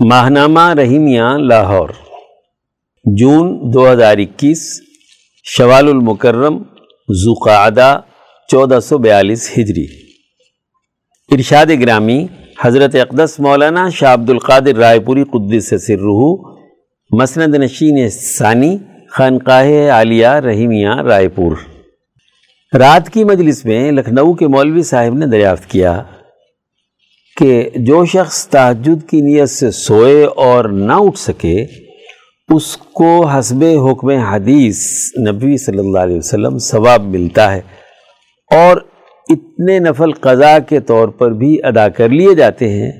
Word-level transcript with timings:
ماہنامہ 0.00 0.74
رحیمیہ 0.74 1.22
لاہور، 1.38 1.88
جون 3.04 3.74
دو 3.74 3.92
ہزار 3.92 4.18
اکیس، 4.18 4.80
شوال 5.44 5.88
المکرم 5.88 6.62
زقعدہ 7.08 8.00
چودہ 8.50 8.78
سو 8.80 8.98
بیالیس 8.98 9.50
ہجری۔ 9.58 9.86
ارشاد 11.30 11.66
گرامی، 11.80 12.26
حضرت 12.60 12.94
اقدس 12.94 13.40
مولانا 13.40 13.88
شاہ 13.88 14.14
عبد 14.14 14.30
القادر 14.30 14.76
رائے 14.76 15.00
پوری 15.00 15.24
قدس 15.24 15.86
سر 15.86 15.96
رحو 15.96 16.50
مسند 17.20 17.54
نشین 17.54 18.08
ثانی، 18.08 18.78
خانقاہ 19.10 19.90
عالیہ 19.90 20.28
رحیمیہ 20.28 20.88
رائے 20.88 21.28
پور۔ 21.28 21.56
رات 22.78 23.10
کی 23.10 23.24
مجلس 23.24 23.64
میں 23.64 23.92
لکھنؤ 23.92 24.34
کے 24.34 24.46
مولوی 24.46 24.82
صاحب 24.82 25.14
نے 25.14 25.26
دریافت 25.26 25.70
کیا۔ 25.70 26.02
کہ 27.36 27.68
جو 27.76 28.04
شخص 28.04 28.46
تحجد 28.48 29.08
کی 29.08 29.20
نیت 29.20 29.50
سے 29.50 29.70
سوئے 29.70 30.24
اور 30.24 30.64
نہ 30.64 30.92
اٹھ 30.92 31.18
سکے، 31.18 31.64
اس 32.48 32.76
کو 32.76 33.26
حسب 33.26 33.64
حکم 33.88 34.08
حدیث 34.08 34.80
نبی 35.28 35.56
صلی 35.56 35.78
اللہ 35.78 35.98
علیہ 35.98 36.16
وسلم 36.16 36.58
ثواب 36.58 37.04
ملتا 37.04 37.52
ہے 37.52 37.60
اور 38.50 38.76
اتنے 39.28 39.78
نفل 39.78 40.12
قضا 40.12 40.58
کے 40.58 40.80
طور 40.80 41.08
پر 41.08 41.30
بھی 41.30 41.56
ادا 41.62 41.88
کر 41.88 42.08
لیے 42.08 42.34
جاتے 42.34 42.68
ہیں، 42.68 42.90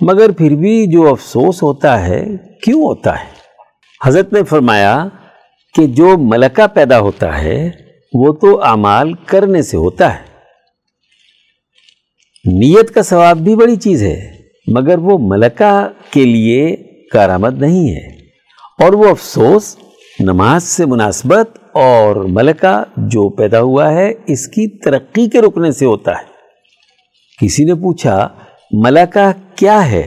مگر 0.00 0.32
پھر 0.32 0.54
بھی 0.54 0.86
جو 0.92 1.08
افسوس 1.08 1.62
ہوتا 1.62 2.06
ہے، 2.06 2.24
کیوں 2.62 2.82
ہوتا 2.82 3.20
ہے؟ 3.20 3.30
حضرت 4.04 4.32
نے 4.32 4.42
فرمایا 4.42 5.08
کہ 5.74 5.86
جو 5.86 6.16
ملکہ 6.18 6.66
پیدا 6.66 7.00
ہوتا 7.00 7.42
ہے، 7.42 7.70
وہ 8.14 8.32
تو 8.32 8.62
اعمال 8.62 9.12
کرنے 9.26 9.62
سے 9.62 9.76
ہوتا 9.76 10.14
ہے۔ 10.14 10.31
نیت 12.44 12.90
کا 12.90 13.02
ثواب 13.02 13.38
بھی 13.38 13.56
بڑی 13.56 13.76
چیز 13.76 14.02
ہے، 14.02 14.32
مگر 14.66 14.98
وہ 14.98 15.18
ملکہ 15.20 15.88
کے 16.10 16.24
لیے 16.24 16.76
کارآمد 17.12 17.62
نہیں 17.62 17.94
ہے۔ 17.94 18.06
اور 18.84 18.92
وہ 18.92 19.08
افسوس، 19.08 19.76
نماز 20.20 20.62
سے 20.62 20.86
مناسبت 20.86 21.50
اور 21.72 22.16
ملکہ 22.16 22.82
جو 22.96 23.28
پیدا 23.28 23.60
ہوا 23.60 23.94
ہے، 23.94 24.12
اس 24.26 24.48
کی 24.48 24.78
ترقی 24.78 25.28
کے 25.28 25.40
رکنے 25.40 25.72
سے 25.72 25.86
ہوتا 25.86 26.10
ہے۔ 26.10 26.32
کسی 27.40 27.64
نے 27.64 27.74
پوچھا، 27.74 28.28
ملکہ 28.72 29.56
کیا 29.56 29.90
ہے؟ 29.90 30.06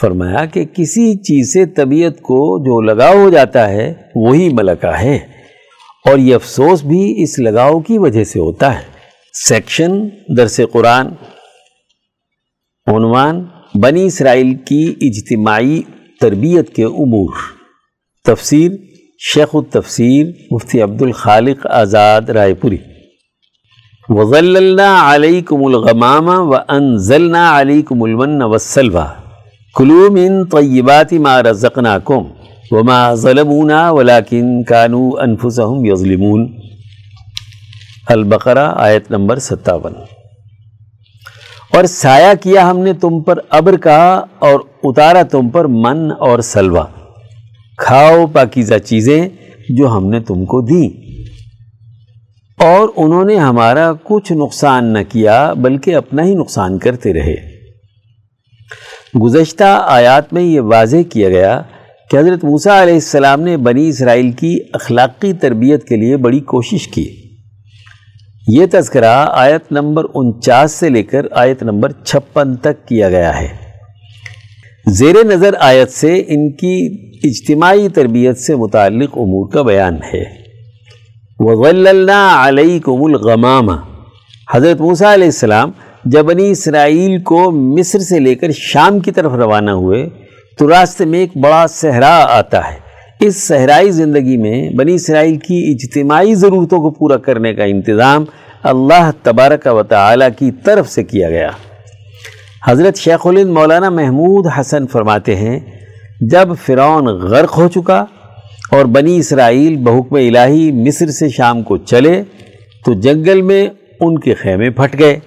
فرمایا 0.00 0.44
کہ 0.44 0.64
کسی 0.64 1.14
چیز 1.14 1.52
سے 1.52 1.66
طبیعت 1.66 2.16
کو 2.16 2.58
جو 2.58 2.80
لگاؤ 2.80 3.16
ہو 3.16 3.30
جاتا 3.30 3.70
ہے، 3.70 3.94
وہی 4.14 4.48
ملکہ 4.48 5.02
ہے۔ 5.02 5.18
اور 6.06 6.18
یہ 6.18 6.34
افسوس 6.34 6.84
بھی 6.84 7.22
اس 7.22 7.38
لگاؤ 7.38 7.80
کی 7.80 7.98
وجہ 7.98 8.24
سے 8.24 8.40
ہوتا 8.40 8.74
ہے۔ 8.74 8.92
سیکشن، 9.48 10.08
درس 10.36 10.60
قرآن 10.72 11.06
عنوان 12.86 13.44
بنی 13.74 14.04
اسرائیل 14.04 14.54
کی 14.54 14.94
اجتماعی 15.00 15.80
تربیت 16.20 16.74
کے 16.74 16.84
امور۔ 16.84 17.34
تفسیر 18.24 18.72
شیخ 19.18 19.48
التفسیر 19.54 20.26
مفتی 20.50 20.80
عبد 20.80 21.02
الخالق 21.02 21.66
آزاد 21.66 22.22
رائے 22.22 22.54
پوری۔ 22.54 22.76
وضللنا 24.08 25.14
علیکم 25.14 25.64
الغمام 25.64 26.28
و 26.28 26.46
وانزلنا 26.46 27.60
علیکم 27.60 28.02
المن 28.02 28.42
والسلوى 28.42 29.06
کلو 29.74 30.08
من 30.10 30.44
طیبات 30.44 31.12
ما 31.12 31.42
رزقناکم 31.42 32.22
وما 32.70 33.14
ظلمونا 33.14 33.90
ولكن 33.90 34.64
كانوا 34.64 35.22
انفسهم 35.22 35.84
يظلمون۔ 35.84 36.52
البقرہ 38.06 38.72
آیت 38.76 39.10
نمبر 39.10 39.38
ستاون۔ 39.38 39.92
اور 41.74 41.84
سایہ 41.84 42.42
کیا 42.42 42.70
ہم 42.70 42.78
نے 42.78 42.92
تم 42.92 43.20
پر 43.20 43.38
ابر 43.50 43.76
کہا 43.76 44.24
اور 44.38 44.60
اتارا 44.84 45.22
تم 45.22 45.48
پر 45.48 45.64
من 45.64 46.10
اور 46.18 46.38
سلوا 46.38 46.84
کھاؤ 47.78 48.26
پاکیزہ 48.26 48.74
چیزیں 48.74 49.28
جو 49.68 49.88
ہم 49.88 50.10
نے 50.10 50.20
تم 50.20 50.44
کو 50.44 50.60
دیں۔ 50.60 51.12
اور 52.64 52.88
انہوں 52.96 53.24
نے 53.24 53.36
ہمارا 53.36 53.92
کچھ 54.02 54.32
نقصان 54.32 54.92
نہ 54.92 54.98
کیا، 55.08 55.52
بلکہ 55.52 55.94
اپنا 55.96 56.22
ہی 56.22 56.34
نقصان 56.34 56.78
کرتے 56.78 57.12
رہے۔ 57.12 57.34
گزشتہ 59.20 59.84
آیات 59.88 60.32
میں 60.32 60.42
یہ 60.42 60.60
واضح 60.60 60.96
کیا 61.12 61.28
گیا 61.28 61.62
کہ 62.10 62.16
حضرت 62.16 62.44
موسیٰ 62.44 62.82
علیہ 62.82 62.94
السلام 62.94 63.40
نے 63.40 63.56
بنی 63.56 63.88
اسرائیل 63.88 64.32
کی 64.32 64.58
اخلاقی 64.72 65.32
تربیت 65.32 65.88
کے 65.88 65.96
لیے 65.96 66.16
بڑی 66.16 66.40
کوشش 66.40 66.88
کی۔ 66.88 67.21
یہ 68.48 68.66
تذکرہ 68.70 69.26
آیت 69.28 69.72
نمبر 69.72 70.04
انچاس 70.14 70.72
سے 70.72 70.88
لے 70.88 71.02
کر 71.02 71.26
آیت 71.30 71.62
نمبر 71.62 71.92
چھپن 71.92 72.56
تک 72.56 72.88
کیا 72.88 73.08
گیا 73.08 73.40
ہے۔ 73.40 73.48
زیر 74.86 75.24
نظر 75.24 75.54
آیت 75.60 75.90
سے 75.90 76.22
ان 76.26 76.52
کی 76.52 76.88
اجتماعی 77.24 77.88
تربیت 77.88 78.38
سے 78.38 78.56
متعلق 78.56 79.08
امور 79.16 79.52
کا 79.52 79.62
بیان 79.62 79.94
ہے۔ 80.14 80.24
وَغَلَّلْنَا 81.38 82.48
عَلَيْكُمُ 82.48 83.08
الْغَمَامَ۔ 83.08 83.72
حضرت 84.54 84.80
موسیٰ 84.80 85.12
علیہ 85.12 85.26
السلام 85.26 85.70
جب 86.04 86.24
بنی 86.24 86.50
اسرائیل 86.50 87.22
کو 87.22 87.50
مصر 87.50 87.98
سے 87.98 88.18
لے 88.18 88.34
کر 88.34 88.50
شام 88.52 89.00
کی 89.00 89.10
طرف 89.10 89.32
روانہ 89.32 89.70
ہوئے 89.70 90.08
تو 90.58 90.68
راستے 90.68 91.04
میں 91.04 91.18
ایک 91.18 91.36
بڑا 91.36 91.66
صحرا 91.66 92.38
آتا 92.38 92.74
ہے۔ 92.74 92.81
اس 93.24 93.48
صحرائی 93.48 93.90
زندگی 93.90 94.36
میں 94.36 94.70
بنی 94.70 94.94
اسرائیل 94.94 95.36
کی 95.36 95.74
اجتماعی 95.74 96.34
ضرورتوں 96.34 96.78
کو 96.78 96.90
پورا 96.90 97.16
کرنے 97.16 97.54
کا 97.54 97.64
انتظام 97.64 98.24
اللہ 98.62 99.10
تبارک 99.22 99.68
و 99.70 99.82
تعالی 99.82 100.24
کی 100.38 100.50
طرف 100.64 100.88
سے 100.88 101.04
کیا 101.04 101.30
گیا۔ 101.30 101.50
حضرت 102.66 102.96
شیخ 102.96 103.26
الند 103.26 103.50
مولانا 103.50 103.90
محمود 103.90 104.46
حسن 104.46 104.86
فرماتے 104.86 105.36
ہیں، 105.36 105.60
جب 106.20 106.48
فرعون 106.66 107.06
غرق 107.06 107.58
ہو 107.58 107.68
چکا 107.68 108.04
اور 108.70 108.84
بنی 108.84 109.16
اسرائیل 109.16 109.76
بحکم 109.76 110.14
الہی 110.14 110.72
مصر 110.72 111.06
سے 111.06 111.28
شام 111.28 111.62
کو 111.62 111.76
چلے، 111.76 112.22
تو 112.84 112.94
جنگل 112.94 113.42
میں 113.42 113.68
ان 114.00 114.18
کے 114.18 114.34
خیمے 114.34 114.70
پھٹ 114.70 114.98
گئے۔ 114.98 115.18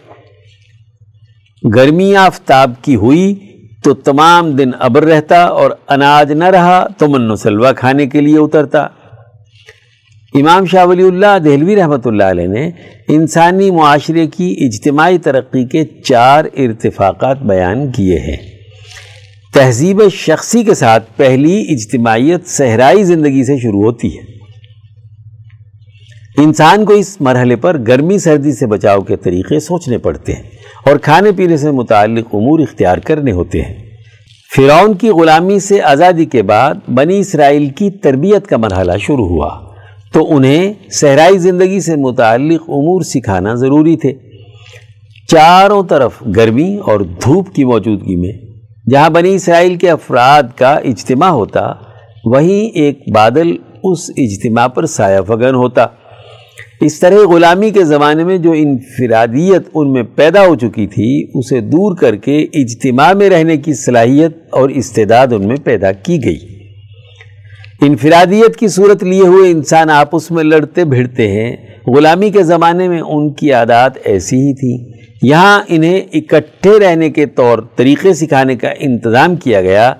گرمی 1.75 2.15
آفتاب 2.15 2.71
کی 2.81 2.95
ہوئی 2.95 3.35
تو 3.85 3.93
تمام 3.93 4.51
دن 4.51 4.71
ابر 4.79 5.03
رہتا 5.03 5.43
اور 5.43 5.71
اناج 5.89 6.31
نہ 6.31 6.43
رہا 6.43 6.87
تو 6.97 7.07
من 7.07 7.31
و 7.31 7.35
سلوا 7.35 7.71
کھانے 7.71 8.07
کے 8.07 8.21
لیے 8.21 8.37
اترتا۔ 8.37 8.79
امام 10.33 10.65
شاہ 10.65 10.85
ولی 10.85 11.03
اللہ 11.03 11.37
دہلوی 11.45 11.75
رحمۃ 11.75 12.05
اللہ 12.05 12.23
علیہ 12.23 12.47
نے 12.47 12.69
انسانی 13.07 13.71
معاشرے 13.71 14.27
کی 14.27 14.55
اجتماعی 14.59 15.17
ترقی 15.17 15.65
کے 15.65 15.83
چار 16.03 16.45
ارتفاقات 16.57 17.37
بیان 17.37 17.91
کیے 17.91 18.19
ہیں۔ 18.19 18.37
تہذیب 19.53 20.01
شخصی 20.13 20.63
کے 20.63 20.73
ساتھ 20.73 21.09
پہلی 21.17 21.61
اجتماعیت 21.69 22.47
صحرائی 22.47 23.03
زندگی 23.03 23.43
سے 23.43 23.57
شروع 23.57 23.83
ہوتی 23.83 24.17
ہے۔ 24.17 24.34
انسان 26.37 26.85
کو 26.85 26.93
اس 26.93 27.21
مرحلے 27.21 27.55
پر 27.55 27.77
گرمی، 27.87 28.17
سردی 28.17 28.51
سے 28.51 28.65
بچاؤ 28.65 29.01
کے 29.01 29.15
طریقے 29.15 29.59
سوچنے 29.59 29.97
پڑتے 29.97 30.33
ہیں 30.33 30.43
اور 30.85 30.97
کھانے 30.97 31.31
پینے 31.31 31.57
سے 31.57 31.71
متعلق 31.71 32.25
امور 32.33 32.59
اختیار 32.59 32.97
کرنے 32.97 33.31
ہوتے 33.31 33.61
ہیں۔ 33.61 33.73
فرعون 34.55 34.93
کی 34.93 35.09
غلامی 35.09 35.59
سے 35.59 35.81
آزادی 35.81 36.25
کے 36.25 36.41
بعد 36.43 36.73
بنی 36.87 37.19
اسرائیل 37.19 37.69
کی 37.69 37.89
تربیت 37.89 38.47
کا 38.47 38.57
مرحلہ 38.57 38.91
شروع 38.99 39.27
ہوا۔ 39.27 39.49
تو 40.13 40.35
انہیں 40.35 40.73
صحرائی 40.91 41.37
زندگی 41.37 41.79
سے 41.79 41.95
متعلق 41.95 42.61
امور 42.67 43.01
سکھانا 43.01 43.55
ضروری 43.55 43.97
تھے۔ 43.97 44.13
چاروں 45.27 45.83
طرف 45.83 46.11
گرمی 46.35 46.77
اور 46.77 46.99
دھوپ 46.99 47.55
کی 47.55 47.63
موجودگی 47.63 48.15
میں 48.15 48.31
جہاں 48.89 49.09
بنی 49.09 49.35
اسرائیل 49.35 49.75
کے 49.75 49.89
افراد 49.89 50.43
کا 50.57 50.73
اجتماع 50.73 51.29
ہوتا، 51.29 51.61
وہیں 52.25 52.75
ایک 52.77 52.99
بادل 53.13 53.55
اس 53.83 54.11
اجتماع 54.17 54.67
پر 54.67 54.85
سایہ 54.85 55.21
فگن 55.27 55.55
ہوتا۔ 55.55 55.85
اس 56.81 56.99
طرح 56.99 57.15
غلامی 57.29 57.69
کے 57.69 57.83
زمانے 57.83 58.23
میں 58.23 58.37
جو 58.37 58.51
انفرادیت 58.51 59.61
ان 59.73 59.91
میں 59.91 60.03
پیدا 60.03 60.47
ہو 60.47 60.55
چکی 60.55 60.87
تھی، 60.87 61.27
اسے 61.33 61.61
دور 61.61 61.97
کر 61.97 62.15
کے 62.15 62.45
اجتماع 62.53 63.13
میں 63.13 63.29
رہنے 63.29 63.57
کی 63.57 63.73
صلاحیت 63.73 64.37
اور 64.49 64.69
استعداد 64.69 65.27
ان 65.31 65.47
میں 65.47 65.55
پیدا 65.63 65.91
کی 65.91 66.25
گئی۔ 66.25 66.39
انفرادیت 67.81 68.55
کی 68.55 68.67
صورت 68.67 69.03
لیے 69.03 69.21
ہوئے 69.21 69.51
انسان 69.51 69.89
آپس 69.89 70.31
میں 70.31 70.43
لڑتے 70.43 70.85
بھیڑتے 70.85 71.27
ہیں۔ 71.27 71.55
غلامی 71.87 72.29
کے 72.29 72.43
زمانے 72.43 72.87
میں 72.87 73.01
ان 73.01 73.33
کی 73.33 73.51
عادات 73.51 73.91
ایسی 74.03 74.35
ہی 74.35 74.53
تھی 74.53 74.91
یہاں 75.29 75.61
انہیں 75.67 76.01
اکٹھے 76.13 76.79
رہنے 76.79 77.09
کے 77.09 77.25
طور 77.25 77.59
طریقے 77.75 78.13
سکھانے 78.13 78.55
کا 78.55 78.69
انتظام 78.79 79.35
کیا 79.35 79.61
گیا۔ 79.61 79.93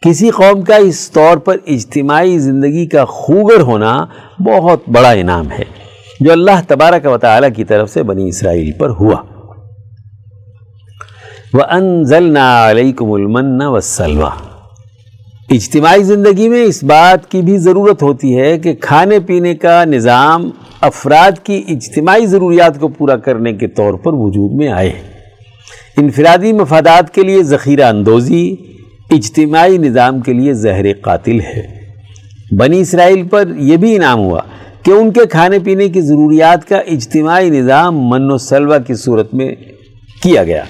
کسی 0.00 0.30
قوم 0.30 0.62
کا 0.62 0.76
اس 0.76 1.10
طور 1.10 1.36
پر 1.36 1.56
اجتماعی 1.66 2.38
زندگی 2.38 2.86
کا 2.86 3.04
خوگر 3.04 3.60
ہونا 3.60 4.06
بہت 4.40 4.88
بڑا 4.88 5.10
انعام 5.10 5.50
ہے۔ 5.50 5.83
جو 6.20 6.32
اللہ 6.32 6.60
تبارک 6.68 7.06
و 7.06 7.18
تعالیٰ 7.18 7.48
کی 7.56 7.64
طرف 7.64 7.90
سے 7.90 8.02
بنی 8.02 8.28
اسرائیل 8.28 8.72
پر 8.72 8.88
ہوا۔ 8.88 9.16
وَأَنزَلْنَا 11.52 12.70
عَلَيْكُمُ 12.70 13.20
الْمَنَّ 13.20 13.64
وَالسَّلْوَى۔ 13.64 14.54
اجتماعی 15.56 16.02
زندگی 16.02 16.48
میں 16.48 16.62
اس 16.62 16.84
بات 16.84 17.30
کی 17.30 17.42
بھی 17.42 17.58
ضرورت 17.58 18.02
ہوتی 18.02 18.40
ہے 18.40 18.58
کہ 18.58 18.74
کھانے 18.74 19.20
پینے 19.20 19.54
کا 19.54 19.84
نظام 19.84 20.50
افراد 20.80 21.44
کی 21.44 21.62
اجتماعی 21.68 22.26
ضروریات 22.26 22.80
کو 22.80 22.88
پورا 22.88 23.16
کرنے 23.16 23.52
کے 23.52 23.66
طور 23.66 23.94
پر 23.94 24.12
وجود 24.12 24.52
میں 24.52 24.68
آئے۔ 24.68 24.92
انفرادی 25.96 26.52
مفادات 26.52 27.14
کے 27.14 27.22
لیے 27.22 27.42
ذخیرہ 27.42 27.84
اندوزی، 27.84 28.54
اجتماعی 29.10 29.78
نظام 29.78 30.20
کے 30.20 30.32
لیے 30.32 30.54
زہر 30.54 30.86
قاتل 31.00 31.40
ہے۔ 31.40 31.84
بنی 32.56 32.80
اسرائیل 32.80 33.28
پر 33.28 33.48
یہ 33.56 33.76
بھی 33.76 33.96
انعام 33.96 34.18
ہوا 34.18 34.40
کہ 34.84 34.90
ان 34.90 35.10
کے 35.12 35.20
کھانے 35.30 35.58
پینے 35.58 35.88
کی 35.88 36.00
ضروریات 36.00 36.68
کا 36.68 36.78
اجتماعی 36.94 37.50
نظام 37.50 37.98
من 38.08 38.30
و 38.30 38.36
سلوہ 38.38 38.78
کی 38.86 38.94
صورت 38.94 39.32
میں 39.34 39.54
کیا 40.22 40.42
گیا۔ 40.44 40.64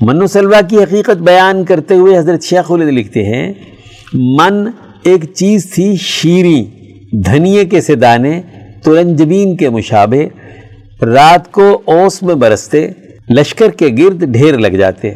من 0.00 0.22
و 0.22 0.26
سلوہ 0.26 0.60
کی 0.68 0.76
حقیقت 0.76 1.22
بیان 1.22 1.64
کرتے 1.64 1.94
ہوئے 1.94 2.16
حضرت 2.18 2.42
شیخ 2.42 2.70
الد 2.72 2.92
لکھتے 2.92 3.24
ہیں، 3.24 3.52
من 4.38 4.64
ایک 5.02 5.24
چیز 5.34 5.70
تھی 5.72 5.94
شیریں، 5.96 6.64
دھنیے 7.24 7.64
کے 7.64 7.80
سے 7.80 7.94
دانے، 7.94 8.40
ترنجبین 8.84 9.56
کے 9.56 9.68
مشابہ، 9.68 10.22
رات 11.04 11.50
کو 11.52 11.82
اوس 11.84 12.22
میں 12.22 12.34
برستے، 12.34 12.86
لشکر 13.30 13.70
کے 13.78 13.88
گرد 13.98 14.24
ڈھیر 14.32 14.58
لگ 14.58 14.76
جاتے، 14.78 15.10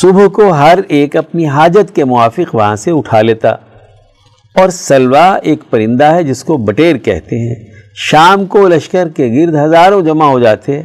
صبح 0.00 0.26
کو 0.26 0.50
ہر 0.52 0.78
ایک 0.88 1.16
اپنی 1.16 1.46
حاجت 1.46 1.94
کے 1.96 2.04
موافق 2.04 2.54
وہاں 2.54 2.76
سے 2.76 2.90
اٹھا 2.90 3.22
لیتا۔ 3.22 3.54
اور 4.54 4.68
سلوا 4.68 5.38
ایک 5.42 5.60
پرندہ 5.70 6.04
ہے 6.04 6.22
جس 6.22 6.44
کو 6.44 6.56
بٹیر 6.56 6.96
کہتے 6.96 7.38
ہیں۔ 7.38 7.54
شام 7.94 8.46
کو 8.46 8.68
لشکر 8.68 9.08
کے 9.08 9.26
گرد 9.26 9.54
ہزاروں 9.54 10.02
جمع 10.02 10.24
ہو 10.24 10.38
جاتے 10.40 10.82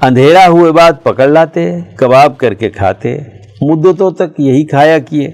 اندھیرا 0.00 0.46
ہوئے 0.48 0.72
بعد 0.72 0.92
پکڑ 1.02 1.28
لاتے 1.28 1.78
کباب 1.96 2.38
کر 2.38 2.54
کے 2.54 2.70
کھاتے 2.70 3.18
مدتوں 3.60 4.10
تک 4.10 4.40
یہی 4.40 4.64
کھایا 4.64 4.98
کیے۔ 4.98 5.30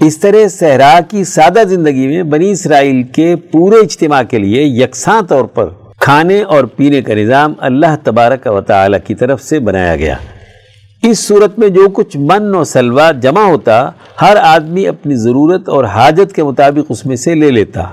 اس 0.00 0.18
طرح 0.18 0.48
صحرا 0.48 0.98
کی 1.10 1.24
سادہ 1.24 1.62
زندگی 1.68 2.06
میں 2.06 2.22
بنی 2.22 2.50
اسرائیل 2.50 3.02
کے 3.02 3.36
پورے 3.36 3.76
اجتماع 3.76 4.22
کے 4.22 4.38
لیے 4.38 4.62
یکساں 4.62 5.22
طور 5.22 5.44
پر 5.44 5.68
کھانے 6.00 6.42
اور 6.42 6.64
پینے 6.64 7.02
کا 7.02 7.14
نظام 7.14 7.52
اللہ 7.58 7.96
تبارک 8.04 8.46
و 8.46 8.60
تعالی 8.60 8.96
کی 9.06 9.14
طرف 9.14 9.42
سے 9.42 9.58
بنایا 9.58 9.96
گیا۔ 9.96 10.14
اس 11.02 11.18
صورت 11.18 11.58
میں 11.58 11.68
جو 11.68 11.88
کچھ 11.88 12.16
من 12.16 12.54
و 12.54 12.64
سلوہ 12.64 13.12
جمع 13.22 13.40
ہوتا، 13.40 13.90
ہر 14.22 14.36
آدمی 14.36 14.86
اپنی 14.86 15.16
ضرورت 15.16 15.68
اور 15.68 15.84
حاجت 15.84 16.32
کے 16.32 16.44
مطابق 16.44 16.86
اس 16.88 17.06
میں 17.06 17.16
سے 17.16 17.34
لے 17.34 17.50
لیتا۔ 17.50 17.84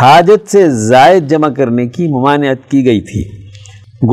حاجت 0.00 0.50
سے 0.50 0.70
زائد 0.70 1.30
جمع 1.30 1.48
کرنے 1.48 1.86
کی 1.86 2.08
ممانعت 2.08 2.70
کی 2.70 2.84
گئی 2.84 3.00
تھی۔ 3.00 3.24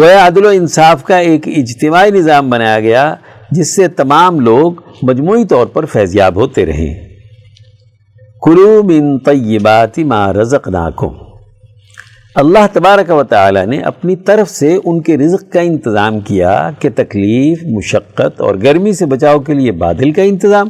گویا 0.02 0.28
عدل 0.28 0.46
و 0.46 0.50
انصاف 0.50 1.04
کا 1.04 1.18
ایک 1.18 1.48
اجتماعی 1.48 2.12
نظام 2.12 2.50
بنایا 2.50 2.80
گیا، 2.80 3.16
جس 3.52 3.76
سے 3.76 3.88
تمام 3.88 4.40
لوگ 4.40 4.74
مجموعی 5.04 5.46
طور 5.46 5.68
پر 5.68 5.86
فیضیاب 5.86 6.36
ہوتے 6.36 6.66
رہیں 6.66 6.94
کلو 8.42 8.84
من 8.84 9.20
طیبات 9.20 10.00
ما 10.00 10.34
رزقناکم۔ 10.34 11.35
اللہ 12.36 12.66
تبارک 12.74 13.12
و 13.12 13.24
تعالی 13.24 13.66
نے 13.66 13.80
اپنی 13.80 14.16
طرف 14.16 14.50
سے 14.50 14.78
ان 14.86 15.02
کے 15.02 15.18
رزق 15.18 15.54
کا 15.54 15.60
انتظام 15.60 16.20
کیا 16.20 16.70
کہ 16.80 16.90
تکلیف، 16.96 17.64
مشقت 17.64 18.42
اور 18.42 18.56
گرمی 18.64 18.94
سے 18.94 19.06
بچاؤ 19.06 19.40
کے 19.40 19.54
لیے 19.54 19.72
بادل 19.72 20.12
کا 20.12 20.22
انتظام، 20.22 20.68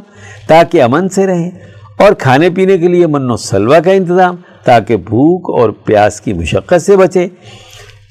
تاکہ 0.48 0.82
امن 0.82 1.08
سے 1.08 1.26
رہیں 1.26 1.50
اور 1.98 2.12
کھانے 2.12 2.50
پینے 2.50 2.78
کے 2.78 2.88
لیے 2.88 3.06
من 3.06 3.30
و 3.30 3.36
سلوہ 3.36 3.80
کا 3.84 3.92
انتظام، 3.92 4.36
تاکہ 4.64 4.96
بھوک 4.96 5.60
اور 5.60 5.70
پیاس 5.70 6.20
کی 6.20 6.32
مشقت 6.32 6.82
سے 6.82 6.96
بچے۔ 6.96 7.26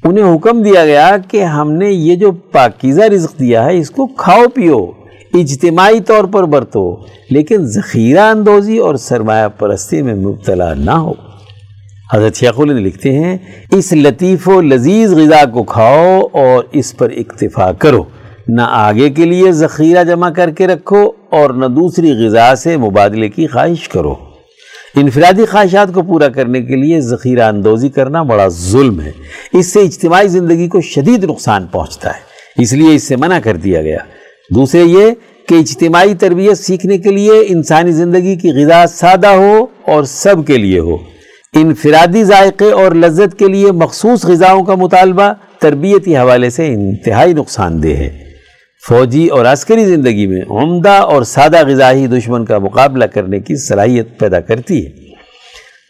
انہیں 0.04 0.36
حکم 0.36 0.63
دیا 0.63 0.86
گیا 0.86 1.18
کہ 1.31 1.44
ہم 1.44 1.72
نے 1.72 1.92
یہ 1.92 2.16
جو 2.16 2.31
پاکیزہ 2.31 3.01
رزق 3.01 3.40
دیا 3.40 3.66
ہے، 3.66 3.78
اس 3.78 3.90
کو 3.90 4.08
کھاؤ، 4.08 4.48
پیو۔ 4.54 4.86
اجتماعی 5.34 6.00
طور 6.00 6.24
پر 6.24 6.44
برتو، 6.44 6.96
لیکن 7.30 7.66
ذخیرہ 7.66 8.19
اندوزی 8.19 8.78
اور 8.78 8.96
سرمایہ 8.96 9.48
پرستی 9.48 10.01
میں 10.01 10.16
مبتلا 10.16 10.74
نہ 10.74 10.92
ہو۔ 10.92 11.13
حضرت 12.13 12.36
شیخ 12.36 12.60
نے 12.60 12.74
لکھتے 12.74 13.19
ہیں، 13.19 13.38
اس 13.72 13.94
لطیف 13.94 14.50
و 14.50 14.62
لذیذ 14.62 15.13
غذا 15.13 15.46
کو 15.46 15.63
کھاؤ 15.63 16.28
اور 16.31 16.63
اس 16.72 16.98
پر 16.98 17.10
اکتفا 17.18 17.72
کرو۔ 17.72 18.04
نہ 18.48 18.62
آگے 18.62 19.10
کے 19.10 19.25
لیے 19.25 19.52
ذخیرہ 19.52 20.04
جمع 20.04 20.30
کر 20.30 20.50
کے 20.50 20.68
رکھو 20.68 21.12
اور 21.30 21.50
نہ 21.50 21.66
دوسری 21.66 22.12
غذا 22.12 22.56
سے 22.56 22.78
مبادلے 22.78 23.30
کی 23.30 23.48
خواہش 23.48 23.90
کرو۔ 23.90 24.16
انفرادی 24.96 25.46
خواہشات 25.46 25.94
کو 25.94 26.02
پورا 26.02 26.28
کرنے 26.28 26.62
کے 26.62 26.75
لیے 26.75 27.02
ذخیرہ 27.02 27.44
اندوزی 27.44 27.90
کرنا 27.90 28.24
بڑا 28.24 28.48
ظلم 28.48 29.01
ہے۔ 29.01 29.12
اس 29.54 29.74
سے 29.74 29.80
اجتماعی 29.80 30.28
زندگی 30.28 30.68
کو 30.68 30.81
شدید 30.81 31.24
نقصان 31.24 31.66
پہنچتا 31.68 32.10
ہے۔ 32.10 32.19
اس 32.62 32.74
لیے 32.74 32.96
اس 32.96 33.04
سے 33.04 33.16
منع 33.16 33.40
کر 33.40 33.58
دیا 33.58 33.81
گیا۔ 33.81 33.98
دوسرے 34.56 34.84
یہ 34.84 35.06
کہ 35.48 35.56
اجتماعی 35.56 36.13
تربیت 36.13 36.58
سیکھنے 36.58 36.98
کے 36.98 37.12
لیے 37.12 37.31
انسانی 37.48 37.92
زندگی 37.92 38.36
کی 38.36 38.51
غذا 38.51 38.88
سادہ 38.88 39.28
ہو 39.28 39.66
اور 39.88 40.04
سب 40.04 40.36
کے 40.48 40.58
لیے 40.58 40.80
ہو۔ 40.80 40.98
انفرادی 41.56 42.24
ذائقے 42.24 42.72
اور 42.72 42.92
لذت 42.92 43.40
کے 43.40 43.48
لیے 43.48 43.72
مخصوص 43.72 44.25
غذاؤں 44.25 44.63
کا 44.63 44.75
مطالبہ 44.75 45.34
تربیتی 45.60 46.18
حوالے 46.18 46.50
سے 46.50 46.68
انتہائی 46.68 47.34
نقصان 47.34 47.84
دہ 47.84 47.88
ہے۔ 47.88 48.24
فوجی 48.88 49.28
اور 49.28 49.46
عسکری 49.46 49.86
زندگی 49.86 50.28
میں 50.28 50.42
عمدہ 50.50 50.90
اور 50.90 51.24
سادہ 51.24 51.68
غذائی 51.68 52.07
دشمن 52.07 52.46
کا 52.46 52.57
مقابلہ 52.57 53.06
کرنے 53.06 53.40
کی 53.40 53.56
صلاحیت 53.56 54.19
پیدا 54.19 54.40
کرتی 54.40 54.86
ہے۔ 54.86 54.90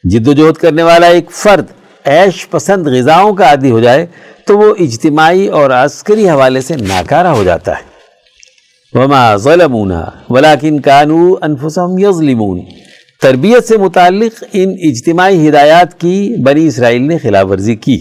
جد 0.10 0.28
و 0.28 0.34
جہد 0.34 0.54
کرنے 0.54 0.84
والا 0.84 1.08
ایک 1.08 1.32
فرد 1.32 1.66
عیش 2.08 2.50
پسند 2.50 2.88
غذاؤں 2.88 3.34
کا 3.34 3.46
عادی 3.46 3.72
ہو 3.72 3.80
جائے 3.80 4.06
تو 4.48 4.58
وہ 4.58 4.74
اجتماعی 4.80 5.48
اور 5.48 5.72
عسکری 5.72 6.30
حوالے 6.30 6.62
سے 6.62 6.76
ناکارہ 6.76 7.28
ہو 7.28 7.44
جاتا 7.44 7.72
ہے۔ 7.72 7.96
وما 9.00 9.36
ظلمونا 9.36 10.04
ولیکن 10.30 10.80
کانو 10.80 11.36
انفسهم 11.42 12.00
یظلمون 12.00 12.85
تربیت 13.26 13.68
سے 13.68 13.78
متعلق 13.78 14.44
ان 14.54 14.76
اجتماعی 14.82 15.50
ہدایات 15.50 16.00
کی 16.00 16.36
بنی 16.44 16.68
اسرائیل 16.68 17.02
نے 17.02 17.18
خلاف 17.18 17.46
ورزی 17.50 17.76
کی۔ 17.76 18.00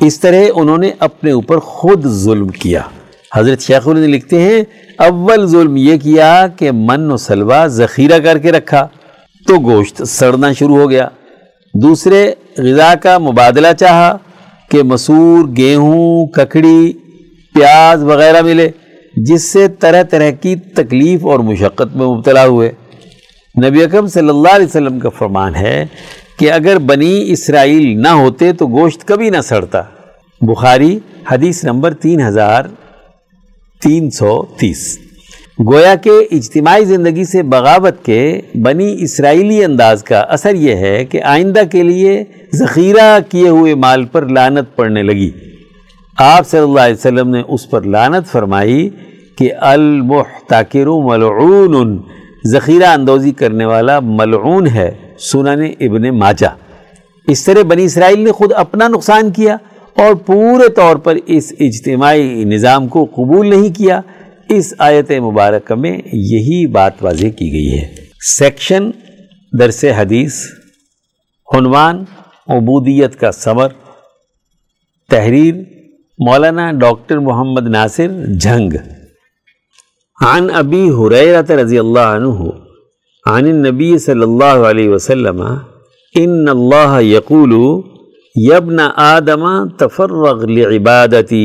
اس 0.00 0.20
طرح 0.20 0.36
انہوں 0.54 0.78
نے 0.78 0.90
اپنے 0.98 1.30
اوپر 1.30 1.58
خود 1.58 2.06
ظلم 2.06 2.48
کیا۔ 2.48 2.80
حضرت 3.34 3.60
شیخ 3.60 3.88
نے 3.88 4.06
لکھتے 4.06 4.40
ہیں، 4.40 4.62
اول 4.98 5.46
ظلم 5.46 5.76
یہ 5.76 5.96
کیا 5.96 6.46
کہ 6.56 6.70
من 6.72 7.10
و 7.10 7.16
سلوہ 7.16 7.66
ذخیرہ 7.66 8.18
کر 8.18 8.38
کے 8.38 8.52
رکھا 8.52 8.88
تو 9.46 9.54
گوشت 9.60 10.02
سڑنا 10.08 10.52
شروع 10.52 10.76
ہو 10.76 10.90
گیا۔ 10.90 11.08
دوسرے، 11.74 12.32
غذا 12.58 12.94
کا 12.94 13.18
مبادلہ 13.18 13.68
چاہا 13.80 14.16
کہ 14.70 14.82
مسور، 14.82 15.56
گیہوں، 15.56 16.26
ککڑی، 16.26 16.92
پیاز 17.54 18.02
وغیرہ 18.02 18.42
ملے، 18.42 18.70
جس 19.16 19.52
سے 19.52 19.68
طرح 19.68 20.02
طرح 20.02 20.30
کی 20.30 20.56
تکلیف 20.56 21.26
اور 21.26 21.38
مشقت 21.38 21.96
میں 21.96 22.06
مبتلا 22.06 22.46
ہوئے۔ 22.46 22.72
نبی 23.58 23.82
اکرم 23.84 24.06
صلی 24.06 24.28
اللہ 24.28 24.48
علیہ 24.54 24.66
وسلم 24.66 24.98
کا 24.98 25.08
فرمان 25.08 25.54
ہے 25.54 25.86
کہ 26.38 26.52
اگر 26.52 26.78
بنی 26.78 27.24
اسرائیل 27.26 28.02
نہ 28.02 28.08
ہوتے 28.08 28.52
تو 28.52 28.66
گوشت 28.66 29.08
کبھی 29.08 29.30
نہ 29.30 29.40
سڑتا۔ 29.44 29.82
بخاری 30.40 30.98
حدیث 31.32 31.64
نمبر 31.64 31.94
تین 31.94 32.20
ہزار 32.20 32.62
تین 33.82 34.10
سو 34.10 34.42
تیس۔ 34.56 34.98
گویا 35.66 35.94
کہ 35.94 36.10
اجتماعی 36.30 36.84
زندگی 36.84 37.24
سے 37.24 37.42
بغاوت 37.42 38.04
کے 38.04 38.40
بنی 38.54 38.96
اسرائیلی 38.98 39.64
انداز 39.64 40.04
کا 40.04 40.20
اثر 40.20 40.54
یہ 40.54 40.76
ہے 40.76 41.04
کہ 41.04 41.22
آئندہ 41.22 41.60
کے 41.70 41.82
لیے 41.82 42.24
ذخیرہ 42.54 43.18
کیے 43.28 43.48
ہوئے 43.48 43.74
مال 43.74 44.04
پر 44.04 44.26
لانت 44.26 44.76
پڑنے 44.76 45.02
لگی۔ 45.02 45.30
آپ 46.18 46.48
صلی 46.48 46.60
اللہ 46.60 46.80
علیہ 46.80 46.94
وسلم 46.94 47.28
نے 47.28 47.42
اس 47.48 47.70
پر 47.70 47.82
لانت 47.82 48.32
فرمائی 48.32 48.90
کہ 49.38 49.52
المحتاکر 49.54 50.86
ملعون۔ 50.86 51.98
ذخیرہ 52.46 52.86
اندوزی 52.86 53.32
کرنے 53.32 53.64
والا 53.64 54.00
ملعون 54.00 54.66
ہے 54.66 54.90
سنن 55.18 55.72
ابن 55.80 56.18
ماجہ۔ 56.18 56.56
اس 57.28 57.44
طرح 57.44 57.62
بنی 57.62 57.84
اسرائیل 57.84 58.20
نے 58.20 58.32
خود 58.32 58.52
اپنا 58.56 58.88
نقصان 58.88 59.30
کیا 59.30 59.56
اور 59.96 60.14
پورے 60.14 60.68
طور 60.68 60.96
پر 60.96 61.16
اس 61.26 61.52
اجتماعی 61.60 62.44
نظام 62.44 62.88
کو 62.88 63.04
قبول 63.04 63.50
نہیں 63.50 63.78
کیا۔ 63.78 64.00
اس 64.48 64.74
آیت 64.78 65.10
مبارکہ 65.10 65.74
میں 65.74 65.98
یہی 66.12 66.66
بات 66.66 66.92
واضح 67.00 67.26
کی 67.26 67.52
گئی 67.52 67.78
ہے۔ 67.78 67.94
سیکشن 68.38 68.90
درس 69.58 69.84
حدیث، 69.98 70.46
عنوان 71.54 72.04
عبودیت 72.48 73.16
کا 73.16 73.30
ثمر۔ 73.32 73.68
تحریر 75.10 75.54
مولانا 76.18 76.72
ڈاکٹر 76.72 77.18
محمد 77.18 77.68
ناصر 77.68 78.08
جھنگ۔ 78.40 78.72
عن 80.22 80.50
ابی 80.54 80.88
حریرت 80.96 81.50
رضی 81.50 81.78
اللہ 81.78 82.10
عنہ 82.16 82.50
عن 83.26 83.46
النبی 83.46 83.96
صلی 83.98 84.22
اللہ 84.22 84.66
علیہ 84.68 84.88
وسلم 84.88 85.42
ان 86.14 86.48
اللہ 86.48 87.00
یقول 87.02 87.54
یبن 88.36 88.80
آدم 88.96 89.44
تفرغ 89.78 90.44
لعبادتی 90.48 91.44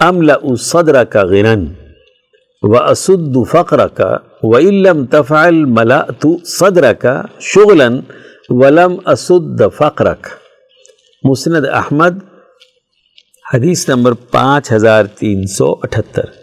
املأ 0.00 0.54
صدرک 0.62 1.16
غنن 1.30 1.64
واسد 2.62 3.36
فقرک 3.50 4.00
وان 4.44 4.82
لم 4.82 5.04
تفعل 5.06 5.64
ملأت 5.70 6.26
صدرک 6.48 7.06
شغلا 7.44 7.88
ولم 8.50 8.96
اسد 9.06 9.62
فقرک 9.76 10.28
مسند 11.24 11.66
احمد 11.74 12.18
حدیث 13.44 13.88
نمبر 13.88 14.12
پانچ 14.30 14.72
ہزار 14.72 15.04
تین 15.18 15.46
سو 15.48 15.72
اٹھتر 15.74 16.41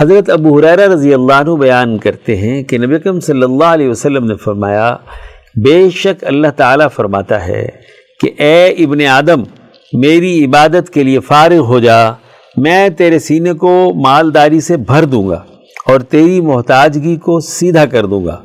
حضرت 0.00 0.30
ابو 0.30 0.58
حریرہ 0.58 0.88
رضی 0.88 1.14
اللہ 1.14 1.32
عنہ 1.32 1.50
بیان 1.50 1.98
کرتے 1.98 2.36
ہیں 2.36 2.62
کہ 2.62 2.78
نبی 2.78 2.94
اکرم 2.94 3.20
صلی 3.20 3.42
اللہ 3.42 3.64
علیہ 3.64 3.88
وسلم 3.88 4.24
نے 4.24 4.36
فرمایا، 4.36 4.96
بے 5.64 5.90
شک 5.90 6.24
اللہ 6.24 6.46
تعالیٰ 6.56 6.86
فرماتا 6.96 7.46
ہے 7.46 7.66
کہ 8.20 8.30
اے 8.42 8.66
ابن 8.68 9.06
آدم، 9.06 9.42
میری 9.92 10.44
عبادت 10.44 10.90
کے 10.90 11.02
لیے 11.02 11.20
فارغ 11.20 11.58
ہو 11.58 11.78
جا، 11.78 12.10
میں 12.56 12.88
تیرے 12.88 13.18
سینے 13.18 13.52
کو 13.52 13.92
مالداری 13.94 14.60
سے 14.60 14.76
بھر 14.76 15.04
دوں 15.04 15.28
گا 15.28 15.42
اور 15.86 16.00
تیری 16.00 16.40
محتاجگی 16.40 17.16
کو 17.16 17.40
سیدھا 17.40 17.86
کر 17.86 18.06
دوں 18.06 18.24
گا۔ 18.24 18.36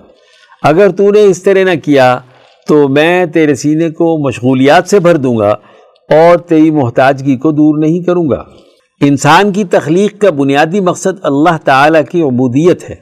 اگر 0.64 0.90
تو 0.90 1.12
نے 1.12 1.24
اس 1.24 1.44
طرح 1.44 1.64
نہ 1.64 1.80
کیا، 1.84 2.20
تو 2.68 2.88
میں 2.88 3.26
تیرے 3.26 3.56
سینے 3.56 3.90
کو 3.90 4.18
مشغولیات 4.18 4.90
سے 4.90 5.00
بھر 5.00 5.18
دوں 5.18 5.38
گا 5.38 5.56
اور 6.10 6.38
تیری 6.38 6.72
محتاجگی 6.72 7.38
کو 7.38 7.52
دور 7.52 7.80
نہیں 7.80 8.00
کروں 8.00 8.30
گا۔ 8.30 8.44
انسان 9.02 9.52
کی 9.52 9.64
تخلیق 9.64 10.22
کا 10.22 10.30
بنیادی 10.30 10.80
مقصد 10.80 11.20
اللہ 11.24 11.58
تعالیٰ 11.64 12.02
کی 12.12 12.22
عبودیت 12.22 12.90
ہے 12.90 12.96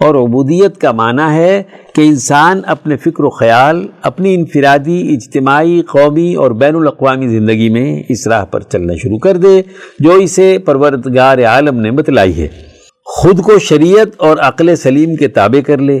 اور 0.00 0.14
عبودیت 0.14 0.78
کا 0.78 0.92
معنی 0.92 1.34
ہے 1.34 1.62
کہ 1.94 2.00
انسان 2.00 2.60
اپنے 2.66 2.96
فکر 2.96 3.24
و 3.24 3.30
خیال، 3.30 3.86
اپنی 4.02 4.34
انفرادی، 4.34 5.14
اجتماعی، 5.14 5.82
قومی 5.82 6.34
اور 6.34 6.50
بین 6.50 6.76
الاقوامی 6.76 7.28
زندگی 7.28 7.68
میں 7.68 8.02
اس 8.08 8.26
راہ 8.26 8.44
پر 8.44 8.60
چلنا 8.60 8.94
شروع 8.94 9.18
کر 9.18 9.36
دے، 9.36 9.62
جو 9.98 10.12
اسے 10.12 10.58
پروردگار 10.58 11.38
عالم 11.38 11.80
نے 11.80 11.90
بتلائی 11.90 12.42
ہے۔ 12.42 12.48
خود 13.04 13.42
کو 13.42 13.58
شریعت 13.58 14.08
اور 14.16 14.36
عقل 14.38 14.76
سلیم 14.76 15.16
کے 15.16 15.28
تابع 15.28 15.60
کر 15.60 15.78
لے۔ 15.78 16.00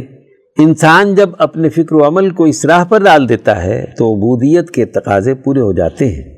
انسان 0.58 1.14
جب 1.14 1.30
اپنے 1.38 1.68
فکر 1.68 1.92
و 1.92 2.06
عمل 2.06 2.30
کو 2.30 2.44
اس 2.44 2.64
راہ 2.64 2.84
پر 2.84 3.04
ڈال 3.04 3.28
دیتا 3.28 3.62
ہے 3.62 3.84
تو 3.98 4.14
عبودیت 4.14 4.70
کے 4.70 4.84
تقاضے 4.84 5.34
پورے 5.34 5.60
ہو 5.60 5.72
جاتے 5.72 6.08
ہیں۔ 6.08 6.33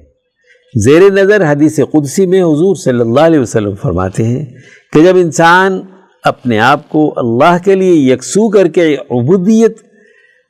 زیر 0.85 1.03
نظر 1.13 1.51
حدیث 1.51 1.81
قدسی 1.93 2.27
میں 2.27 2.43
حضور 2.43 2.75
صلی 2.75 3.01
اللہ 3.01 3.21
علیہ 3.21 3.39
وسلم 3.39 3.75
فرماتے 3.75 4.25
ہیں 4.25 4.45
کہ 4.93 5.05
جب 5.05 5.17
انسان 5.17 5.81
اپنے 6.25 6.59
آپ 6.59 6.89
کو 6.89 7.15
اللہ 7.17 7.65
کے 7.65 7.75
لیے 7.75 8.13
یکسو 8.13 8.49
کر 8.49 8.69
کے 8.69 8.97
عبودیت 9.11 9.77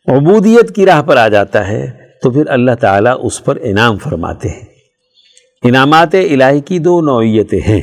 عبودیت 0.06 0.75
کی 0.75 0.87
راہ 0.87 1.02
پر 1.02 1.16
آ 1.16 1.28
جاتا 1.28 1.68
ہے، 1.68 1.90
تو 2.23 2.30
پھر 2.30 2.47
اللہ 2.47 2.71
تعالیٰ 2.80 3.16
اس 3.23 3.45
پر 3.45 3.59
انعام 3.62 3.99
فرماتے 3.99 4.49
ہیں۔ 4.49 4.64
انعامات 5.62 6.14
الہی 6.14 6.61
کی 6.61 6.78
دو 6.78 7.00
نوعیتیں 7.00 7.61
ہیں۔ 7.68 7.83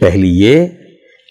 پہلی 0.00 0.40
یہ 0.40 0.66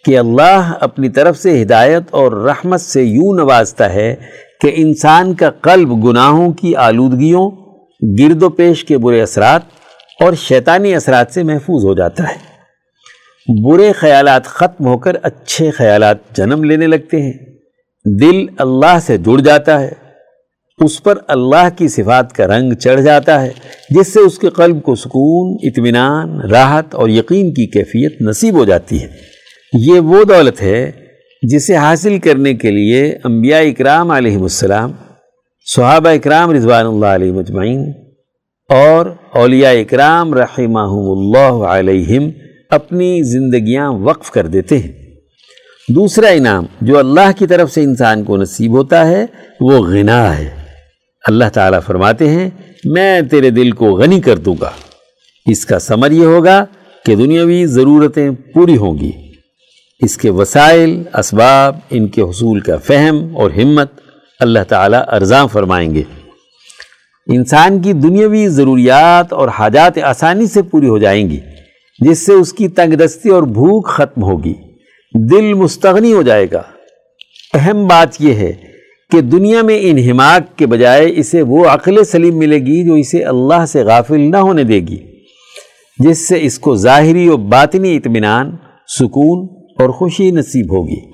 کہ 0.05 0.17
اللہ 0.17 0.73
اپنی 0.79 1.09
طرف 1.09 1.37
سے 1.37 1.61
ہدایت 1.61 2.03
اور 2.09 2.31
رحمت 2.31 2.81
سے 2.81 3.03
یوں 3.03 3.33
نوازتا 3.35 3.93
ہے 3.93 4.15
کہ 4.61 4.71
انسان 4.75 5.33
کا 5.33 5.49
قلب 5.49 6.05
گناہوں 6.05 6.51
کی 6.51 6.75
آلودگیوں، 6.75 7.51
گرد 8.19 8.43
و 8.43 8.49
پیش 8.49 8.85
کے 8.85 8.97
برے 8.97 9.21
اثرات 9.21 9.61
اور 10.19 10.33
شیطانی 10.33 10.95
اثرات 10.95 11.27
سے 11.31 11.43
محفوظ 11.43 11.85
ہو 11.85 11.93
جاتا 11.93 12.23
ہے۔ 12.23 12.55
برے 13.63 13.91
خیالات 13.91 14.45
ختم 14.45 14.85
ہو 14.85 14.97
کر 14.97 15.15
اچھے 15.21 15.71
خیالات 15.71 16.37
جنم 16.37 16.63
لینے 16.63 16.87
لگتے 16.87 17.21
ہیں۔ 17.21 17.33
دل 18.21 18.45
اللہ 18.57 18.99
سے 19.01 19.17
جڑ 19.17 19.39
جاتا 19.39 19.81
ہے۔ 19.81 19.91
اس 20.85 21.03
پر 21.03 21.17
اللہ 21.27 21.67
کی 21.77 21.87
صفات 21.87 22.33
کا 22.33 22.47
رنگ 22.47 22.73
چڑھ 22.73 23.01
جاتا 23.01 23.41
ہے، 23.41 23.51
جس 23.89 24.13
سے 24.13 24.19
اس 24.19 24.39
کے 24.39 24.49
قلب 24.49 24.83
کو 24.83 24.95
سکون، 24.95 25.57
اطمینان، 25.63 26.41
راحت 26.41 26.95
اور 26.95 27.09
یقین 27.09 27.53
کی 27.53 27.67
کیفیت 27.67 28.21
نصیب 28.21 28.55
ہو 28.55 28.65
جاتی 28.65 29.01
ہے۔ 29.01 29.07
یہ 29.73 29.99
وہ 29.99 30.23
دولت 30.23 30.61
ہے 30.61 30.91
جسے 31.41 31.75
حاصل 31.75 32.19
کرنے 32.19 32.53
کے 32.53 32.71
لیے 32.71 33.17
انبیاء 33.23 33.59
اکرام 33.59 34.11
علیہ 34.11 34.37
السلام، 34.37 34.91
صحابہ 35.75 36.09
اکرام 36.09 36.51
رضوان 36.51 36.85
اللہ 36.85 37.05
علیہ 37.05 37.31
مجمعین 37.31 37.91
اور 38.69 39.05
اولیاء 39.33 39.71
اکرام 39.71 40.33
رحمہ 40.33 41.19
اللہ 41.19 41.65
علیہم 41.65 42.29
اپنی 42.69 43.21
زندگیاں 43.23 43.91
وقف 43.91 44.31
کر 44.31 44.47
دیتے 44.47 44.77
ہیں۔ 44.77 44.91
دوسرا 45.89 46.27
انعام 46.27 46.65
جو 46.81 46.97
اللہ 46.97 47.31
کی 47.37 47.47
طرف 47.47 47.71
سے 47.71 47.83
انسان 47.83 48.23
کو 48.23 48.37
نصیب 48.37 48.71
ہوتا 48.71 49.07
ہے، 49.07 49.25
وہ 49.59 49.71
غنا 49.71 50.37
ہے۔ 50.37 50.49
اللہ 51.27 51.45
تعالیٰ 51.53 51.79
فرماتے 51.85 52.29
ہیں، 52.29 52.49
میں 52.85 53.21
تیرے 53.21 53.49
دل 53.49 53.71
کو 53.71 53.85
غنی 53.85 54.21
کر 54.21 54.37
دوں 54.37 54.55
گا۔ 54.61 54.71
اس 55.45 55.65
کا 55.65 55.79
ثمر 55.79 56.11
یہ 56.11 56.25
ہوگا 56.25 56.65
کہ 57.05 57.15
دنیاوی 57.15 57.65
ضرورتیں 57.65 58.31
پوری 58.31 58.77
ہوں 58.77 58.97
گی۔ 58.97 59.11
اس 59.99 60.17
کے 60.17 60.29
وسائل، 60.29 61.03
اسباب، 61.13 61.75
ان 61.89 62.07
کے 62.07 62.21
حصول 62.21 62.59
کا 62.59 62.77
فہم 62.77 63.37
اور 63.37 63.51
ہمت 63.51 63.91
اللہ 64.39 64.59
تعالیٰ 64.67 65.03
ارزاں 65.07 65.47
فرمائیں 65.47 65.95
گے۔ 65.95 66.03
انسان 67.33 67.81
کی 67.81 67.93
دنیاوی 67.93 68.47
ضروریات 68.47 69.33
اور 69.33 69.47
حاجات 69.47 69.97
آسانی 69.97 70.45
سے 70.45 70.61
پوری 70.61 70.87
ہو 70.87 70.97
جائیں 70.97 71.29
گی، 71.29 71.39
جس 71.99 72.25
سے 72.25 72.33
اس 72.33 72.53
کی 72.53 72.67
تنگ 72.67 72.93
دستی 72.93 73.29
اور 73.29 73.43
بھوک 73.43 73.87
ختم 73.87 74.23
ہوگی۔ 74.23 74.53
دل 75.31 75.53
مستغنی 75.53 76.13
ہو 76.13 76.21
جائے 76.21 76.47
گا۔ 76.51 76.61
اہم 77.53 77.87
بات 77.87 78.09
یہ 78.19 78.33
ہے 78.33 78.53
کہ 79.11 79.21
دنیا 79.21 79.61
میں 79.61 79.79
انہماک 79.81 80.57
کے 80.57 80.67
بجائے 80.67 81.13
اسے 81.15 81.41
وہ 81.41 81.65
عقل 81.65 82.03
سلیم 82.03 82.37
ملے 82.37 82.59
گی 82.59 82.85
جو 82.85 82.93
اسے 82.93 83.23
اللہ 83.23 83.65
سے 83.65 83.83
غافل 83.83 84.19
نہ 84.19 84.37
ہونے 84.37 84.63
دے 84.63 84.79
گی، 84.79 84.97
جس 85.99 86.27
سے 86.27 86.37
اس 86.41 86.59
کو 86.59 86.75
ظاہری 86.75 87.27
و 87.27 87.37
باطنی 87.37 87.97
اطمینان، 87.97 88.55
سکون 88.99 89.63
اور 89.79 89.89
خوشی 89.89 90.31
نصیب 90.31 90.71
ہوگی۔ 90.71 91.11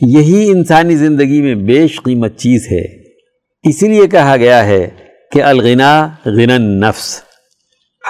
یہی 0.00 0.50
انسانی 0.50 0.96
زندگی 0.96 1.42
میں 1.42 1.54
بیش 1.54 2.02
قیمت 2.02 2.36
چیز 2.36 2.66
ہے۔ 2.72 3.09
اسی 3.62 3.88
لیے 3.88 4.06
کہا 4.06 4.36
گیا 4.36 4.64
ہے 4.64 4.88
کہ 5.32 5.42
الغنا 5.42 6.08
غن 6.24 6.62
نفس 6.62 7.22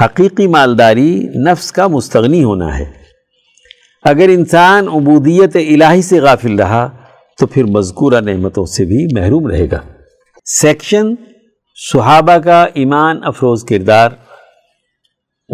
حقیقی 0.04 0.46
مالداری 0.46 1.26
نفس 1.46 1.72
کا 1.72 1.86
مستغنی 1.86 2.44
ہونا 2.44 2.78
ہے۔ 2.78 2.84
اگر 4.04 4.28
انسان 4.28 4.88
عبودیت 4.88 5.56
الہی 5.56 6.02
سے 6.02 6.20
غافل 6.20 6.58
رہا، 6.58 6.88
تو 7.38 7.46
پھر 7.46 7.64
مذکورہ 7.64 8.20
نعمتوں 8.20 8.66
سے 8.66 8.84
بھی 8.84 9.20
محروم 9.20 9.46
رہے 9.46 9.66
گا۔ 9.72 9.80
سیکشن، 10.44 11.14
صحابہ 11.92 12.36
کا 12.36 12.66
ایمان 12.74 13.20
افروز 13.24 13.64
کردار۔ 13.64 14.10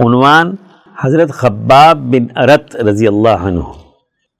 عنوان، 0.06 0.54
حضرت 1.04 1.30
خباب 1.30 1.96
بن 1.96 2.38
ارت 2.38 2.76
رضی 2.76 3.06
اللہ 3.06 3.28
عنہ۔ 3.28 3.60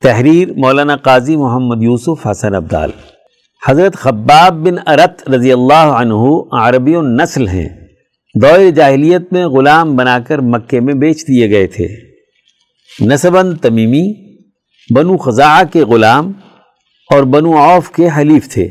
تحریر، 0.03 0.53
مولانا 0.53 0.97
قاضی 0.97 1.37
محمد 1.37 1.83
یوسف 1.83 2.27
حسن 2.27 2.55
عبدال 2.55 2.91
حضرت 3.69 3.95
خباب 3.95 4.55
بن 4.55 4.75
ارت 4.87 5.31
رضی 5.31 5.53
اللہ 5.53 5.75
عنہ 5.75 6.41
عربی 6.53 6.95
نسل 7.01 7.49
ہیں۔ 7.49 7.69
دور 8.43 8.71
جاہلیت 8.71 9.33
میں 9.33 9.47
غلام 9.47 9.97
بنا 9.97 10.19
کر 10.19 10.39
مکے 10.39 10.81
میں 10.81 10.95
بیچ 10.95 11.29
دیے 11.29 11.51
گئے 11.51 11.67
تھے۔ 11.67 11.89
نصباً 13.01 13.57
تمیمی، 13.57 14.37
بنو 14.95 15.17
خزاں 15.17 15.63
کے 15.73 15.81
غلام 15.81 16.33
اور 17.15 17.23
بنو 17.23 17.57
عوف 17.59 17.91
کے 17.91 18.09
حلیف 18.19 18.49
تھے۔ 18.49 18.69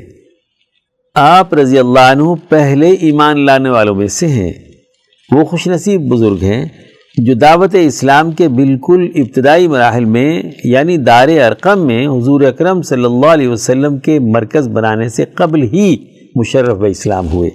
آپ 1.16 1.54
رضی 1.54 1.80
اللہ 1.80 2.00
عنہ 2.00 2.24
پہلے 2.50 2.92
ایمان 2.92 3.46
لانے 3.46 3.70
والوں 3.70 3.96
میں 3.96 4.08
سے 4.08 4.28
ہیں۔ 4.28 4.54
وہ 5.32 5.46
خوش 5.46 5.68
نصیب 5.68 6.02
بزرگ 6.02 6.38
ہیں۔ 6.42 6.66
جو 7.18 7.34
دعوت 7.34 7.76
اسلام 7.82 8.32
کے 8.32 8.48
بالکل 8.48 9.12
ابتدائی 9.16 9.68
مراحل 9.68 10.06
میں 10.06 10.44
یعنی 10.64 10.98
دار 10.98 11.28
ارقم 11.28 11.88
میں، 11.88 12.08
حضور 12.08 12.42
اکرم 12.42 12.82
صلی 12.82 13.06
اللہ 13.06 13.26
علیہ 13.26 13.48
وسلم 13.48 13.98
کے 13.98 14.20
مرکز 14.20 14.68
بنانے 14.68 15.10
سے 15.10 15.26
قبل 15.26 15.64
ہی 15.64 15.98
مشرف 16.36 16.78
اسلام 16.88 17.28
ہوئے۔ 17.28 17.50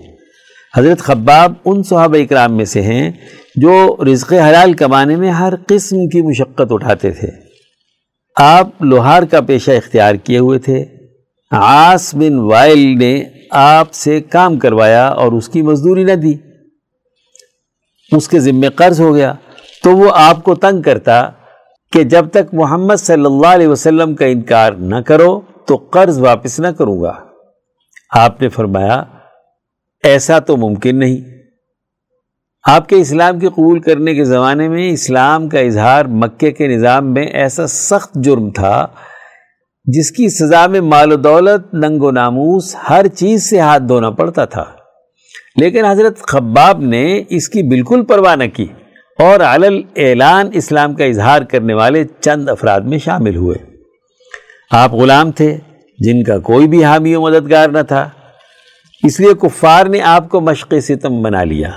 حضرت 0.76 0.99
خباب 0.99 1.52
ان 1.64 1.83
صحابہ 1.83 2.17
اکرام 2.17 2.57
میں 2.57 2.64
سے 2.64 2.83
ہیں 2.83 3.12
جو 3.57 3.97
رزق 4.12 4.33
حلال 4.33 4.73
کمانے 4.73 5.17
میں 5.17 5.31
ہر 5.31 5.52
قسم 5.67 6.09
کی 6.09 6.23
مشقت 6.23 6.73
اٹھاتے 6.73 7.11
تھے۔ 7.11 7.29
آپ 8.40 8.83
لوہار 8.83 9.23
کا 9.23 9.40
پیشہ 9.40 9.71
اختیار 9.71 10.14
کیے 10.14 10.38
ہوئے 10.38 10.59
تھے۔ 10.59 10.85
عاص 11.52 12.14
بن 12.14 12.38
وائل 12.38 12.99
نے 12.99 13.25
آپ 13.50 13.93
سے 13.93 14.21
کام 14.21 14.59
کروایا 14.59 15.09
اور 15.09 15.33
اس 15.33 15.49
کی 15.49 15.62
مزدوری 15.62 16.05
نہ 16.05 16.12
دی۔ 16.12 16.35
اس 18.12 18.29
کے 18.29 18.40
ذمے 18.40 18.69
قرض 18.69 19.00
ہو 19.00 19.14
گیا۔ 19.14 19.35
تو 19.82 19.96
وہ 19.96 20.10
آپ 20.14 20.42
کو 20.42 20.54
تنگ 20.54 20.82
کرتا 20.82 21.28
کہ 21.92 22.02
جب 22.02 22.28
تک 22.28 22.54
محمد 22.54 22.96
صلی 22.96 23.25
اللہ 23.25 23.46
علیہ 23.46 23.68
وسلم 23.68 24.14
کا 24.14 24.25
انکار 24.25 24.72
نہ 24.72 24.96
کرو 24.96 25.40
تو 25.66 25.76
قرض 25.76 26.18
واپس 26.18 26.60
نہ 26.60 26.68
کروں 26.68 27.02
گا۔ 27.02 27.12
آپ 28.10 28.42
نے 28.42 28.49
فرمایا، 28.49 29.04
ایسا 30.04 30.38
تو 30.38 30.56
ممکن 30.56 30.99
نہیں۔ 30.99 31.16
آپ 32.68 32.88
کے 32.88 32.96
اسلام 32.96 33.38
کے 33.38 33.49
قبول 33.49 33.80
کرنے 33.80 34.14
کے 34.14 34.25
زمانے 34.25 34.68
میں 34.68 34.90
اسلام 34.90 35.49
کا 35.49 35.58
اظہار 35.58 36.04
مکے 36.04 36.50
کے 36.50 36.66
نظام 36.66 37.12
میں 37.12 37.26
ایسا 37.26 37.66
سخت 37.66 38.14
جرم 38.14 38.50
تھا، 38.50 38.87
جس 39.84 40.10
کی 40.10 40.28
سزا 40.28 40.66
میں 40.66 40.80
مال 40.80 41.12
و 41.12 41.16
دولت، 41.16 41.75
ننگ 41.75 42.02
و 42.02 42.10
ناموس، 42.10 42.76
ہر 42.90 43.06
چیز 43.06 43.50
سے 43.50 43.60
ہاتھ 43.60 43.82
دھونا 43.82 44.10
پڑتا 44.10 44.44
تھا۔ 44.44 44.64
لیکن 45.56 45.84
حضرت 45.84 46.18
خباب 46.18 46.80
نے 46.80 47.22
اس 47.28 47.49
کی 47.49 47.62
بالکل 47.62 48.04
پرواہ 48.04 48.37
نہ 48.37 48.44
کی۔ 48.54 48.66
اور 49.21 49.41
علل 49.41 49.83
اعلان 49.97 50.50
اسلام 50.53 50.95
کا 50.95 51.05
اظہار 51.05 51.43
کرنے 51.43 51.75
والے 51.75 52.05
چند 52.21 52.49
افراد 52.49 52.81
میں 52.81 52.99
شامل 52.99 53.37
ہوئے۔ 53.37 53.57
آپ 54.71 54.93
غلام 54.93 55.33
تھے، 55.33 55.59
جن 55.99 56.25
کا 56.25 56.39
کوئی 56.39 56.69
بھی 56.69 56.85
حامی 56.85 57.15
و 57.15 57.21
مددگار 57.21 57.69
نہ 57.69 57.83
تھا۔ 57.89 58.11
اس 59.03 59.21
لیے 59.21 59.35
کفار 59.35 59.87
نے 59.87 60.00
آپ 60.00 60.29
کو 60.29 60.41
مشق 60.41 60.75
ستم 60.83 61.23
بنا 61.23 61.45
لیا 61.45 61.69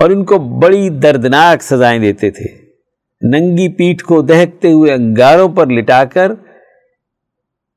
اور 0.00 0.10
ان 0.10 0.24
کو 0.24 0.38
بڑی 0.38 0.88
دردناک 0.88 1.62
سزائیں 1.62 1.98
دیتے 2.00 2.30
تھے۔ 2.30 2.66
ننگی 3.22 3.68
پیٹھ 3.68 4.04
کو 4.04 4.22
دہکتے 4.22 4.72
ہوئے 4.72 4.92
انگاروں 4.92 5.48
پر 5.48 5.66
لٹا 5.66 6.04
کر، 6.04 6.32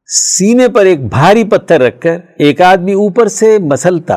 سینے 0.06 0.68
پر 0.68 0.86
ایک 0.86 1.06
بھاری 1.06 1.44
پتھر 1.44 1.82
رکھ 1.82 2.02
کر 2.02 2.18
ایک 2.38 2.62
آدمی 2.62 2.94
اوپر 2.94 3.28
سے 3.28 3.58
مسلتا 3.60 4.16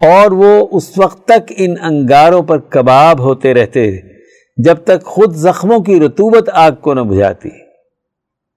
اور 0.00 0.30
وہ 0.30 0.66
اس 0.72 0.98
وقت 0.98 1.24
تک 1.24 1.52
ان 1.56 1.74
انگاروں 1.82 2.42
پر 2.42 2.58
کباب 2.58 3.20
ہوتے 3.20 3.54
رہتے 3.54 4.15
جب 4.56 4.74
تک 4.74 5.04
خود 5.04 5.34
زخموں 5.34 5.80
کی 5.80 6.00
رتوبت 6.00 6.50
آگ 6.52 6.72
کو 6.72 6.94
نہ 6.94 7.00
بجھاتی۔ 7.00 7.48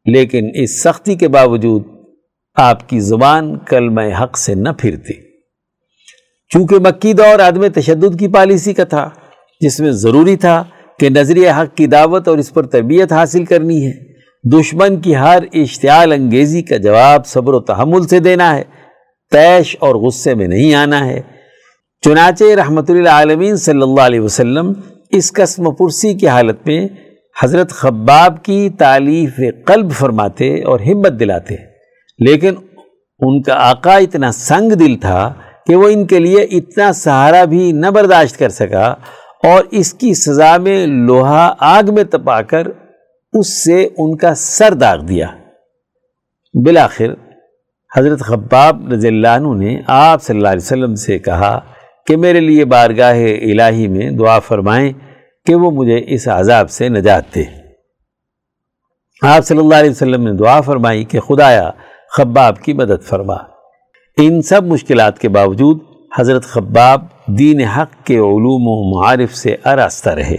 لیکن 0.05 0.49
اس 0.53 0.83
سختی 0.83 1.15
کے 1.15 1.27
باوجود 1.27 1.83
آپ 2.55 2.89
کی 2.89 2.99
زبان 2.99 3.57
کلمہ 3.59 4.01
حق 4.23 4.37
سے 4.37 4.55
نہ 4.55 4.69
پھرتی۔ 4.77 5.13
چونکہ 6.49 6.75
مکی 6.79 7.13
دور 7.13 7.39
عدم 7.39 7.67
تشدد 7.67 8.19
کی 8.19 8.27
پالیسی 8.27 8.73
کا 8.73 8.83
تھا، 8.83 9.09
جس 9.61 9.79
میں 9.79 9.91
ضروری 9.91 10.35
تھا 10.35 10.63
کہ 10.99 11.09
نظریہ 11.09 11.49
حق 11.49 11.77
کی 11.77 11.87
دعوت 11.87 12.27
اور 12.27 12.37
اس 12.37 12.53
پر 12.53 12.65
تربیت 12.65 13.13
حاصل 13.13 13.45
کرنی 13.45 13.87
ہے۔ 13.87 14.09
دشمن 14.49 14.99
کی 14.99 15.15
ہر 15.15 15.43
اشتعال 15.53 16.11
انگیزی 16.11 16.61
کا 16.61 16.77
جواب 16.77 17.27
صبر 17.27 17.53
و 17.53 17.59
تحمل 17.59 18.07
سے 18.07 18.19
دینا 18.19 18.55
ہے۔ 18.55 18.63
تیش 19.31 19.75
اور 19.79 19.95
غصے 19.95 20.33
میں 20.33 20.47
نہیں 20.47 20.73
آنا 20.73 21.05
ہے۔ 21.05 21.21
چنانچہ 22.01 22.43
رحمت 22.43 22.89
اللہ 22.89 23.09
عالمین 23.09 23.55
صلی 23.55 23.81
اللہ 23.81 24.01
علیہ 24.01 24.19
وسلم 24.19 24.73
اس 25.09 25.33
قسم 25.33 25.71
پرسی 25.71 26.13
کی 26.13 26.27
حالت 26.27 26.67
میں 26.67 26.87
حضرت 27.43 27.69
خباب 27.69 28.43
کی 28.43 28.69
تعلیف 28.77 29.39
قلب 29.65 29.91
فرماتے 29.91 30.63
اور 30.63 30.79
ہمت 30.79 31.19
دلاتے۔ 31.19 31.55
لیکن 32.19 32.53
ان 33.19 33.41
کا 33.41 33.53
آقا 33.69 33.95
اتنا 33.95 34.31
سنگ 34.31 34.71
دل 34.71 34.95
تھا 35.01 35.33
کہ 35.67 35.75
وہ 35.75 35.89
ان 35.89 36.05
کے 36.05 36.19
لیے 36.19 36.41
اتنا 36.41 36.93
سہارا 36.93 37.43
بھی 37.43 37.71
نہ 37.71 37.87
برداشت 37.87 38.39
کر 38.39 38.49
سکا 38.49 38.87
اور 39.43 39.63
اس 39.71 39.93
کی 39.93 40.13
سزا 40.13 40.57
میں 40.57 40.87
لوہا 40.87 41.53
آگ 41.59 41.83
میں 41.93 42.03
تپا 42.03 42.41
کر 42.41 42.67
اس 43.33 43.63
سے 43.63 43.87
ان 43.97 44.17
کا 44.17 44.35
سر 44.35 44.73
داغ 44.73 44.99
دیا۔ 44.99 45.27
بالآخر 46.53 47.13
حضرت 47.97 48.19
خباب 48.19 48.93
رضی 48.93 49.07
اللہ 49.07 49.27
عنہ 49.27 49.63
نے 49.63 49.81
آپ 49.87 50.23
صلی 50.23 50.37
اللہ 50.37 50.47
علیہ 50.47 50.65
وسلم 50.65 50.95
سے 50.95 51.19
کہا 51.19 51.59
کہ 52.09 52.17
میرے 52.17 52.39
لیے 52.39 52.65
بارگاہ 52.65 53.15
الہی 53.41 53.87
میں 53.87 54.11
دعا 54.11 54.39
فرمائیں 54.39 54.93
کہ 55.45 55.55
وہ 55.55 55.71
مجھے 55.71 56.03
اس 56.07 56.27
عذاب 56.27 56.69
سے 56.69 56.89
نجات 56.89 57.35
دے۔ 57.35 57.43
آپ 59.21 59.45
صلی 59.45 59.57
اللہ 59.57 59.75
علیہ 59.75 59.89
وسلم 59.89 60.23
نے 60.23 60.33
دعا 60.33 60.61
فرمائی 60.61 61.03
کہ 61.03 61.19
خدایا 61.19 61.71
خباب 62.17 62.61
کی 62.61 62.73
مدد 62.73 63.03
فرما۔ 63.03 63.33
ان 64.17 64.41
سب 64.41 64.63
مشکلات 64.63 65.19
کے 65.19 65.29
باوجود 65.29 65.79
حضرت 66.19 66.43
خباب 66.43 67.01
دین 67.27 67.61
حق 67.61 68.05
کے 68.05 68.13
علوم 68.13 68.67
و 68.67 68.99
معارف 68.99 69.35
سے 69.35 69.55
آراستہ 69.63 70.09
رہے۔ 70.09 70.37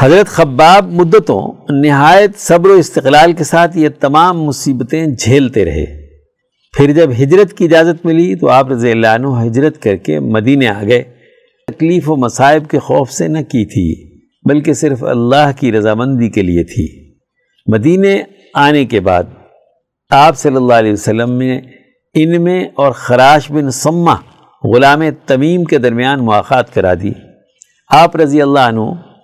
حضرت 0.00 0.26
خباب 0.26 0.92
مدتوں 0.92 1.66
نہایت 1.70 2.30
صبر 2.36 2.70
و 2.70 2.72
استقلال 2.72 3.32
کے 3.32 3.44
ساتھ 3.44 3.78
یہ 3.78 3.88
تمام 4.00 4.42
مصیبتیں 4.42 5.06
جھیلتے 5.06 5.64
رہے۔ 5.64 6.05
پھر 6.76 6.92
جب 6.92 7.10
ہجرت 7.10 7.52
کی 7.52 7.64
اجازت 7.64 8.06
ملی 8.06 8.34
تو 8.34 8.48
آپ 8.48 8.70
رضی 8.70 8.90
اللہ 8.90 9.06
عنہ 9.06 9.26
ہجرت 9.46 9.82
کر 9.82 9.96
کے 9.96 10.20
مدینے 10.20 10.68
آ 10.68 10.82
گئے۔ 10.82 11.02
تکلیف 11.66 12.10
و 12.10 12.16
مصائب 12.16 12.68
کے 12.70 12.78
خوف 12.78 13.10
سے 13.10 13.28
نہ 13.28 13.38
کی 13.38 13.64
تھی، 13.64 14.18
بلکہ 14.48 14.72
صرف 14.72 15.04
اللہ 15.04 15.50
کی 15.60 15.72
رضامندی 15.72 16.28
کے 16.28 16.42
لیے 16.42 16.64
تھی۔ 16.64 17.14
مدینے 17.66 18.22
آنے 18.54 18.84
کے 18.84 19.00
بعد 19.00 19.22
آپ 20.10 20.38
صلی 20.38 20.56
اللہ 20.56 20.74
علیہ 20.74 20.92
وسلم 20.92 21.32
نے 21.32 21.60
ان 22.14 22.42
میں 22.42 22.64
اور 22.74 22.92
خراش 22.92 23.52
بن 23.52 23.70
سمہ 23.70 24.14
غلام 24.64 25.02
تمیم 25.26 25.64
کے 25.64 25.78
درمیان 25.78 26.24
مواقع 26.24 26.60
کرا 26.74 26.94
دی۔ 26.94 27.12
آپ 27.90 28.16
رضی 28.16 28.42
اللہ 28.42 28.58
عنہ 28.58 28.80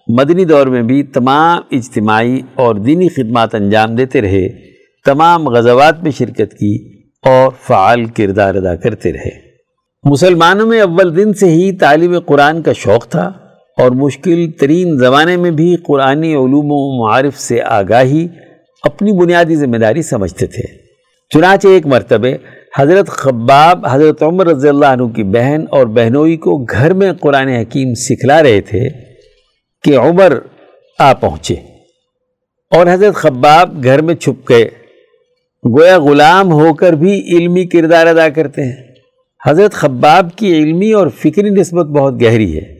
مدنی 0.08 0.44
دور 0.44 0.66
میں 0.66 0.82
بھی 0.82 1.02
تمام 1.02 1.60
اجتماعی 1.70 2.40
اور 2.54 2.74
دینی 2.74 3.08
خدمات 3.08 3.54
انجام 3.54 3.94
دیتے 3.94 4.20
رہے، 4.20 4.48
تمام 5.04 5.48
غزوات 5.48 6.02
میں 6.02 6.10
شرکت 6.10 6.52
کی 6.52 6.91
اور 7.26 7.50
فعال 7.60 8.04
کردار 8.04 8.54
ادا 8.54 8.74
کرتے 8.76 9.12
رہے۔ 9.12 9.30
مسلمانوں 10.04 10.66
میں 10.66 10.80
اول 10.80 11.16
دن 11.16 11.32
سے 11.32 11.46
ہی 11.46 11.72
تعلیم 11.72 12.20
قرآن 12.20 12.62
کا 12.62 12.72
شوق 12.72 13.06
تھا 13.08 13.32
اور 13.78 13.90
مشکل 13.90 14.50
ترین 14.50 14.98
زمانے 14.98 15.36
میں 15.36 15.50
بھی 15.50 15.76
قرآنی 15.76 16.34
علوم 16.34 16.70
و 16.70 17.04
معارف 17.04 17.38
سے 17.40 17.62
آگاہی 17.62 18.28
اپنی 18.82 19.12
بنیادی 19.12 19.56
ذمہ 19.56 19.76
داری 19.76 20.02
سمجھتے 20.02 20.46
تھے۔ 20.46 20.62
چنانچہ 21.30 21.68
ایک 21.68 21.86
مرتبہ 21.86 22.28
حضرت 22.78 23.08
خباب، 23.08 23.86
حضرت 23.90 24.22
عمر 24.22 24.46
رضی 24.46 24.68
اللہ 24.68 24.86
عنہ 24.86 25.06
کی 25.06 25.24
بہن 25.24 25.64
اور 25.70 25.86
بہنوئی 25.86 26.36
کو 26.36 26.56
گھر 26.56 26.92
میں 26.92 27.12
قرآن 27.12 27.48
حکیم 27.48 27.94
سکھلا 27.94 28.42
رہے 28.42 28.60
تھے 28.60 28.88
کہ 29.82 29.96
عمر 29.98 30.38
آ 30.98 31.12
پہنچے 31.12 31.54
اور 32.70 32.86
حضرت 32.92 33.14
خباب 33.14 33.84
گھر 33.84 34.02
میں 34.02 34.14
چھپ 34.14 34.48
گئے۔ 34.48 34.68
گویا 35.66 35.98
غلام 35.98 36.52
ہو 36.52 36.74
کر 36.74 36.92
بھی 36.92 37.36
علمی 37.36 37.64
کردار 37.64 38.06
ادا 38.06 38.28
کرتے 38.28 38.62
ہیں۔ 38.62 38.94
حضرت 39.46 39.72
خباب 39.72 40.36
کی 40.36 40.52
علمی 40.52 40.92
اور 40.92 41.06
فکری 41.08 41.50
نسبت 41.50 41.86
بہت 41.86 42.22
گہری 42.22 42.56
ہے۔ 42.56 42.74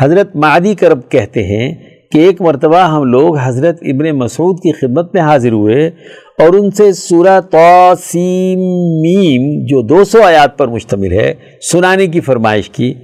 حضرت 0.00 0.36
معدی 0.36 0.74
کرب 0.74 1.10
کہتے 1.10 1.42
ہیں 1.42 1.74
کہ 2.12 2.18
ایک 2.18 2.40
مرتبہ 2.40 2.76
ہم 2.76 3.04
لوگ 3.04 3.38
حضرت 3.38 3.78
ابن 3.82 4.10
مسعود 4.10 4.56
کی 4.62 4.72
خدمت 4.72 5.14
میں 5.14 5.22
حاضر 5.22 5.52
ہوئے 5.52 5.86
اور 6.38 6.54
ان 6.54 6.70
سے 6.70 6.92
سورہ 6.92 7.40
میم 9.00 9.66
جو 9.66 9.82
دو 9.82 10.04
سو 10.04 10.22
آیات 10.22 10.58
پر 10.58 10.68
مشتمل 10.68 11.12
ہے، 11.12 11.34
سنانے 11.72 12.06
کی 12.06 12.20
فرمائش 12.20 12.70
کی۔ 12.70 12.94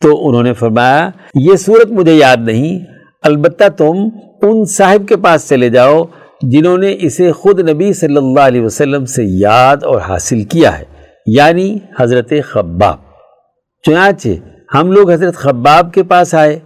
تو 0.00 0.28
انہوں 0.28 0.42
نے 0.42 0.52
فرمایا، 0.52 1.10
یہ 1.34 1.56
صورت 1.56 1.90
مجھے 1.90 2.14
یاد 2.14 2.36
نہیں، 2.40 2.78
البتہ 3.22 3.64
تم 3.76 3.94
ان 4.42 4.64
صاحب 4.64 5.08
کے 5.08 5.16
پاس 5.16 5.48
چلے 5.48 5.68
جاؤ 5.68 6.04
جنہوں 6.42 6.78
نے 6.78 6.96
اسے 7.00 7.32
خود 7.32 7.70
نبی 7.70 7.92
صلی 7.92 8.16
اللہ 8.16 8.40
علیہ 8.40 8.60
وسلم 8.60 9.04
سے 9.04 9.22
یاد 9.24 9.76
اور 9.82 10.00
حاصل 10.00 10.42
کیا 10.42 10.78
ہے 10.78 10.84
یعنی 11.26 11.78
حضرت 12.00 12.32
خباب۔ 12.44 12.96
چنانچہ 13.84 14.28
ہم 14.74 14.92
لوگ 14.92 15.10
حضرت 15.10 15.34
خباب 15.34 15.94
کے 15.94 16.02
پاس 16.02 16.34
آئے 16.34 16.58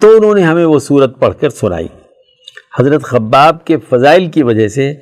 تو 0.00 0.16
انہوں 0.16 0.34
نے 0.34 0.42
ہمیں 0.42 0.64
وہ 0.64 0.78
صورت 0.78 1.18
پڑھ 1.18 1.34
کر 1.40 1.48
سنائی۔ 1.48 1.88
حضرت 2.78 3.02
خباب 3.02 3.64
کے 3.64 3.76
فضائل 3.90 4.26
کی 4.26 4.42
وجہ 4.42 4.68
سے 4.68 4.94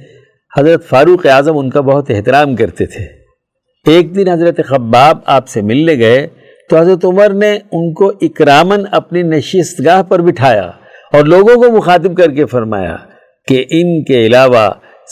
حضرت 0.59 0.85
فاروق 0.85 1.26
اعظم 1.26 1.59
ان 1.59 1.70
کا 1.70 1.81
بہت 1.81 2.11
احترام 2.11 2.57
کرتے 2.57 2.87
تھے۔ 2.87 3.05
ایک 3.87 4.16
دن 4.16 4.29
حضرت 4.29 4.61
خباب 4.66 5.18
آپ 5.26 5.48
سے 5.48 5.62
ملنے 5.62 5.94
گئے 5.94 6.26
تو 6.70 6.79
حضرت 6.79 7.05
عمر 7.05 7.29
نے 7.29 7.59
ان 7.72 7.92
کو 7.92 8.12
اکرامن 8.20 8.85
اپنی 8.90 9.22
نشست 9.22 9.85
گاہ 9.85 10.02
پر 10.02 10.18
بٹھایا 10.18 10.70
اور 11.12 11.24
لوگوں 11.24 11.55
کو 11.55 11.76
مخاطب 11.76 12.16
کر 12.16 12.31
کے 12.31 12.46
فرمایا 12.46 12.96
کہ 13.46 13.64
ان 13.70 14.04
کے 14.04 14.26
علاوہ 14.26 14.70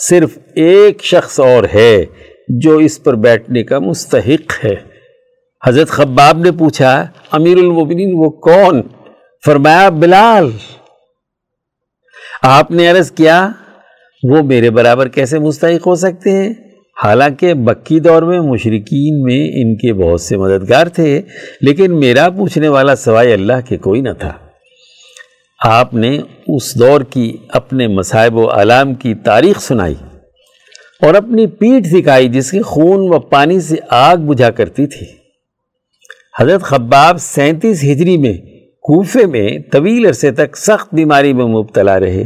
صرف 0.09 0.37
ایک 0.55 1.03
شخص 1.03 1.39
اور 1.39 1.63
ہے 1.73 2.05
جو 2.49 2.77
اس 2.77 3.03
پر 3.03 3.13
بیٹھنے 3.13 3.63
کا 3.63 3.79
مستحق 3.79 4.65
ہے۔ 4.65 4.75
حضرت 5.65 5.87
خباب 5.87 6.37
نے 6.37 6.51
پوچھا، 6.51 7.07
امیر 7.31 7.57
المومنین 7.57 8.11
وہ 8.13 8.29
کون؟ 8.29 8.81
فرمایا، 9.45 9.89
بلال۔ 9.89 10.49
آپ 12.41 12.71
نے 12.71 12.91
عرض 12.91 13.11
کیا، 13.11 13.49
وہ 14.23 14.43
میرے 14.43 14.69
برابر 14.69 15.07
کیسے 15.07 15.39
مستحق 15.39 15.87
ہو 15.87 15.95
سکتے 15.95 16.31
ہیں؟ 16.31 16.53
حالانکہ 17.03 17.53
بکی 17.53 17.99
دور 17.99 18.21
میں 18.21 18.41
مشرقین 18.41 19.21
میں 19.21 19.47
ان 19.47 19.75
کے 19.75 19.93
بہت 19.93 20.21
سے 20.21 20.37
مددگار 20.37 20.87
تھے، 20.87 21.21
لیکن 21.61 21.99
میرا 21.99 22.29
پوچھنے 22.29 22.67
والا 22.67 22.95
سوائے 22.95 23.33
اللہ 23.33 23.67
کے 23.69 23.77
کوئی 23.77 24.01
نہ 24.01 24.13
تھا۔ 24.19 24.33
آپ 25.63 25.93
نے 25.93 26.17
اس 26.47 26.79
دور 26.79 27.01
کی 27.01 27.37
اپنے 27.49 27.87
مصائب 27.87 28.35
و 28.35 28.49
علام 28.49 28.93
کی 28.93 29.13
تاریخ 29.13 29.61
سنائی 29.61 29.95
اور 31.01 31.13
اپنی 31.13 31.47
پیٹھ 31.47 31.87
دکھائی 31.89 32.29
جس 32.29 32.51
کے 32.51 32.61
خون 32.61 32.97
و 32.99 33.19
پانی 33.19 33.59
سے 33.59 33.75
آگ 33.89 34.17
بجھا 34.17 34.49
کرتی 34.49 34.87
تھی۔ 34.87 35.05
حضرت 36.39 36.61
خباب 36.61 37.17
سینتیس 37.17 37.83
ہجری 37.83 38.17
میں 38.17 38.33
کوفے 38.75 39.25
میں 39.25 39.59
طویل 39.71 40.05
عرصے 40.05 40.31
تک 40.31 40.57
سخت 40.57 40.95
بیماری 40.95 41.33
میں 41.33 41.45
مبتلا 41.45 41.99
رہے۔ 41.99 42.23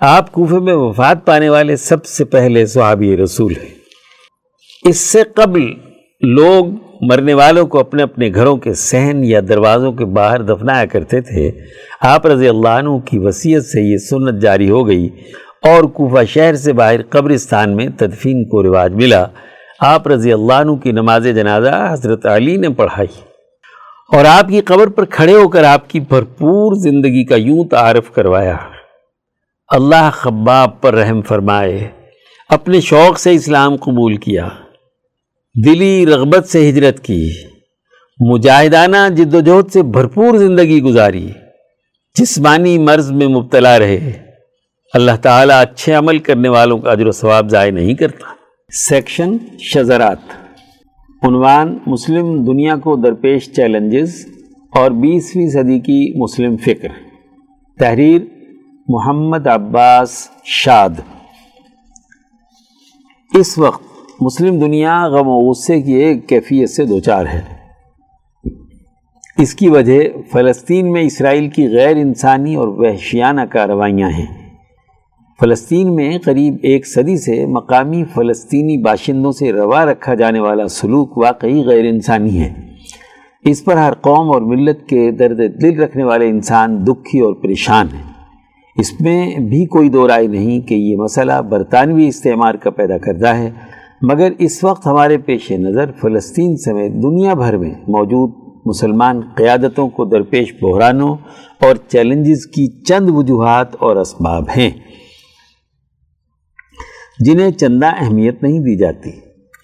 آپ 0.00 0.32
کوفے 0.32 0.58
میں 0.58 0.74
وفات 0.74 1.26
پانے 1.26 1.48
والے 1.48 1.76
سب 1.76 2.04
سے 2.04 2.24
پہلے 2.24 2.66
صحابی 2.66 3.16
رسول 3.16 3.52
ہیں۔ 3.62 3.74
اس 4.88 4.96
سے 4.96 5.22
قبل 5.34 5.62
لوگ 6.20 6.64
مرنے 7.00 7.34
والوں 7.34 7.66
کو 7.66 7.80
اپنے 7.80 8.02
اپنے 8.02 8.30
گھروں 8.34 8.56
کے 8.56 8.74
سہن 8.74 9.24
یا 9.24 9.40
دروازوں 9.48 9.92
کے 9.92 10.04
باہر 10.04 10.42
دفنایا 10.42 10.84
کرتے 10.84 11.20
تھے، 11.20 11.50
آپ 12.00 12.26
رضی 12.26 12.48
اللہ 12.48 12.68
عنہ 12.68 12.98
کی 13.04 13.18
وصیت 13.18 13.64
سے 13.64 13.80
یہ 13.80 13.96
سنت 13.96 14.42
جاری 14.42 14.70
ہو 14.70 14.88
گئی 14.88 15.08
اور 15.62 15.84
کوفہ 15.84 16.24
شہر 16.24 16.54
سے 16.54 16.72
باہر 16.72 17.02
قبرستان 17.02 17.76
میں 17.76 17.88
تدفین 17.98 18.44
کو 18.44 18.62
رواج 18.62 18.94
ملا۔ 18.94 19.26
آپ 19.80 20.08
رضی 20.08 20.32
اللہ 20.32 20.52
عنہ 20.52 20.72
کی 20.72 20.92
نماز 20.92 21.24
جنازہ 21.24 21.88
حضرت 21.90 22.26
علی 22.26 22.56
نے 22.56 22.68
پڑھائی۔ 22.68 23.20
اور 24.16 24.24
آپ 24.24 24.48
کی 24.48 24.60
قبر 24.60 24.86
پر 24.86 25.04
کھڑے 25.04 25.34
ہو 25.34 25.48
کر 25.48 25.64
آپ 25.64 25.90
کی 25.90 26.00
بھرپور 26.00 26.74
زندگی 26.74 27.24
کا 27.24 27.36
یوں 27.36 27.64
تعارف 27.64 28.10
کروایا۔ 28.10 28.56
اللہ 29.68 30.10
خباب 30.12 30.80
پر 30.80 30.94
رحم 30.94 31.22
فرمائے، 31.22 31.88
اپنے 32.48 32.80
شوق 32.80 33.18
سے 33.18 33.32
اسلام 33.32 33.76
قبول 33.76 34.16
کیا۔ 34.16 34.48
دلی 35.64 36.06
رغبت 36.06 36.48
سے 36.48 36.70
ہجرت 36.70 37.00
کی، 37.00 37.30
مجاہدانہ 38.20 38.96
جد 39.16 39.34
و 39.34 39.40
جہد 39.40 39.72
سے 39.72 39.82
بھرپور 39.82 40.34
زندگی 40.34 40.82
گزاری، 40.82 41.28
جسمانی 42.18 42.78
مرض 42.78 43.12
میں 43.12 43.26
مبتلا 43.26 43.78
رہے۔ 43.78 44.12
اللہ 44.94 45.16
تعالیٰ 45.22 45.60
اچھے 45.60 45.92
عمل 45.92 46.18
کرنے 46.18 46.48
والوں 46.48 46.78
کا 46.78 46.92
عجر 46.92 47.06
و 47.06 47.10
ثواب 47.10 47.50
ضائع 47.50 47.70
نہیں 47.70 47.94
کرتا۔ 47.94 48.26
سیکشن 48.72 49.36
شزرات 49.58 50.18
عنوان 51.22 51.78
مسلم 51.86 52.44
دنیا 52.44 52.76
کو 52.76 52.96
درپیش 52.96 53.52
چیلنجز 53.52 54.26
اور 54.76 54.90
بیسویں 54.90 55.50
صدی 55.50 55.78
کی 55.78 56.22
مسلم 56.22 56.56
فکر۔ 56.56 56.88
تحریر 57.78 58.22
محمد 58.88 59.46
عباس 59.46 60.28
شاد۔ 60.44 61.00
اس 63.34 63.58
وقت 63.58 63.93
مسلم 64.24 64.58
دنیا 64.58 65.08
غم 65.08 65.28
و 65.28 65.40
غصے 65.40 65.82
کی 65.82 65.92
ایک 65.92 66.28
کیفیت 66.28 66.70
سے 66.70 66.84
دوچار 66.84 67.26
ہے۔ 67.26 67.40
اس 69.38 69.54
کی 69.54 69.68
وجہ 69.68 70.00
فلسطین 70.32 70.92
میں 70.92 71.02
اسرائیل 71.02 71.48
کی 71.48 71.68
غیر 71.68 71.96
انسانی 71.96 72.54
اور 72.54 72.68
وحشیانہ 72.68 73.40
کارروائیاں 73.50 74.10
ہیں۔ 74.10 74.26
فلسطین 75.40 75.94
میں 75.94 76.18
قریب 76.24 76.56
ایک 76.62 76.86
صدی 76.86 77.16
سے 77.16 77.46
مقامی 77.46 78.04
فلسطینی 78.04 78.76
باشندوں 78.76 79.32
سے 79.32 79.52
روا 79.52 79.84
رکھا 79.84 80.14
جانے 80.14 80.40
والا 80.40 80.68
سلوک 80.68 81.18
واقعی 81.18 81.62
غیر 81.64 81.84
انسانی 81.84 82.40
ہے۔ 82.40 82.52
اس 83.44 83.64
پر 83.64 83.76
ہر 83.76 83.92
قوم 83.94 84.30
اور 84.30 84.42
ملت 84.42 84.88
کے 84.88 85.10
درد 85.10 85.62
دل 85.62 85.80
رکھنے 85.80 86.04
والے 86.04 86.28
انسان 86.28 86.86
دکھی 86.86 87.20
اور 87.20 87.34
پریشان 87.34 87.86
ہیں۔ 87.94 88.12
اس 88.76 89.00
میں 89.00 89.38
بھی 89.38 89.66
کوئی 89.66 89.88
دو 89.88 90.08
رائے 90.08 90.26
نہیں 90.26 90.60
کہ 90.60 90.74
یہ 90.74 90.96
مسئلہ 90.96 91.42
برطانوی 91.50 92.08
استعمار 92.08 92.54
کا 92.54 92.70
پیدا 92.70 92.98
کردہ 92.98 93.28
ہے۔ 93.28 93.50
مگر 94.02 94.32
اس 94.38 94.62
وقت 94.64 94.86
ہمارے 94.86 95.18
پیش 95.18 95.50
نظر 95.52 95.92
فلسطین 95.92 96.56
سمیت 96.56 96.92
دنیا 97.02 97.34
بھر 97.34 97.56
میں 97.56 97.74
موجود 97.88 98.32
مسلمان 98.66 99.20
قیادتوں 99.36 99.88
کو 99.88 100.04
درپیش 100.04 100.52
بحرانوں 100.62 101.16
اور 101.60 101.76
چیلنجز 101.88 102.46
کی 102.46 102.66
چند 102.84 103.08
وجوہات 103.08 103.76
اور 103.78 103.96
اسباب 103.96 104.44
ہیں، 104.56 104.70
جنہیں 107.18 107.50
چندہ 107.50 107.90
اہمیت 107.96 108.42
نہیں 108.42 108.58
دی 108.58 108.76
جاتی، 108.76 109.10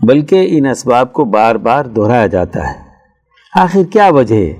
بلکہ 0.00 0.46
ان 0.50 0.66
اسباب 0.66 1.12
کو 1.12 1.24
بار 1.24 1.54
بار 1.56 1.84
دہرایا 1.84 2.26
جاتا 2.26 2.68
ہے۔ 2.68 2.78
آخر 3.52 3.82
کیا 3.92 4.08
وجہ 4.08 4.34
ہے 4.34 4.52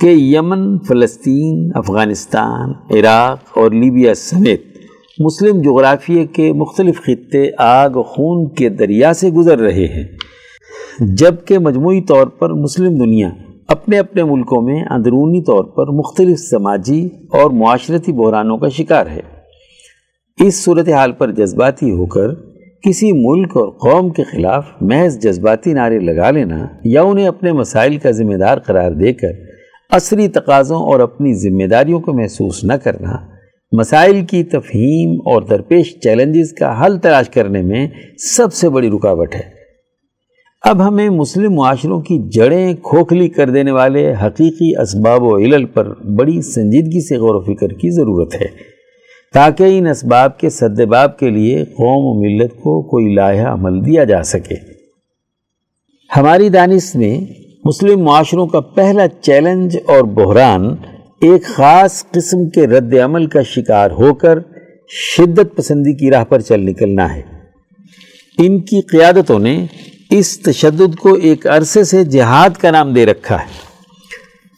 کہ 0.00 0.06
یمن، 0.06 0.78
فلسطین، 0.78 1.68
افغانستان، 1.74 2.72
عراق 2.90 3.58
اور 3.58 3.70
لیبیا 3.70 4.14
سمیت 4.14 4.77
مسلم 5.20 5.60
جغرافیے 5.60 6.26
کے 6.26 6.52
مختلف 6.52 7.02
خطے 7.02 7.50
آگ 7.58 7.90
و 7.90 8.02
خون 8.02 8.54
کے 8.54 8.68
دریا 8.68 9.12
سے 9.12 9.30
گزر 9.30 9.58
رہے 9.58 9.86
ہیں۔ 9.86 10.04
جبکہ 11.00 11.58
مجموعی 11.58 12.00
طور 12.00 12.26
پر 12.26 12.50
مسلم 12.50 12.98
دنیا 12.98 13.30
اپنے 13.68 13.98
اپنے 13.98 14.24
ملکوں 14.24 14.62
میں 14.62 14.84
اندرونی 14.90 15.42
طور 15.42 15.64
پر 15.64 15.86
مختلف 15.86 16.38
سماجی 16.38 17.08
اور 17.32 17.50
معاشرتی 17.50 18.12
بحرانوں 18.12 18.58
کا 18.58 18.68
شکار 18.68 19.06
ہے۔ 19.06 19.20
اس 20.46 20.64
صورتحال 20.64 21.12
پر 21.12 21.30
جذباتی 21.30 21.90
ہو 21.90 22.06
کر 22.06 22.28
کسی 22.82 23.12
ملک 23.12 23.56
اور 23.56 23.68
قوم 23.68 24.10
کے 24.10 24.22
خلاف 24.22 24.64
محض 24.80 25.18
جذباتی 25.18 25.72
نعرے 25.72 25.98
لگا 25.98 26.30
لینا 26.30 26.66
یا 26.84 27.02
انہیں 27.02 27.28
اپنے 27.28 27.52
مسائل 27.52 27.96
کا 27.96 28.10
ذمہ 28.10 28.34
دار 28.34 28.58
قرار 28.58 28.90
دے 28.90 29.12
کر 29.12 29.32
عصری 29.90 30.28
تقاضوں 30.28 30.80
اور 30.80 31.00
اپنی 31.00 31.34
ذمہ 31.34 31.66
داریوں 31.66 32.00
کو 32.00 32.12
محسوس 32.12 32.64
نہ 32.64 32.72
کرنا 32.72 33.37
مسائل 33.72 34.24
کی 34.24 34.42
تفہیم 34.44 35.10
اور 35.24 35.42
درپیش 35.42 35.94
چیلنجز 36.00 36.52
کا 36.52 36.70
حل 36.80 36.98
تلاش 36.98 37.28
کرنے 37.30 37.62
میں 37.62 37.86
سب 38.36 38.52
سے 38.52 38.68
بڑی 38.68 38.90
رکاوٹ 38.90 39.34
ہے۔ 39.34 39.42
اب 40.64 40.86
ہمیں 40.88 41.08
مسلم 41.10 41.54
معاشروں 41.54 42.00
کی 42.00 42.18
جڑیں 42.30 42.74
کھوکھلی 42.82 43.28
کر 43.28 43.50
دینے 43.50 43.70
والے 43.70 44.12
حقیقی 44.22 44.70
اسباب 44.80 45.22
و 45.22 45.36
علل 45.36 45.64
پر 45.64 45.92
بڑی 46.18 46.40
سنجیدگی 46.42 47.06
سے 47.06 47.16
غور 47.16 47.34
و 47.34 47.40
فکر 47.40 47.68
کی 47.68 47.90
ضرورت 47.90 48.34
ہے، 48.34 48.46
تاکہ 49.34 49.78
ان 49.78 49.86
اسباب 49.86 50.38
کے 50.38 50.50
سدباب 50.50 51.18
کے 51.18 51.30
لیے 51.30 51.64
قوم 51.64 52.04
و 52.06 52.20
ملت 52.20 52.56
کو 52.56 52.82
کوئی 52.82 53.14
لاحہ 53.14 53.52
عمل 53.52 53.84
دیا 53.86 54.04
جا 54.04 54.22
سکے۔ 54.22 54.54
ہماری 56.10 56.48
دانش 56.48 56.94
میں 56.94 57.18
مسلم 57.64 58.02
معاشروں 58.02 58.46
کا 58.46 58.60
پہلا 58.60 59.08
چیلنج 59.20 59.76
اور 59.86 60.02
بحران 60.14 60.68
ایک 61.20 61.44
خاص 61.44 62.04
قسم 62.10 62.48
کے 62.48 62.66
رد 62.66 62.94
عمل 62.94 63.26
کا 63.26 63.42
شکار 63.42 63.90
ہو 63.90 64.14
کر 64.14 64.38
شدت 64.88 65.56
پسندی 65.56 65.96
کی 65.96 66.10
راہ 66.10 66.24
پر 66.24 66.40
چل 66.40 66.60
نکلنا 66.60 67.14
ہے۔ 67.14 67.22
ان 68.38 68.60
کی 68.60 68.80
قیادتوں 68.80 69.38
نے 69.38 69.66
اس 70.10 70.40
تشدد 70.40 70.96
کو 70.96 71.14
ایک 71.14 71.46
عرصے 71.46 71.84
سے 71.84 72.04
جہاد 72.04 72.50
کا 72.50 72.70
نام 72.70 72.92
دے 72.92 73.06
رکھا 73.06 73.40
ہے۔ 73.40 73.46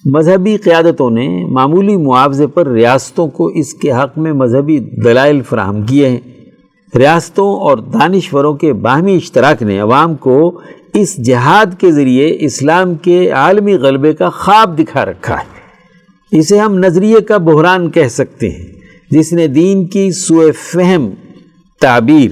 مذہبی 0.05 0.57
قیادتوں 0.57 1.11
نے 1.11 1.46
معمولی 1.51 1.96
معاوضے 1.96 2.46
پر 2.46 2.66
ریاستوں 2.66 3.29
کو 3.29 3.46
اس 3.46 3.75
کے 3.75 3.92
حق 3.92 4.18
میں 4.18 4.33
مذہبی 4.33 4.79
دلائل 4.79 5.42
فراہم 5.42 5.83
کیے 5.83 6.09
ہیں۔ 6.09 6.20
ریاستوں 6.99 7.61
اور 7.61 7.79
دانشوروں 7.79 8.55
کے 8.55 8.73
باہمی 8.73 9.16
اشتراک 9.16 9.62
نے 9.62 9.79
عوام 9.79 10.14
کو 10.14 10.61
اس 10.94 11.16
جہاد 11.16 11.66
کے 11.79 11.92
ذریعے 11.92 12.37
اسلام 12.40 12.94
کے 12.94 13.31
عالمی 13.31 13.75
غلبے 13.75 14.12
کا 14.12 14.31
خواب 14.31 14.79
دکھا 14.79 15.05
رکھا 15.05 15.35
ہے۔ 15.35 15.60
اسے 16.31 16.59
ہم 16.59 16.79
نظریے 16.79 17.21
کا 17.21 17.37
بحران 17.37 17.90
کہہ 17.90 18.09
سکتے 18.09 18.51
ہیں، 18.51 18.66
جس 19.11 19.33
نے 19.33 19.47
دین 19.47 19.87
کی 19.87 20.11
سوئے 20.11 20.53
فہم، 20.53 21.11
تعبیر 21.81 22.31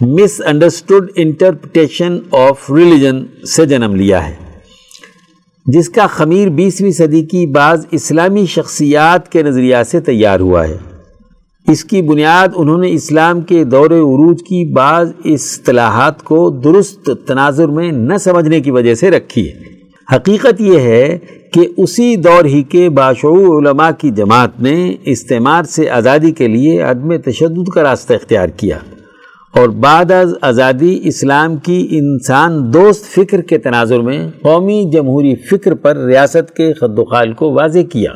مس 0.00 0.42
انڈرسٹوڈ 0.44 1.10
انٹرپٹیشن 1.16 2.18
آف 2.30 2.72
ریلیجن 2.72 3.44
سے 3.46 3.66
جنم 3.66 3.94
لیا 3.94 4.28
ہے۔ 4.28 4.34
جس 5.66 5.88
کا 5.88 6.06
خمیر 6.06 6.48
بیسویں 6.48 6.90
صدی 6.90 7.22
کی 7.22 7.46
بعض 7.46 7.86
اسلامی 7.90 8.46
شخصیات 8.46 9.32
کے 9.32 9.42
نظریہ 9.42 9.76
سے 9.86 10.00
تیار 10.00 10.40
ہوا 10.40 10.68
ہے۔ 10.68 10.76
اس 11.68 11.84
کی 11.84 12.02
بنیاد 12.02 12.48
انہوں 12.54 12.78
نے 12.78 12.90
اسلام 12.90 13.40
کے 13.40 13.64
دور 13.64 13.90
عروج 13.90 14.38
کی 14.38 14.72
بعض 14.72 15.12
اصطلاحات 15.24 16.24
کو 16.24 16.50
درست 16.50 17.10
تناظر 17.26 17.68
میں 17.68 17.92
نہ 17.92 18.16
سمجھنے 18.16 18.60
کی 18.60 18.70
وجہ 18.70 18.94
سے 18.94 19.10
رکھی 19.10 19.48
ہے۔ 19.48 19.76
حقیقت 20.14 20.60
یہ 20.60 20.80
ہے 20.80 21.18
کہ 21.52 21.66
اسی 21.76 22.16
دور 22.16 22.44
ہی 22.44 22.62
کے 22.62 22.88
باشعور 22.90 23.46
علماء 23.58 23.90
کی 23.98 24.10
جماعت 24.10 24.60
نے 24.60 24.94
استعمار 25.04 25.62
سے 25.62 25.88
آزادی 25.90 26.30
کے 26.30 26.48
لیے 26.48 26.80
عدم 26.82 27.16
تشدد 27.16 27.68
کا 27.68 27.82
راستہ 27.82 28.12
اختیار 28.12 28.48
کیا 28.48 28.78
اور 29.54 29.68
بعد 29.68 30.10
از 30.10 30.34
آزادی 30.40 30.98
اسلام 31.02 31.56
کی 31.56 31.86
انسان 31.90 32.72
دوست 32.74 33.04
فکر 33.04 33.40
کے 33.40 33.58
تناظر 33.58 34.00
میں 34.00 34.18
قومی 34.42 34.82
جمہوری 34.92 35.34
فکر 35.50 35.74
پر 35.74 35.96
ریاست 35.96 36.56
کے 36.56 36.72
خد 36.72 36.98
و 36.98 37.04
خال 37.04 37.32
کو 37.32 37.52
واضح 37.52 37.86
کیا، 37.92 38.12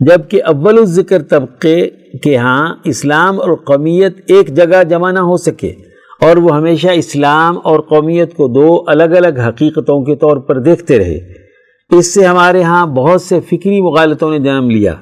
جبکہ 0.00 0.42
اول 0.42 0.78
الذکر 0.78 1.22
طبقے 1.22 1.76
کے 2.22 2.36
ہاں 2.36 2.74
اسلام 2.84 3.40
اور 3.40 3.56
قومیت 3.64 4.20
ایک 4.26 4.54
جگہ 4.56 4.82
جمع 4.90 5.10
نہ 5.10 5.18
ہو 5.18 5.36
سکے 5.36 5.72
اور 6.20 6.36
وہ 6.36 6.56
ہمیشہ 6.56 6.88
اسلام 6.88 7.58
اور 7.64 7.80
قومیت 7.80 8.34
کو 8.34 8.48
دو 8.48 8.82
الگ 8.86 9.16
الگ 9.16 9.40
حقیقتوں 9.40 10.04
کے 10.04 10.16
طور 10.16 10.36
پر 10.36 10.58
دیکھتے 10.58 10.98
رہے۔ 10.98 11.45
اس 11.90 12.14
سے 12.14 12.24
ہمارے 12.24 12.62
ہاں 12.62 12.86
بہت 12.86 13.22
سے 13.22 13.40
فکری 13.40 13.82
مغالطوں 13.82 14.30
نے 14.30 14.38
جنم 14.38 14.70
لیا۔ 14.70 14.94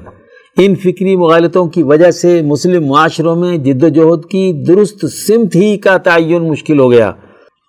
ان 0.59 0.75
فکری 0.75 1.17
مغالطوں 1.17 1.67
کی 1.67 1.83
وجہ 1.83 2.11
سے 2.11 2.43
مسلم 2.43 2.87
معاشروں 2.87 3.37
میں 3.37 3.59
جد 3.59 3.83
و 3.83 3.89
جہد 3.89 4.31
کی 4.31 4.65
درست 4.69 5.07
سمت 5.07 5.57
ہی 5.57 5.77
کا 5.77 5.97
تعین 5.97 6.49
مشکل 6.49 6.79
ہو 6.79 6.91
گیا۔ 6.91 7.09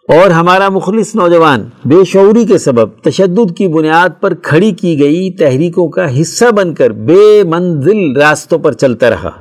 اور 0.09 0.29
ہمارا 0.29 0.69
مخلص 0.69 1.15
نوجوان 1.15 1.69
بے 1.85 2.03
شعوری 2.05 2.45
کے 2.45 2.57
سبب 2.57 2.89
تشدد 3.03 3.57
کی 3.57 3.67
بنیاد 3.67 4.09
پر 4.21 4.33
کھڑی 4.33 4.71
کی 4.71 4.99
گئی 4.99 5.31
تحریکوں 5.31 5.89
کا 5.89 6.21
حصہ 6.21 6.51
بن 6.51 6.73
کر 6.73 6.89
بے 6.89 7.43
منزل 7.43 8.17
راستوں 8.17 8.59
پر 8.59 8.71
چلتا 8.71 9.09
رہا۔ 9.09 9.31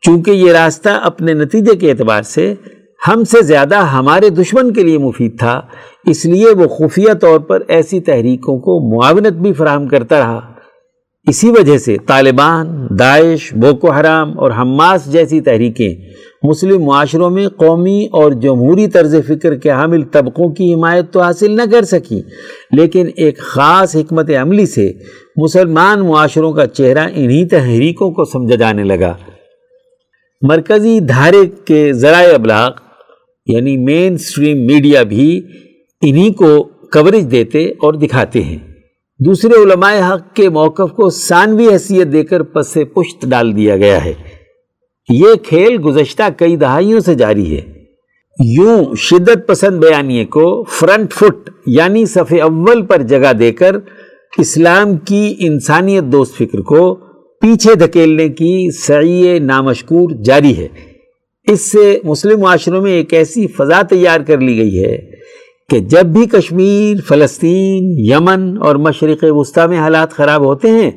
چونکہ 0.00 0.30
یہ 0.30 0.52
راستہ 0.52 0.88
اپنے 0.88 1.34
نتیجے 1.34 1.76
کے 1.76 1.90
اعتبار 1.90 2.22
سے 2.22 2.54
ہم 3.08 3.24
سے 3.24 3.42
زیادہ 3.42 3.76
ہمارے 3.76 4.28
دشمن 4.28 4.72
کے 4.72 4.82
لیے 4.82 4.98
مفید 4.98 5.38
تھا، 5.38 5.60
اس 6.04 6.24
لیے 6.24 6.50
وہ 6.50 6.68
خفیہ 6.68 7.12
طور 7.12 7.40
پر 7.40 7.62
ایسی 7.68 8.00
تحریکوں 8.00 8.58
کو 8.58 8.96
معاونت 8.96 9.32
بھی 9.32 9.52
فراہم 9.52 9.88
کرتا 9.88 10.18
رہا۔ 10.18 10.40
اسی 11.26 11.50
وجہ 11.50 11.78
سے 11.78 11.96
طالبان، 12.06 12.86
داعش، 12.98 13.54
بوکو 13.54 13.90
حرام 13.90 14.38
اور 14.38 14.50
حماس 14.50 15.12
جیسی 15.12 15.40
تحریکیں 15.40 15.94
مسلم 16.42 16.84
معاشروں 16.84 17.30
میں 17.30 17.48
قومی 17.48 18.06
اور 18.12 18.32
جمہوری 18.32 18.86
طرز 18.86 19.14
فکر 19.28 19.54
کے 19.54 19.70
حامل 19.70 20.02
طبقوں 20.02 20.48
کی 20.48 20.74
حمایت 20.74 21.12
تو 21.12 21.20
حاصل 21.20 21.56
نہ 21.56 21.62
کر 21.72 21.82
سکی 21.82 22.22
لیکن 22.70 23.06
ایک 23.16 23.38
خاص 23.38 23.96
حکمت 23.96 24.30
عملی 24.30 24.66
سے 24.66 24.92
مسلمان 25.36 26.06
معاشروں 26.06 26.52
کا 26.52 26.66
چہرہ 26.66 27.06
انہی 27.14 27.46
تحریکوں 27.48 28.10
کو 28.10 28.24
سمجھا 28.24 28.56
جانے 28.56 28.84
لگا۔ 28.84 29.14
مرکزی 30.42 31.00
دھارے 31.00 31.46
کے 31.64 31.92
ذرائع 31.92 32.34
ابلاغ 32.34 32.70
یعنی 33.48 33.76
مین 33.76 34.18
سٹریم 34.18 34.66
میڈیا 34.66 35.02
بھی 35.02 35.42
انہی 36.02 36.32
کو 36.32 36.62
کوریج 36.64 37.30
دیتے 37.30 37.64
اور 37.64 37.94
دکھاتے 37.94 38.42
ہیں۔ 38.42 38.56
دوسرے 39.18 39.62
علماء 39.62 40.12
حق 40.12 40.34
کے 40.34 40.48
موقف 40.48 40.92
کو 40.92 41.10
ثانوی 41.10 41.68
حیثیت 41.68 42.12
دے 42.12 42.24
کر 42.24 42.42
پس 42.42 42.74
پشت 42.74 43.26
ڈال 43.26 43.56
دیا 43.56 43.76
گیا 43.76 44.04
ہے۔ 44.04 44.12
یہ 45.08 45.34
کھیل 45.44 45.78
گزشتہ 45.84 46.22
کئی 46.36 46.56
دہائیوں 46.56 47.00
سے 47.00 47.14
جاری 47.14 47.56
ہے۔ 47.56 47.60
یوں 48.44 48.94
شدت 48.96 49.46
پسند 49.46 49.78
بیانیے 49.78 50.24
کو 50.24 50.64
فرنٹ 50.64 51.12
فٹ 51.12 51.50
یعنی 51.66 52.06
صفحے 52.06 52.40
اول 52.40 52.86
پر 52.86 53.02
جگہ 53.02 53.32
دے 53.32 53.52
کر 53.52 53.76
اسلام 54.38 54.96
کی 54.96 55.34
انسانیت 55.38 56.04
دوست 56.04 56.34
فکر 56.34 56.60
کو 56.60 56.94
پیچھے 57.40 57.74
دھکیلنے 57.74 58.28
کی 58.28 58.70
سعی 58.70 59.38
نامشکور 59.38 60.10
جاری 60.10 60.56
ہے۔ 60.56 60.68
اس 61.48 61.72
سے 61.72 61.98
مسلم 62.04 62.40
معاشروں 62.40 62.82
میں 62.82 62.92
ایک 62.92 63.14
ایسی 63.14 63.46
فضا 63.46 63.82
تیار 63.82 64.20
کر 64.20 64.40
لی 64.40 64.56
گئی 64.58 64.84
ہے 64.84 64.96
کہ 65.68 65.78
جب 65.78 66.06
بھی 66.06 66.26
کشمیر، 66.26 66.96
فلسطین، 67.08 67.94
یمن 67.98 68.58
اور 68.62 68.76
مشرق 68.76 69.24
وسطی 69.28 69.68
میں 69.68 69.78
حالات 69.78 70.12
خراب 70.12 70.44
ہوتے 70.44 70.68
ہیں، 70.68 70.90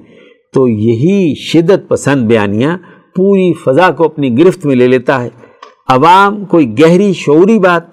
تو 0.53 0.67
یہی 0.67 1.35
شدت 1.35 1.89
پسند 1.89 2.27
بیانیاں 2.27 2.77
پوری 3.15 3.53
فضا 3.53 3.89
کو 3.91 4.03
اپنی 4.03 4.37
گرفت 4.37 4.65
میں 4.65 4.75
لے 4.75 4.87
لیتا 4.87 5.23
ہے۔ 5.23 5.29
عوام 5.87 6.45
کوئی 6.45 6.79
گہری 6.79 7.13
شعوری 7.13 7.59
بات 7.59 7.83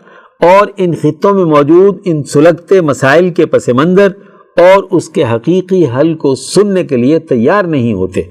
اور 0.44 0.66
ان 0.76 0.94
خطوں 0.94 1.34
میں 1.34 1.44
موجود 1.44 1.98
ان 2.04 2.22
سلگتے 2.22 2.80
مسائل 2.80 3.30
کے 3.30 3.46
پس 3.46 3.68
منظر 3.68 4.08
اور 4.56 4.82
اس 4.90 5.08
کے 5.08 5.24
حقیقی 5.24 5.84
حل 5.84 6.14
کو 6.14 6.34
سننے 6.34 6.84
کے 6.84 6.96
لیے 6.96 7.18
تیار 7.18 7.64
نہیں 7.64 7.92
ہوتے۔ 7.92 8.22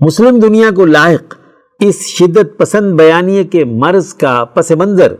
مسلم 0.00 0.38
دنیا 0.38 0.70
کو 0.76 0.84
لائق 0.84 1.34
اس 1.80 2.00
شدت 2.00 2.58
پسند 2.58 2.92
بیانیے 2.92 3.44
کے 3.44 3.64
مرض 3.64 4.14
کا 4.14 4.44
پس 4.44 4.70
منظر 4.70 5.14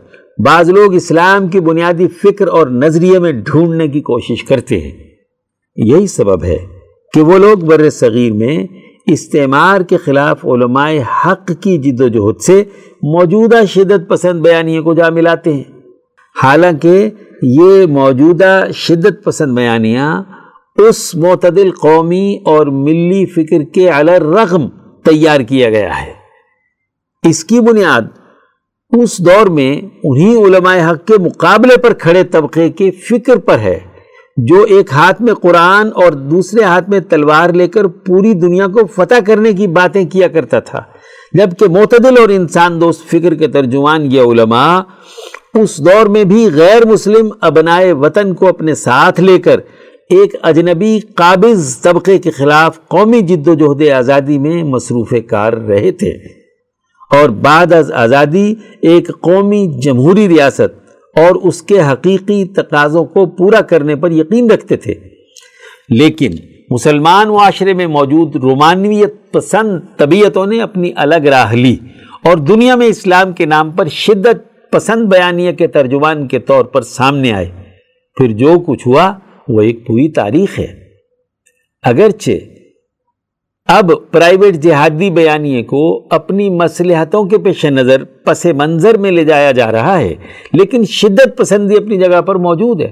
بعض 0.45 0.69
لوگ 0.69 0.93
اسلام 0.93 1.47
کی 1.47 1.59
بنیادی 1.59 2.07
فکر 2.07 2.47
اور 2.47 2.67
نظریے 2.67 3.19
میں 3.19 3.31
ڈھونڈنے 3.31 3.87
کی 3.87 4.01
کوشش 4.01 4.43
کرتے 4.43 4.79
ہیں۔ 4.79 4.91
یہی 5.75 6.07
سبب 6.07 6.43
ہے 6.43 6.57
کہ 7.13 7.21
وہ 7.21 7.37
لوگ 7.37 7.57
بر 7.57 7.89
صغیر 7.89 8.31
میں 8.31 8.67
استعمار 9.07 9.81
کے 9.81 9.97
خلاف 9.97 10.45
علماء 10.45 10.91
حق 11.25 11.51
کی 11.61 11.77
جد 11.77 12.01
و 12.01 12.07
جہد 12.07 12.41
سے 12.41 12.63
موجودہ 13.03 13.65
شدت 13.65 14.09
پسند 14.09 14.41
بیانیے 14.41 14.81
کو 14.81 14.93
جا 14.93 15.09
ملاتے 15.09 15.53
ہیں۔ 15.53 15.63
حالانکہ 16.43 17.09
یہ 17.41 17.85
موجودہ 17.85 18.67
شدت 18.73 19.23
پسند 19.23 19.55
بیانیاں 19.55 20.23
اس 20.77 21.13
معتدل 21.15 21.71
قومی 21.71 22.37
اور 22.45 22.67
ملی 22.67 23.25
فکر 23.25 23.63
کے 23.73 23.89
رغم 24.19 24.67
تیار 25.05 25.39
کیا 25.39 25.69
گیا 25.69 26.01
ہے۔ 26.01 26.13
اس 27.23 27.43
کی 27.43 27.59
بنیاد 27.59 28.01
اس 28.93 29.17
دور 29.25 29.47
میں 29.47 29.71
انہی 30.03 30.35
علماء 30.35 30.75
حق 30.89 31.05
کے 31.07 31.17
مقابلے 31.17 31.77
پر 31.77 31.93
کھڑے 31.93 32.23
طبقے 32.23 32.69
کے 32.69 32.89
فکر 33.09 33.37
پر 33.37 33.59
ہے، 33.59 33.79
جو 34.37 34.61
ایک 34.69 34.91
ہاتھ 34.91 35.21
میں 35.21 35.33
قرآن 35.33 35.89
اور 35.95 36.13
دوسرے 36.31 36.63
ہاتھ 36.63 36.89
میں 36.89 36.99
تلوار 36.99 37.49
لے 37.49 37.67
کر 37.67 37.87
پوری 38.07 38.33
دنیا 38.33 38.67
کو 38.67 38.85
فتح 38.95 39.19
کرنے 39.27 39.53
کی 39.53 39.67
باتیں 39.67 40.03
کیا 40.05 40.27
کرتا 40.27 40.59
تھا۔ 40.59 40.81
جبکہ 41.33 41.69
معتدل 41.69 42.17
اور 42.21 42.29
انسان 42.29 42.79
دوست 42.81 43.05
فکر 43.11 43.35
کے 43.35 43.47
ترجمان 43.47 44.11
یہ 44.11 44.21
علماء 44.21 44.79
اس 45.59 45.77
دور 45.85 46.05
میں 46.05 46.23
بھی 46.23 46.47
غیر 46.53 46.85
مسلم 46.85 47.29
ابنائے 47.41 47.91
وطن 47.93 48.33
کو 48.33 48.47
اپنے 48.47 48.75
ساتھ 48.75 49.19
لے 49.21 49.37
کر 49.39 49.59
ایک 50.11 50.35
اجنبی 50.41 50.99
قابض 51.15 51.81
طبقے 51.81 52.17
کے 52.17 52.31
خلاف 52.31 52.87
قومی 52.87 53.21
جد 53.21 53.47
و 53.47 53.53
جہد 53.53 53.89
آزادی 53.89 54.37
میں 54.37 54.63
مصروف 54.63 55.13
کار 55.29 55.53
رہے 55.53 55.91
تھے 55.91 56.09
اور 57.11 57.29
بعد 57.29 57.73
از 57.73 57.91
آزادی 57.91 58.55
ایک 58.81 59.07
قومی 59.21 59.67
جمہوری 59.81 60.27
ریاست 60.27 60.91
اور 61.15 61.35
اس 61.35 61.61
کے 61.61 61.81
حقیقی 61.81 62.45
تقاضوں 62.45 63.05
کو 63.05 63.25
پورا 63.25 63.61
کرنے 63.61 63.95
پر 63.95 64.11
یقین 64.11 64.51
رکھتے 64.51 64.77
تھے۔ 64.77 64.93
لیکن 65.89 66.31
مسلمان 66.69 67.27
معاشرے 67.27 67.73
میں 67.73 67.87
موجود 67.87 68.35
رومانویت 68.35 69.31
پسند 69.31 69.79
طبیعتوں 69.97 70.45
نے 70.45 70.61
اپنی 70.61 70.91
الگ 70.95 71.15
راہ 71.15 71.53
لی 71.53 71.77
اور 72.23 72.37
دنیا 72.37 72.75
میں 72.75 72.87
اسلام 72.87 73.31
کے 73.31 73.45
نام 73.45 73.71
پر 73.71 73.87
شدت 73.87 74.71
پسند 74.71 75.05
بیانیہ 75.05 75.51
کے 75.51 75.67
ترجمان 75.67 76.27
کے 76.27 76.39
طور 76.39 76.65
پر 76.65 76.81
سامنے 76.81 77.31
آئے۔ 77.31 77.51
پھر 78.17 78.31
جو 78.31 78.53
کچھ 78.65 78.87
ہوا 78.87 79.13
وہ 79.51 79.61
ایک 79.61 79.85
پوری 79.87 80.09
تاریخ 80.11 80.59
ہے۔ 80.59 80.67
اگرچہ 81.83 82.31
اب 83.67 83.91
پرائیویٹ 84.11 84.55
جہادی 84.55 85.09
بیانیے 85.09 85.63
کو 85.63 86.07
اپنی 86.09 86.49
مصلحتوں 86.49 87.23
کے 87.25 87.37
پیش 87.37 87.65
نظر 87.65 88.03
پس 88.03 88.45
منظر 88.45 88.97
میں 88.97 89.11
لے 89.11 89.23
جایا 89.25 89.51
جا 89.51 89.71
رہا 89.71 89.99
ہے، 89.99 90.13
لیکن 90.53 90.83
شدت 90.85 91.37
پسندی 91.37 91.77
اپنی 91.77 91.97
جگہ 91.97 92.21
پر 92.21 92.35
موجود 92.35 92.81
ہے۔ 92.81 92.91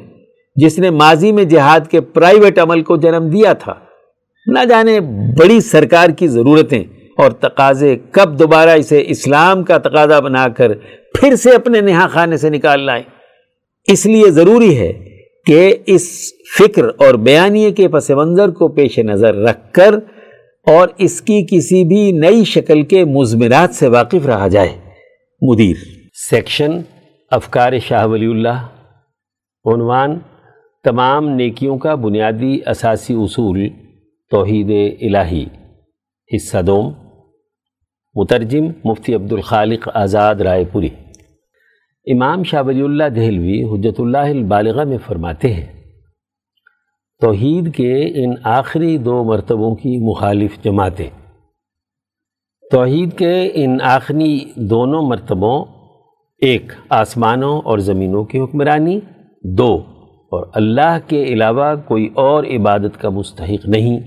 جس 0.56 0.80
نے 0.80 0.90
ماضی 0.90 1.32
میں 1.32 1.44
جہاد 1.44 1.80
کے 1.92 2.02
پرائیویٹ 2.02 2.60
عمل 2.60 2.84
کو 2.84 2.98
جنم 2.98 3.30
دیا 3.30 3.54
تھا۔ 3.54 3.74
نہ 4.48 4.60
جانے 4.70 5.00
بڑی 5.40 5.60
سرکار 5.62 6.10
کی 6.10 6.28
ضرورتیں 6.28 6.84
اور 7.18 7.32
تقاضے 7.32 7.96
کب 8.12 8.40
دوبارہ 8.40 8.70
اسے 8.70 9.04
اسلام 9.08 9.64
کا 9.64 9.78
تقاضا 9.78 10.20
بنا 10.20 10.48
کر 10.48 10.74
پھر 11.14 11.36
سے 11.36 11.52
اپنے 11.52 11.82
نہا 11.82 12.08
خانے 12.08 12.38
سے 12.38 12.50
نکال 12.50 12.84
لائیں۔ 12.84 13.04
اس 13.88 14.06
لیے 14.06 14.32
ضروری 14.32 14.78
ہے 14.78 14.92
کہ 15.46 15.76
اس 15.86 16.34
فکر 16.58 16.84
اور 16.84 17.14
بیانیے 17.14 17.72
کے 17.72 17.88
پس 17.88 18.10
منظر 18.10 18.50
کو 18.50 18.68
پیش 18.68 19.00
نظر 19.00 19.36
رکھ 19.36 19.72
کر 19.72 19.94
اور 20.68 20.88
اس 20.98 21.22
کی 21.22 21.46
کسی 21.52 21.84
بھی 21.84 22.12
نئی 22.12 22.44
شکل 22.44 22.82
کے 22.82 23.06
مضمرات 23.06 23.76
سے 23.76 23.88
واقف 23.88 24.26
رہا 24.26 24.48
جائے۔ 24.48 24.70
مدیر۔ 25.42 25.76
سیکشن، 26.30 26.72
افکار 27.32 27.74
شاہ 27.80 28.08
ولی 28.08 28.26
اللہ۔ 28.26 28.68
عنوان، 29.66 30.20
تمام 30.84 31.30
نیکیوں 31.30 31.78
کا 31.78 31.96
بنیادی 31.96 32.60
اساسی 32.68 33.14
اصول 33.14 33.70
توحید 34.32 34.98
الہی۔ 35.02 35.46
حصہ 36.36 36.62
دوم۔ 36.62 36.94
مترجم، 38.16 38.66
مفتی 38.84 39.16
عبد 39.16 39.34
الخالق 39.34 39.90
آزاد 39.94 40.36
رائے 40.36 40.66
پوری۔ 40.72 40.90
امام 42.06 42.44
شاہ 42.44 42.64
ولی 42.68 42.82
اللہ 42.82 43.10
دہلوی 43.10 43.64
حجت 43.64 44.00
اللہ 44.00 44.18
البالغہ 44.18 44.84
میں 44.84 44.98
فرماتے 45.08 45.54
ہیں 45.54 45.79
توحید 47.22 47.76
کے 47.76 48.24
ان 48.24 48.34
آخری 48.44 48.98
دو 48.98 49.24
مرتبوں 49.24 49.76
کی 49.76 50.10
مخالف 50.10 50.64
جماعتیں۔ 50.64 51.10
توحید 52.72 53.14
کے 53.14 53.50
ان 53.54 53.78
آخری 53.82 54.40
دونوں 54.56 55.02
مرتبوں، 55.02 55.66
ایک 56.42 56.72
آسمانوں 56.90 57.62
اور 57.62 57.78
زمینوں 57.78 58.24
کی 58.24 58.40
حکمرانی، 58.40 59.00
دو، 59.44 59.76
اور 60.32 60.46
اللہ 60.54 60.98
کے 61.08 61.24
علاوہ 61.24 61.76
کوئی 61.88 62.10
اور 62.14 62.44
عبادت 62.44 63.02
کا 63.02 63.10
مستحق 63.10 63.66
نہیں، 63.66 64.00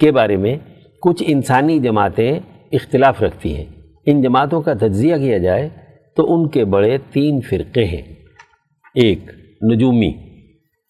کے 0.00 0.12
بارے 0.12 0.36
میں 0.36 0.58
کچھ 1.02 1.22
انسانی 1.26 1.78
جماعتیں 1.78 2.38
اختلاف 2.72 3.22
رکھتی 3.22 3.56
ہیں۔ 3.56 3.64
ان 4.06 4.22
جماعتوں 4.22 4.60
کا 4.60 4.74
تجزیہ 4.74 5.16
کیا 5.16 5.38
جائے 5.38 5.68
تو 6.16 6.34
ان 6.34 6.48
کے 6.48 6.64
بڑے 6.64 6.98
تین 7.12 7.40
فرقے 7.40 7.84
ہیں۔ 7.84 8.02
ایک، 8.94 9.30
نجومی۔ 9.72 10.31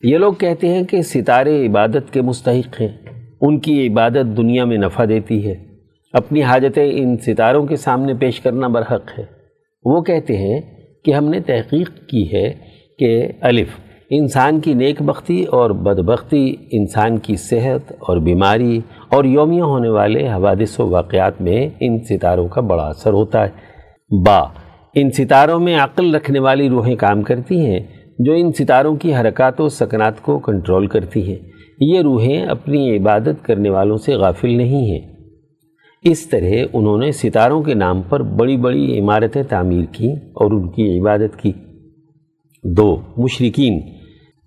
یہ 0.02 0.18
لوگ 0.18 0.32
کہتے 0.32 0.68
ہیں 0.68 0.82
کہ 0.82 1.02
ستارے 1.02 1.66
عبادت 1.66 2.12
کے 2.12 2.22
مستحق 2.22 2.80
ہیں۔ 2.80 2.88
ان 3.40 3.60
کی 3.60 3.88
عبادت 3.88 4.36
دنیا 4.36 4.64
میں 4.64 4.78
نفع 4.78 5.04
دیتی 5.08 5.46
ہے۔ 5.46 5.54
اپنی 6.12 6.42
حاجتیں 6.42 6.92
ان 6.92 7.16
ستاروں 7.16 7.66
کے 7.66 7.76
سامنے 7.76 8.14
پیش 8.14 8.40
کرنا 8.40 8.68
برحق 8.68 9.18
ہے۔ 9.18 9.24
وہ 9.84 10.02
کہتے 10.02 10.36
ہیں 10.36 10.60
کہ 11.04 11.14
ہم 11.14 11.28
نے 11.28 11.40
تحقیق 11.40 11.90
کی 12.06 12.32
ہے 12.32 12.52
کہ 12.98 13.28
الف، 13.40 13.68
انسان 14.10 14.60
کی 14.60 14.74
نیک 14.74 15.02
بختی 15.02 15.44
اور 15.44 15.70
بدبختی، 15.70 16.56
انسان 16.70 17.18
کی 17.18 17.36
صحت 17.36 17.92
اور 17.92 18.16
بیماری 18.16 18.80
اور 19.08 19.24
یومیہ 19.24 19.62
ہونے 19.62 19.88
والے 19.88 20.28
حوادث 20.28 20.80
و 20.80 20.88
واقعات 20.88 21.40
میں 21.40 21.68
ان 21.80 21.98
ستاروں 21.98 22.48
کا 22.48 22.60
بڑا 22.60 22.84
اثر 22.84 23.12
ہوتا 23.12 23.46
ہے۔ 23.46 23.50
با، 24.26 24.40
ان 24.94 25.10
ستاروں 25.10 25.60
میں 25.60 25.76
عقل 25.76 26.14
رکھنے 26.14 26.38
والی 26.38 26.68
روحیں 26.68 26.96
کام 26.96 27.22
کرتی 27.22 27.66
ہیں۔ 27.66 27.80
جو 28.18 28.32
ان 28.32 28.52
ستاروں 28.52 28.96
کی 28.96 29.14
حرکات 29.14 29.60
و 29.60 29.68
سکنات 29.68 30.22
کو 30.22 30.38
کنٹرول 30.38 30.86
کرتی 30.86 31.28
ہیں۔ 31.28 31.36
یہ 31.80 32.00
روحیں 32.00 32.42
اپنی 32.42 32.96
عبادت 32.96 33.44
کرنے 33.44 33.70
والوں 33.70 33.96
سے 33.96 34.14
غافل 34.14 34.56
نہیں 34.56 34.86
ہیں۔ 34.86 35.00
اس 36.02 36.28
طرح 36.28 36.64
انہوں 36.72 36.98
نے 36.98 37.12
ستاروں 37.12 37.62
کے 37.62 37.74
نام 37.74 38.02
پر 38.02 38.22
بڑی 38.22 38.56
بڑی 38.56 38.98
عمارتیں 38.98 39.42
تعمیر 39.42 39.84
کی 39.92 40.12
اور 40.12 40.50
ان 40.50 40.68
کی 40.68 40.98
عبادت 40.98 41.36
کی۔ 41.36 41.52
دو 42.64 43.00
مشرقین 43.16 43.80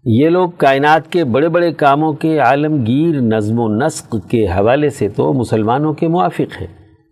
یہ 0.06 0.30
لوگ 0.30 0.50
کائنات 0.58 1.12
کے 1.12 1.24
بڑے 1.24 1.50
بڑے 1.50 1.72
کاموں 1.72 2.14
کے 2.14 2.40
عالمگیر 2.40 3.22
نظم 3.22 3.60
و 3.60 3.68
نسق 3.68 4.16
کے 4.30 4.46
حوالے 4.46 4.90
سے 4.90 5.08
تو 5.10 5.34
مسلمانوں 5.34 5.94
کے 5.94 6.08
موافق 6.08 6.62
ہیں۔ 6.62 6.68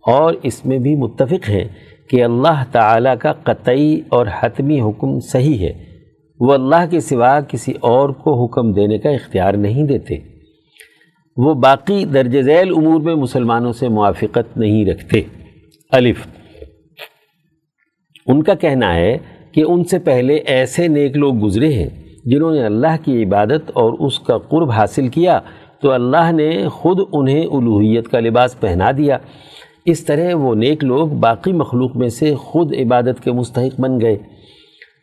اور 0.06 0.34
اس 0.42 0.66
میں 0.66 0.78
بھی 0.78 0.96
متفق 0.96 1.48
ہیں 1.48 1.64
کہ 2.10 2.24
اللہ 2.24 2.64
تعالیٰ 2.72 3.14
کا 3.18 3.32
قطعی 3.32 4.00
اور 4.08 4.26
حتمی 4.40 4.80
حکم 4.80 5.20
صحیح 5.20 5.58
ہے۔ 5.58 5.93
وہ 6.40 6.54
اللہ 6.54 6.90
کے 6.90 7.00
سوا 7.00 7.40
کسی 7.40 7.72
اور 7.80 8.08
کو 8.08 8.44
حکم 8.44 8.72
دینے 8.72 8.98
کا 8.98 9.10
اختیار 9.10 9.54
نہیں 9.54 9.82
دیتے۔ 9.82 10.14
وہ 11.36 11.54
باقی 11.54 12.04
درج 12.04 12.40
ذیل 12.40 12.72
امور 12.76 13.00
میں 13.00 13.14
مسلمانوں 13.14 13.72
سے 13.72 13.88
موافقت 13.88 14.58
نہیں 14.58 14.86
رکھتے۔ 14.86 15.20
الف۔ 15.92 16.26
ان 18.26 18.42
کا 18.42 18.54
کہنا 18.54 18.94
ہے 18.94 19.18
کہ 19.52 19.64
ان 19.68 19.84
سے 19.84 19.98
پہلے 19.98 20.34
ایسے 20.34 20.88
نیک 20.88 21.16
لوگ 21.16 21.44
گزرے 21.44 21.72
ہیں 21.72 21.88
جنہوں 22.24 22.54
نے 22.54 22.64
اللہ 22.64 23.04
کی 23.04 23.24
عبادت 23.24 23.70
اور 23.72 23.92
اس 23.92 24.20
کا 24.20 24.38
قرب 24.38 24.70
حاصل 24.70 25.08
کیا، 25.08 25.40
تو 25.80 25.90
اللہ 25.90 26.32
نے 26.32 26.68
خود 26.68 26.98
انہیں 27.12 27.46
الوحیت 27.46 28.08
کا 28.08 28.20
لباس 28.20 28.60
پہنا 28.60 28.90
دیا۔ 28.90 29.18
اس 29.86 30.04
طرح 30.04 30.34
وہ 30.34 30.54
نیک 30.54 30.84
لوگ 30.84 31.08
باقی 31.08 31.52
مخلوق 31.52 31.96
میں 31.96 32.08
سے 32.08 32.34
خود 32.34 32.74
عبادت 32.74 33.24
کے 33.24 33.32
مستحق 33.32 33.80
بن 33.80 34.00
گئے۔ 34.00 34.16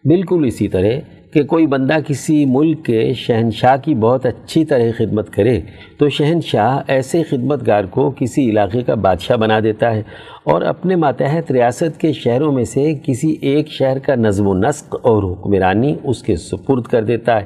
بالکل 0.03 0.43
اسی 0.45 0.67
طرح 0.67 0.91
کہ 1.33 1.43
کوئی 1.43 1.67
بندہ 1.67 1.95
کسی 2.07 2.45
ملک 2.45 2.85
کے 2.85 3.13
شہنشاہ 3.13 3.75
کی 3.77 3.95
بہت 3.95 4.25
اچھی 4.25 4.65
طرح 4.65 4.91
خدمت 4.97 5.33
کرے 5.33 5.61
تو 5.97 6.09
شہنشاہ 6.09 6.79
ایسے 6.87 7.23
خدمت 7.23 7.67
گار 7.67 7.83
کو 7.83 8.13
کسی 8.19 8.49
علاقے 8.49 8.81
کا 8.81 8.95
بادشاہ 8.95 9.35
بنا 9.35 9.59
دیتا 9.59 9.93
ہے 9.93 10.03
اور 10.43 10.61
اپنے 10.61 10.95
ماتحت 10.95 11.51
ریاست 11.51 11.99
کے 11.99 12.13
شہروں 12.13 12.51
میں 12.51 12.63
سے 12.63 12.93
کسی 13.03 13.35
ایک 13.41 13.67
شہر 13.67 13.99
کا 13.99 14.15
نظم 14.15 14.47
و 14.47 14.53
نسق 14.53 14.95
اور 15.01 15.23
حکمرانی 15.23 15.95
اس 16.03 16.23
کے 16.23 16.35
سپرد 16.35 16.83
کر 16.83 17.03
دیتا 17.03 17.41
ہے۔ 17.41 17.45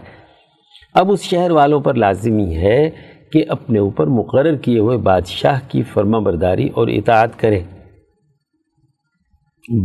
اب 0.93 1.11
اس 1.11 1.21
شہر 1.21 1.51
والوں 1.51 1.79
پر 1.79 1.93
لازمی 1.93 2.55
ہے 2.55 2.89
کہ 3.31 3.43
اپنے 3.49 3.79
اوپر 3.79 4.07
مقرر 4.07 4.55
کیے 4.55 4.79
ہوئے 4.79 4.97
بادشاہ 4.97 5.59
کی 5.67 5.83
فرما 5.83 6.19
برداری 6.19 6.69
اور 6.73 6.87
اطاعت 6.87 7.39
کرے۔ 7.39 7.59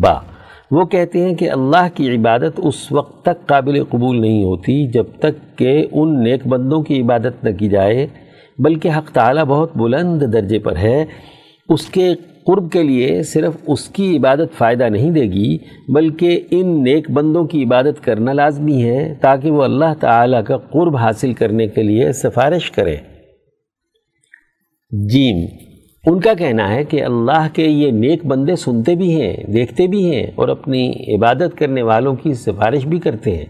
با 0.01 0.15
وہ 0.71 0.85
کہتے 0.85 1.21
ہیں 1.21 1.35
کہ 1.35 1.51
اللہ 1.51 1.87
کی 1.95 2.17
عبادت 2.17 2.61
اس 2.65 2.93
وقت 2.93 3.23
تک 3.23 3.47
قابل 3.47 3.85
قبول 3.85 4.21
نہیں 4.21 4.45
ہوتی 4.45 4.87
جب 4.87 5.05
تک 5.19 5.59
کہ 5.59 5.87
ان 5.93 6.23
نیک 6.23 6.47
بندوں 6.47 6.83
کی 6.83 7.01
عبادت 7.01 7.45
نہ 7.45 7.51
کی 7.51 7.69
جائے، 7.69 8.07
بلکہ 8.59 8.89
حق 8.89 9.11
تعالی 9.13 9.41
بہت 9.49 9.77
بلند 9.77 10.23
درجے 10.33 10.59
پر 10.59 10.77
ہے۔ 10.77 11.05
اس 11.69 11.87
کے 11.87 12.15
قرب 12.47 12.73
کے 12.73 12.83
لیے 12.83 13.23
صرف 13.23 13.57
اس 13.67 13.89
کی 13.89 14.17
عبادت 14.17 14.59
فائدہ 14.59 14.85
نہیں 14.85 15.11
دے 15.11 15.23
گی، 15.23 15.59
بلکہ 15.89 16.41
ان 16.51 16.83
نیک 16.85 17.11
بندوں 17.11 17.45
کی 17.45 17.65
عبادت 17.65 18.05
کرنا 18.05 18.33
لازمی 18.33 18.85
ہے 18.85 19.15
تاکہ 19.15 19.51
وہ 19.51 19.63
اللہ 19.63 19.95
تعالیٰ 20.01 20.45
کا 20.45 20.57
قرب 20.57 20.97
حاصل 20.97 21.33
کرنے 21.33 21.67
کے 21.67 21.83
لیے 21.83 22.13
سفارش 22.13 22.71
کرے 22.71 22.97
جیم 25.09 25.70
ان 26.11 26.21
کا 26.21 26.35
کہنا 26.35 26.75
ہے 26.75 26.85
کہ 26.85 27.05
اللہ 27.05 27.49
کے 27.53 27.63
یہ 27.63 27.91
نیک 27.91 28.27
بندے 28.27 28.57
سنتے 28.57 28.95
بھی 28.95 29.21
ہیں، 29.21 29.37
دیکھتے 29.53 29.87
بھی 29.87 30.15
ہیں 30.15 30.27
اور 30.35 30.49
اپنی 30.49 30.93
عبادت 31.15 31.59
کرنے 31.59 31.83
والوں 31.83 32.17
کی 32.23 32.35
سفارش 32.35 32.87
بھی 32.87 32.99
کرتے 32.99 33.37
ہیں۔ 33.37 33.45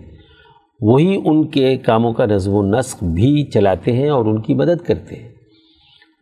وہی 0.80 1.20
ان 1.24 1.46
کے 1.46 1.76
کاموں 1.76 2.12
کا 2.12 2.26
نظم 2.26 2.52
و 2.52 2.62
نسق 2.62 3.04
بھی 3.04 3.44
چلاتے 3.44 3.92
ہیں 3.92 4.10
اور 4.10 4.24
ان 4.24 4.40
کی 4.40 4.54
مدد 4.54 4.86
کرتے 4.86 5.16
ہیں۔ 5.16 5.28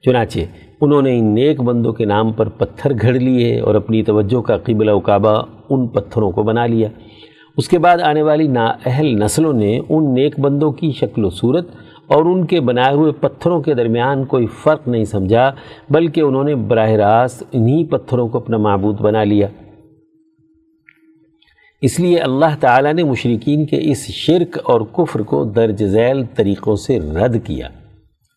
چنانچہ، 0.05 0.39
انہوں 0.81 1.03
نے 1.03 1.19
ان 1.19 1.25
نیک 1.25 1.61
بندوں 1.61 1.93
کے 1.93 2.05
نام 2.05 2.33
پر 2.33 2.49
پتھر 2.49 2.93
گھڑ 3.03 3.13
لیے 3.13 3.61
اور 3.61 3.75
اپنی 3.75 4.03
توجہ 4.03 4.41
کا 4.41 4.57
قبلہ 4.57 4.91
و 4.91 5.01
کعبہ 5.01 5.43
ان 5.71 5.87
پتھروں 5.87 6.31
کو 6.31 6.43
بنا 6.43 6.67
لیا۔ 6.67 6.89
اس 7.57 7.69
کے 7.69 7.79
بعد 7.79 7.99
آنے 7.99 8.23
والی 8.23 8.47
نااہل 8.47 9.25
نسلوں 9.25 9.53
نے 9.53 9.81
ان 9.89 10.15
نیک 10.15 10.41
بندوں 10.41 10.73
کی 10.73 10.93
شکل 10.93 11.25
و 11.25 11.31
صورت 11.31 11.69
اور 12.09 12.25
ان 12.25 12.47
کے 12.47 12.61
بنائے 12.61 12.95
ہوئے 12.95 13.13
پتھروں 13.13 13.63
کے 13.63 13.75
درمیان 13.75 14.25
کوئی 14.25 14.47
فرق 14.47 14.89
نہیں 14.89 15.05
سمجھا، 15.05 15.55
بلکہ 15.91 16.21
انہوں 16.21 16.45
نے 16.45 16.55
براہ 16.55 16.91
راست 16.91 17.43
انہی 17.53 17.85
پتھروں 17.85 18.29
کو 18.29 18.39
اپنا 18.39 18.57
معبود 18.57 19.01
بنا 19.01 19.25
لیا۔ 19.25 19.49
اس 21.81 22.01
لیے 22.01 22.19
اللہ 22.19 22.57
تعالیٰ 22.61 22.93
نے 22.93 23.05
مشرقین 23.05 23.67
کے 23.67 23.91
اس 23.91 24.07
شرک 24.07 24.59
اور 24.65 24.81
کفر 24.81 25.21
کو 25.21 25.45
درج 25.45 25.85
ذیل 25.85 26.25
طریقوں 26.35 26.77
سے 26.77 27.01
رد 27.01 27.37
کیا۔ 27.45 27.69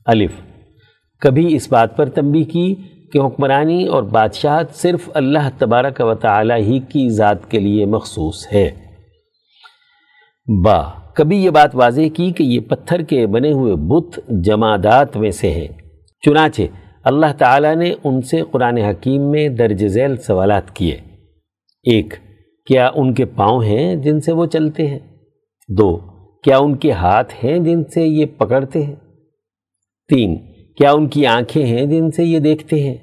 الف۔ 0.06 0.32
کبھی 1.20 1.56
اس 1.56 1.72
بات 1.72 1.98
پر 1.98 2.10
تنبیہ 2.10 2.44
کی 2.44 2.76
کہ 3.14 3.20
حکمرانی 3.20 3.88
اور 3.88 4.04
بادشاہت 4.04 4.76
صرف 4.76 5.10
اللہ 5.14 5.50
تبارک 5.58 6.02
و 6.06 6.14
تعالی 6.14 6.54
ہی 6.54 6.80
کی 6.80 7.10
ذات 7.10 7.52
کے 7.52 7.60
لیے 7.60 7.86
مخصوص 7.86 8.48
ہے۔ 8.54 8.70
با۔ 10.64 11.01
کبھی 11.16 11.44
یہ 11.44 11.50
بات 11.50 11.76
واضح 11.76 12.02
کی 12.14 12.32
کہ 12.32 12.44
یہ 12.44 12.60
پتھر 12.60 13.02
کے 13.02 13.28
بنے 13.28 13.52
ہوئے 13.52 13.76
بت 13.76 14.20
جمادات 14.28 15.18
میں 15.18 15.32
سے 15.32 15.52
ہیں۔ 15.52 15.68
چنانچہ 16.26 16.62
اللہ 17.04 17.26
تعالیٰ 17.38 17.76
نے 17.76 17.94
ان 18.04 18.22
سے 18.22 18.42
قرآن 18.52 18.78
حکیم 18.78 19.32
میں 19.32 19.50
درج 19.50 19.88
ذیل 19.88 20.18
سوالات 20.18 20.76
کیے۔ 20.76 20.98
ایک، 21.84 22.14
کیا 22.66 22.90
ان 22.96 23.14
کے 23.14 23.26
پاؤں 23.26 23.64
ہیں 23.64 23.96
جن 23.96 24.22
سے 24.22 24.32
وہ 24.32 24.46
چلتے 24.46 24.88
ہیں؟ 24.88 25.00
دو، 25.70 25.98
کیا 26.44 26.58
ان 26.58 26.76
کے 26.76 26.92
ہاتھ 26.92 27.46
ہیں 27.46 27.60
جن 27.60 27.84
سے 27.84 28.08
یہ 28.08 28.26
پکڑتے 28.26 28.84
ہیں؟ 28.84 28.96
تین، 30.10 30.38
کیا 30.78 30.92
ان 30.92 31.08
کی 31.08 31.26
آنکھیں 31.26 31.66
ہیں 31.66 31.86
جن 31.86 32.12
سے 32.12 32.24
یہ 32.24 32.40
دیکھتے 32.40 32.84
ہیں؟ 32.84 32.98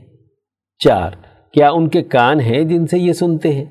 چار، 0.79 1.11
کیا 1.53 1.71
ان 1.71 1.89
کے 1.89 2.03
کان 2.03 2.41
ہیں 2.41 2.65
جن 2.65 2.87
سے 2.87 2.99
یہ 2.99 3.13
سنتے 3.13 3.53
ہیں؟ 3.53 3.65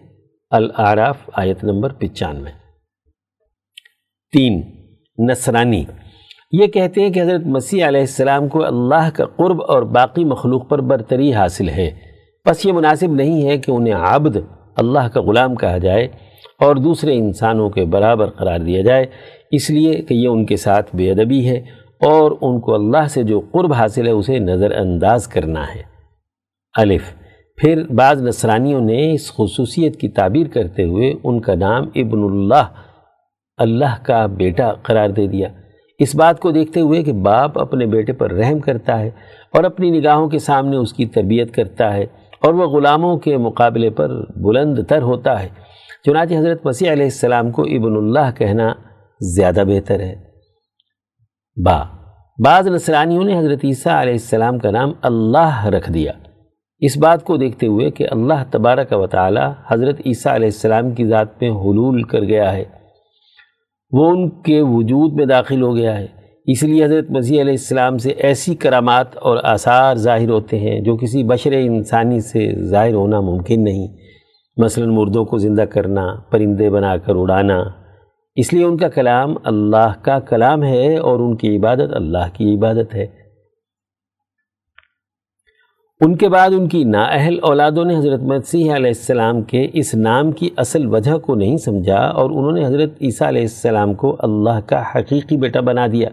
العراف 0.51 1.29
آیت 1.33 1.63
نمبر 1.63 1.93
پچانوے۔ 1.93 2.66
تین 4.37 4.61
نصرانی۔ 5.17 5.83
یہ 6.51 6.67
کہتے 6.67 7.01
ہیں 7.01 7.09
کہ 7.09 7.21
حضرت 7.21 7.41
مسیح 7.45 7.87
علیہ 7.87 7.99
السلام 7.99 8.47
کو 8.47 8.65
اللہ 8.65 9.09
کا 9.13 9.25
قرب 9.25 9.61
اور 9.67 9.81
باقی 9.81 10.23
مخلوق 10.23 10.69
پر 10.69 10.81
برتری 10.81 11.33
حاصل 11.33 11.69
ہے۔ 11.69 11.91
بس 12.49 12.65
یہ 12.65 12.73
مناسب 12.73 13.11
نہیں 13.11 13.47
ہے 13.47 13.57
کہ 13.57 13.71
انہیں 13.71 13.93
عبد 13.93 14.37
اللہ 14.77 15.07
کا 15.13 15.21
غلام 15.21 15.55
کہا 15.55 15.77
جائے 15.77 16.07
اور 16.59 16.75
دوسرے 16.75 17.17
انسانوں 17.17 17.69
کے 17.69 17.85
برابر 17.85 18.29
قرار 18.29 18.59
دیا 18.59 18.81
جائے۔ 18.81 19.05
اس 19.51 19.69
لیے 19.69 19.93
کہ 19.93 20.13
یہ 20.13 20.27
ان 20.27 20.45
کے 20.45 20.57
ساتھ 20.57 20.95
بے 20.95 21.11
ادبی 21.11 21.49
ہے 21.49 21.57
اور 22.01 22.31
ان 22.41 22.59
کو 22.59 22.73
اللہ 22.75 23.07
سے 23.07 23.23
جو 23.23 23.39
قرب 23.39 23.73
حاصل 23.73 24.07
ہے 24.07 24.11
اسے 24.11 24.39
نظر 24.39 24.71
انداز 24.71 25.27
کرنا 25.27 25.63
ہے۔ 25.75 25.81
الف۔ 26.77 27.03
پھر 27.57 27.83
بعض 27.87 28.21
نصرانیوں 28.23 28.81
نے 28.81 29.13
اس 29.13 29.33
خصوصیت 29.33 29.99
کی 29.99 30.09
تعبیر 30.09 30.47
کرتے 30.47 30.83
ہوئے 30.83 31.13
ان 31.23 31.41
کا 31.41 31.55
نام 31.55 31.83
ابن 31.95 32.23
اللہ 32.23 32.63
اللہ 33.57 34.03
کا 34.03 34.25
بیٹا 34.25 34.73
قرار 34.83 35.09
دے 35.09 35.27
دیا۔ 35.27 35.47
اس 35.99 36.15
بات 36.15 36.39
کو 36.39 36.51
دیکھتے 36.51 36.79
ہوئے 36.79 37.03
کہ 37.03 37.13
باپ 37.13 37.59
اپنے 37.59 37.85
بیٹے 37.85 38.13
پر 38.13 38.31
رحم 38.31 38.59
کرتا 38.59 38.99
ہے 38.99 39.07
اور 39.53 39.63
اپنی 39.63 39.99
نگاہوں 39.99 40.29
کے 40.29 40.39
سامنے 40.39 40.77
اس 40.77 40.93
کی 40.93 41.05
تربیت 41.05 41.55
کرتا 41.55 41.93
ہے 41.93 42.03
اور 42.41 42.53
وہ 42.53 42.67
غلاموں 42.67 43.17
کے 43.17 43.37
مقابلے 43.37 43.89
پر 43.89 44.09
بلند 44.35 44.79
تر 44.89 45.01
ہوتا 45.01 45.43
ہے۔ 45.43 45.49
چنانچہ 46.05 46.33
حضرت 46.33 46.65
مسیح 46.65 46.91
علیہ 46.91 47.03
السلام 47.03 47.51
کو 47.51 47.61
ابن 47.61 47.97
اللہ 47.97 48.37
کہنا 48.37 48.73
زیادہ 49.21 49.63
بہتر 49.67 49.99
ہے۔ 49.99 50.15
با، 51.65 51.83
بعض 52.43 52.67
نصرانیوں 52.67 53.23
نے 53.23 53.39
حضرت 53.39 53.59
عیسیٰ 53.63 54.01
علیہ 54.01 54.13
السلام 54.13 54.59
کا 54.59 54.71
نام 54.71 54.91
اللہ 55.01 55.65
رکھ 55.65 55.91
دیا۔ 55.91 56.11
اس 56.79 56.97
بات 56.97 57.23
کو 57.23 57.37
دیکھتے 57.37 57.67
ہوئے 57.67 57.91
کہ 57.91 58.07
اللہ 58.11 58.43
تبارک 58.51 58.87
و 58.91 59.07
تعالی 59.07 59.41
حضرت 59.67 60.01
عیسیٰ 60.05 60.33
علیہ 60.33 60.47
السلام 60.47 60.91
کی 60.91 61.07
ذات 61.07 61.41
میں 61.41 61.49
حلول 61.49 62.03
کر 62.03 62.21
گیا 62.21 62.53
ہے۔ 62.53 62.76
وہ 63.91 64.09
ان 64.09 64.29
کے 64.29 64.61
وجود 64.61 65.13
میں 65.13 65.25
داخل 65.25 65.61
ہو 65.61 65.75
گیا 65.75 65.99
ہے۔ 65.99 66.07
اس 66.45 66.63
لیے 66.63 66.85
حضرت 66.85 67.11
مسیح 67.11 67.41
علیہ 67.41 67.51
السلام 67.51 67.97
سے 67.97 68.09
ایسی 68.09 68.55
کرامات 68.55 69.17
اور 69.17 69.37
آثار 69.43 69.95
ظاہر 69.95 70.29
ہوتے 70.29 70.59
ہیں 70.59 70.79
جو 70.79 70.97
کسی 70.97 71.23
بشر 71.23 71.51
انسانی 71.51 72.19
سے 72.19 72.63
ظاہر 72.63 72.93
ہونا 72.93 73.19
ممکن 73.19 73.63
نہیں۔ 73.63 73.87
مثلا 74.57 74.85
مردوں 74.85 75.25
کو 75.25 75.37
زندہ 75.37 75.61
کرنا، 75.61 76.15
پرندے 76.31 76.69
بنا 76.69 76.97
کر 76.97 77.13
اڑانا۔ 77.15 77.63
اس 78.35 78.53
لیے 78.53 78.65
ان 78.65 78.77
کا 78.77 78.87
کلام 78.87 79.35
اللہ 79.43 79.93
کا 80.01 80.19
کلام 80.19 80.63
ہے 80.63 80.97
اور 80.97 81.19
ان 81.19 81.35
کی 81.35 81.57
عبادت 81.57 81.93
اللہ 81.93 82.27
کی 82.33 82.55
عبادت 82.55 82.95
ہے۔ 82.95 83.07
ان 86.01 86.15
کے 86.15 86.29
بعد 86.29 86.49
ان 86.49 86.67
کی 86.67 86.83
نااہل 86.83 87.39
اولادوں 87.41 87.85
نے 87.85 87.95
حضرت 87.95 88.19
مسیح 88.21 88.63
علیہ 88.63 88.87
السلام 88.87 89.41
کے 89.41 89.67
اس 89.73 89.95
نام 89.95 90.31
کی 90.31 90.49
اصل 90.57 90.87
وجہ 90.87 91.17
کو 91.17 91.35
نہیں 91.35 91.57
سمجھا 91.57 91.97
اور 91.97 92.29
انہوں 92.29 92.51
نے 92.51 92.65
حضرت 92.65 92.89
عیسیٰ 93.01 93.27
علیہ 93.27 93.41
السلام 93.41 93.93
کو 93.93 94.15
اللہ 94.19 94.59
کا 94.65 94.83
حقیقی 94.95 95.37
بیٹا 95.37 95.59
بنا 95.59 95.87
دیا۔ 95.87 96.09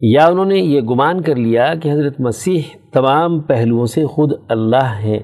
یا 0.00 0.26
انہوں 0.26 0.44
نے 0.44 0.56
یہ 0.56 0.80
گمان 0.80 1.20
کر 1.20 1.36
لیا 1.36 1.74
کہ 1.82 1.92
حضرت 1.92 2.20
مسیح 2.20 2.60
تمام 2.92 3.40
پہلوؤں 3.40 3.86
سے 3.86 4.06
خود 4.06 4.32
اللہ 4.48 4.98
ہیں۔ 5.02 5.18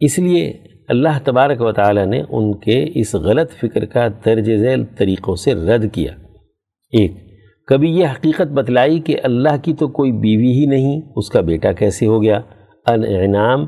اس 0.00 0.18
لیے 0.18 0.52
اللہ 0.88 1.18
تبارک 1.24 1.60
و 1.60 1.72
تعالی 1.72 2.04
نے 2.04 2.22
ان 2.28 2.54
کے 2.54 2.86
اس 2.94 3.14
غلط 3.14 3.50
فکر 3.50 3.84
کا 3.84 4.08
درج 4.24 4.56
ذیل 4.56 4.84
طریقوں 4.98 5.34
سے 5.34 5.54
رد 5.54 5.92
کیا۔ 5.92 6.12
ایک، 6.92 7.12
کبھی 7.66 7.90
یہ 7.90 8.06
حقیقت 8.06 8.52
بتلائی 8.52 9.00
کہ 9.00 9.16
اللہ 9.22 9.56
کی 9.62 9.74
تو 9.74 9.88
کوئی 9.88 10.12
بیوی 10.12 10.52
ہی 10.52 10.66
نہیں، 10.66 11.00
اس 11.16 11.28
کا 11.28 11.40
بیٹا 11.40 11.72
کیسے 11.72 12.06
ہو 12.06 12.22
گیا؟ 12.22 12.40
انعام 12.86 13.66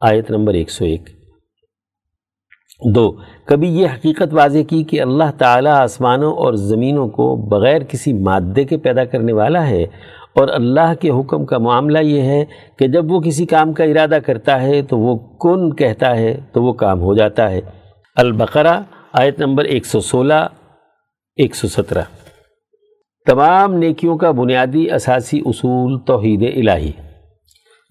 آیت 0.00 0.30
نمبر 0.30 0.54
ایک 0.54 0.70
سو 0.70 0.84
ایک۔ 0.84 1.08
دو، 2.94 3.16
کبھی 3.44 3.68
یہ 3.68 3.86
حقیقت 3.86 4.34
واضح 4.34 4.58
کی 4.68 4.84
کہ 4.84 5.00
اللہ 5.00 5.30
تعالیٰ 5.38 5.72
آسمانوں 5.72 6.32
اور 6.32 6.52
زمینوں 6.52 7.08
کو 7.08 7.36
بغیر 7.36 7.82
کسی 7.82 8.12
مادے 8.12 8.64
کے 8.64 8.76
پیدا 8.76 9.04
کرنے 9.04 9.32
والا 9.32 9.68
ہے 9.68 9.82
اور 10.34 10.48
اللہ 10.48 10.94
کے 11.00 11.10
حکم 11.10 11.44
کا 11.44 11.58
معاملہ 11.58 11.98
یہ 11.98 12.22
ہے 12.22 12.44
کہ 12.78 12.88
جب 12.88 13.12
وہ 13.12 13.20
کسی 13.20 13.46
کام 13.46 13.72
کا 13.72 13.84
ارادہ 13.84 14.18
کرتا 14.26 14.62
ہے 14.62 14.82
تو 14.82 14.98
وہ 14.98 15.16
کن 15.16 15.76
کہتا 15.76 16.16
ہے 16.16 16.40
تو 16.52 16.62
وہ 16.62 16.72
کام 16.72 17.00
ہو 17.00 17.14
جاتا 17.14 17.50
ہے۔ 17.50 17.60
البقرہ، 18.16 18.80
آیت 19.12 19.40
نمبر 19.40 19.64
ایک 19.64 19.86
سو 19.86 20.00
سولہ، 20.00 20.46
ایک 21.36 21.56
سو 21.56 21.68
سترہ۔ 21.68 22.02
تمام 23.26 23.74
نیکیوں 23.74 24.18
کا 24.18 24.30
بنیادی 24.30 24.94
اساسی 24.94 25.42
اصول 25.44 26.00
توحید 26.00 26.42
الہی۔ 26.56 26.92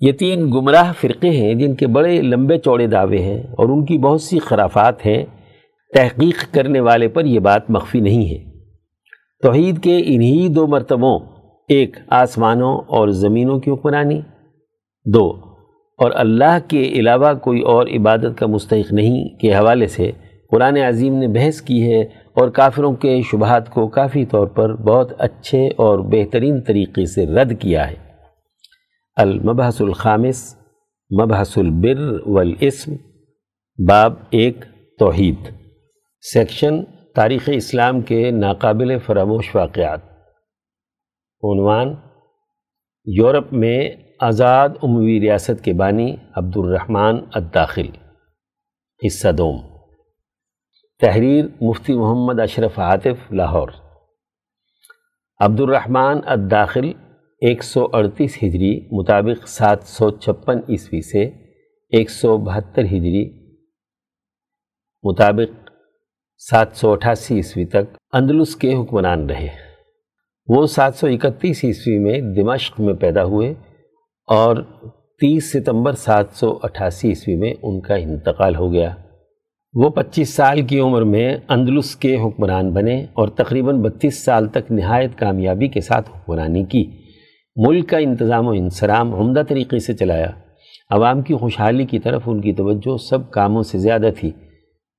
یہ 0.05 0.11
تین 0.11 0.51
گمراہ 0.51 0.91
فرقے 1.01 1.29
ہیں 1.29 1.53
جن 1.53 1.75
کے 1.75 1.87
بڑے 1.87 2.21
لمبے 2.21 2.57
چوڑے 2.57 2.87
دعوے 2.87 3.17
ہیں 3.17 3.43
اور 3.43 3.69
ان 3.69 3.85
کی 3.85 3.97
بہت 3.97 4.21
سی 4.21 4.39
خرافات 4.39 5.05
ہیں، 5.05 5.25
تحقیق 5.93 6.53
کرنے 6.53 6.79
والے 6.79 7.07
پر 7.07 7.25
یہ 7.25 7.39
بات 7.39 7.69
مخفی 7.69 7.99
نہیں 7.99 8.29
ہے۔ 8.29 8.43
توحید 9.41 9.83
کے 9.83 9.97
انہی 10.05 10.47
دو 10.47 10.67
مرتبوں، 10.67 11.19
ایک 11.67 11.97
آسمانوں 12.09 12.77
اور 12.77 13.07
زمینوں 13.07 13.59
کی 13.59 13.71
حکمرانی، 13.71 14.21
دو، 15.05 15.29
اور 15.99 16.11
اللہ 16.15 16.57
کے 16.67 16.81
علاوہ 16.81 17.33
کوئی 17.33 17.61
اور 17.61 17.87
عبادت 17.87 18.37
کا 18.37 18.47
مستحق 18.47 18.93
نہیں 18.93 19.37
کے 19.37 19.55
حوالے 19.55 19.87
سے 19.87 20.11
قرآن 20.51 20.77
عظیم 20.77 21.13
نے 21.13 21.27
بحث 21.27 21.61
کی 21.61 21.91
ہے 21.91 22.01
اور 22.33 22.49
کافروں 22.49 22.93
کے 22.93 23.21
شبہات 23.31 23.69
کو 23.69 23.87
کافی 23.87 24.25
طور 24.25 24.47
پر 24.47 24.75
بہت 24.75 25.13
اچھے 25.17 25.67
اور 25.67 25.99
بہترین 25.99 26.61
طریقے 26.61 27.05
سے 27.05 27.25
رد 27.25 27.53
کیا 27.59 27.91
ہے۔ 27.91 28.12
المبحث 29.15 29.81
الخامس، 29.81 30.57
مبحث 31.21 31.57
البر 31.57 32.27
والاسم، 32.27 32.91
باب 33.87 34.13
ایک، 34.29 34.57
توحید۔ 34.99 35.37
سیکشن، 36.21 36.83
تاریخ 37.15 37.49
اسلام 37.53 38.01
کے 38.01 38.31
ناقابل 38.31 38.99
فراموش 38.99 39.55
واقعات۔ 39.55 39.99
عنوان، 41.43 41.95
یورپ 43.05 43.53
میں 43.53 43.89
آزاد 44.19 44.69
عموی 44.83 45.19
ریاست 45.19 45.63
کے 45.63 45.73
بانی 45.73 46.15
عبد 46.35 46.57
الرحمن 46.57 47.15
الداخل۔ 47.33 47.87
حصہ 49.05 49.27
دوم۔ 49.27 49.61
تحریر، 50.99 51.45
مفتی 51.61 51.93
محمد 51.93 52.39
اشرف 52.39 52.79
عاطف، 52.79 53.31
لاہور۔ 53.31 53.69
عبد 55.39 55.59
الرحمن 55.59 56.17
الداخل 56.25 56.91
ایک 57.45 57.63
سو 57.63 57.87
اڑتیس 57.93 58.37
ہجری 58.43 58.87
مطابق 58.91 59.47
سات 59.47 59.83
سو 59.83 60.09
چھپن 60.09 60.57
عیسوی 60.69 61.01
سے 61.01 61.23
ایک 61.91 62.09
سو 62.09 62.37
بہتر 62.37 62.85
ہجری 62.85 63.51
مطابق 65.03 65.69
سات 66.49 66.67
سو 66.73 66.91
اٹھاسی 66.91 67.35
عیسوی 67.35 67.65
تک 67.65 67.97
اندلس 68.13 68.55
کے 68.55 68.73
حکمران 68.73 69.29
رہے۔ 69.29 69.47
وہ 70.47 70.67
سات 70.67 70.95
سو 70.95 71.07
اکتیس 71.07 71.63
عیسوی 71.63 71.99
میں 71.99 72.21
دمشق 72.21 72.79
میں 72.79 72.93
پیدا 72.93 73.23
ہوئے 73.23 73.53
اور 74.27 74.57
تیس 75.21 75.51
ستمبر 75.51 75.93
سات 75.93 76.25
سو 76.33 76.59
اٹھاسی 76.63 77.09
عیسوی 77.09 77.35
میں 77.35 77.53
ان 77.63 77.81
کا 77.81 77.95
انتقال 77.95 78.55
ہو 78.55 78.73
گیا۔ 78.73 78.95
وہ 79.73 79.89
پچیس 79.89 80.29
سال 80.29 80.61
کی 80.61 80.79
عمر 80.79 81.01
میں 81.01 81.37
اندلس 81.49 81.95
کے 81.95 82.15
حکمران 82.15 82.73
بنے 82.73 83.05
اور 83.13 83.27
تقریباً 83.27 83.81
بتیس 83.81 84.23
سال 84.23 84.47
تک 84.47 84.71
نہایت 84.71 85.11
کامیابی 85.17 85.67
کے 85.67 85.81
ساتھ 85.81 86.09
حکمرانی 86.09 86.63
کی۔ 86.63 87.02
ملک 87.55 87.89
کا 87.89 87.97
انتظام 87.97 88.47
و 88.47 88.51
انسرام 88.51 89.15
عمدہ 89.15 89.41
طریقے 89.49 89.79
سے 89.79 89.93
چلایا۔ 89.93 90.31
عوام 90.89 91.21
کی 91.21 91.35
خوشحالی 91.35 91.85
کی 91.85 91.99
طرف 91.99 92.21
ان 92.25 92.41
کی 92.41 92.53
توجہ 92.53 92.97
سب 92.97 93.31
کاموں 93.31 93.63
سے 93.63 93.77
زیادہ 93.77 94.09
تھی۔ 94.19 94.31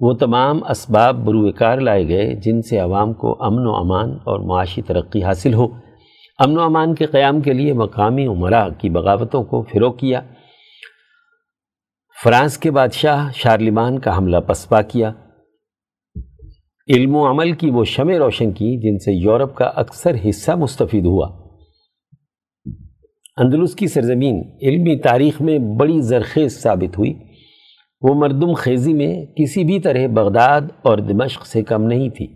وہ 0.00 0.12
تمام 0.12 0.64
اسباب 0.70 1.16
بروئے 1.24 1.52
کار 1.52 1.78
لائے 1.78 2.08
گئے 2.08 2.34
جن 2.34 2.62
سے 2.62 2.78
عوام 2.78 3.12
کو 3.12 3.44
امن 3.44 3.66
و 3.66 3.74
امان 3.74 4.10
اور 4.10 4.40
معاشی 4.40 4.82
ترقی 4.82 5.22
حاصل 5.22 5.54
ہو۔ 5.54 5.66
امن 6.38 6.58
و 6.58 6.60
امان 6.60 6.94
کے 6.94 7.06
قیام 7.06 7.40
کے 7.40 7.52
لیے 7.52 7.72
مقامی 7.72 8.26
عمرہ 8.26 8.68
کی 8.78 8.88
بغاوتوں 8.88 9.44
کو 9.44 9.62
فروغ 9.62 9.96
کیا۔ 9.96 10.20
فرانس 12.24 12.58
کے 12.58 12.70
بادشاہ 12.70 13.30
شارلیمان 13.34 13.98
کا 13.98 14.16
حملہ 14.16 14.36
پسپا 14.36 14.82
کیا۔ 14.82 15.12
علم 16.88 17.16
و 17.16 17.30
عمل 17.30 17.52
کی 17.52 17.70
وہ 17.70 17.84
شمع 17.84 18.18
روشن 18.18 18.50
کی 18.50 18.78
جن 18.78 18.98
سے 18.98 19.12
یورپ 19.12 19.54
کا 19.54 19.64
اکثر 19.64 20.16
حصہ 20.28 20.52
مستفید 20.52 21.06
ہوا۔ 21.06 21.43
اندلس 23.36 23.74
کی 23.74 23.86
سرزمین 23.86 24.42
علمی 24.62 24.96
تاریخ 24.96 25.40
میں 25.40 25.58
بڑی 25.58 26.00
زرخیز 26.00 26.62
ثابت 26.62 26.98
ہوئی۔ 26.98 27.14
وہ 28.00 28.14
مردم 28.14 28.52
خیزی 28.52 28.92
میں 28.92 29.26
کسی 29.26 29.64
بھی 29.64 29.80
طرح 29.80 30.06
بغداد 30.06 30.60
اور 30.82 30.98
دمشق 30.98 31.46
سے 31.46 31.62
کم 31.62 31.82
نہیں 31.82 32.08
تھی۔ 32.08 32.26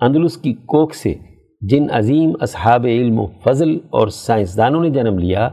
اندلس 0.00 0.36
کی 0.36 0.52
کوک 0.52 0.94
سے 0.94 1.14
جن 1.60 1.86
عظیم 1.90 2.32
اصحاب 2.40 2.86
علم 2.86 3.20
و 3.20 3.26
فضل 3.26 3.74
اور 3.74 4.08
سائنسدانوں 4.08 4.82
نے 4.82 4.90
جنم 4.90 5.18
لیا، 5.18 5.48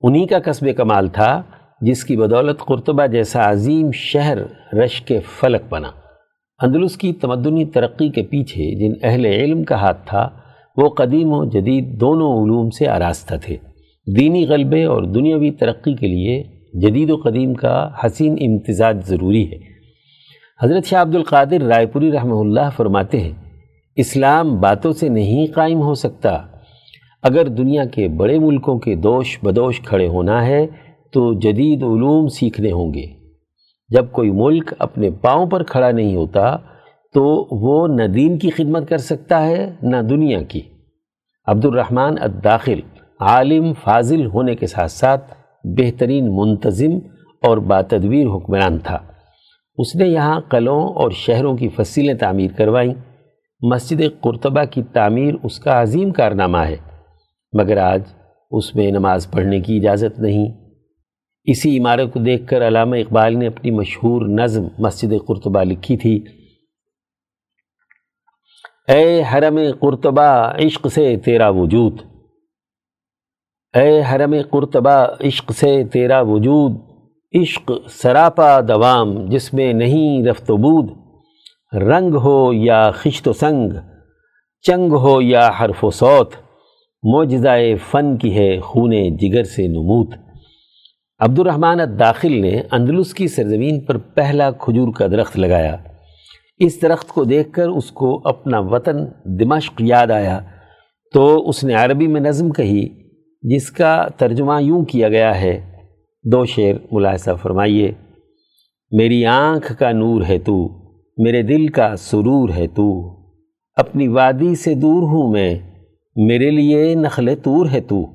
انہی 0.00 0.26
کا 0.26 0.38
قصب 0.44 0.66
کمال 0.76 1.08
تھا، 1.08 1.42
جس 1.80 2.04
کی 2.04 2.16
بدولت 2.16 2.58
قرطبہ 2.58 3.06
جیسا 3.06 3.50
عظیم 3.50 3.90
شہر 3.92 4.38
رش 4.74 5.00
کے 5.00 5.20
فلک 5.40 5.62
بنا۔ 5.68 5.90
اندلس 6.62 6.96
کی 6.96 7.12
تمدنی 7.12 7.64
ترقی 7.64 8.08
کے 8.08 8.22
پیچھے 8.22 8.78
جن 8.78 8.94
اہل 9.02 9.24
علم 9.24 9.64
کا 9.64 9.74
ہاتھ 9.74 10.06
تھا، 10.06 10.28
وہ 10.76 10.88
قدیم 10.88 11.32
و 11.32 11.44
جدید 11.44 12.00
دونوں 12.00 12.44
علوم 12.44 12.70
سے 12.70 12.88
آراستہ 12.88 13.34
تھے۔ 13.42 13.56
دینی 14.16 14.46
غلبے 14.46 14.84
اور 14.84 15.02
دنیاوی 15.02 15.50
ترقی 15.50 15.94
کے 15.94 16.06
لیے 16.06 16.42
جدید 16.74 17.10
و 17.10 17.16
قدیم 17.16 17.54
کا 17.54 17.90
حسین 18.04 18.36
امتزاج 18.40 19.06
ضروری 19.06 19.52
ہے۔ 19.52 19.58
حضرت 20.62 20.84
شاہ 20.84 21.02
عبد 21.02 21.14
القادر 21.14 21.62
رائے 21.62 21.86
پوری 21.86 22.12
رحمہ 22.12 22.34
اللہ 22.34 22.70
فرماتے 22.76 23.20
ہیں، 23.20 23.32
اسلام 23.96 24.60
باتوں 24.60 24.92
سے 24.92 25.08
نہیں 25.08 25.46
قائم 25.54 25.82
ہو 25.82 25.94
سکتا۔ 25.94 26.38
اگر 27.22 27.48
دنیا 27.48 27.84
کے 27.84 28.08
بڑے 28.08 28.38
ملکوں 28.38 28.78
کے 28.78 28.94
دوش 28.94 29.38
بدوش 29.42 29.80
کھڑے 29.80 30.06
ہونا 30.06 30.46
ہے، 30.46 30.66
تو 31.12 31.34
جدید 31.34 31.82
علوم 31.82 32.28
سیکھنے 32.28 32.72
ہوں 32.72 32.94
گے۔ 32.94 33.06
جب 33.88 34.10
کوئی 34.12 34.30
ملک 34.30 34.74
اپنے 34.78 35.10
پاؤں 35.10 35.46
پر 35.46 35.62
کھڑا 35.62 35.90
نہیں 35.90 36.16
ہوتا، 36.16 36.56
تو 37.14 37.48
وہ 37.50 37.88
نہ 37.88 38.02
دین 38.02 38.38
کی 38.38 38.50
خدمت 38.50 38.88
کر 38.88 38.98
سکتا 38.98 39.46
ہے، 39.46 39.72
نہ 39.82 39.96
دنیا 39.96 40.42
کی۔ 40.42 40.60
عبد 41.46 41.64
الرحمن 41.64 42.14
الداخل 42.20 42.80
عالم 43.20 43.72
فاضل 43.72 44.26
ہونے 44.26 44.54
کے 44.54 44.66
ساتھ 44.66 44.90
ساتھ 44.90 45.34
بہترین 45.64 46.36
منتظم 46.36 46.90
اور 47.42 47.58
باتدویر 47.58 48.26
حکمران 48.26 48.78
تھا۔ 48.78 48.98
اس 49.78 49.96
نے 49.96 50.06
یہاں 50.06 50.40
قلعوں 50.40 50.88
اور 50.88 51.10
شہروں 51.10 51.56
کی 51.56 51.68
فصیلیں 51.68 52.14
تعمیر 52.14 52.50
کروائیں 52.56 52.94
مسجد 53.60 54.02
قرطبہ 54.20 54.64
کی 54.64 54.82
تعمیر 54.82 55.34
اس 55.42 55.58
کا 55.60 55.82
عظیم 55.82 56.10
کارنامہ 56.10 56.58
ہے۔ 56.58 56.76
مگر 57.52 57.76
آج 57.76 58.02
اس 58.50 58.74
میں 58.74 58.90
نماز 58.90 59.30
پڑھنے 59.30 59.60
کی 59.60 59.76
اجازت 59.76 60.20
نہیں۔ 60.20 60.46
اسی 61.44 61.78
عمارت 61.78 62.12
کو 62.12 62.20
دیکھ 62.20 62.46
کر 62.46 62.68
علامہ 62.68 62.96
اقبال 62.96 63.38
نے 63.38 63.46
اپنی 63.46 63.70
مشہور 63.70 64.26
نظم 64.26 64.68
مسجد 64.78 65.12
قرطبہ 65.26 65.64
لکھی 65.64 65.96
تھی۔ 65.96 66.24
اے 68.88 69.22
حرم 69.22 69.58
قرطبہ، 69.80 70.52
عشق 70.66 70.86
سے 70.92 71.16
تیرا 71.24 71.48
وجود۔ 71.48 71.94
اے 73.78 74.02
حرم 74.02 74.34
قرطبہ، 74.50 75.06
عشق 75.24 75.52
سے 75.52 75.84
تیرا 75.84 76.20
وجود، 76.20 76.72
عشق 77.40 77.72
سراپا 77.88 78.60
دوام، 78.60 79.26
جس 79.26 79.54
میں 79.54 79.72
نہیں 79.72 80.26
رفت 80.26 80.50
و 80.50 80.56
بود۔ 80.56 80.90
رنگ 81.74 82.14
ہو 82.14 82.52
یا 82.52 82.90
خشت 82.90 83.28
و 83.28 83.32
سنگ، 83.32 83.72
چنگ 84.62 84.92
ہو 84.92 85.22
یا 85.22 85.50
حرف 85.60 85.84
و 85.84 85.90
صوت 85.90 86.32
موجزائے 87.02 87.76
فن 87.76 88.16
کی 88.16 88.38
ہے 88.38 88.60
خون 88.60 89.16
جگر 89.16 89.44
سے 89.44 89.66
نموت 89.66 90.14
عبد 91.18 91.38
الرحمن 91.38 91.80
الداخل 91.80 92.40
نے 92.40 92.62
اندلس 92.70 93.14
کی 93.14 93.28
سرزمین 93.28 93.80
پر 93.80 93.98
پہلا 93.98 94.50
کھجور 94.50 94.92
کا 94.92 95.06
درخت 95.06 95.38
لگایا۔ 95.38 95.76
اس 96.58 96.82
درخت 96.82 97.08
کو 97.08 97.24
دیکھ 97.24 97.52
کر 97.52 97.68
اس 97.68 97.90
کو 97.90 98.20
اپنا 98.24 98.58
وطن 98.58 98.96
دمشق 99.24 99.72
یاد 99.80 100.10
آیا۔ 100.10 100.40
تو 101.14 101.48
اس 101.48 101.64
نے 101.64 101.74
عربی 101.74 102.06
میں 102.06 102.20
نظم 102.20 102.50
کہی۔ 102.50 103.07
جس 103.54 103.70
کا 103.70 104.08
ترجمہ 104.16 104.62
یوں 104.62 104.84
کیا 104.84 105.08
گیا 105.08 105.40
ہے، 105.40 105.72
دو 106.24 106.44
شعر 106.44 106.74
ملاحظہ 106.92 107.30
فرمائیے۔ 107.42 107.92
میری 108.90 109.26
آنکھ 109.26 109.72
کا 109.78 109.92
نور 109.92 110.22
ہے 110.28 110.38
تو، 110.38 110.68
میرے 111.16 111.42
دل 111.42 111.68
کا 111.68 111.96
سرور 111.96 112.48
ہے 112.48 112.66
تو، 112.66 113.16
اپنی 113.74 114.08
وادی 114.08 114.54
سے 114.54 114.74
دور 114.74 115.02
ہوں 115.02 115.32
میں، 115.32 115.54
میرے 116.16 116.50
لیے 116.50 116.94
نخل 116.94 117.34
طور 117.42 117.66
ہے 117.72 117.80
تو۔ 117.80 118.06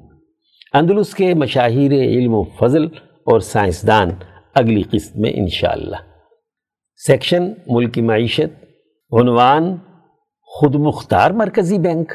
اندلس 0.74 1.14
کے 1.14 1.34
مشاہیر 1.34 1.92
علم 1.92 2.34
و 2.34 2.44
فضل 2.44 2.86
اور 3.04 3.40
سائنسدان، 3.40 4.10
اگلی 4.56 4.84
قسط 4.92 5.16
میں 5.16 5.32
انشاءاللہ۔ 5.36 5.98
سیکشن 7.08 7.52
ملکی 7.68 8.02
معیشت، 8.02 8.66
عنوان 9.22 9.76
خود 10.42 10.76
مختار 10.76 11.32
مرکزی 11.32 11.78
بینک۔ 11.78 12.14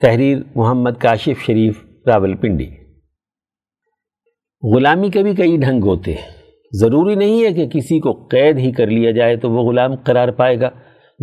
تحریر 0.00 0.38
محمد 0.54 0.90
کاشف 0.98 1.42
شریف۔ 1.46 1.83
راول 2.06 2.34
پنڈی۔ 2.34 2.66
غلامی 4.74 5.10
کے 5.10 5.22
بھی 5.22 5.34
کئی 5.34 5.56
ڈھنگ 5.56 5.82
ہوتے 5.84 6.12
ہیں۔ 6.12 6.30
ضروری 6.72 7.14
نہیں 7.14 7.44
ہے 7.44 7.52
کہ 7.52 7.66
کسی 7.66 8.00
کو 8.00 8.12
قید 8.12 8.58
ہی 8.58 8.72
کر 8.72 8.86
لیا 8.86 9.10
جائے 9.10 9.36
تو 9.36 9.50
وہ 9.50 9.62
غلام 9.62 9.94
قرار 10.04 10.28
پائے 10.28 10.60
گا۔ 10.60 10.68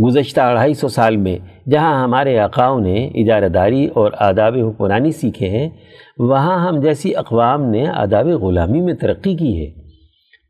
گزشتہ 0.08 0.42
اڑھائی 0.42 0.74
سو 0.74 0.88
سال 0.88 1.18
میں 1.18 1.38
جہاں 1.70 2.04
ہمارے 2.04 2.40
آقاؤں 2.40 2.80
نے 2.80 3.08
اجارہ 3.08 3.48
داری 3.48 3.86
اور 3.86 4.12
آداب 4.20 4.56
حکمرانی 4.58 5.12
سیکھے 5.12 5.50
ہیں، 5.50 5.70
وہاں 6.18 6.68
ہم 6.68 6.80
جیسی 6.80 7.16
اقوام 7.16 7.66
نے 7.66 7.88
آداب 7.88 8.28
غلامی 8.28 8.82
میں 8.82 8.94
ترقی 8.94 9.36
کی 9.36 9.66
ہے۔ 9.66 9.72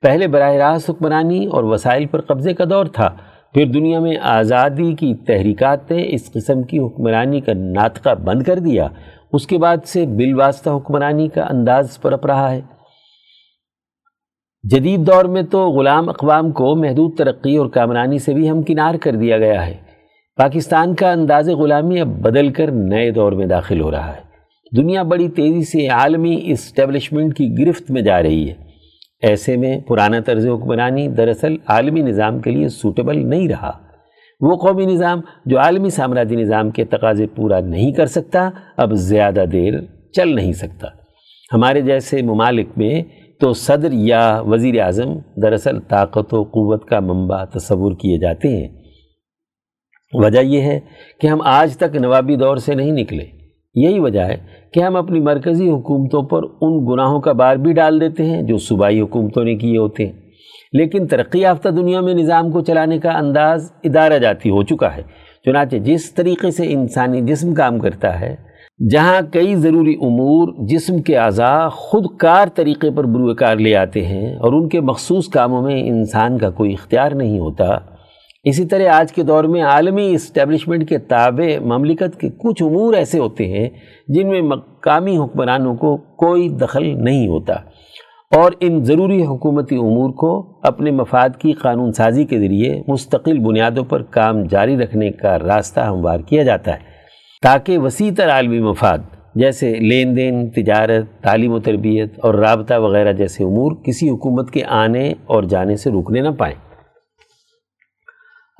پہلے 0.01 0.27
براہ 0.27 0.53
راست 0.53 0.89
حکمرانی 0.89 1.45
اور 1.45 1.63
وسائل 1.63 2.05
پر 2.05 2.21
قبضے 2.21 2.53
کا 2.53 2.63
دور 2.69 2.85
تھا، 2.85 3.09
پھر 3.53 3.65
دنیا 3.65 3.99
میں 3.99 4.17
آزادی 4.21 4.95
کی 4.95 5.15
تحریکات 5.15 5.91
نے 5.91 6.05
اس 6.07 6.31
قسم 6.33 6.63
کی 6.63 6.79
حکمرانی 6.79 7.41
کا 7.41 7.53
ناطقہ 7.53 8.15
بند 8.15 8.41
کر 8.41 8.59
دیا۔ 8.59 8.87
اس 9.33 9.47
کے 9.47 9.57
بعد 9.57 9.77
سے 9.85 10.05
بالواسطہ 10.05 10.69
حکمرانی 10.69 11.27
کا 11.27 11.45
انداز 11.49 12.01
پرپ 12.01 12.25
رہا 12.25 12.51
ہے۔ 12.51 12.61
جدید 14.63 15.07
دور 15.07 15.25
میں 15.25 15.41
تو 15.41 15.69
غلام 15.69 16.09
اقوام 16.09 16.51
کو 16.51 16.75
محدود 16.75 17.17
ترقی 17.17 17.57
اور 17.57 17.67
کامرانی 17.67 18.19
سے 18.19 18.33
بھی 18.33 18.49
ہمکنار 18.49 18.95
کر 18.95 19.15
دیا 19.15 19.37
گیا 19.37 19.65
ہے۔ 19.65 19.77
پاکستان 20.35 20.95
کا 20.95 21.11
انداز 21.11 21.49
غلامی 21.49 22.01
اب 22.01 22.07
بدل 22.07 22.53
کر 22.53 22.71
نئے 22.71 23.11
دور 23.11 23.31
میں 23.31 23.47
داخل 23.47 23.81
ہو 23.81 23.91
رہا 23.91 24.15
ہے۔ 24.15 24.21
دنیا 24.77 25.03
بڑی 25.03 25.29
تیزی 25.29 25.63
سے 25.63 25.87
عالمی 25.87 26.41
اسٹیبلشمنٹ 26.43 27.37
کی 27.37 27.55
گرفت 27.59 27.91
میں 27.91 28.01
جا 28.01 28.23
رہی 28.23 28.49
ہے۔ 28.49 28.53
ایسے 29.21 29.57
میں 29.57 29.79
پرانا 29.79 30.19
طرز 30.19 30.47
حکمرانی 30.47 31.07
دراصل 31.07 31.55
عالمی 31.67 32.01
نظام 32.01 32.39
کے 32.39 32.51
لیے 32.51 32.69
سوٹیبل 32.69 33.29
نہیں 33.29 33.49
رہا۔ 33.49 33.90
وہ 34.41 34.55
قومی 34.55 34.85
نظام 34.85 35.21
جو 35.45 35.59
عالمی 35.59 35.89
سامراجی 35.89 36.35
نظام 36.35 36.71
کے 36.71 36.85
تقاضے 36.85 37.27
پورا 37.27 37.59
نہیں 37.59 37.91
کر 37.91 38.05
سکتا، 38.05 38.49
اب 38.77 38.93
زیادہ 38.93 39.43
دیر 39.51 39.73
چل 40.13 40.35
نہیں 40.35 40.53
سکتا۔ 40.53 40.87
ہمارے 41.53 41.81
جیسے 41.81 42.21
ممالک 42.21 42.67
میں 42.77 43.03
تو 43.39 43.53
صدر 43.53 43.91
یا 43.91 44.41
وزیر 44.41 44.81
اعظم 44.81 45.17
دراصل 45.41 45.79
طاقت 45.79 46.33
و 46.33 46.43
قوت 46.43 46.85
کا 46.85 46.99
منبع 46.99 47.43
تصور 47.43 47.91
کیے 47.91 48.17
جاتے 48.17 48.47
ہیں۔ 48.47 48.67
وجہ 50.13 50.39
یہ 50.39 50.61
ہے 50.61 50.79
کہ 51.21 51.27
ہم 51.27 51.41
آج 51.41 51.77
تک 51.77 51.95
نوابی 51.95 52.35
دور 52.35 52.57
سے 52.57 52.75
نہیں 52.75 52.91
نکلے۔ 52.91 53.25
یہی 53.75 53.99
وجہ 53.99 54.19
ہے 54.19 54.37
کہ 54.73 54.79
ہم 54.79 54.95
اپنی 54.95 55.19
مرکزی 55.19 55.69
حکومتوں 55.69 56.23
پر 56.23 56.43
ان 56.61 56.93
گناہوں 56.93 57.21
کا 57.21 57.31
بار 57.31 57.55
بھی 57.55 57.73
ڈال 57.73 58.01
دیتے 58.01 58.25
ہیں 58.25 58.41
جو 58.41 58.57
صوبائی 58.57 59.01
حکومتوں 59.01 59.43
نے 59.43 59.55
کیے 59.55 59.77
ہوتے 59.77 60.05
ہیں۔ 60.05 60.20
لیکن 60.71 61.07
ترقی 61.07 61.39
یافتہ 61.39 61.69
دنیا 61.69 62.01
میں 62.01 62.13
نظام 62.13 62.51
کو 62.51 62.61
چلانے 62.61 62.99
کا 62.99 63.17
انداز 63.17 63.71
ادارہ 63.83 64.17
جاتی 64.17 64.49
ہو 64.49 64.63
چکا 64.63 64.95
ہے۔ 64.95 65.01
چنانچہ 65.45 65.75
جس 65.75 66.13
طریقے 66.13 66.51
سے 66.51 66.73
انسانی 66.73 67.21
جسم 67.21 67.53
کام 67.53 67.79
کرتا 67.79 68.19
ہے، 68.19 68.35
جہاں 68.91 69.21
کئی 69.33 69.55
ضروری 69.55 69.93
امور 70.01 70.67
جسم 70.67 71.01
کے 71.01 71.17
اعضاء 71.17 71.67
خود 71.67 72.05
کار 72.19 72.47
طریقے 72.55 72.91
پر 72.91 73.03
بروئے 73.03 73.35
کار 73.35 73.55
لے 73.55 73.75
آتے 73.75 74.05
ہیں 74.05 74.35
اور 74.35 74.53
ان 74.53 74.69
کے 74.69 74.81
مخصوص 74.81 75.27
کاموں 75.27 75.61
میں 75.61 75.83
انسان 75.87 76.37
کا 76.37 76.49
کوئی 76.49 76.73
اختیار 76.73 77.11
نہیں 77.11 77.39
ہوتا۔ 77.39 77.77
اسی 78.43 78.65
طرح 78.65 78.89
آج 78.93 79.13
کے 79.13 79.23
دور 79.23 79.43
میں 79.43 79.63
عالمی 79.63 80.13
اسٹیبلشمنٹ 80.13 80.89
کے 80.89 80.97
تابع 80.97 81.63
مملکت 81.63 82.19
کے 82.19 82.29
کچھ 82.37 82.63
امور 82.63 82.93
ایسے 82.93 83.19
ہوتے 83.19 83.45
ہیں 83.45 83.69
جن 84.07 84.29
میں 84.29 84.41
مقامی 84.41 85.17
حکمرانوں 85.17 85.75
کو 85.75 85.97
کوئی 85.97 86.49
دخل 86.49 87.03
نہیں 87.03 87.27
ہوتا۔ 87.27 87.53
اور 88.35 88.51
ان 88.59 88.83
ضروری 88.83 89.25
حکومتی 89.25 89.75
امور 89.75 90.09
کو 90.09 90.59
اپنے 90.63 90.91
مفاد 90.91 91.29
کی 91.39 91.51
قانون 91.51 91.91
سازی 91.91 92.23
کے 92.23 92.39
ذریعے 92.39 92.81
مستقل 92.87 93.39
بنیادوں 93.39 93.83
پر 93.83 94.03
کام 94.03 94.43
جاری 94.43 94.77
رکھنے 94.77 95.11
کا 95.11 95.39
راستہ 95.39 95.79
ہموار 95.79 96.19
کیا 96.19 96.43
جاتا 96.43 96.73
ہے۔ 96.73 96.79
تاکہ 97.41 97.77
وسیع 97.77 98.11
تر 98.17 98.29
عالمی 98.29 98.59
مفاد 98.59 98.97
جیسے 99.35 99.73
لین 99.73 100.17
دین، 100.17 100.49
تجارت، 100.49 101.23
تعلیم 101.23 101.53
و 101.53 101.59
تربیت 101.59 102.19
اور 102.19 102.33
رابطہ 102.33 102.73
وغیرہ 102.73 103.13
جیسے 103.13 103.43
امور 103.43 103.71
کسی 103.83 104.09
حکومت 104.09 104.51
کے 104.51 104.63
آنے 104.65 105.13
اور 105.25 105.43
جانے 105.43 105.75
سے 105.75 105.91
رکنے 105.91 106.21
نہ 106.21 106.29
پائیں۔ 106.29 106.55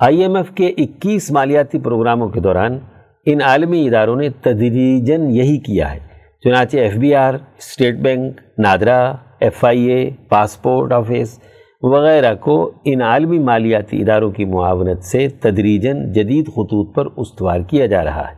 آئی 0.00 0.22
ایم 0.22 0.36
ایف 0.36 0.50
کے 0.50 0.66
اکیس 0.66 1.30
مالیاتی 1.30 1.78
پروگراموں 1.78 2.28
کے 2.28 2.40
دوران 2.40 2.78
ان 3.26 3.42
عالمی 3.42 3.86
اداروں 3.86 4.16
نے 4.16 4.28
تدریجن 4.28 5.30
یہی 5.30 5.58
کیا 5.58 5.94
ہے۔ 5.94 5.98
چنانچہ 6.44 6.76
F 6.76 6.96
B 6.96 7.14
R, 7.14 7.34
state 7.34 7.94
bank, 7.94 8.40
NADRA 8.58 9.14
F 9.42 9.64
I 9.64 9.84
A, 9.84 10.10
passport 10.28 10.92
office 10.92 11.38
وغیرہ 11.82 12.34
کو 12.34 12.72
ان 12.84 13.02
عالمی 13.02 13.38
مالیاتی 13.38 14.00
اداروں 14.00 14.30
کی 14.30 14.44
معاونت 14.44 15.04
سے 15.04 15.28
تدریجن 15.28 16.12
جدید 16.12 16.46
خطوط 16.46 16.94
پر 16.94 17.06
استوار 17.16 17.60
کیا 17.60 17.86
جا 17.86 18.04
رہا 18.04 18.28
ہے۔ 18.30 18.34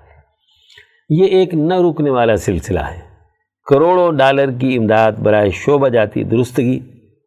یہ 1.11 1.25
ایک 1.25 1.55
نہ 1.55 1.75
رکنے 1.75 2.11
والا 2.11 2.37
سلسلہ 2.37 2.81
ہے۔ 2.81 3.01
کروڑوں 3.71 4.13
ڈالر 4.13 4.51
کی 4.51 4.77
امداد 4.77 5.13
برائے 5.13 5.51
شعبہ 5.51 5.89
جاتی 5.89 6.23
درستگی 6.25 6.81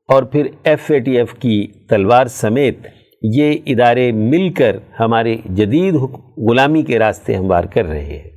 اور 0.10 0.24
پھر 0.24 0.48
ایف 0.64 0.92
اے 0.92 1.00
ٹی 1.00 1.18
ایف 1.18 1.34
کی 1.34 1.68
تلوار 1.90 2.26
سمیت 2.26 2.78
یہ 3.22 3.54
ادارے 3.66 4.12
مل 4.12 4.50
کر 4.54 4.76
ہمارے 5.00 5.36
جدید 5.46 5.94
غلامی 6.38 6.82
کے 6.82 7.00
راستے 7.00 7.36
ہموار 7.36 7.64
کر 7.64 7.86
رہے 7.86 8.06
ہیں۔ 8.06 8.37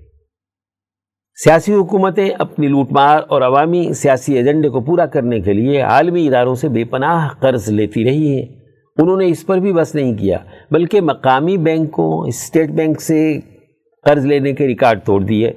سیاسی 1.45 1.75
حکومتیں 1.75 2.31
اپنی 2.39 2.67
لوٹ 2.67 2.93
مار 2.93 3.21
اور 3.29 3.43
عوامی 3.43 3.93
سیاسی 3.93 4.35
ایجنڈے 4.35 4.69
کو 4.69 4.81
پورا 4.81 5.07
کرنے 5.07 5.41
کے 5.41 5.53
لیے 5.53 5.81
عالمی 5.81 6.29
اداروں 6.29 6.55
سے 6.55 6.69
بے 6.69 6.85
پناہ 6.85 7.29
قرض 7.41 7.69
لیتی 7.69 8.05
رہی 8.05 8.39
ہیں۔ 8.39 8.47
انہوں 8.99 9.17
نے 9.17 9.27
اس 9.27 9.47
پر 9.47 9.59
بھی 9.59 9.73
بس 9.73 9.95
نہیں 9.95 10.15
کیا، 10.15 10.39
بلکہ 10.71 11.01
مقامی 11.01 11.57
بینکوں، 11.57 12.27
اسٹیٹ 12.27 12.71
بینک 12.71 13.01
سے 13.01 13.41
قرض 14.05 14.27
لینے 14.27 14.53
کے 14.53 14.67
ریکارڈ 14.67 15.01
توڑ 15.05 15.21
دیے۔ 15.21 15.53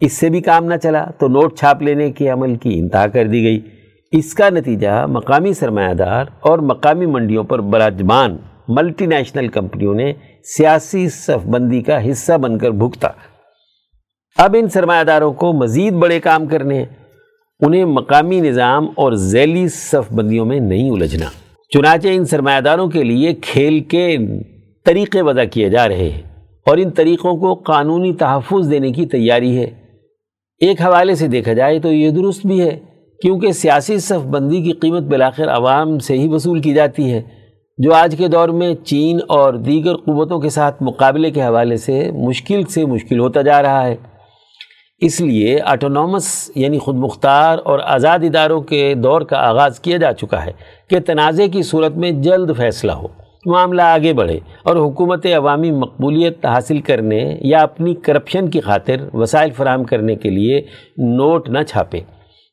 اس 0.00 0.12
سے 0.12 0.30
بھی 0.30 0.40
کام 0.40 0.64
نہ 0.64 0.74
چلا 0.82 1.04
تو 1.18 1.28
نوٹ 1.28 1.58
چھاپ 1.58 1.82
لینے 1.82 2.12
کے 2.12 2.28
عمل 2.28 2.54
کی 2.54 2.78
انتہا 2.78 3.06
کر 3.06 3.26
دی 3.26 3.42
گئی۔ 3.42 3.60
اس 4.12 4.34
کا 4.34 4.50
نتیجہ 4.50 5.06
مقامی 5.08 5.52
سرمایہ 5.52 5.94
دار 5.94 6.24
اور 6.40 6.58
مقامی 6.58 7.06
منڈیوں 7.06 7.44
پر 7.44 7.58
براجمان 7.58 8.36
ملٹی 8.68 9.06
نیشنل 9.06 9.48
کمپنیوں 9.48 9.94
نے 9.94 10.12
سیاسی 10.56 11.08
صف 11.08 11.46
بندی 11.46 11.80
کا 11.80 12.10
حصہ 12.10 12.32
بن 12.32 12.58
کر 12.58 12.70
بھگتا۔ 12.70 13.08
اب 14.38 14.56
ان 14.58 14.68
سرمایہ 14.68 15.04
داروں 15.04 15.32
کو 15.32 15.52
مزید 15.52 15.92
بڑے 15.92 16.20
کام 16.20 16.46
کرنے 16.46 16.74
ہیں۔ 16.74 16.84
انہیں 17.60 17.84
مقامی 17.84 18.40
نظام 18.40 18.86
اور 18.94 19.12
ذیلی 19.12 19.68
صف 19.68 20.12
بندیوں 20.12 20.46
میں 20.46 20.60
نہیں 20.60 20.90
الجھنا۔ 20.90 21.26
چنانچہ 21.70 22.08
ان 22.12 22.24
سرمایہ 22.24 22.60
داروں 22.60 22.88
کے 22.88 23.04
لیے 23.04 23.34
کھیل 23.34 23.80
کے 23.80 24.16
طریقے 24.84 25.22
وضع 25.22 25.44
کیے 25.50 25.68
جا 25.68 25.88
رہے 25.88 26.08
ہیں 26.08 26.22
اور 26.66 26.78
ان 26.78 26.90
طریقوں 26.90 27.36
کو 27.36 27.54
قانونی 27.54 28.12
تحفظ 28.12 28.70
دینے 28.70 28.92
کی 28.92 29.06
تیاری 29.06 29.56
ہے۔ 29.58 29.66
ایک 30.58 30.80
حوالے 30.80 31.14
سے 31.14 31.26
دیکھا 31.26 31.52
جائے 31.52 31.80
تو 31.80 31.92
یہ 31.92 32.10
درست 32.10 32.46
بھی 32.46 32.60
ہے، 32.60 32.78
کیونکہ 33.22 33.52
سیاسی 33.52 33.98
صف 33.98 34.26
بندی 34.26 34.62
کی 34.62 34.72
قیمت 34.72 35.02
بلاخر 35.02 35.48
عوام 35.48 35.98
سے 35.98 36.18
ہی 36.18 36.28
وصول 36.28 36.60
کی 36.60 36.74
جاتی 36.74 37.12
ہے، 37.12 37.22
جو 37.78 37.94
آج 37.94 38.14
کے 38.18 38.28
دور 38.28 38.48
میں 38.48 38.74
چین 38.74 39.18
اور 39.28 39.54
دیگر 39.54 39.96
قوتوں 39.96 40.40
کے 40.40 40.48
ساتھ 40.48 40.82
مقابلے 40.82 41.30
کے 41.30 41.42
حوالے 41.42 41.76
سے 41.76 42.10
مشکل 42.12 42.62
سے 42.62 42.84
مشکل 42.84 43.18
ہوتا 43.18 43.42
جا 43.42 43.62
رہا 43.62 43.86
ہے۔ 43.86 43.96
اس 45.06 45.20
لیے 45.20 45.60
آٹونومس 45.60 46.26
یعنی 46.54 46.78
خود 46.78 46.96
مختار 46.96 47.58
اور 47.64 47.78
آزاد 47.84 48.18
اداروں 48.24 48.60
کے 48.60 48.94
دور 48.94 49.20
کا 49.20 49.38
آغاز 49.48 49.80
کیا 49.80 49.96
جا 49.96 50.12
چکا 50.12 50.44
ہے 50.46 50.52
کہ 50.90 51.00
تنازع 51.00 51.46
کی 51.52 51.62
صورت 51.62 51.96
میں 51.96 52.10
جلد 52.22 52.50
فیصلہ 52.56 52.92
ہو، 52.92 53.08
معاملہ 53.46 53.82
آگے 53.82 54.12
بڑھے 54.12 54.38
اور 54.62 54.76
حکومت 54.76 55.26
عوامی 55.26 55.70
مقبولیت 55.70 56.46
حاصل 56.46 56.80
کرنے 56.80 57.20
یا 57.40 57.58
اپنی 57.58 57.94
کرپشن 57.94 58.48
کی 58.50 58.60
خاطر 58.60 59.08
وسائل 59.14 59.50
فراہم 59.50 59.84
کرنے 59.84 60.14
کے 60.14 60.30
لیے 60.30 60.60
نوٹ 61.16 61.48
نہ 61.48 61.62
چھاپے 61.62 62.00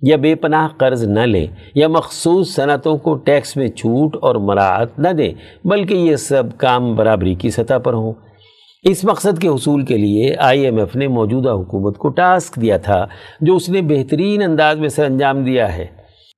یا 0.02 0.18
بے 0.18 0.34
پناہ 0.36 0.68
قرض 0.78 1.04
نہ 1.08 1.20
لیں 1.20 1.48
یا 1.76 1.88
مخصوص 1.88 2.56
صنعتوں 2.56 2.98
کو 2.98 3.16
ٹیکس 3.16 3.56
میں 3.58 3.68
چھوٹ 3.68 4.18
اور 4.22 4.36
مراعات 4.36 5.00
نہ 5.00 5.10
دیں 5.10 5.32
بلکہ 5.66 5.94
یہ 5.94 6.16
سب 6.16 6.44
کام 6.58 6.96
برابری 6.96 7.34
کی 7.34 7.50
سطح 7.50 7.78
پر 7.78 7.94
ہوں۔ 7.94 8.14
اس 8.82 9.04
مقصد 9.04 9.42
کے 9.42 9.48
حصول 9.48 9.86
کے 9.86 9.98
لیے 9.98 10.36
آئی 10.40 10.66
ایم 10.66 10.78
ایف 10.78 10.96
نے 10.96 11.08
موجودہ 11.08 11.50
حکومت 11.50 11.98
کو 11.98 12.10
ٹاسک 12.10 12.56
دیا 12.62 12.78
تھا 12.78 13.08
جو 13.42 13.56
اس 13.56 13.70
نے 13.70 13.82
بہترین 13.82 14.42
انداز 14.42 14.80
میں 14.80 14.90
سر 14.90 15.06
انجام 15.06 15.44
دیا 15.44 15.76
ہے۔ 15.76 15.86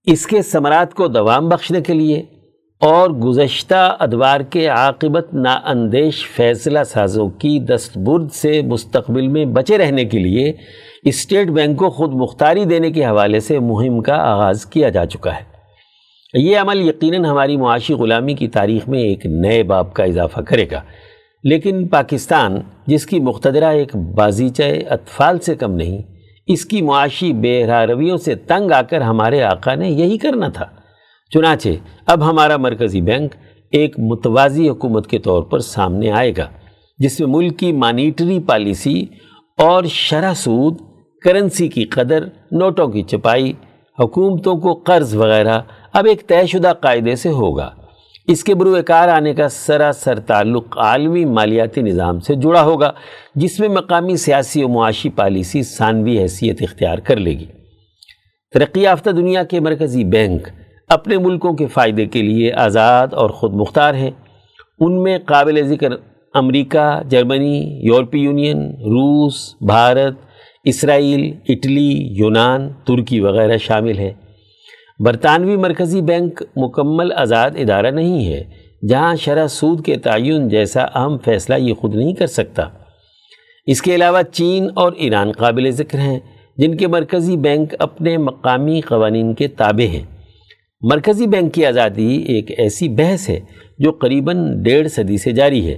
اس 0.05 0.27
کے 0.27 0.41
ثمرات 0.41 0.93
کو 0.93 1.07
دوام 1.07 1.49
بخشنے 1.49 1.81
کے 1.81 1.93
لیے 1.93 2.23
اور 2.81 3.09
گزشتہ 3.09 3.97
ادوار 3.99 4.39
کے 4.39 4.67
عاقبت 4.67 5.33
نا 5.33 5.59
اندیش 5.65 6.27
فیصلہ 6.35 6.79
سازوں 6.85 7.29
کی 7.29 7.59
دستبرد 7.59 8.31
سے 8.31 8.61
مستقبل 8.61 9.27
میں 9.27 9.45
بچے 9.45 9.77
رہنے 9.77 10.05
کے 10.05 10.19
لیے 10.19 10.53
اسٹیٹ 11.03 11.47
بینک 11.47 11.77
کو 11.77 11.89
خود 11.89 12.13
مختاری 12.13 12.65
دینے 12.65 12.91
کے 12.91 13.05
حوالے 13.05 13.39
سے 13.39 13.59
مہم 13.59 14.01
کا 14.01 14.15
آغاز 14.15 14.65
کیا 14.65 14.89
جا 14.89 15.05
چکا 15.05 15.35
ہے۔ 15.35 15.53
یہ 16.33 16.57
عمل 16.57 16.89
یقیناً 16.89 17.25
ہماری 17.25 17.57
معاشی 17.57 17.93
غلامی 17.93 18.33
کی 18.33 18.47
تاریخ 18.47 18.89
میں 18.89 18.99
ایک 18.99 19.25
نئے 19.25 19.63
باب 19.63 19.93
کا 19.93 20.03
اضافہ 20.03 20.41
کرے 20.41 20.65
گا۔ 20.71 20.81
لیکن 21.43 21.87
پاکستان، 21.87 22.55
جس 22.87 23.05
کی 23.05 23.19
مقتدرہ 23.19 23.71
ایک 23.71 23.95
بازیچہ 23.95 24.63
اطفال 24.89 25.39
سے 25.39 25.55
کم 25.55 25.71
نہیں، 25.71 26.01
اس 26.47 26.65
کی 26.65 26.81
معاشی 26.81 27.33
بے 27.33 27.65
رویوں 27.67 28.17
سے 28.17 28.35
تنگ 28.35 28.71
آ 28.71 28.81
کر 28.81 29.01
ہمارے 29.01 29.41
آقا 29.43 29.75
نے 29.75 29.89
یہی 29.89 30.17
کرنا 30.17 30.47
تھا۔ 30.47 30.65
چنانچہ، 31.31 31.69
اب 32.05 32.29
ہمارا 32.29 32.57
مرکزی 32.57 33.01
بینک 33.01 33.35
ایک 33.71 33.99
متوازی 33.99 34.69
حکومت 34.69 35.07
کے 35.07 35.19
طور 35.19 35.43
پر 35.43 35.59
سامنے 35.59 36.11
آئے 36.11 36.31
گا، 36.37 36.47
جس 36.99 37.19
میں 37.19 37.27
ملک 37.27 37.59
کی 37.59 37.71
مانیٹری 37.71 38.39
پالیسی 38.39 39.05
اور 39.57 39.83
شرح 39.83 40.33
سود، 40.33 40.77
کرنسی 41.21 41.67
کی 41.67 41.85
قدر، 41.85 42.23
نوٹوں 42.51 42.87
کی 42.87 43.01
چپائی، 43.01 43.53
حکومتوں 43.99 44.55
کو 44.55 44.73
قرض 44.73 45.15
وغیرہ 45.15 45.59
اب 45.93 46.05
ایک 46.05 46.27
طے 46.27 46.45
شدہ 46.47 46.73
قاعدے 46.81 47.15
سے 47.15 47.29
ہوگا۔ 47.29 47.69
اس 48.27 48.43
کے 48.43 48.55
بروئے 48.55 48.83
کار 48.83 49.07
آنے 49.07 49.33
کا 49.33 49.49
سراسر 49.49 50.19
تعلق 50.19 50.77
عالمی 50.77 51.25
مالیاتی 51.25 51.81
نظام 51.81 52.19
سے 52.19 52.35
جڑا 52.35 52.61
ہوگا، 52.61 52.91
جس 53.35 53.59
میں 53.59 53.69
مقامی 53.69 54.17
سیاسی 54.17 54.63
و 54.63 54.67
معاشی 54.67 55.09
پالیسی 55.09 55.63
ثانوی 55.63 56.19
حیثیت 56.19 56.61
اختیار 56.61 56.97
کر 56.97 57.15
لے 57.15 57.31
گی۔ 57.31 57.45
ترقی 58.53 58.81
یافتہ 58.81 59.09
دنیا 59.09 59.43
کے 59.43 59.59
مرکزی 59.59 60.03
بینک 60.03 60.47
اپنے 60.89 61.17
ملکوں 61.17 61.53
کے 61.53 61.65
فائدے 61.65 62.05
کے 62.05 62.21
لیے 62.21 62.53
آزاد 62.53 63.07
اور 63.11 63.29
خود 63.29 63.53
مختار 63.53 63.93
ہیں۔ 63.93 64.11
ان 64.79 65.03
میں 65.03 65.17
قابل 65.25 65.67
ذکر 65.67 65.89
امریکہ، 66.33 67.01
جرمنی، 67.09 67.79
یورپی 67.87 68.19
یونین، 68.19 68.57
روس، 68.69 69.55
بھارت، 69.61 70.13
اسرائیل، 70.63 71.33
اٹلی، 71.49 72.07
یونان، 72.17 72.69
ترکی 72.87 73.19
وغیرہ 73.19 73.57
شامل 73.57 73.97
ہیں۔ 73.97 74.13
برطانوی 75.05 75.57
مرکزی 75.57 76.01
بینک 76.01 76.43
مکمل 76.55 77.13
آزاد 77.15 77.51
ادارہ 77.57 77.91
نہیں 77.91 78.25
ہے، 78.25 78.43
جہاں 78.89 79.15
شرح 79.15 79.47
سود 79.47 79.85
کے 79.85 79.97
تعین 79.97 80.49
جیسا 80.49 80.81
اہم 80.81 81.17
فیصلہ 81.17 81.55
یہ 81.55 81.73
خود 81.73 81.95
نہیں 81.95 82.13
کر 82.13 82.27
سکتا۔ 82.27 82.63
اس 83.65 83.81
کے 83.81 83.95
علاوہ 83.95 84.21
چین 84.31 84.67
اور 84.73 84.93
ایران 84.97 85.31
قابل 85.31 85.71
ذکر 85.71 85.99
ہیں، 85.99 86.19
جن 86.57 86.77
کے 86.77 86.87
مرکزی 86.87 87.37
بینک 87.37 87.73
اپنے 87.79 88.17
مقامی 88.17 88.81
قوانین 88.81 89.33
کے 89.33 89.47
تابع 89.47 89.87
ہیں۔ 89.87 90.03
مرکزی 90.81 91.27
بینک 91.27 91.53
کی 91.53 91.65
آزادی 91.65 92.15
ایک 92.15 92.51
ایسی 92.57 92.89
بحث 92.89 93.29
ہے 93.29 93.39
جو 93.79 93.91
قریباً 93.91 94.63
ڈیڑھ 94.63 94.87
صدی 94.87 95.17
سے 95.17 95.31
جاری 95.31 95.67
ہے۔ 95.67 95.77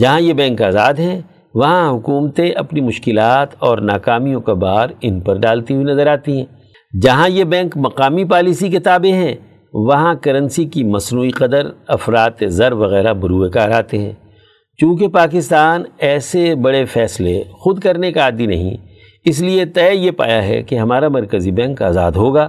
جہاں 0.00 0.20
یہ 0.20 0.32
بینک 0.32 0.62
آزاد 0.62 0.94
ہیں 0.94 1.20
وہاں 1.54 1.90
حکومتیں 1.90 2.50
اپنی 2.50 2.80
مشکلات 2.80 3.48
اور 3.58 3.78
ناکامیوں 3.78 4.40
کا 4.40 4.52
بار 4.52 4.88
ان 5.00 5.20
پر 5.20 5.38
ڈالتی 5.38 5.74
ہوئی 5.74 5.84
نظر 5.84 6.06
آتی 6.06 6.32
ہیں۔ 6.32 6.59
جہاں 6.92 7.28
یہ 7.28 7.44
بینک 7.44 7.76
مقامی 7.76 8.24
پالیسی 8.24 8.68
کے 8.68 8.78
تابع 8.78 9.12
ہیں، 9.14 9.34
وہاں 9.72 10.14
کرنسی 10.14 10.64
کی 10.64 10.82
مصنوعی 10.84 11.30
قدر، 11.30 11.66
افراد، 11.88 12.42
زر 12.48 12.72
وغیرہ 12.72 13.12
بروئے 13.12 13.50
کار 13.50 13.70
آتے 13.70 13.98
ہیں۔ 13.98 14.12
چونکہ 14.78 15.08
پاکستان 15.08 15.82
ایسے 15.98 16.54
بڑے 16.54 16.84
فیصلے 16.84 17.42
خود 17.52 17.80
کرنے 17.80 18.12
کا 18.12 18.20
عادی 18.20 18.46
نہیں، 18.46 18.76
اس 19.24 19.40
لیے 19.40 19.64
طے 19.64 19.94
یہ 19.94 20.10
پایا 20.10 20.42
ہے 20.44 20.62
کہ 20.62 20.78
ہمارا 20.78 21.08
مرکزی 21.08 21.50
بینک 21.50 21.82
آزاد 21.82 22.12
ہوگا 22.12 22.48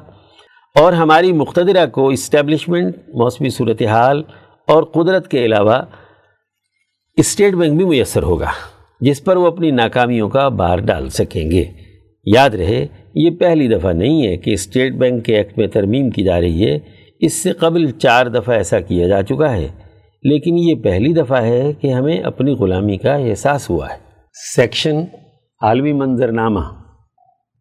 اور 0.75 0.93
ہماری 0.93 1.31
مقتدرہ 1.31 1.85
کو 1.85 2.07
اسٹیبلشمنٹ، 2.07 2.97
موسمی 3.13 3.49
صورتحال 3.49 4.21
اور 4.67 4.83
قدرت 4.83 5.27
کے 5.27 5.45
علاوہ 5.45 5.77
اسٹیٹ 7.17 7.53
بینک 7.53 7.77
بھی 7.77 7.85
میسر 7.85 8.23
ہوگا، 8.23 8.51
جس 9.01 9.23
پر 9.23 9.37
وہ 9.37 9.47
اپنی 9.47 9.71
ناکامیوں 9.71 10.29
کا 10.29 10.47
بار 10.47 10.77
ڈال 10.77 11.09
سکیں 11.09 11.51
گے۔ 11.51 11.63
یاد 12.25 12.49
رہے 12.49 12.85
یہ 13.15 13.29
پہلی 13.29 13.67
دفعہ 13.67 13.93
نہیں 13.93 14.27
ہے 14.27 14.37
کہ 14.37 14.51
اسٹیٹ 14.51 14.93
بینک 14.93 15.25
کے 15.25 15.37
ایکٹ 15.37 15.57
میں 15.57 15.67
ترمیم 15.67 16.09
کی 16.09 16.23
جا 16.23 16.41
رہی 16.41 16.71
ہے۔ 16.71 16.79
اس 17.19 17.43
سے 17.43 17.51
قبل 17.51 17.91
چار 17.91 18.25
دفعہ 18.25 18.55
ایسا 18.55 18.79
کیا 18.79 19.07
جا 19.07 19.23
چکا 19.23 19.57
ہے۔ 19.57 19.67
لیکن 20.23 20.57
یہ 20.57 20.75
پہلی 20.75 21.13
دفعہ 21.13 21.43
ہے 21.43 21.73
کہ 21.73 21.93
ہمیں 21.93 22.17
اپنی 22.17 22.51
غلامی 22.51 22.97
کا 22.97 23.13
احساس 23.13 23.69
ہوا 23.69 23.89
ہے۔ 23.89 23.97
سیکشن 24.55 24.95
عالمی 25.61 25.93
منظرنامہ، 25.93 26.59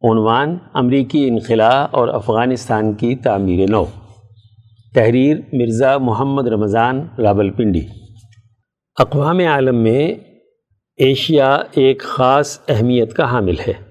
عنوان 0.02 0.56
امریکی 0.74 1.28
انخلاء 1.28 1.86
اور 1.90 2.08
افغانستان 2.08 2.92
کی 2.92 3.14
تعمیر 3.14 3.70
نو۔ 3.70 3.84
تحریر 4.94 5.36
مرزا 5.52 5.98
محمد 5.98 6.46
رمضان 6.46 7.06
رابل 7.18 7.50
پنڈی 7.50 7.80
اقوام 8.98 9.38
عالم 9.38 9.76
میں 9.82 10.14
ایشیا 10.96 11.58
ایک 11.74 12.00
خاص 12.00 12.58
اہمیت 12.68 13.14
کا 13.14 13.32
حامل 13.32 13.54
ہے۔ 13.68 13.89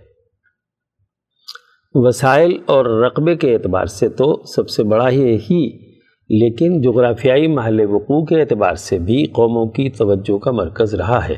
وسائل 1.93 2.57
اور 2.65 2.85
رقبے 2.85 3.35
کے 3.35 3.53
اعتبار 3.53 3.85
سے 3.85 4.09
تو 4.09 4.43
سب 4.55 4.69
سے 4.69 4.83
بڑا 4.83 5.09
ہی 5.09 5.35
ہی، 5.35 5.69
لیکن 6.29 6.81
جغرافیائی 6.81 7.47
محل 7.47 7.79
وقوع 7.79 8.25
کے 8.25 8.41
اعتبار 8.41 8.73
سے 8.73 8.99
بھی 8.99 9.25
قوموں 9.25 9.65
کی 9.65 9.89
توجہ 9.89 10.37
کا 10.37 10.51
مرکز 10.51 10.95
رہا 10.95 11.29
ہے۔ 11.29 11.35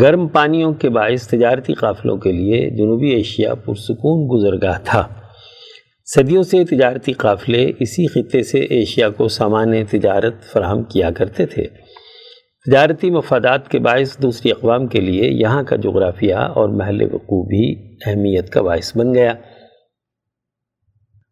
گرم 0.00 0.28
پانیوں 0.28 0.72
کے 0.72 0.88
باعث 0.88 1.28
تجارتی 1.28 1.72
قافلوں 1.72 2.16
کے 2.16 2.32
لیے 2.32 2.70
جنوبی 2.70 3.10
ایشیا 3.10 3.54
پرسکون 3.54 4.28
گزرگاہ 4.32 4.78
تھا۔ 4.84 5.04
صدیوں 6.04 6.42
سے 6.42 6.64
تجارتی 6.64 7.12
قافلے 7.12 7.72
اسی 7.80 8.06
خطے 8.06 8.42
سے 8.42 8.60
ایشیا 8.60 9.08
کو 9.08 9.28
سامان 9.28 9.84
تجارت 9.90 10.42
فراہم 10.52 10.82
کیا 10.82 11.10
کرتے 11.10 11.46
تھے۔ 11.46 11.64
تجارتی 12.66 13.10
مفادات 13.10 13.68
کے 13.68 13.78
باعث 13.78 14.18
دوسری 14.18 14.50
اقوام 14.50 14.86
کے 14.86 15.00
لیے 15.00 15.30
یہاں 15.30 15.62
کا 15.62 15.76
جغرافیہ 15.76 16.34
اور 16.34 16.68
محل 16.68 17.02
وقوع 17.02 17.44
بھی 17.44 17.94
اہمیت 18.06 18.50
کا 18.50 18.62
باعث 18.62 18.96
بن 18.96 19.14
گیا۔ 19.14 19.34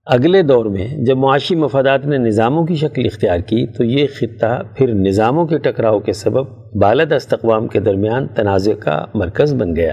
اگلے 0.07 0.43
دور 0.43 0.65
میں 0.65 0.89
جب 0.89 1.17
معاشی 1.17 1.55
مفادات 1.55 2.07
نے 2.07 2.19
نظاموں 2.19 2.67
کی 2.67 2.75
شکل 2.75 3.03
اختیار 3.05 3.39
کی 3.39 3.67
تو 3.67 3.85
یہ 3.85 4.07
خطہ 4.15 4.63
پھر 4.77 4.95
نظاموں 4.95 5.47
کے 5.47 5.59
ٹکراؤ 5.59 5.99
کے 5.99 6.13
سبب 6.13 6.47
بالدست 6.75 7.33
اقوام 7.33 7.69
کے 7.69 7.81
درمیان 7.81 8.27
تنازع 8.27 8.73
کا 8.73 9.05
مرکز 9.15 9.55
بن 9.55 9.77
گیا۔ 9.77 9.93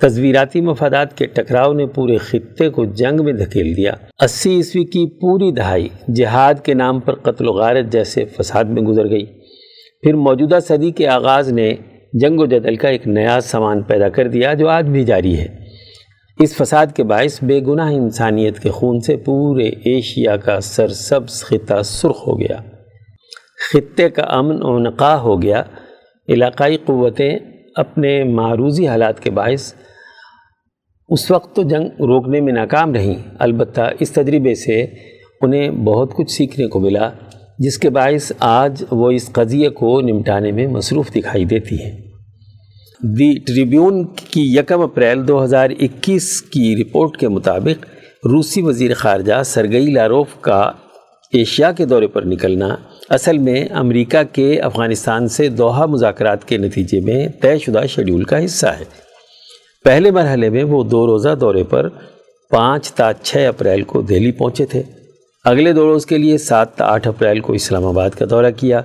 تصویراتی 0.00 0.60
مفادات 0.60 1.16
کے 1.16 1.26
ٹکراؤ 1.26 1.72
نے 1.72 1.86
پورے 1.86 2.16
خطے 2.16 2.68
کو 2.68 2.84
جنگ 2.84 3.24
میں 3.24 3.32
دھکیل 3.32 3.76
دیا۔ 3.76 3.92
اسی 4.22 4.56
عیسوی 4.56 4.84
کی 4.84 5.06
پوری 5.20 5.52
دہائی 5.52 5.88
جہاد 6.14 6.54
کے 6.64 6.74
نام 6.74 7.00
پر 7.00 7.14
قتل 7.14 7.48
و 7.48 7.52
غارت 7.52 7.92
جیسے 7.92 8.24
فساد 8.24 8.64
میں 8.64 8.82
گزر 8.82 9.10
گئی۔ 9.10 9.35
پھر 10.02 10.14
موجودہ 10.14 10.58
صدی 10.68 10.90
کے 10.90 11.08
آغاز 11.08 11.52
نے 11.52 11.74
جنگ 12.12 12.40
و 12.40 12.46
جدل 12.46 12.76
کا 12.76 12.88
ایک 12.88 13.08
نیا 13.08 13.40
سامان 13.40 13.82
پیدا 13.82 14.08
کر 14.08 14.28
دیا 14.28 14.54
جو 14.54 14.68
آج 14.68 14.86
بھی 14.86 15.04
جاری 15.04 15.38
ہے۔ 15.38 15.46
اس 16.40 16.56
فساد 16.56 16.86
کے 16.94 17.04
باعث 17.04 17.42
بے 17.42 17.60
گناہ 17.60 17.92
انسانیت 17.92 18.60
کے 18.60 18.70
خون 18.70 19.00
سے 19.00 19.16
پورے 19.16 19.68
ایشیا 19.68 20.36
کا 20.36 20.60
سرسبز 20.60 21.44
خطہ 21.44 21.82
سرخ 21.84 22.26
ہو 22.26 22.40
گیا۔ 22.40 22.56
خطے 23.70 24.10
کا 24.10 24.22
امن 24.22 24.62
و 24.62 24.78
نقاہ 24.78 25.18
ہو 25.18 25.42
گیا۔ 25.42 25.62
علاقائی 26.28 26.76
قوتیں 26.76 27.38
اپنے 27.74 28.24
معروضی 28.24 28.88
حالات 28.88 29.20
کے 29.20 29.30
باعث 29.30 29.74
اس 31.08 31.30
وقت 31.30 31.56
تو 31.56 31.62
جنگ 31.62 31.86
روکنے 31.86 32.40
میں 32.40 32.52
ناکام 32.52 32.94
رہیں۔ 32.94 33.14
البتہ 33.38 33.80
اس 34.00 34.12
تجربے 34.12 34.54
سے 34.54 34.86
انہیں 35.40 35.70
بہت 35.70 36.14
کچھ 36.14 36.30
سیکھنے 36.30 36.66
کو 36.66 36.80
ملا۔ 36.80 37.10
جس 37.58 37.78
کے 37.78 37.90
باعث 37.90 38.32
آج 38.40 38.84
وہ 38.90 39.10
اس 39.10 39.32
قضیے 39.32 39.68
کو 39.68 40.00
نمٹانے 40.00 40.52
میں 40.52 40.66
مصروف 40.66 41.10
دکھائی 41.14 41.44
دیتی 41.44 41.76
ہیں 41.82 41.96
دی 43.02 43.38
ٹریبیون 43.38 44.04
کی 44.04 44.56
یکم 44.56 44.80
اپریل 44.80 45.28
دو 45.28 45.44
ہزار 45.44 45.70
اکیس 45.80 46.42
کی 46.42 46.76
رپورٹ 46.80 47.16
کے 47.16 47.28
مطابق 47.28 47.86
روسی 48.24 48.62
وزیر 48.62 48.94
خارجہ 48.94 49.42
سرگئی 49.44 49.86
لاروف 49.86 50.26
کا 50.40 50.72
ایشیا 51.32 51.72
کے 51.72 51.84
دورے 51.84 52.06
پر 52.06 52.22
نکلنا 52.22 52.76
اصل 53.08 53.38
میں 53.38 53.64
امریکہ 53.70 54.18
کے 54.32 54.60
افغانستان 54.60 55.28
سے 55.28 55.48
دوحہ 55.48 55.86
مذاکرات 55.86 56.44
کے 56.44 56.56
نتیجے 56.56 57.00
میں 57.00 57.28
طے 57.28 57.58
شدہ 57.58 57.86
شیڈول 57.88 58.24
کا 58.24 58.44
حصہ 58.44 58.66
ہے۔ 58.66 58.84
پہلے 59.84 60.10
مرحلے 60.10 60.50
میں 60.50 60.64
وہ 60.64 60.84
دو 60.84 61.06
روزہ 61.06 61.34
دورے 61.40 61.64
پر 61.64 61.88
پانچ 62.50 62.92
تا 62.92 63.10
چھ 63.22 63.46
اپریل 63.48 63.82
کو 63.82 64.02
دہلی 64.02 64.32
پہنچے 64.32 64.66
تھے۔ 64.66 64.82
اگلے 65.46 65.72
دو 65.72 65.86
روز 65.86 66.06
کے 66.06 66.18
لیے 66.18 66.38
سات 66.38 66.74
تا 66.76 66.84
آٹھ 66.84 67.08
اپریل 67.08 67.40
کو 67.40 67.52
اسلام 67.52 67.86
آباد 67.86 68.10
کا 68.10 68.24
دورہ 68.30 68.50
کیا۔ 68.56 68.80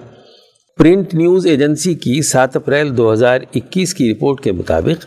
پرنٹ 0.78 1.14
نیوز 1.14 1.46
ایجنسی 1.46 1.94
کی 1.94 2.22
سات 2.22 2.56
اپریل 2.56 2.98
دو 2.98 3.14
ہزار 3.14 3.40
اکیس 3.56 3.94
کی 3.94 4.12
رپورٹ 4.12 4.42
کے 4.42 4.52
مطابق، 4.52 5.06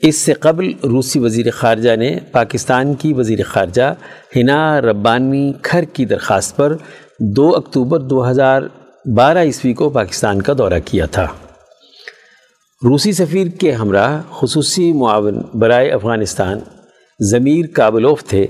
اس 0.00 0.16
سے 0.16 0.32
قبل 0.32 0.72
روسی 0.84 1.18
وزیر 1.18 1.50
خارجہ 1.50 1.96
نے 1.96 2.18
پاکستان 2.32 2.94
کی 2.94 3.12
وزیر 3.12 3.38
خارجہ 3.46 3.94
ہنا 4.36 4.80
ربانی 4.80 5.52
کھر 5.62 5.84
کی 5.84 6.04
درخواست 6.04 6.56
پر 6.56 6.76
دو 7.20 7.56
اکتوبر 7.56 7.98
دو 7.98 8.30
ہزار 8.30 8.62
بارہ 9.16 9.38
عیسوی 9.38 9.72
کو 9.72 9.90
پاکستان 9.90 10.42
کا 10.42 10.52
دورہ 10.58 10.78
کیا 10.84 11.06
تھا۔ 11.06 11.26
روسی 12.84 13.12
سفیر 13.12 13.46
کے 13.60 13.72
ہمراہ، 13.72 14.20
خصوصی 14.30 14.92
معاون 14.92 15.42
برائے 15.54 15.90
افغانستان، 15.90 16.58
ضمیر 17.20 17.66
کابلوف 17.66 18.24
تھے۔ 18.24 18.46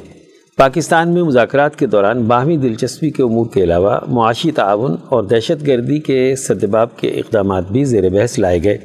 پاکستان 0.59 1.15
میں 1.15 1.23
مذاکرات 1.23 1.77
کے 1.77 1.87
دوران 1.87 2.23
باہمی 2.23 2.57
دلچسپی 2.57 3.11
کے 3.11 3.23
امور 3.23 3.47
کے 3.55 3.65
علاوہ 3.65 3.99
معاشی 4.07 4.51
تعاون 4.51 4.97
اور 5.09 5.23
دہشت 5.23 5.67
گردی 5.67 6.01
کے 6.01 6.37
سدباب 6.37 6.97
کے 6.97 7.09
اقدامات 7.09 7.71
بھی 7.73 7.85
زیر 7.85 8.09
بحث 8.09 8.39
لائے 8.39 8.59
گئے۔ 8.65 8.79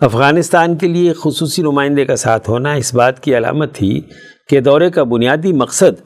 افغانستان 0.00 0.76
کے 0.76 0.88
لیے 0.88 1.12
خصوصی 1.12 1.62
نمائندے 1.62 2.04
کا 2.04 2.16
ساتھ 2.16 2.50
ہونا 2.50 2.72
اس 2.72 2.94
بات 2.94 3.20
کی 3.20 3.36
علامت 3.36 3.74
تھی 3.74 4.00
کہ 4.48 4.60
دورے 4.60 4.90
کا 4.90 5.02
بنیادی 5.02 5.52
مقصد 5.52 6.00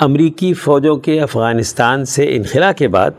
امریکی 0.00 0.52
فوجوں 0.54 0.96
کے 0.96 1.20
افغانستان 1.20 2.04
سے 2.04 2.36
انخلا 2.36 2.72
کے 2.72 2.88
بعد 2.88 3.10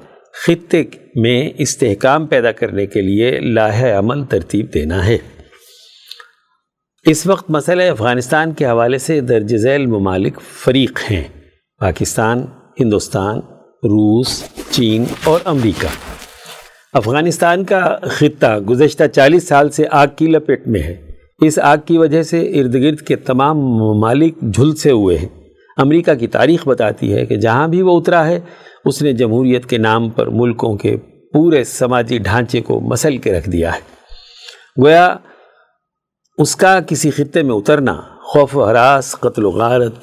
خطے 0.48 0.84
میں 1.16 1.50
استحکام 1.58 2.26
پیدا 2.26 2.52
کرنے 2.52 2.86
کے 2.86 3.02
لیے 3.02 3.40
لاہ 3.40 4.00
عمل 4.00 4.26
ترتیب 4.26 4.74
دینا 4.74 5.08
ہے۔ 5.08 5.18
اس 7.08 7.28
وقت 7.28 7.50
مسئلہ 7.50 7.84
افغانستان 7.84 8.54
کے 8.54 8.66
حوالے 8.66 8.98
سے 8.98 9.22
درج 9.22 9.56
ذیل 9.58 9.86
ممالک 9.86 10.42
فریق 10.42 11.00
ہیں۔ 11.12 11.24
پاکستان، 11.80 12.46
ہندوستان، 12.80 13.38
روس، 13.84 14.44
چین 14.72 15.04
اور 15.24 15.40
امریکا 15.46 15.88
افغانستان 16.94 17.64
کا 17.64 17.98
خطہ 18.02 18.58
گزشتہ 18.70 19.04
چالیس 19.14 19.48
سال 19.48 19.70
سے 19.70 19.86
آگ 19.92 20.08
کی 20.16 20.28
لپیٹ 20.28 20.68
میں 20.68 20.82
ہے۔ 20.82 20.96
اس 21.42 21.60
آگ 21.60 21.78
کی 21.86 21.98
وجہ 21.98 22.24
سے 22.24 22.42
ارد 22.42 22.76
گرد 22.76 23.00
کے 23.00 23.16
تمام 23.16 23.58
ممالک 23.60 24.42
جھلسے 24.54 24.92
ہوئے 24.92 25.18
ہیں۔ 25.18 25.30
امریکہ 25.78 26.14
کی 26.14 26.28
تاریخ 26.28 26.68
بتاتی 26.68 27.14
ہے 27.14 27.26
کہ 27.26 27.36
جہاں 27.36 27.68
بھی 27.68 27.82
وہ 27.82 28.00
اترا 28.00 28.28
ہے، 28.28 28.40
اس 28.86 29.02
نے 29.02 29.14
جمہوریت 29.14 29.66
کے 29.66 29.78
نام 29.78 30.10
پر 30.10 30.28
ملکوں 30.28 30.78
کے 30.78 30.98
پورے 31.34 31.64
سماجی 31.64 32.18
ڈھانچے 32.18 32.62
کو 32.62 32.80
مسل 32.80 33.18
کے 33.18 33.34
رکھ 33.34 33.50
دیا 33.50 33.74
ہے۔ 33.74 33.80
گویا 34.84 35.16
اس 36.38 36.56
کا 36.56 36.80
کسی 36.80 37.12
خطے 37.12 37.44
میں 37.44 37.56
اترنا، 37.56 38.02
خوف 38.24 38.58
و 38.58 38.70
حراس 38.70 39.12
قتل 39.12 39.46
و 39.46 39.50
غارت، 39.50 39.94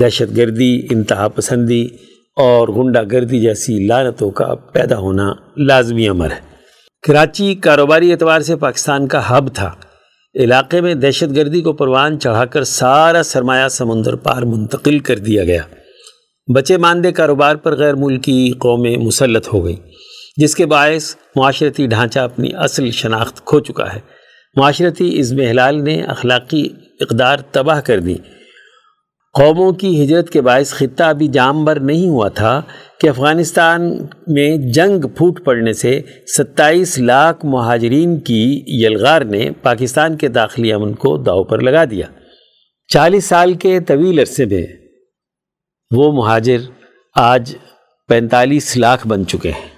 دہشت 0.00 0.36
گردی، 0.36 0.86
انتہا 0.90 1.28
پسندی 1.28 1.88
اور 2.36 2.68
غنڈہ 2.68 3.02
گردی 3.12 3.40
جیسی 3.40 3.86
لانتوں 3.86 4.30
کا 4.30 4.54
پیدا 4.54 4.98
ہونا 4.98 5.32
لازمی 5.56 6.08
امر 6.08 6.30
ہے۔ 6.30 6.40
کراچی 7.02 7.54
کاروباری 7.54 8.12
اعتبار 8.12 8.40
سے 8.40 8.56
پاکستان 8.56 9.06
کا 9.06 9.38
ہب 9.38 9.54
تھا۔ 9.54 9.72
علاقے 10.34 10.80
میں 10.80 10.94
دہشت 10.94 11.36
گردی 11.36 11.60
کو 11.60 11.72
پروان 11.72 12.20
چڑھا 12.20 12.44
کر 12.44 12.64
سارا 12.64 13.22
سرمایہ 13.22 13.68
سمندر 13.68 14.14
پار 14.14 14.42
منتقل 14.42 14.98
کر 14.98 15.18
دیا 15.18 15.44
گیا۔ 15.44 15.62
بچے 16.54 16.76
ماندے 16.76 17.12
کاروبار 17.12 17.56
پر 17.56 17.76
غیر 17.76 17.94
ملکی 17.94 18.52
قومیں 18.58 18.96
مسلط 18.96 19.48
ہو 19.52 19.64
گئیں، 19.64 19.90
جس 20.36 20.54
کے 20.54 20.66
باعث 20.66 21.14
معاشرتی 21.36 21.86
ڈھانچہ 21.86 22.18
اپنی 22.18 22.48
اصل 22.54 22.90
شناخت 22.90 23.44
کھو 23.44 23.60
چکا 23.60 23.94
ہے۔ 23.94 24.13
معاشرتی 24.56 25.20
عزم 25.20 25.40
ہلال 25.40 25.84
نے 25.84 26.02
اخلاقی 26.02 26.68
اقدار 27.00 27.36
تباہ 27.52 27.80
کر 27.80 28.00
دی۔ 28.00 28.14
قوموں 29.32 29.72
کی 29.72 30.04
ہجرت 30.04 30.30
کے 30.30 30.40
باعث 30.40 30.72
خطہ 30.72 31.02
ابھی 31.02 31.28
جام 31.28 31.64
بر 31.64 31.80
نہیں 31.80 32.08
ہوا 32.08 32.28
تھا 32.28 32.62
کہ 33.00 33.08
افغانستان 33.08 33.96
میں 34.26 34.56
جنگ 34.56 35.08
پھوٹ 35.08 35.44
پڑنے 35.44 35.72
سے 35.72 36.00
ستائیس 36.26 36.98
لاکھ 36.98 37.46
مہاجرین 37.46 38.20
کی 38.20 38.64
یلغار 38.66 39.22
نے 39.22 39.50
پاکستان 39.62 40.16
کے 40.16 40.28
داخلی 40.28 40.72
امن 40.72 40.94
کو 40.94 41.16
داؤ 41.16 41.44
پر 41.44 41.60
لگا 41.60 41.84
دیا۔ 41.84 42.06
چالیس 42.88 43.24
سال 43.24 43.54
کے 43.54 43.80
طویل 43.80 44.18
عرصے 44.18 44.44
میں 44.44 44.66
وہ 45.96 46.12
مہاجر 46.12 46.58
آج 47.16 47.56
پینتالیس 48.08 48.76
لاکھ 48.76 49.06
بن 49.06 49.26
چکے 49.26 49.50
ہیں۔ 49.50 49.68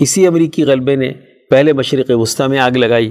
اسی 0.00 0.26
امریکی 0.26 0.64
غلبے 0.64 0.96
نے 0.96 1.12
پہلے 1.50 1.72
مشرق 1.72 2.10
وسطی 2.10 2.48
میں 2.48 2.58
آگ 2.58 2.70
لگائی۔ 2.70 3.10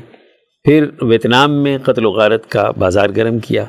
پھر 0.63 0.85
ویتنام 1.01 1.63
میں 1.63 1.77
قتل 1.83 2.05
و 2.05 2.11
غارت 2.11 2.49
کا 2.49 2.71
بازار 2.71 3.09
گرم 3.15 3.39
کیا۔ 3.39 3.65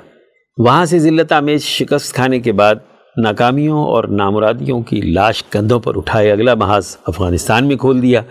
وہاں 0.59 0.85
سے 0.85 0.99
ذلت 0.99 1.33
آمیز 1.33 1.63
شکست 1.63 2.15
کھانے 2.15 2.41
کے 2.41 2.53
بعد 2.53 2.75
ناکامیوں 3.17 3.85
اور 3.85 4.05
نامرادیوں 4.05 4.83
کی 4.83 5.01
لاش 5.01 5.45
کندھوں 5.45 5.81
پر 5.81 5.97
اٹھائے 5.97 6.33
اگلا 6.33 6.55
محاذ 6.55 6.97
افغانستان 7.07 7.69
میں 7.69 7.77
کھول 7.77 8.03
دیا۔ 8.03 8.23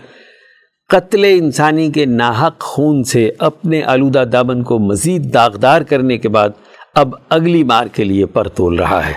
قتل 0.88 1.24
انسانی 1.24 1.90
کے 1.90 2.06
ناحق 2.06 2.60
خون 2.60 3.04
سے 3.04 3.30
اپنے 3.38 3.82
آلودہ 3.82 4.24
دامن 4.32 4.62
کو 4.62 4.78
مزید 4.78 5.34
داغدار 5.34 5.80
کرنے 5.80 6.18
کے 6.18 6.28
بعد 6.28 6.48
اب 6.94 7.14
اگلی 7.28 7.64
مار 7.64 7.86
کے 7.86 8.04
لیے 8.04 8.26
پر 8.26 8.48
تول 8.48 8.78
رہا 8.78 9.06
ہے۔ 9.06 9.14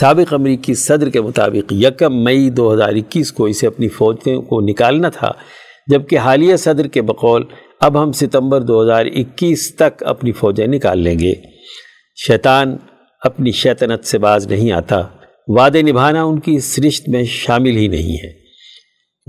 سابق 0.00 0.34
امریکی 0.34 0.74
صدر 0.74 1.08
کے 1.08 1.20
مطابق 1.20 1.72
یکم 1.72 2.24
مئی 2.24 2.50
دو 2.50 2.74
ہزار 2.74 2.88
اکیس 2.88 3.32
کو 3.32 3.44
اسے 3.44 3.66
اپنی 3.66 3.88
فوجوں 3.88 4.42
کو 4.42 4.60
نکالنا 4.60 5.08
تھا۔ 5.08 5.32
جبکہ 5.86 6.18
حالیہ 6.18 6.56
صدر 6.56 6.86
کے 6.86 7.02
بقول 7.02 7.44
اب 7.80 8.02
ہم 8.02 8.12
ستمبر 8.12 8.60
دو 8.60 8.82
ہزار 8.82 9.06
اکیس 9.06 9.76
تک 9.76 10.02
اپنی 10.02 10.32
فوجیں 10.32 10.66
نکال 10.66 10.98
لیں 10.98 11.18
گے۔ 11.18 11.34
شیطان 12.26 12.76
اپنی 13.20 13.52
شیطنت 13.52 14.04
سے 14.04 14.18
باز 14.18 14.46
نہیں 14.46 14.72
آتا۔ 14.72 15.02
وعدے 15.46 15.82
نبھانا 15.82 16.22
ان 16.22 16.40
کی 16.40 16.56
اس 16.56 16.78
رشت 16.78 17.08
میں 17.08 17.24
شامل 17.24 17.76
ہی 17.76 17.88
نہیں 17.88 18.16
ہے۔ 18.24 18.32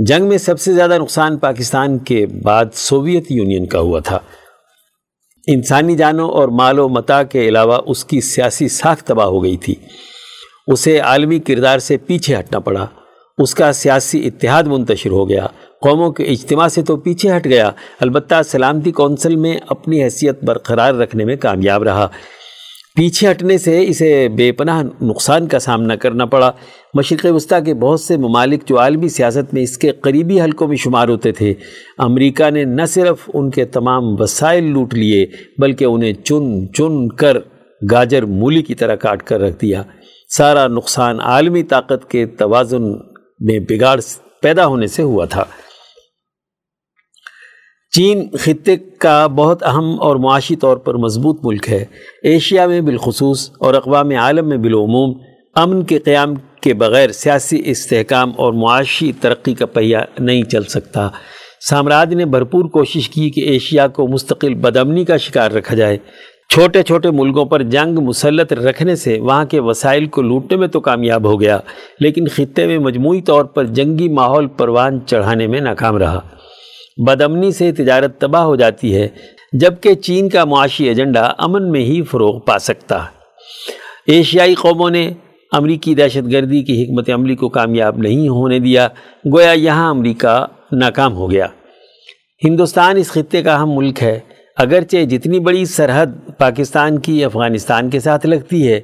جنگ 0.05 0.25
میں 0.25 0.37
سب 0.37 0.59
سے 0.59 0.73
زیادہ 0.73 0.97
نقصان 0.97 1.37
پاکستان 1.37 1.97
کے 1.97 2.25
بعد 2.25 2.65
سوویت 2.73 3.31
یونین 3.31 3.65
کا 3.65 3.79
ہوا 3.79 3.99
تھا۔ 3.99 4.19
انسانی 5.47 5.95
جانوں 5.95 6.29
اور 6.29 6.47
مال 6.47 6.79
و 6.79 6.89
متا 6.89 7.23
کے 7.23 7.47
علاوہ 7.47 7.77
اس 7.85 8.05
کی 8.05 8.21
سیاسی 8.21 8.67
ساکھ 8.67 9.03
تباہ 9.03 9.25
ہو 9.25 9.43
گئی 9.43 9.57
تھی۔ 9.57 9.75
اسے 10.67 10.99
عالمی 10.99 11.39
کردار 11.39 11.79
سے 11.79 11.97
پیچھے 11.97 12.39
ہٹنا 12.39 12.59
پڑا۔ 12.59 12.85
اس 13.37 13.55
کا 13.55 13.73
سیاسی 13.73 14.27
اتحاد 14.27 14.63
منتشر 14.63 15.09
ہو 15.09 15.29
گیا۔ 15.29 15.45
قوموں 15.81 16.11
کے 16.11 16.23
اجتماع 16.23 16.67
سے 16.67 16.81
تو 16.81 16.97
پیچھے 16.97 17.35
ہٹ 17.35 17.45
گیا، 17.45 17.71
البتہ 17.99 18.35
سلامتی 18.45 18.91
کونسل 18.91 19.35
میں 19.35 19.57
اپنی 19.67 20.03
حیثیت 20.03 20.43
برقرار 20.43 20.93
رکھنے 20.93 21.25
میں 21.25 21.35
کامیاب 21.35 21.83
رہا۔ 21.83 22.07
پیچھے 22.95 23.31
ہٹنے 23.31 23.57
سے 23.57 23.85
اسے 23.87 24.29
بے 24.29 24.51
پناہ 24.51 24.83
نقصان 25.01 25.47
کا 25.47 25.59
سامنا 25.59 25.95
کرنا 25.95 26.25
پڑا۔ 26.25 26.51
مشرق 26.93 27.25
وسطیٰ 27.29 27.65
کے 27.65 27.73
بہت 27.73 28.01
سے 28.01 28.17
ممالک 28.17 28.67
جو 28.67 28.79
عالمی 28.79 29.09
سیاست 29.09 29.53
میں 29.53 29.61
اس 29.61 29.77
کے 29.77 29.91
قریبی 29.91 30.41
حلقوں 30.41 30.67
میں 30.67 30.77
شمار 30.77 31.07
ہوتے 31.07 31.31
تھے، 31.31 31.53
امریکہ 31.97 32.49
نے 32.49 32.63
نہ 32.63 32.85
صرف 32.85 33.29
ان 33.33 33.49
کے 33.49 33.65
تمام 33.65 34.21
وسائل 34.21 34.63
لوٹ 34.63 34.93
لیے، 34.93 35.25
بلکہ 35.57 35.85
انہیں 35.85 36.13
چن 36.13 36.73
چن 36.73 37.07
کر 37.07 37.37
گاجر 37.91 38.25
مولی 38.25 38.61
کی 38.61 38.75
طرح 38.75 38.95
کاٹ 38.95 39.23
کر 39.23 39.39
رکھ 39.39 39.61
دیا۔ 39.61 39.83
سارا 40.37 40.67
نقصان 40.67 41.19
عالمی 41.19 41.63
طاقت 41.63 42.09
کے 42.09 42.25
توازن 42.25 43.16
میں 43.39 43.59
بگاڑ 43.59 43.99
پیدا 44.41 44.65
ہونے 44.65 44.87
سے 44.87 45.03
ہوا 45.03 45.25
تھا۔ 45.25 45.43
چین 47.91 48.29
خطے 48.39 48.77
کا 48.77 49.27
بہت 49.27 49.63
اہم 49.63 50.01
اور 50.01 50.15
معاشی 50.15 50.55
طور 50.55 50.77
پر 50.77 50.93
مضبوط 50.93 51.39
ملک 51.43 51.69
ہے۔ 51.69 51.85
ایشیا 52.23 52.67
میں 52.67 52.81
بالخصوص 52.81 53.51
اور 53.59 53.73
اقوام 53.73 54.09
عالم 54.09 54.49
میں 54.49 54.57
بالعموم 54.57 55.21
امن 55.55 55.85
کے 55.85 55.99
قیام 55.99 56.33
کے 56.61 56.73
بغیر 56.73 57.11
سیاسی 57.11 57.61
استحکام 57.65 58.31
اور 58.37 58.53
معاشی 58.53 59.11
ترقی 59.21 59.53
کا 59.53 59.65
پہیہ 59.65 59.97
نہیں 60.19 60.43
چل 60.43 60.63
سکتا۔ 60.63 61.09
سامراج 61.69 62.13
نے 62.13 62.25
بھرپور 62.25 62.65
کوشش 62.65 63.09
کی 63.09 63.29
کہ 63.29 63.41
ایشیا 63.41 63.87
کو 63.87 64.07
مستقل 64.07 64.53
بدمنی 64.53 65.05
کا 65.05 65.17
شکار 65.17 65.51
رکھا 65.51 65.75
جائے۔ 65.75 65.97
چھوٹے 66.49 66.83
چھوٹے 66.83 67.11
ملکوں 67.11 67.45
پر 67.45 67.63
جنگ 67.63 67.99
مسلط 67.99 68.53
رکھنے 68.53 68.95
سے 68.95 69.19
وہاں 69.19 69.45
کے 69.45 69.59
وسائل 69.59 70.05
کو 70.05 70.21
لوٹنے 70.21 70.57
میں 70.57 70.67
تو 70.67 70.79
کامیاب 70.79 71.25
ہو 71.25 71.41
گیا، 71.41 71.59
لیکن 71.99 72.27
خطے 72.27 72.67
میں 72.67 72.77
مجموعی 72.77 73.21
طور 73.21 73.45
پر 73.45 73.65
جنگی 73.65 74.09
ماحول 74.09 74.47
پروان 74.47 74.99
چڑھانے 75.05 75.47
میں 75.47 75.61
ناکام 75.61 75.97
رہا۔ 75.97 76.19
بدمنی 76.97 77.51
سے 77.51 77.71
تجارت 77.71 78.19
تباہ 78.19 78.41
ہو 78.41 78.55
جاتی 78.55 78.95
ہے، 78.95 79.07
جبکہ 79.53 79.93
چین 79.93 80.29
کا 80.29 80.45
معاشی 80.45 80.87
ایجنڈا 80.87 81.33
امن 81.37 81.71
میں 81.71 81.81
ہی 81.81 82.01
فروغ 82.01 82.39
پا 82.39 82.59
سکتا۔ 82.59 82.97
ایشیائی 84.07 84.55
قوموں 84.55 84.89
نے 84.89 85.09
امریکی 85.51 85.95
دہشت 85.95 86.31
گردی 86.31 86.63
کی 86.63 86.83
حکمت 86.83 87.09
عملی 87.09 87.35
کو 87.35 87.49
کامیاب 87.49 87.97
نہیں 87.97 88.29
ہونے 88.29 88.59
دیا، 88.59 88.87
گویا 89.33 89.51
یہاں 89.51 89.89
امریکہ 89.89 90.45
ناکام 90.71 91.13
ہو 91.13 91.31
گیا۔ 91.31 91.47
ہندوستان 92.43 92.97
اس 92.97 93.11
خطے 93.11 93.43
کا 93.43 93.55
اہم 93.55 93.75
ملک 93.75 94.03
ہے۔ 94.03 94.19
اگرچہ 94.57 95.03
جتنی 95.05 95.39
بڑی 95.39 95.65
سرحد 95.65 96.05
پاکستان 96.37 96.99
کی 96.99 97.23
افغانستان 97.25 97.89
کے 97.89 97.99
ساتھ 97.99 98.25
لگتی 98.25 98.67
ہے، 98.67 98.79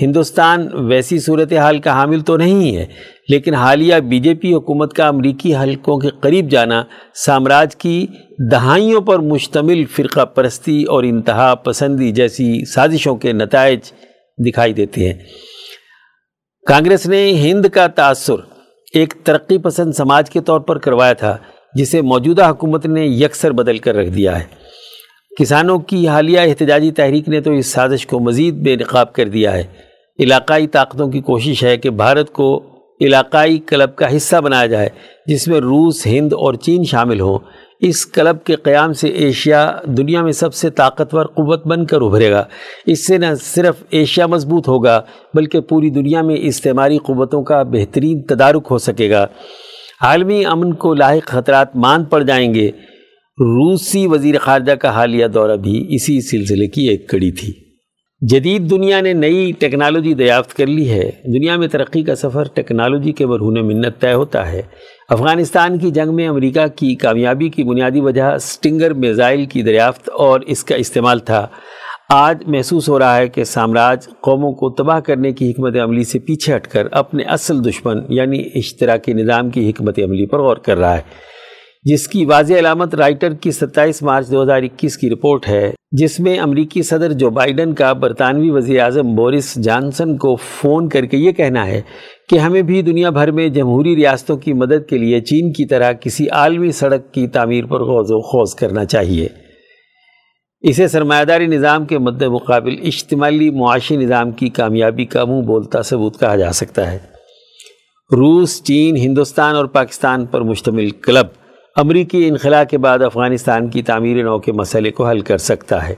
ہندوستان 0.00 0.66
ویسی 0.88 1.18
صورتحال 1.18 1.78
کا 1.78 1.92
حامل 1.92 2.20
تو 2.20 2.36
نہیں 2.36 2.76
ہے، 2.76 2.84
لیکن 3.28 3.54
حالیہ 3.54 3.94
بی 4.08 4.18
جے 4.18 4.34
پی 4.34 4.54
حکومت 4.54 4.92
کا 4.92 5.08
امریکی 5.08 5.54
حلقوں 5.54 5.98
کے 5.98 6.08
قریب 6.20 6.50
جانا 6.50 6.82
سامراج 7.14 7.76
کی 7.76 8.06
دہائیوں 8.52 9.00
پر 9.00 9.18
مشتمل 9.18 9.84
فرقہ 9.84 10.24
پرستی 10.24 10.82
اور 10.82 11.04
انتہا 11.04 11.54
پسندی 11.54 12.10
جیسی 12.12 12.64
سازشوں 12.64 13.16
کے 13.16 13.32
نتائج 13.32 13.80
دکھائی 14.38 14.72
دیتے 14.72 15.06
ہیں۔ 15.06 15.18
کانگریس 16.66 17.06
نے 17.06 17.32
ہند 17.32 17.66
کا 17.66 17.86
تاثر 17.86 18.40
ایک 18.94 19.14
ترقی 19.24 19.58
پسند 19.58 19.92
سماج 19.92 20.30
کے 20.30 20.40
طور 20.40 20.60
پر 20.60 20.78
کروایا 20.78 21.12
تھا، 21.12 21.36
جسے 21.74 22.02
موجودہ 22.02 22.48
حکومت 22.50 22.86
نے 22.86 23.06
یکسر 23.06 23.52
بدل 23.52 23.78
کر 23.78 23.94
رکھ 23.94 24.10
دیا 24.10 24.38
ہے۔ 24.38 24.44
کسانوں 25.38 25.78
کی 25.78 26.08
حالیہ 26.08 26.40
احتجاجی 26.40 26.90
تحریک 26.90 27.28
نے 27.28 27.40
تو 27.40 27.52
اس 27.52 27.66
سازش 27.66 28.06
کو 28.06 28.20
مزید 28.20 28.54
بے 28.54 28.76
نقاب 28.76 29.12
کر 29.12 29.28
دیا 29.28 29.52
ہے۔ 29.52 29.64
علاقائی 30.18 30.66
طاقتوں 30.66 31.08
کی 31.08 31.20
کوشش 31.20 31.64
ہے 31.64 31.76
کہ 31.76 31.90
بھارت 31.90 32.32
کو 32.32 32.64
علاقائی 33.00 33.58
کلب 33.58 33.96
کا 33.96 34.16
حصہ 34.16 34.36
بنایا 34.36 34.66
جائے، 34.66 34.88
جس 35.26 35.48
میں 35.48 35.60
روس، 35.60 36.06
ہند 36.06 36.32
اور 36.32 36.54
چین 36.54 36.84
شامل 36.84 37.20
ہوں۔ 37.20 37.38
اس 37.80 38.06
کلب 38.06 38.44
کے 38.44 38.56
قیام 38.56 38.92
سے 38.92 39.08
ایشیا 39.08 39.72
دنیا 39.84 40.22
میں 40.22 40.32
سب 40.32 40.54
سے 40.54 40.70
طاقتور، 40.70 41.26
قوت 41.26 41.66
بن 41.66 41.86
کر 41.86 42.00
ابھرے 42.00 42.30
گا۔ 42.30 42.44
اس 42.86 43.06
سے 43.06 43.18
نہ 43.18 43.26
صرف 43.42 43.74
ایشیا 43.90 44.26
مضبوط 44.26 44.68
ہوگا، 44.68 45.02
بلکہ 45.34 45.60
پوری 45.60 45.90
دنیا 45.90 46.22
میں 46.22 46.36
استعماری 46.38 46.98
قوتوں 46.98 47.42
کا 47.42 47.62
بہترین 47.62 48.22
تدارک 48.22 48.66
ہو 48.70 48.78
سکے 48.78 49.10
گا۔ 49.10 49.26
عالمی 50.00 50.44
امن 50.44 50.74
کو 50.74 50.94
لاحق 50.94 51.26
خطرات 51.26 51.76
مان 51.76 52.04
پڑ 52.04 52.22
جائیں 52.22 52.54
گے۔ 52.54 52.70
روسی 53.40 54.06
وزیر 54.06 54.38
خارجہ 54.38 54.72
کا 54.72 54.90
حالیہ 54.90 55.26
دورہ 55.26 55.56
بھی 55.56 55.86
اسی 55.88 56.20
سلسلے 56.20 56.66
کی 56.66 56.88
ایک 56.88 57.08
کڑی 57.08 57.30
تھی۔ 57.30 57.52
جدید 58.20 58.70
دنیا 58.70 59.00
نے 59.00 59.12
نئی 59.12 59.52
ٹیکنالوجی 59.58 60.14
دریافت 60.14 60.56
کر 60.56 60.66
لی 60.66 60.90
ہے۔ 60.90 61.10
دنیا 61.24 61.56
میں 61.56 61.68
ترقی 61.68 62.02
کا 62.02 62.14
سفر 62.14 62.42
ٹیکنالوجی 62.54 63.12
کے 63.12 63.26
مرہون 63.26 63.66
منت 63.66 64.00
طے 64.00 64.12
ہوتا 64.12 64.52
ہے۔ 64.52 64.62
افغانستان 65.08 65.78
کی 65.78 65.90
جنگ 65.90 66.14
میں 66.14 66.28
امریکہ 66.28 66.66
کی 66.76 66.94
کامیابی 66.94 67.48
کی 67.48 67.64
بنیادی 67.64 68.00
وجہ 68.00 68.38
سٹنگر 68.40 68.92
میزائل 68.92 69.46
کی 69.46 69.62
دریافت 69.62 70.10
اور 70.18 70.40
اس 70.40 70.64
کا 70.64 70.74
استعمال 70.74 71.18
تھا۔ 71.18 71.46
آج 72.08 72.42
محسوس 72.46 72.88
ہو 72.88 72.98
رہا 72.98 73.16
ہے 73.16 73.28
کہ 73.28 73.44
سامراج 73.44 74.06
قوموں 74.20 74.52
کو 74.52 74.70
تباہ 74.70 75.00
کرنے 75.00 75.32
کی 75.32 75.50
حکمت 75.50 75.76
عملی 75.76 76.04
سے 76.04 76.18
پیچھے 76.18 76.56
ہٹ 76.56 76.66
کر 76.66 76.86
اپنے 76.92 77.22
اصل 77.22 77.64
دشمن 77.64 77.96
یعنی 78.08 78.42
اشتراکی 78.54 79.12
نظام 79.12 79.50
کی 79.50 79.70
حکمت 79.70 79.98
عملی 79.98 80.26
پر 80.26 80.38
غور 80.38 80.56
کر 80.56 80.78
رہا 80.78 80.96
ہے۔ 80.96 81.28
جس 81.88 82.08
کی 82.08 82.24
واضح 82.24 82.54
علامت 82.54 82.94
رائٹر 82.94 83.34
کی 83.34 83.50
ستائیس 83.50 84.02
مارچ 84.02 84.30
دو 84.30 84.42
ہزار 84.42 84.62
اکیس 84.62 84.96
کی 84.96 85.10
رپورٹ 85.10 85.48
ہے، 85.48 85.70
جس 85.92 86.20
میں 86.20 86.38
امریکی 86.38 86.82
صدر 86.82 87.12
جو 87.12 87.30
بائیڈن 87.30 87.74
کا 87.74 87.92
برطانوی 87.92 88.50
وزیر 88.50 88.80
اعظم 88.80 89.14
بورس 89.14 89.54
جانسن 89.54 90.16
کو 90.16 90.36
فون 90.36 90.88
کر 90.88 91.06
کے 91.06 91.16
یہ 91.16 91.32
کہنا 91.32 91.66
ہے 91.66 91.80
کہ 92.28 92.38
ہمیں 92.38 92.62
بھی 92.62 92.82
دنیا 92.82 93.10
بھر 93.10 93.30
میں 93.30 93.48
جمہوری 93.48 93.96
ریاستوں 93.96 94.36
کی 94.36 94.52
مدد 94.52 94.88
کے 94.88 94.98
لیے 94.98 95.20
چین 95.20 95.52
کی 95.52 95.66
طرح 95.66 95.92
کسی 95.92 96.28
عالمی 96.28 96.72
سڑک 96.72 97.12
کی 97.12 97.28
تعمیر 97.28 97.66
پر 97.66 97.80
غوض 97.80 98.10
و 98.10 98.20
خوض 98.20 98.54
کرنا 98.54 98.84
چاہیے۔ 98.84 99.28
اسے 100.60 100.88
سرمایہ 100.88 101.24
داری 101.24 101.46
نظام 101.46 101.84
کے 101.84 101.98
مد 101.98 102.22
مقابل 102.22 102.74
اجتماعی 102.82 103.50
معاشی 103.50 103.96
نظام 103.96 104.30
کی 104.30 104.48
کامیابی 104.48 105.04
کا 105.04 105.24
منہ 105.24 105.42
بولتا 105.42 105.82
ثبوت 105.82 106.20
کہا 106.20 106.36
جا 106.36 106.52
سکتا 106.52 106.92
ہے۔ 106.92 106.98
روس، 108.12 108.62
چین، 108.62 108.96
ہندوستان 108.96 109.54
اور 109.54 109.64
پاکستان 109.64 110.26
پر 110.26 110.40
مشتمل 110.40 110.90
کلب 110.90 111.26
امریکی 111.76 112.28
انخلاء 112.28 112.64
کے 112.64 112.78
بعد 112.78 112.98
افغانستان 113.02 113.68
کی 113.68 113.82
تعمیر 113.82 114.24
نو 114.24 114.38
کے 114.38 114.52
مسئلے 114.52 114.90
کو 114.90 115.08
حل 115.08 115.20
کر 115.20 115.38
سکتا 115.38 115.88
ہے، 115.88 115.94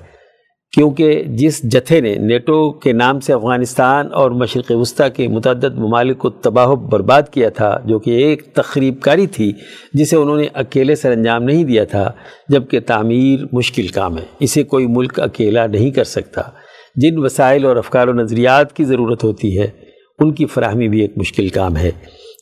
کیونکہ 0.72 1.22
جس 1.26 1.62
جتھے 1.62 2.00
نے 2.00 2.14
نیٹو 2.14 2.72
کے 2.72 2.92
نام 2.92 3.20
سے 3.20 3.32
افغانستان 3.32 4.08
اور 4.12 4.30
مشرق 4.30 4.70
وسطیٰ 4.70 5.08
کے 5.16 5.28
متعدد 5.28 5.78
ممالک 5.78 6.18
کو 6.18 6.30
تباہ 6.30 6.66
و 6.66 6.76
برباد 6.76 7.22
کیا 7.30 7.48
تھا، 7.48 7.80
جو 7.84 7.98
کہ 7.98 8.10
ایک 8.10 8.54
تقریب 8.54 9.00
کاری 9.00 9.26
تھی، 9.26 9.52
جسے 9.94 10.16
انہوں 10.16 10.36
نے 10.36 10.46
اکیلے 10.54 10.94
سر 10.94 11.10
انجام 11.10 11.42
نہیں 11.42 11.64
دیا 11.64 11.84
تھا، 11.84 12.12
جبکہ 12.48 12.80
تعمیر 12.80 13.40
مشکل 13.52 13.86
کام 13.86 14.18
ہے۔ 14.18 14.24
اسے 14.40 14.62
کوئی 14.62 14.86
ملک 14.86 15.20
اکیلا 15.20 15.66
نہیں 15.66 15.90
کر 15.90 16.04
سکتا۔ 16.04 16.42
جن 16.96 17.18
وسائل 17.18 17.64
اور 17.64 17.76
افکار 17.76 18.08
و 18.08 18.12
نظریات 18.12 18.72
کی 18.72 18.84
ضرورت 18.84 19.24
ہوتی 19.24 19.58
ہے، 19.60 19.66
ان 20.18 20.34
کی 20.34 20.46
فراہمی 20.46 20.88
بھی 20.88 21.00
ایک 21.00 21.12
مشکل 21.16 21.48
کام 21.48 21.76
ہے۔ 21.76 21.90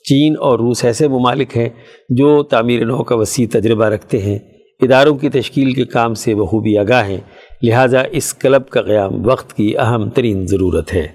چین 0.09 0.35
اور 0.41 0.59
روس 0.59 0.85
ایسے 0.85 1.09
ممالک 1.09 1.57
ہیں 1.57 1.69
جو 2.09 2.43
تعمیر 2.43 2.85
نو 2.85 3.05
کا 3.05 3.15
وسیع 3.15 3.47
تجربہ 3.53 3.85
رکھتے 3.85 4.19
ہیں۔ 4.19 4.39
اداروں 4.81 5.15
کی 5.15 5.29
تشکیل 5.29 5.73
کے 5.73 5.85
کام 5.85 6.15
سے 6.15 6.35
بخوبی 6.35 6.79
آگاہ 6.79 7.09
ہیں، 7.09 7.17
لہٰذا 7.63 8.03
اس 8.11 8.35
کلب 8.35 8.69
کا 8.69 8.83
قیام 8.83 9.27
وقت 9.27 9.57
کی 9.57 9.79
اہم 9.79 10.11
ترین 10.11 10.47
ضرورت 10.47 10.93
ہے۔ 10.93 11.09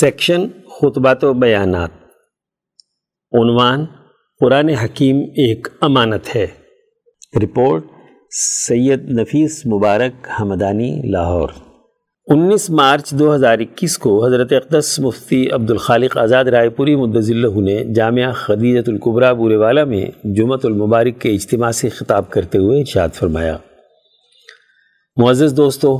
سیکشن 0.00 0.46
خطبات 0.46 1.24
و 1.24 1.32
بیانات۔ 1.32 1.90
عنوان 3.32 3.84
قرآن 4.40 4.68
حکیم 4.68 5.16
ایک 5.16 5.68
امانت 5.80 6.36
ہے۔ 6.36 6.46
رپورٹ 7.42 7.84
سید 8.68 9.04
نفیس 9.10 9.66
مبارک 9.66 10.28
حمدانی 10.40 11.02
لاہور۔ 11.04 11.48
انیس 12.32 12.70
مارچ 12.70 13.10
دو 13.10 13.34
ہزار 13.34 13.58
اکیس 13.58 13.98
کو 13.98 14.26
حضرت 14.26 14.52
اقدس 14.52 14.98
مفتی 14.98 15.50
عبد 15.50 15.70
الخالق 15.70 16.16
آزاد 16.18 16.44
رائے 16.44 16.68
پوری 16.68 16.94
اللہ 16.94 17.60
نے 17.60 17.84
جامعہ 17.84 18.32
خدیجت 18.32 18.88
القبرہ 18.88 19.34
بورے 19.34 19.56
والا 19.56 19.84
میں 19.84 20.06
جمعۃ 20.24 20.64
المبارک 20.64 21.20
کے 21.20 21.30
اجتماع 21.30 21.70
سے 21.70 21.88
خطاب 21.88 22.30
کرتے 22.30 22.58
ہوئے 22.58 22.80
ارشاد 22.80 23.08
فرمایا۔ 23.14 23.56
معزز 25.16 25.56
دوستو، 25.56 25.98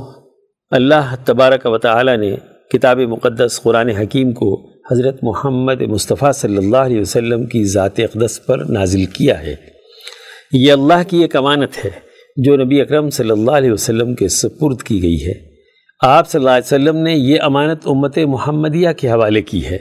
اللہ 0.71 1.15
تبارک 1.25 1.65
و 1.65 1.77
تعالی 1.77 2.15
نے 2.15 2.35
کتاب 2.73 2.99
مقدس 2.99 3.61
قرآن 3.61 3.89
حکیم 3.89 4.31
کو 4.31 4.69
حضرت 4.91 5.23
محمد 5.23 5.81
مصطفیٰ 5.81 6.33
صلی 6.33 6.57
اللہ 6.57 6.77
علیہ 6.77 7.01
وسلم 7.01 7.45
کی 7.45 7.65
ذات 7.65 7.99
اقدس 7.99 8.45
پر 8.45 8.57
نازل 8.57 9.05
کیا 9.05 9.41
ہے۔ 9.41 9.55
یہ 10.51 10.71
اللہ 10.71 11.09
کی 11.09 11.17
ایک 11.17 11.35
امانت 11.35 11.85
ہے 11.85 11.89
جو 12.37 12.57
نبی 12.57 12.81
اکرم 12.81 13.09
صلی 13.09 13.31
اللہ 13.31 13.51
علیہ 13.51 13.71
وسلم 13.71 14.15
کے 14.15 14.27
سپرد 14.27 14.83
کی 14.83 15.03
گئی 15.03 15.25
ہے۔ 15.27 15.56
آپ 16.03 16.29
صلی 16.29 16.39
اللہ 16.39 16.49
علیہ 16.49 16.65
وسلم 16.65 16.97
نے 16.97 17.13
یہ 17.13 17.41
امانت 17.41 17.79
امت 17.85 18.17
محمدیہ 18.17 18.89
کے 18.97 19.09
حوالے 19.09 19.41
کی 19.41 19.65
ہے۔ 19.65 19.77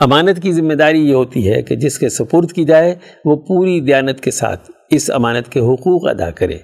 امانت 0.00 0.42
کی 0.42 0.52
ذمہ 0.52 0.72
داری 0.72 1.08
یہ 1.08 1.14
ہوتی 1.14 1.50
ہے 1.50 1.62
کہ 1.62 1.76
جس 1.76 1.98
کے 1.98 2.08
سپرد 2.08 2.52
کی 2.52 2.64
جائے، 2.64 2.94
وہ 3.24 3.36
پوری 3.36 3.80
دیانت 3.80 4.20
کے 4.20 4.30
ساتھ 4.30 4.70
اس 4.90 5.10
امانت 5.10 5.48
کے 5.48 5.60
حقوق 5.60 6.08
ادا 6.08 6.30
کرے۔ 6.30 6.58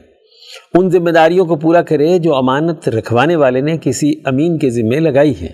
ان 0.74 0.90
ذمہ 0.90 1.10
داریوں 1.10 1.46
کو 1.46 1.56
پورا 1.56 1.82
کرے 1.82 2.18
جو 2.18 2.34
امانت 2.34 2.88
رکھوانے 2.88 3.36
والے 3.36 3.60
نے 3.60 3.76
کسی 3.82 4.12
امین 4.24 4.58
کے 4.58 4.70
ذمے 4.70 5.00
لگائی 5.00 5.34
ہے 5.42 5.52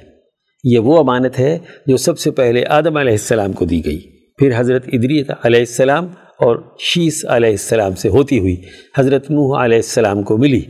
یہ 0.64 0.78
وہ 0.78 0.98
امانت 0.98 1.38
ہے 1.38 1.58
جو 1.86 1.96
سب 1.96 2.18
سے 2.18 2.30
پہلے 2.30 2.64
آدم 2.68 2.96
علیہ 2.96 3.12
السلام 3.12 3.52
کو 3.52 3.64
دی 3.64 3.84
گئی۔ 3.84 4.00
پھر 4.38 4.52
حضرت 4.56 4.84
ادریت 4.92 5.30
علیہ 5.42 5.60
السلام 5.60 6.06
اور 6.42 6.56
شیس 6.78 7.24
علیہ 7.28 7.50
السلام 7.50 7.94
سے 7.94 8.08
ہوتی 8.08 8.38
ہوئی 8.38 8.56
حضرت 8.98 9.30
نوح 9.30 9.64
علیہ 9.64 9.76
السلام 9.76 10.22
کو 10.22 10.36
ملی۔ 10.36 10.62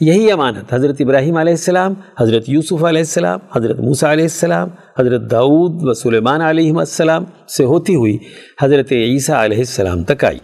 یہی 0.00 0.30
امانت 0.30 0.74
حضرت 0.74 0.96
ابراہیم 1.00 1.36
علیہ 1.36 1.52
السلام، 1.52 1.94
حضرت 2.20 2.48
یوسف 2.48 2.84
علیہ 2.84 3.00
السلام، 3.00 3.38
حضرت 3.56 3.80
موسیٰ 3.80 4.10
علیہ 4.10 4.24
السلام، 4.24 4.68
حضرت 4.98 5.30
داؤد 5.30 5.82
و 5.82 5.92
سلیمان 5.92 6.40
علیہ 6.40 6.72
السلام 6.72 7.24
سے 7.56 7.64
ہوتی 7.64 7.94
ہوئی 7.94 8.18
حضرت 8.62 8.92
عیسیٰ 8.92 9.44
علیہ 9.44 9.58
السلام 9.58 10.04
تک 10.04 10.24
آئی۔ 10.24 10.38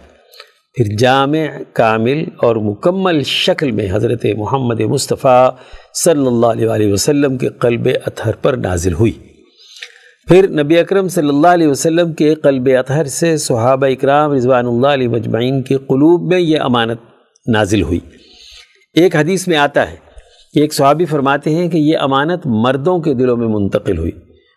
پھر 0.73 0.85
جامع، 0.97 1.45
کامل 1.73 2.23
اور 2.37 2.55
مکمل 2.55 3.23
شکل 3.23 3.71
میں 3.71 3.87
حضرت 3.91 4.25
محمد 4.37 4.79
مصطفیٰ 4.79 5.49
صلی 5.93 6.27
اللہ 6.27 6.71
علیہ 6.71 6.93
وسلم 6.93 7.37
کے 7.37 7.47
قلب 7.47 7.87
اطہر 8.05 8.35
پر 8.41 8.53
نازل 8.53 8.93
ہوئی۔ 8.93 9.11
پھر 10.29 10.49
نبی 10.63 10.77
اکرم 10.77 11.07
صلی 11.07 11.29
اللہ 11.29 11.47
علیہ 11.47 11.67
وسلم 11.67 12.13
کے 12.13 12.35
قلب 12.35 12.69
اطہر 12.79 13.03
سے 13.03 13.37
صحابہ 13.37 13.85
اکرام 13.85 14.33
رضوان 14.33 14.65
اللہ 14.65 14.87
علیہ 14.87 15.07
مجمعین 15.07 15.61
کے 15.61 15.77
قلوب 15.77 16.33
میں 16.33 16.39
یہ 16.39 16.59
امانت 16.59 16.97
نازل 17.47 17.81
ہوئی۔ 17.81 17.99
ایک 18.93 19.15
حدیث 19.15 19.47
میں 19.47 19.57
آتا 19.57 19.91
ہے 19.91 19.95
ایک 20.55 20.73
صحابی 20.73 21.05
فرماتے 21.05 21.55
ہیں 21.55 21.69
کہ 21.69 21.77
یہ 21.77 21.97
امانت 21.97 22.41
مردوں 22.45 22.99
کے 22.99 23.13
دلوں 23.13 23.37
میں 23.37 23.47
منتقل 23.47 23.97
ہوئی۔ 23.97 24.11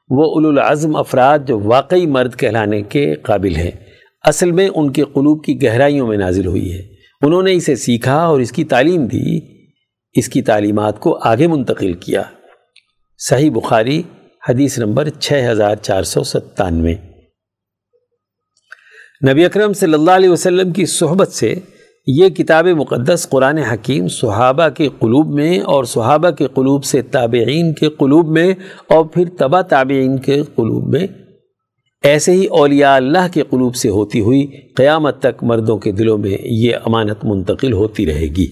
وہ 0.09 0.49
العظم 0.49 0.97
افراد 0.97 1.39
جو 1.47 1.61
واقعی 1.65 2.07
مرد 2.07 2.37
کہلانے 2.37 2.83
کے 2.83 3.15
قابل 3.15 3.57
ہیں۔ 3.57 3.71
اصل 4.25 4.53
میں 4.53 4.69
ان 4.75 4.93
کے 4.93 5.03
قلوب 5.03 5.45
کی 5.45 5.63
گہرائیوں 5.63 6.07
میں 6.07 6.17
نازل 6.17 6.47
ہوئی 6.47 6.73
ہے۔ 6.73 6.83
انہوں 7.23 7.43
نے 7.43 7.53
اسے 7.53 7.77
سیکھا 7.77 8.17
اور 8.17 8.41
اس 8.41 8.53
کی 8.53 8.65
تعلیم 8.65 9.07
دی۔ 9.07 9.39
اس 10.15 10.29
کی 10.29 10.43
تعلیمات 10.43 11.01
کو 11.01 11.19
آگے 11.23 11.47
منتقل 11.47 11.93
کیا۔ 11.93 12.23
صحیح 13.19 13.51
بخاری 13.51 14.03
حدیث 14.49 14.79
نمبر 14.79 15.09
چھ 15.09 15.33
ہزار 15.51 15.77
چار 15.77 16.03
سو 16.03 16.25
ستانوے۔ 16.25 16.95
نبی 19.31 19.45
اکرم 19.45 19.73
صلی 19.73 19.95
اللہ 19.95 20.11
علیہ 20.11 20.29
وسلم 20.29 20.73
کی 20.73 20.87
صحبت 20.87 21.33
سے 21.33 21.55
یہ 22.07 22.29
کتاب 22.29 22.67
مقدس 22.67 23.29
قرآن 23.29 23.59
حکیم 23.59 24.09
صحابہ 24.09 24.69
کے 24.69 24.89
قلوب 24.99 25.35
میں 25.35 25.59
اور 25.59 25.85
صحابہ 25.85 26.31
کے 26.31 26.47
قلوب 26.55 26.85
سے 26.85 27.03
تابعین 27.03 27.75
کے 27.75 27.89
قلوب 27.89 28.29
میں 28.29 28.55
اور 28.87 29.05
پھر 29.05 29.25
تبا 29.39 29.61
تابعین 29.61 30.19
کے 30.19 30.43
قلوب 30.43 30.95
میں 30.95 31.07
ایسے 32.03 32.33
ہی 32.33 32.47
اولیاء 32.47 32.97
اللہ 32.97 33.33
کے 33.33 33.43
قلوب 33.51 33.77
سے 33.77 33.89
ہوتی 33.89 34.21
ہوئی 34.21 34.47
قیامت 34.77 35.19
تک 35.19 35.45
مردوں 35.45 35.79
کے 35.79 35.93
دلوں 35.93 36.19
میں 36.19 36.39
یہ 36.45 36.77
امانت 36.77 37.25
منتقل 37.25 37.73
ہوتی 37.73 38.07
رہے 38.07 38.27
گی۔ 38.27 38.47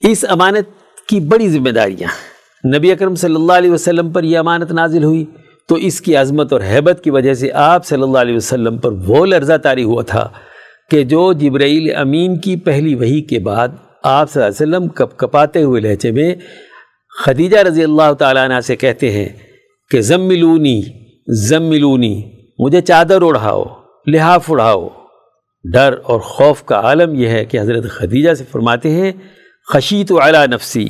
اس 0.00 0.24
امانت 0.28 0.68
کی 1.08 1.20
بڑی 1.20 1.48
ذمہ 1.48 1.70
داریاں۔ 1.70 2.35
نبی 2.74 2.92
اکرم 2.92 3.14
صلی 3.14 3.34
اللہ 3.34 3.52
علیہ 3.52 3.70
وسلم 3.70 4.10
پر 4.10 4.24
یہ 4.24 4.38
امانت 4.38 4.72
نازل 4.72 5.04
ہوئی 5.04 5.24
تو 5.68 5.74
اس 5.74 6.00
کی 6.00 6.16
عظمت 6.16 6.52
اور 6.52 6.60
حیبت 6.60 7.00
کی 7.04 7.10
وجہ 7.10 7.34
سے 7.34 7.52
آپ 7.52 7.86
صلی 7.86 8.02
اللہ 8.02 8.18
علیہ 8.18 8.36
وسلم 8.36 8.78
پر 8.78 8.92
وہ 8.92 9.26
لرزہ 9.26 9.56
تاری 9.56 9.84
ہوا 9.84 10.02
تھا 10.02 10.28
کہ 10.90 11.02
جو 11.02 11.32
جبرائیل 11.32 11.96
امین 11.96 12.38
کی 12.40 12.56
پہلی 12.56 12.94
وہی 12.94 13.20
کے 13.20 13.38
بعد 13.38 13.68
آپ 14.02 14.30
صلی 14.30 14.42
اللہ 14.42 14.54
علیہ 14.56 14.76
وسلم 14.76 14.88
کپ 14.88 15.16
کپاتے 15.16 15.62
ہوئے 15.62 15.80
لہجے 15.80 16.10
میں 16.10 16.34
خدیجہ 17.24 17.58
رضی 17.58 17.84
اللہ 17.84 18.12
تعالیٰ 18.12 18.44
عنہ 18.44 18.60
سے 18.60 18.76
کہتے 18.76 19.10
ہیں 19.10 19.28
کہ 19.90 20.00
زملونی 20.00 20.82
زملونی، 21.48 22.22
مجھے 22.58 22.80
چادر 22.80 23.22
اڑھاؤ، 23.22 23.64
لحاف 24.06 24.50
اڑھاؤ۔ 24.50 24.88
ڈر 25.64 25.94
اور 26.02 26.20
خوف 26.20 26.64
کا 26.64 26.80
عالم 26.80 27.14
یہ 27.14 27.28
ہے 27.28 27.44
کہ 27.44 27.60
حضرت 27.60 27.90
خدیجہ 27.90 28.34
سے 28.34 28.44
فرماتے 28.52 28.90
ہیں، 28.90 29.12
خشیت 29.72 30.12
و 30.12 30.20
اعلیٰ 30.20 30.46
نفسی۔ 30.46 30.86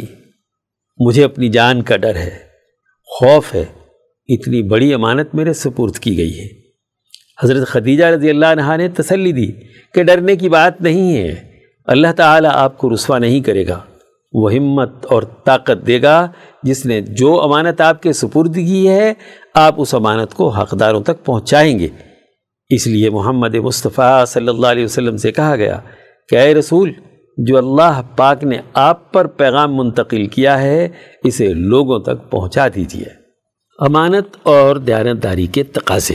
مجھے 0.99 1.24
اپنی 1.24 1.49
جان 1.49 1.82
کا 1.82 1.97
ڈر 1.97 2.14
ہے، 2.14 2.38
خوف 3.09 3.55
ہے، 3.55 3.64
اتنی 4.28 4.62
بڑی 4.62 4.94
امانت 4.94 5.34
میرے 5.34 5.53
سپرد 5.53 5.99
کی 5.99 6.18
گئی 6.18 6.40
ہے۔ 6.40 6.47
حضرت 7.42 7.68
خدیجہ 7.68 8.05
رضی 8.05 8.30
اللہ 8.30 8.47
عنہ 8.47 8.76
نے 8.76 8.88
تسلی 8.88 9.32
دی 9.32 9.53
کہ 9.94 10.03
ڈرنے 10.03 10.36
کی 10.36 10.49
بات 10.49 10.80
نہیں 10.80 11.16
ہے۔ 11.16 11.34
اللہ 11.84 12.12
تعالیٰ 12.16 12.51
آپ 12.55 12.78
کو 12.78 12.94
رسوا 12.94 13.18
نہیں 13.18 13.40
کرے 13.40 13.66
گا، 13.68 13.80
وہ 14.32 14.53
ہمت 14.53 15.07
اور 15.07 15.22
طاقت 15.22 15.86
دے 15.86 16.03
گا 16.03 16.26
جس 16.62 16.86
نے 16.86 17.01
جو 17.01 17.42
امانت 17.42 17.80
آپ 17.80 18.03
کے 18.03 18.12
سپرد 18.12 18.55
کی 18.55 18.88
ہے، 18.88 19.12
آپ 19.55 19.74
اس 19.76 19.94
امانت 19.94 20.34
کو 20.34 20.49
حقداروں 20.49 21.01
تک 21.01 21.24
پہنچائیں 21.24 21.78
گے۔ 21.78 21.88
اس 22.68 22.86
لیے 22.86 23.11
محمد 23.11 23.55
مصطفیٰ 23.55 24.26
صلی 24.26 24.49
اللہ 24.49 24.66
علیہ 24.66 24.84
وسلم 24.84 25.16
سے 25.16 25.32
کہا 25.32 25.57
گیا 25.57 25.78
کہ 26.28 26.36
اے 26.36 26.55
رسول 26.55 26.92
جو 27.37 27.59
اللہ 27.59 28.01
پاک 28.16 28.45
نے 28.45 28.59
آپ 28.74 29.12
پر 29.12 29.26
پیغام 29.26 29.76
منتقل 29.76 30.26
کیا 30.26 30.62
ہے، 30.62 30.89
اسے 31.24 31.53
لوگوں 31.55 31.99
تک 31.99 32.30
پہنچا 32.30 32.68
دیجیے 32.68 33.05
امانت 33.78 34.37
اور 34.43 34.76
دیانتداری 34.76 35.47
کے 35.47 35.62
تقاضے۔ 35.62 36.14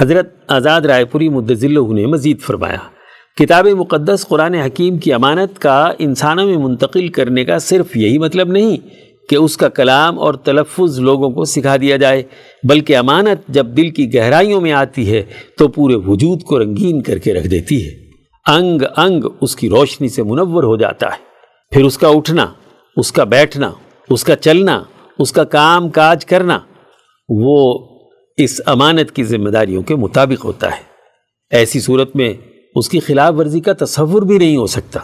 حضرت 0.00 0.34
آزاد 0.48 0.80
رائے 0.80 1.04
پوری 1.04 1.28
مدضل 1.28 1.94
نے 1.94 2.06
مزید 2.06 2.40
فرمایا، 2.40 2.78
کتاب 3.36 3.66
مقدس 3.66 4.26
قرآن 4.28 4.54
حکیم 4.54 4.98
کی 4.98 5.12
امانت 5.12 5.58
کا 5.58 5.92
انسانوں 5.98 6.46
میں 6.46 6.56
منتقل 6.56 7.08
کرنے 7.08 7.44
کا 7.44 7.58
صرف 7.58 7.96
یہی 7.96 8.18
مطلب 8.18 8.48
نہیں 8.48 8.76
کہ 9.28 9.36
اس 9.36 9.56
کا 9.56 9.68
کلام 9.68 10.18
اور 10.18 10.34
تلفظ 10.34 10.98
لوگوں 10.98 11.30
کو 11.30 11.44
سکھا 11.44 11.76
دیا 11.76 11.96
جائے، 11.96 12.22
بلکہ 12.68 12.96
امانت 12.96 13.48
جب 13.48 13.66
دل 13.66 13.90
کی 13.90 14.14
گہرائیوں 14.14 14.60
میں 14.60 14.72
آتی 14.72 15.12
ہے 15.12 15.22
تو 15.58 15.68
پورے 15.68 15.94
وجود 15.94 16.42
کو 16.42 16.58
رنگین 16.58 17.02
کر 17.02 17.18
کے 17.18 17.34
رکھ 17.34 17.48
دیتی 17.48 17.86
ہے۔ 17.86 18.05
انگ 18.46 18.82
انگ 18.96 19.24
اس 19.40 19.56
کی 19.56 19.68
روشنی 19.68 20.08
سے 20.08 20.22
منور 20.22 20.62
ہو 20.62 20.76
جاتا 20.76 21.06
ہے۔ 21.06 21.26
پھر 21.70 21.84
اس 21.84 21.98
کا 21.98 22.08
اٹھنا، 22.08 22.46
اس 22.96 23.12
کا 23.12 23.24
بیٹھنا، 23.24 23.72
اس 24.10 24.24
کا 24.24 24.36
چلنا، 24.36 24.82
اس 25.18 25.32
کا 25.32 25.44
کام 25.44 25.88
کاج 25.88 26.26
کرنا، 26.26 26.58
وہ 27.28 27.88
اس 28.36 28.60
امانت 28.66 29.10
کی 29.10 29.24
ذمہ 29.24 29.50
داریوں 29.50 29.82
کے 29.82 29.94
مطابق 29.94 30.44
ہوتا 30.44 30.70
ہے۔ 30.70 30.82
ایسی 31.50 31.80
صورت 31.80 32.16
میں 32.16 32.34
اس 32.74 32.88
کی 32.88 33.00
خلاف 33.00 33.34
ورزی 33.38 33.60
کا 33.60 33.72
تصور 33.72 34.22
بھی 34.22 34.38
نہیں 34.38 34.56
ہو 34.56 34.66
سکتا۔ 34.66 35.00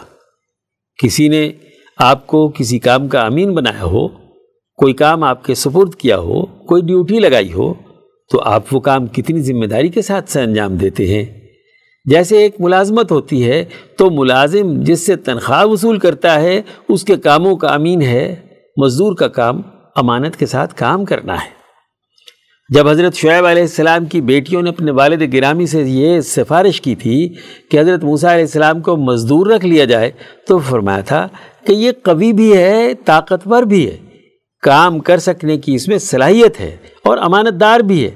کسی 1.03 1.27
نے 1.27 1.51
آپ 1.97 2.27
کو 2.27 2.49
کسی 2.49 2.79
کام 2.79 3.07
کا 3.07 3.21
امین 3.21 3.53
بنایا 3.53 3.83
ہو، 3.83 4.07
کوئی 4.77 4.93
کام 4.93 5.23
آپ 5.23 5.45
کے 5.45 5.55
سپرد 5.55 5.95
کیا 5.95 6.17
ہو، 6.17 6.45
کوئی 6.45 6.81
ڈیوٹی 6.81 7.19
لگائی 7.19 7.53
ہو، 7.53 7.73
تو 8.31 8.41
آپ 8.41 8.63
وہ 8.71 8.79
کام 8.79 9.07
کتنی 9.07 9.39
ذمہ 9.39 9.65
داری 9.65 9.87
کے 9.87 10.01
ساتھ 10.01 10.29
سے 10.29 10.41
انجام 10.41 10.75
دیتے 10.75 11.07
ہیں؟ 11.07 11.42
جیسے 12.05 12.37
ایک 12.37 12.55
ملازمت 12.59 13.11
ہوتی 13.11 13.47
ہے، 13.47 13.65
تو 13.97 14.09
ملازم 14.11 14.81
جس 14.81 15.05
سے 15.05 15.15
تنخواہ 15.15 15.65
وصول 15.65 15.99
کرتا 15.99 16.41
ہے، 16.41 16.61
اس 16.89 17.03
کے 17.03 17.15
کاموں 17.15 17.55
کا 17.55 17.67
امین 17.67 18.01
ہے۔ 18.01 18.35
مزدور 18.77 19.15
کا 19.15 19.27
کام 19.27 19.61
امانت 19.95 20.37
کے 20.37 20.45
ساتھ 20.45 20.75
کام 20.75 21.05
کرنا 21.05 21.33
ہے۔ 21.33 21.63
جب 22.73 22.87
حضرت 22.87 23.13
شعیب 23.13 23.45
علیہ 23.45 23.61
السلام 23.61 24.05
کی 24.05 24.21
بیٹیوں 24.21 24.61
نے 24.61 24.69
اپنے 24.69 24.91
والد 24.91 25.33
گرامی 25.33 25.65
سے 25.65 25.81
یہ 25.81 26.21
سفارش 26.21 26.81
کی 26.81 26.95
تھی 26.95 27.33
کہ 27.71 27.79
حضرت 27.79 28.03
موسیٰ 28.03 28.29
علیہ 28.29 28.43
السلام 28.43 28.81
کو 28.81 28.97
مزدور 28.97 29.47
رکھ 29.47 29.65
لیا 29.65 29.85
جائے، 29.85 30.11
تو 30.47 30.59
فرمایا 30.59 31.01
تھا 31.01 31.27
کہ 31.67 31.73
یہ 31.73 31.91
قوی 32.01 32.33
بھی 32.33 32.57
ہے، 32.57 32.93
طاقتور 33.05 33.63
بھی 33.63 33.87
ہے۔ 33.87 33.97
کام 34.61 34.99
کر 34.99 35.17
سکنے 35.17 35.57
کی 35.57 35.75
اس 35.75 35.87
میں 35.87 35.97
صلاحیت 35.97 36.59
ہے 36.59 36.77
اور 37.03 37.17
امانت 37.17 37.61
دار 37.61 37.79
بھی 37.79 38.05
ہے۔ 38.05 38.11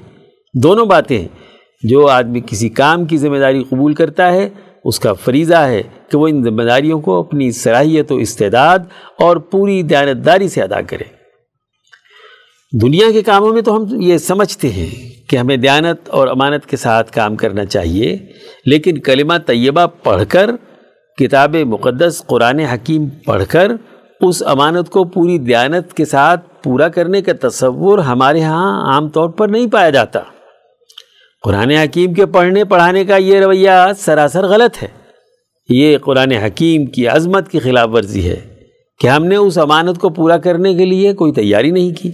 دونوں 0.62 0.86
باتیں 0.86 1.28
جو 1.82 2.06
آدمی 2.08 2.40
کسی 2.46 2.68
کام 2.68 3.04
کی 3.04 3.16
ذمہ 3.16 3.36
داری 3.36 3.62
قبول 3.70 3.94
کرتا 3.94 4.32
ہے، 4.32 4.48
اس 4.84 5.00
کا 5.00 5.12
فریضہ 5.12 5.54
ہے 5.54 5.82
کہ 6.10 6.18
وہ 6.18 6.28
ان 6.28 6.42
ذمہ 6.44 6.62
داریوں 6.62 7.00
کو 7.00 7.18
اپنی 7.18 7.50
صلاحیت 7.50 8.12
و 8.12 8.16
استعداد 8.16 8.78
اور 9.18 9.36
پوری 9.36 9.82
دیانتداری 9.82 10.48
سے 10.48 10.62
ادا 10.62 10.80
کرے۔ 10.80 11.04
دنیا 12.82 13.10
کے 13.12 13.22
کاموں 13.22 13.52
میں 13.52 13.62
تو 13.62 13.76
ہم 13.76 13.84
یہ 14.00 14.18
سمجھتے 14.18 14.68
ہیں 14.68 14.90
کہ 15.28 15.36
ہمیں 15.36 15.56
دیانت 15.56 16.08
اور 16.08 16.28
امانت 16.28 16.66
کے 16.66 16.76
ساتھ 16.76 17.12
کام 17.12 17.36
کرنا 17.36 17.64
چاہیے، 17.64 18.16
لیکن 18.66 18.98
کلمہ 18.98 19.34
طیبہ 19.46 19.86
پڑھ 19.86 20.22
کر، 20.28 20.50
کتاب 21.18 21.56
مقدس، 21.56 22.22
قرآن 22.26 22.58
حکیم 22.58 23.08
پڑھ 23.08 23.42
کر، 23.48 23.72
اس 24.20 24.42
امانت 24.46 24.90
کو 24.90 25.04
پوری 25.04 25.38
دیانت 25.38 25.94
کے 25.94 26.04
ساتھ 26.04 26.62
پورا 26.62 26.88
کرنے 26.88 27.22
کا 27.22 27.48
تصور 27.48 27.98
ہمارے 27.98 28.42
ہاں 28.42 28.92
عام 28.92 29.08
طور 29.08 29.30
پر 29.30 29.48
نہیں 29.48 29.66
پایا 29.66 29.90
جاتا۔ 29.90 30.20
قرآن 31.42 31.70
حکیم 31.70 32.14
کے 32.14 32.26
پڑھنے 32.26 32.64
پڑھانے 32.64 33.04
کا 33.04 33.16
یہ 33.16 33.40
رویہ 33.40 33.70
سراسر 33.98 34.44
غلط 34.44 34.82
ہے۔ 34.82 34.88
یہ 35.68 35.98
قرآن 35.98 36.32
حکیم 36.32 36.86
کی 36.86 37.08
عظمت 37.08 37.50
کی 37.50 37.58
خلاف 37.58 37.88
ورزی 37.92 38.28
ہے 38.28 38.40
کہ 39.00 39.06
ہم 39.06 39.24
نے 39.24 39.36
اس 39.36 39.58
امانت 39.58 39.98
کو 39.98 40.08
پورا 40.08 40.36
کرنے 40.36 40.74
کے 40.74 40.84
لیے 40.84 41.12
کوئی 41.12 41.32
تیاری 41.32 41.70
نہیں 41.70 42.02
کی۔ 42.02 42.10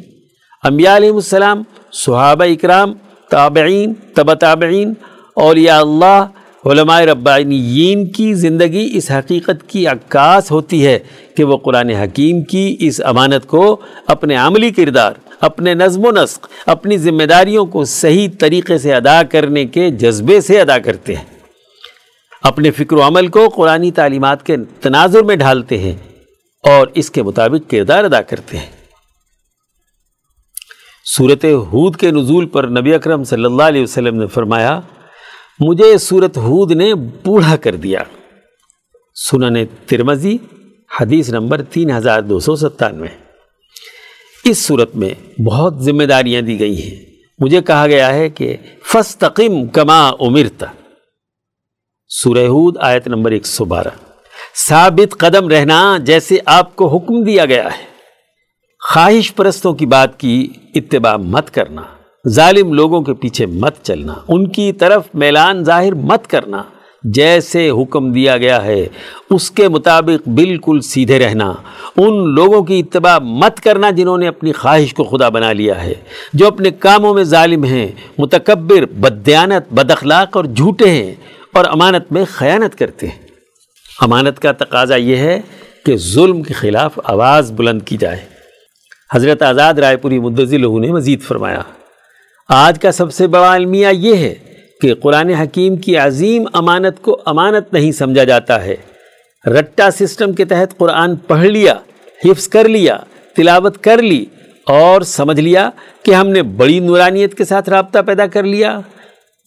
انبیاء 0.65 0.97
علیہ 0.97 1.13
السلام، 1.13 1.63
صحابہ 1.93 2.45
اکرام، 2.45 2.93
تابعین 3.31 3.93
تب 4.15 4.35
تابعین 4.35 4.93
اور 5.35 5.57
اللہ، 5.57 6.25
علماء 6.65 7.01
ربانیین 7.01 8.07
کی 8.09 8.35
زندگی 8.35 8.91
اس 8.95 9.11
حقیقت 9.11 9.69
کی 9.69 9.87
عکاس 9.87 10.51
ہوتی 10.51 10.87
ہے 10.87 10.99
کہ 11.37 11.45
وہ 11.45 11.57
قرآن 11.57 11.91
حکیم 11.91 12.43
کی 12.43 12.77
اس 12.81 13.01
امانت 13.05 13.47
کو 13.47 13.77
اپنے 14.07 14.37
عملی 14.37 14.71
کردار 14.71 15.13
اپنے 15.45 15.75
نظم 15.75 16.05
و 16.05 16.11
نسق، 16.11 16.49
اپنی 16.67 16.99
ذمہ 16.99 17.23
داریوں 17.23 17.67
کو 17.67 17.85
صحیح 17.85 18.29
طریقے 18.39 18.79
سے 18.79 18.95
ادا 18.95 19.23
کرنے 19.23 19.65
کے 19.65 19.91
جذبے 19.91 20.41
سے 20.41 20.61
ادا 20.61 20.79
کرتے 20.79 21.15
ہیں۔ 21.15 21.25
اپنے 22.43 22.71
فکر 22.71 22.97
و 22.97 23.03
عمل 23.03 23.27
کو 23.27 23.49
قرآن 23.49 23.91
تعلیمات 23.91 24.47
کے 24.47 24.57
تناظر 24.81 25.23
میں 25.23 25.37
ڈھالتے 25.37 25.79
ہیں 25.79 25.97
اور 26.63 26.87
اس 26.95 27.11
کے 27.11 27.23
مطابق 27.23 27.71
کردار 27.71 28.05
ادا 28.05 28.23
کرتے 28.23 28.57
ہیں۔ 28.59 28.71
صورت 31.17 31.45
حود 31.45 31.97
کے 31.97 32.11
نزول 32.11 32.47
پر 32.47 32.69
نبی 32.69 32.95
اکرم 32.95 33.25
صلی 33.25 33.45
اللہ 33.45 33.63
علیہ 33.63 33.83
وسلم 33.83 34.17
نے 34.17 34.27
فرمایا، 34.27 34.81
مجھے 35.61 35.99
صورت 35.99 36.39
حود 36.39 36.73
نے 36.73 36.95
بوڑھا 36.95 37.57
کر 37.57 37.77
دیا۔ 37.77 38.01
سنن 39.31 39.65
ترمزی 39.87 40.39
حدیث 41.01 41.31
نمبر 41.31 41.63
تین 41.63 41.91
ہزار 41.91 42.21
دو 42.21 42.41
سو 42.41 42.57
ستانوے۔ 42.57 43.24
اس 44.45 44.67
صورت 44.67 44.97
میں 44.97 45.41
بہت 45.41 45.83
ذمہ 45.83 46.03
داریاں 46.03 46.43
دی 46.43 46.61
گئی 46.61 46.83
ہیں؟ 46.83 47.05
مجھے 47.39 47.63
کہا 47.63 47.87
گیا 47.87 48.15
ہے 48.15 48.31
کہ 48.31 48.57
فستقم 48.85 49.67
کما 49.67 50.09
امرتا 50.09 50.67
سورہ 52.09 52.47
حود 52.47 52.77
آیت 52.81 53.09
نمبر 53.09 53.31
ایک 53.31 53.47
سو 53.47 53.65
بارہ۔ 53.65 53.89
ثابت 54.69 55.19
قدم 55.19 55.49
رہنا 55.49 55.99
جیسے 56.01 56.37
آپ 56.47 56.77
کو 56.77 56.97
حکم 56.97 57.25
دیا 57.25 57.45
گیا 57.45 57.65
ہے۔ 57.65 57.85
خواہش 58.93 59.35
پرستوں 59.35 59.75
کی 59.75 59.87
بات 59.87 60.21
کی 60.21 60.49
اتباع 60.75 61.17
مت 61.17 61.51
کرنا۔ 61.51 61.83
ظالم 62.29 62.73
لوگوں 62.73 63.03
کے 63.03 63.15
پیچھے 63.15 63.47
مت 63.47 63.75
چلنا۔ 63.83 64.15
ان 64.29 64.49
کی 64.49 64.73
طرف 64.73 65.03
میلان 65.15 65.65
ظاہر 65.65 65.95
مت 65.95 66.27
کرنا۔ 66.27 66.63
جیسے 67.05 67.71
حکم 67.71 68.13
دیا 68.13 68.37
گیا 68.37 68.65
ہے، 68.65 68.87
اس 69.31 69.51
کے 69.51 69.69
مطابق 69.69 70.29
بالکل 70.29 70.81
سیدھے 70.81 71.19
رہنا۔ 71.19 71.53
ان 71.97 72.35
لوگوں 72.35 72.63
کی 72.63 72.81
اتباع 72.81 73.19
مت 73.19 73.61
کرنا 73.61 73.91
جنہوں 73.91 74.19
نے 74.19 74.29
اپنی 74.29 74.53
خواہش 74.53 74.95
کو 74.95 75.05
خدا 75.05 75.29
بنا 75.29 75.53
لیا 75.53 75.85
ہے۔ 75.85 75.93
جو 76.33 76.47
اپنے 76.47 76.71
کاموں 76.71 77.15
میں 77.15 77.25
ظالم 77.25 77.65
ہیں، 77.65 77.89
متکبر 78.19 78.87
بدیانت 78.87 79.73
بد 79.73 79.91
اخلاق 79.91 80.37
اور 80.37 80.45
جھوٹے 80.45 80.91
ہیں 80.91 81.15
اور 81.53 81.65
امانت 81.65 82.13
میں 82.13 82.25
خیانت 82.29 82.79
کرتے 82.79 83.07
ہیں۔ 83.07 83.19
امانت 84.01 84.39
کا 84.39 84.53
تقاضا 84.53 84.97
یہ 84.97 85.17
ہے 85.17 85.41
کہ 85.87 85.97
ظلم 85.97 86.43
کے 86.43 86.55
خلاف 86.55 86.99
آواز 87.05 87.53
بلند 87.53 87.83
کی 87.83 87.97
جائے۔ 87.97 88.21
حضرت 89.15 89.43
آزاد 89.43 89.75
رائے 89.75 89.97
پوری 89.97 90.19
مدضی 90.19 90.57
لہو 90.57 90.79
نے 90.79 90.93
مزید 90.93 91.23
فرمایا، 91.23 91.61
آج 92.49 92.81
کا 92.81 92.93
سب 92.93 93.13
سے 93.13 93.27
بڑا 93.27 93.53
المیہ 93.53 93.89
یہ 93.93 94.17
ہے 94.17 94.54
کہ 94.81 94.95
قرآن 94.95 95.31
حکیم 95.31 95.77
کی 95.77 95.97
عظیم 95.97 96.45
امانت 96.53 97.03
کو 97.03 97.21
امانت 97.27 97.73
نہیں 97.73 97.93
سمجھا 97.93 98.25
جاتا 98.25 98.65
ہے۔ 98.65 98.77
رٹا 99.47 99.91
سسٹم 99.91 100.33
کے 100.33 100.45
تحت 100.45 100.79
قرآن 100.79 101.17
پڑھ 101.17 101.47
لیا، 101.47 101.75
حفظ 102.25 102.49
کر 102.49 102.69
لیا، 102.69 102.97
تلاوت 103.37 103.83
کر 103.83 104.03
لی 104.03 104.25
اور 104.67 105.01
سمجھ 105.01 105.41
لیا 105.41 105.71
کہ 106.03 106.15
ہم 106.15 106.29
نے 106.29 106.43
بڑی 106.43 106.81
نورانیت 106.81 107.35
کے 107.35 107.45
ساتھ 107.45 107.69
رابطہ 107.69 107.99
پیدا 107.99 108.27
کر 108.27 108.43
لیا۔ 108.43 108.81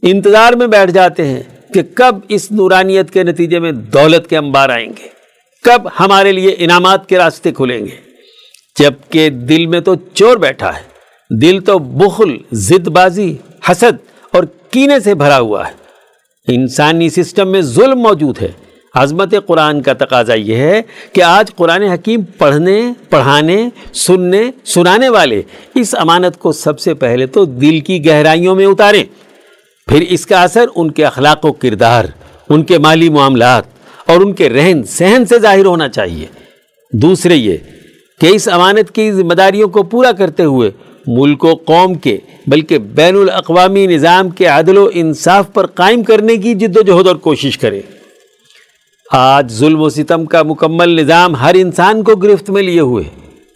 انتظار 0.01 0.53
میں 0.53 0.67
بیٹھ 0.67 0.91
جاتے 0.91 1.25
ہیں 1.25 1.43
کہ 1.73 1.81
کب 1.95 2.15
اس 2.29 2.51
نورانیت 2.51 3.11
کے 3.11 3.23
نتیجے 3.23 3.59
میں 3.59 3.71
دولت 3.71 4.29
کے 4.29 4.37
انبار 4.37 4.69
آئیں 4.69 4.89
گے۔ 4.89 5.07
کب 5.63 5.81
ہمارے 5.99 6.31
لیے 6.31 6.55
انعامات 6.57 7.09
کے 7.09 7.17
راستے 7.17 7.51
کھلیں 7.51 7.79
گے۔ 7.79 8.07
جبکہ 8.79 9.29
دل 9.29 9.65
میں 9.65 9.79
تو 9.79 9.95
چور 10.13 10.37
بیٹھا 10.37 10.75
ہے، 10.75 10.81
دل 11.41 11.59
تو 11.61 11.79
بخل 11.79 12.37
زد 12.51 12.87
بازی، 12.87 13.37
حسد 13.71 14.06
کینے 14.71 14.99
سے 14.99 15.15
بھرا 15.15 15.39
ہوا 15.39 15.67
ہے۔ 15.67 15.73
انسانی 16.47 17.09
سسٹم 17.09 17.51
میں 17.51 17.61
ظلم 17.61 17.99
موجود 17.99 18.41
ہے۔ 18.41 18.51
عظمت 18.95 19.33
قرآن 19.45 19.81
کا 19.81 19.93
تقاضا 19.93 20.33
یہ 20.33 20.55
ہے 20.55 20.81
کہ 21.13 21.23
آج 21.23 21.55
قرآن 21.55 21.81
حکیم 21.81 22.21
پڑھنے، 22.21 22.91
پڑھانے، 23.09 23.69
سننے، 23.93 24.51
سنانے 24.65 25.09
والے 25.09 25.41
اس 25.75 25.95
امانت 25.95 26.37
کو 26.37 26.51
سب 26.51 26.79
سے 26.79 26.93
پہلے 26.93 27.25
تو 27.25 27.45
دل 27.45 27.79
کی 27.79 28.05
گہرائیوں 28.05 28.55
میں 28.55 28.65
اتاریں۔ 28.65 29.03
پھر 29.87 30.03
اس 30.09 30.25
کا 30.25 30.43
اثر 30.43 30.65
ان 30.75 30.91
کے 30.91 31.05
اخلاق 31.05 31.45
و 31.45 31.53
کردار، 31.53 32.05
ان 32.49 32.63
کے 32.63 32.77
مالی 32.77 33.09
معاملات 33.09 33.63
اور 34.05 34.21
ان 34.21 34.33
کے 34.33 34.49
رہن 34.49 34.83
سہن 34.83 35.25
سے 35.25 35.39
ظاہر 35.39 35.65
ہونا 35.65 35.89
چاہیے۔ 35.89 36.25
دوسرے 36.93 37.35
یہ 37.35 37.57
کہ 38.21 38.25
اس 38.25 38.47
امانت 38.47 38.91
کی 38.91 39.11
ذمہ 39.11 39.33
داریوں 39.33 39.67
کو 39.67 39.83
پورا 39.83 40.11
کرتے 40.11 40.43
ہوئے 40.43 40.71
ملک 41.07 41.45
و 41.45 41.53
قوم 41.55 41.93
کے، 41.93 42.17
بلکہ 42.47 42.77
بین 42.77 43.15
الاقوامی 43.15 43.85
نظام 43.87 44.29
کے 44.29 44.45
عدل 44.45 44.77
و 44.77 44.89
انصاف 44.93 45.53
پر 45.53 45.65
قائم 45.65 46.03
کرنے 46.03 46.37
کی 46.37 46.53
جد 46.53 46.77
و 46.77 46.81
جہد 46.81 47.07
اور 47.07 47.15
کوشش 47.15 47.57
کرے۔ 47.57 47.81
آج 49.11 49.51
ظلم 49.51 49.81
و 49.81 49.89
ستم 49.89 50.25
کا 50.25 50.43
مکمل 50.43 50.89
نظام 50.89 51.35
ہر 51.35 51.55
انسان 51.55 52.03
کو 52.03 52.15
گرفت 52.15 52.49
میں 52.49 52.63
لیے 52.63 52.79
ہوئے۔ 52.79 53.03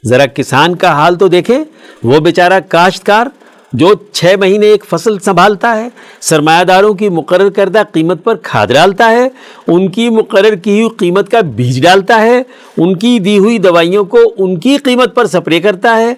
ذرا 0.06 0.26
کسان 0.26 0.76
کا 0.76 0.92
حال 0.92 1.16
تو 1.16 1.28
دیکھیں 1.28 1.64
وہ 2.04 2.20
بیچارہ 2.20 2.60
کاشتکار 2.68 3.28
جو 3.74 3.94
چھ 4.12 4.36
مہینے 4.40 4.66
ایک 4.66 4.86
فصل 4.90 5.20
سنبھالتا 5.20 5.78
ہے، 5.78 5.88
سرمایہ 6.22 6.64
داروں 6.64 6.94
کی 6.94 7.10
مقرر 7.10 7.50
کردہ 7.50 7.84
قیمت 7.92 8.24
پر 8.24 8.36
کھاد 8.36 8.68
ڈالتا 8.68 9.12
ہے، 9.12 9.28
ان 9.68 9.90
کی 9.90 10.10
مقرر 10.10 10.56
کی 10.56 10.72
ہوئی 10.72 10.90
قیمت 10.98 11.30
کا 11.32 11.42
بیج 11.42 11.82
ڈالتا 11.84 12.22
ہے، 12.22 12.42
ان 12.78 12.96
کی 12.98 13.20
دی 13.20 13.38
ہوئی 13.38 13.58
دوائیوں 13.58 14.06
کو 14.06 14.18
ان 14.38 14.60
کی 14.60 14.78
قیمت 14.78 15.16
پر 15.16 15.28
سپرے 15.28 15.60
کرتا 15.60 15.98
ہے۔ 15.98 16.14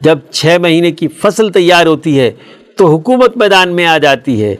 جب 0.00 0.18
چھ 0.30 0.56
مہینے 0.60 0.90
کی 0.90 1.08
فصل 1.08 1.52
تیار 1.52 1.86
ہوتی 1.86 2.20
ہے 2.20 2.30
تو 2.76 2.86
حکومت 2.86 3.36
میدان 3.36 3.76
میں 3.76 3.86
آ 3.86 3.98
جاتی 3.98 4.44
ہے۔ 4.44 4.56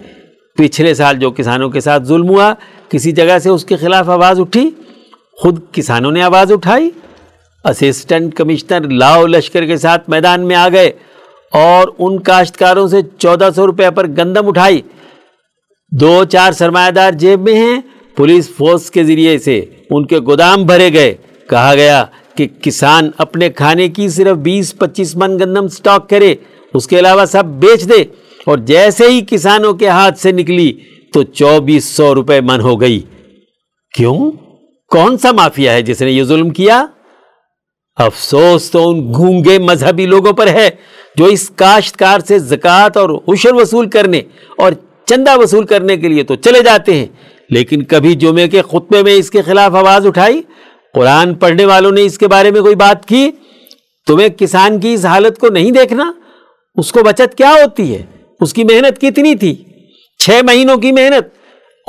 پچھلے 0.57 0.95
سال 0.95 1.19
جو 1.19 1.31
کسانوں 1.31 1.71
کے 1.71 1.81
ساتھ 1.81 2.03
ظلم 2.03 2.29
ہوا، 2.29 2.55
کسی 2.89 3.13
جگہ 3.13 3.39
سے 3.39 3.51
اس 3.51 3.65
کے 3.65 3.77
خلاف 3.77 4.09
آواز 4.09 4.41
اٹھی۔ 4.41 4.71
خود 5.33 5.61
کسانوں 5.73 6.11
نے 6.11 6.23
آواز 6.23 6.53
اٹھائی۔ 6.53 6.91
اسسٹنٹ 7.65 8.35
کمشنر 8.35 8.89
لاؤ 8.89 9.27
لشکر 9.27 9.67
کے 9.67 9.77
ساتھ 9.77 10.11
میدان 10.11 10.41
میں 10.41 10.57
آ 10.57 10.69
گئے 10.69 10.91
اور 11.53 11.89
ان 11.99 12.19
کاشتکاروں 12.19 12.89
سے 12.89 12.97
چودہ 13.19 13.49
سو 13.57 13.67
روپے 13.67 13.91
پر 13.91 14.07
گندم 14.07 14.49
اٹھائی۔ 14.49 14.81
دو 15.93 16.25
چار 16.25 16.53
سرمایہ 16.53 16.91
دار 16.91 17.13
جیب 17.13 17.41
میں 17.41 17.55
ہیں، 17.55 17.81
پولیس 18.17 18.51
فورس 18.57 18.91
کے 18.91 19.05
ذریعے 19.05 19.39
سے 19.39 19.65
ان 19.91 20.07
کے 20.07 20.19
گودام 20.19 20.63
بھرے 20.63 20.93
گئے۔ 20.93 21.15
کہا 21.51 21.75
گیا 21.75 22.05
کہ 22.39 22.47
کسان 22.63 23.11
اپنے 23.19 23.49
کھانے 23.51 23.89
کی 23.89 24.09
صرف 24.09 24.37
بیس 24.37 24.77
پچیس 24.79 25.17
من 25.17 25.39
گندم 25.39 25.69
سٹاک 25.69 26.09
کرے، 26.11 26.35
اس 26.75 26.87
کے 26.87 26.99
علاوہ 26.99 27.25
سب 27.25 27.45
بیچ 27.45 27.89
دے۔ 27.89 28.03
اور 28.47 28.59
جیسے 28.59 29.07
ہی 29.09 29.21
کسانوں 29.31 29.73
کے 29.73 29.89
ہاتھ 29.89 30.19
سے 30.19 30.33
نکلی 30.33 30.73
تو 31.13 31.23
چوبیس 31.23 31.85
سو 31.85 32.15
روپے 32.15 32.41
من 32.41 32.61
ہو 32.61 32.81
گئی۔ 32.81 33.01
کیوں؟ 33.95 34.31
کون 34.89 35.19
سا 35.19 35.33
مافیا 35.33 35.73
ہے 35.73 35.83
جس 35.83 36.03
نے 36.03 36.11
یہ 36.11 36.23
ظلم 36.23 36.51
کیا؟ 36.51 36.87
افسوس 37.97 38.71
تو 38.71 38.89
ان 38.91 39.01
گونگے 39.15 39.59
مذہبی 39.59 40.07
لوگوں 40.07 40.33
پر 40.33 40.47
ہے 40.47 40.71
جو 41.17 41.25
اس 41.25 41.51
کاشتکار 41.51 42.19
سے 42.29 42.39
زکوٰۃ 42.39 42.91
اور 42.95 43.11
عشر 43.29 43.55
وصول 43.55 43.91
کرنے 43.91 44.21
اور 44.59 44.73
چندہ 45.05 45.39
وصول 45.39 45.67
کرنے 45.67 45.97
کے 45.97 46.09
لیے 46.09 46.23
تو 46.23 46.35
چلے 46.35 46.63
جاتے 46.63 46.95
ہیں، 46.95 47.07
لیکن 47.51 47.83
کبھی 47.83 48.15
جمعے 48.15 48.49
کے 48.49 48.63
خطبے 48.63 49.03
میں 49.03 49.15
اس 49.15 49.31
کے 49.31 49.43
خلاف 49.43 49.75
آواز 49.75 50.07
اٹھائی؟ 50.07 50.43
قرآن 50.99 51.35
پڑھنے 51.35 51.65
والوں 51.65 51.91
نے 51.91 52.03
اس 52.03 52.19
کے 52.19 52.29
بارے 52.29 52.51
میں 52.51 52.61
کوئی 52.61 52.75
بات 52.75 53.07
کی؟ 53.07 53.31
تمہیں 54.07 54.29
کسان 54.29 54.81
کی 54.81 54.95
اس 54.95 55.05
حالت 55.05 55.39
کو 55.39 55.49
نہیں 55.49 55.71
دیکھنا؟ 55.71 56.13
اس 56.75 56.93
کو 56.93 57.03
بچت 57.03 57.35
کیا 57.37 57.51
ہوتی 57.51 57.95
ہے؟ 57.95 58.03
اس 58.41 58.53
کی 58.53 58.65
محنت 58.65 59.01
کتنی 59.01 59.35
تھی؟ 59.35 59.65
چھ 60.19 60.31
مہینوں 60.43 60.77
کی 60.77 60.93
محنت۔ 60.93 61.27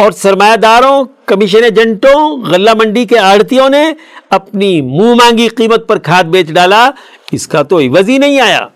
اور 0.02 0.12
سرمایہ 0.12 0.56
داروں، 0.56 1.06
کمیشن 1.26 1.64
ایجنٹوں، 1.64 2.38
غلہ 2.38 2.70
منڈی 2.74 3.06
کے 3.06 3.20
آڑتیوں 3.20 3.70
نے 3.70 3.94
اپنی 4.30 4.82
منہ 4.82 5.14
مانگی 5.14 5.48
قیمت 5.48 5.88
پر 5.88 6.00
کھاد 6.00 6.24
بیچ 6.24 6.50
ڈالا۔ 6.50 6.90
اس 7.32 7.48
کا 7.48 7.64
تو 7.64 7.80
عوض 7.80 8.10
ہی 8.10 8.18
نہیں 8.18 8.40
آیا۔ 8.40 8.68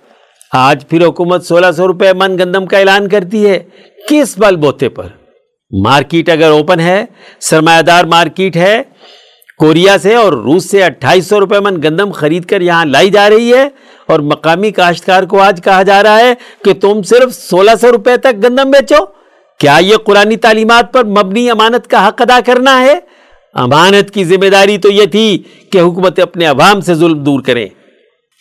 آج 0.53 0.87
پھر 0.89 1.05
حکومت 1.05 1.45
سولہ 1.45 1.71
سو 1.77 1.87
روپے 1.87 2.13
من 2.13 2.39
گندم 2.39 2.65
کا 2.65 2.77
اعلان 2.77 3.09
کرتی 3.09 3.49
ہے۔ 3.49 3.63
کس 4.09 4.37
بل 4.37 4.55
بوتے 4.55 4.89
پر؟ 4.89 5.07
مارکیٹ 5.71 6.29
اگر 6.29 6.49
اوپن 6.49 6.79
ہے، 6.79 7.05
سرمایہ 7.41 7.81
دار 7.81 8.05
مارکیٹ 8.05 8.57
ہے۔ 8.57 8.81
کوریا 9.57 9.97
سے 9.97 10.15
اور 10.15 10.33
روس 10.33 10.69
سے 10.69 10.83
اٹھائیس 10.83 11.27
سو 11.27 11.39
روپے 11.39 11.59
من 11.59 11.75
گندم 11.83 12.11
خرید 12.11 12.45
کر 12.45 12.61
یہاں 12.61 12.85
لائی 12.85 13.09
جا 13.09 13.29
رہی 13.29 13.53
ہے 13.53 13.67
اور 14.05 14.19
مقامی 14.19 14.71
کاشتکار 14.71 15.23
کو 15.23 15.39
آج 15.39 15.61
کہا 15.63 15.83
جا 15.83 16.03
رہا 16.03 16.19
ہے 16.19 16.33
کہ 16.65 16.73
تم 16.73 17.01
صرف 17.01 17.33
سولہ 17.33 17.71
سو 17.81 17.91
روپے 17.91 18.17
تک 18.17 18.43
گندم 18.43 18.71
بیچو۔ 18.71 19.05
کیا 19.59 19.77
یہ 19.81 19.97
قرآن 19.97 20.35
تعلیمات 20.37 20.93
پر 20.93 21.03
مبنی 21.03 21.49
امانت 21.49 21.87
کا 21.87 22.07
حق 22.07 22.21
ادا 22.21 22.39
کرنا 22.45 22.79
ہے؟ 22.81 22.99
امانت 23.53 24.11
کی 24.11 24.23
ذمہ 24.25 24.49
داری 24.49 24.77
تو 24.77 24.89
یہ 24.89 25.05
تھی 25.05 25.43
کہ 25.71 25.79
حکومت 25.79 26.19
اپنے 26.19 26.45
عوام 26.45 26.81
سے 26.81 26.93
ظلم 26.93 27.23
دور 27.23 27.41
کریں 27.41 27.67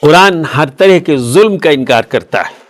قرآن 0.03 0.43
ہر 0.57 0.69
طرح 0.69 0.99
کے 0.99 1.17
ظلم 1.17 1.59
کا 1.59 1.71
انکار 1.71 2.03
کرتا 2.03 2.41
ہے۔ 2.41 2.61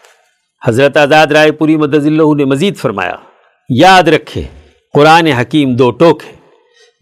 حضرت 0.63 0.97
آزاد 0.97 1.27
رائے 1.27 1.53
پوری 1.53 1.77
مدض 1.77 2.07
اللہ 2.07 2.35
نے 2.37 2.45
مزید 2.45 2.77
فرمایا، 2.77 3.15
یاد 3.69 4.09
رکھے، 4.09 4.43
قرآن 4.95 5.27
حکیم 5.27 5.75
دو 5.75 5.91
ٹوک 5.91 6.23
ہے۔ 6.27 6.42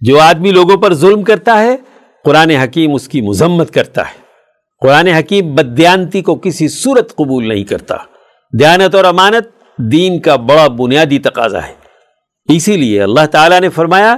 جو 0.00 0.20
آدمی 0.20 0.50
لوگوں 0.50 0.76
پر 0.76 0.94
ظلم 0.94 1.22
کرتا 1.22 1.62
ہے، 1.62 1.76
قرآن 2.24 2.50
حکیم 2.50 2.94
اس 2.94 3.08
کی 3.08 3.20
مذمت 3.20 3.74
کرتا 3.74 4.08
ہے۔ 4.08 4.20
قرآن 4.80 5.06
حکیم 5.06 5.54
بدیانتی 5.54 6.22
کو 6.22 6.34
کسی 6.34 6.68
صورت 6.68 7.16
قبول 7.16 7.48
نہیں 7.48 7.64
کرتا۔ 7.64 7.96
دیانت 8.60 8.94
اور 8.94 9.04
امانت 9.04 9.48
دین 9.78 10.20
کا 10.20 10.36
بڑا 10.36 10.68
بنیادی 10.68 11.18
تقاضا 11.18 11.66
ہے۔ 11.66 11.74
اسی 12.54 12.76
لیے 12.76 13.02
اللہ 13.02 13.26
تعالیٰ 13.26 13.60
نے 13.60 13.68
فرمایا، 13.68 14.16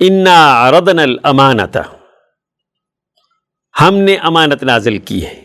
انا 0.00 0.70
ردن 0.70 0.98
الامانت 0.98 1.78
ہم 3.80 3.94
نے 3.94 4.16
امانت 4.16 4.62
نازل 4.62 4.98
کی 4.98 5.26
ہے۔ 5.26 5.44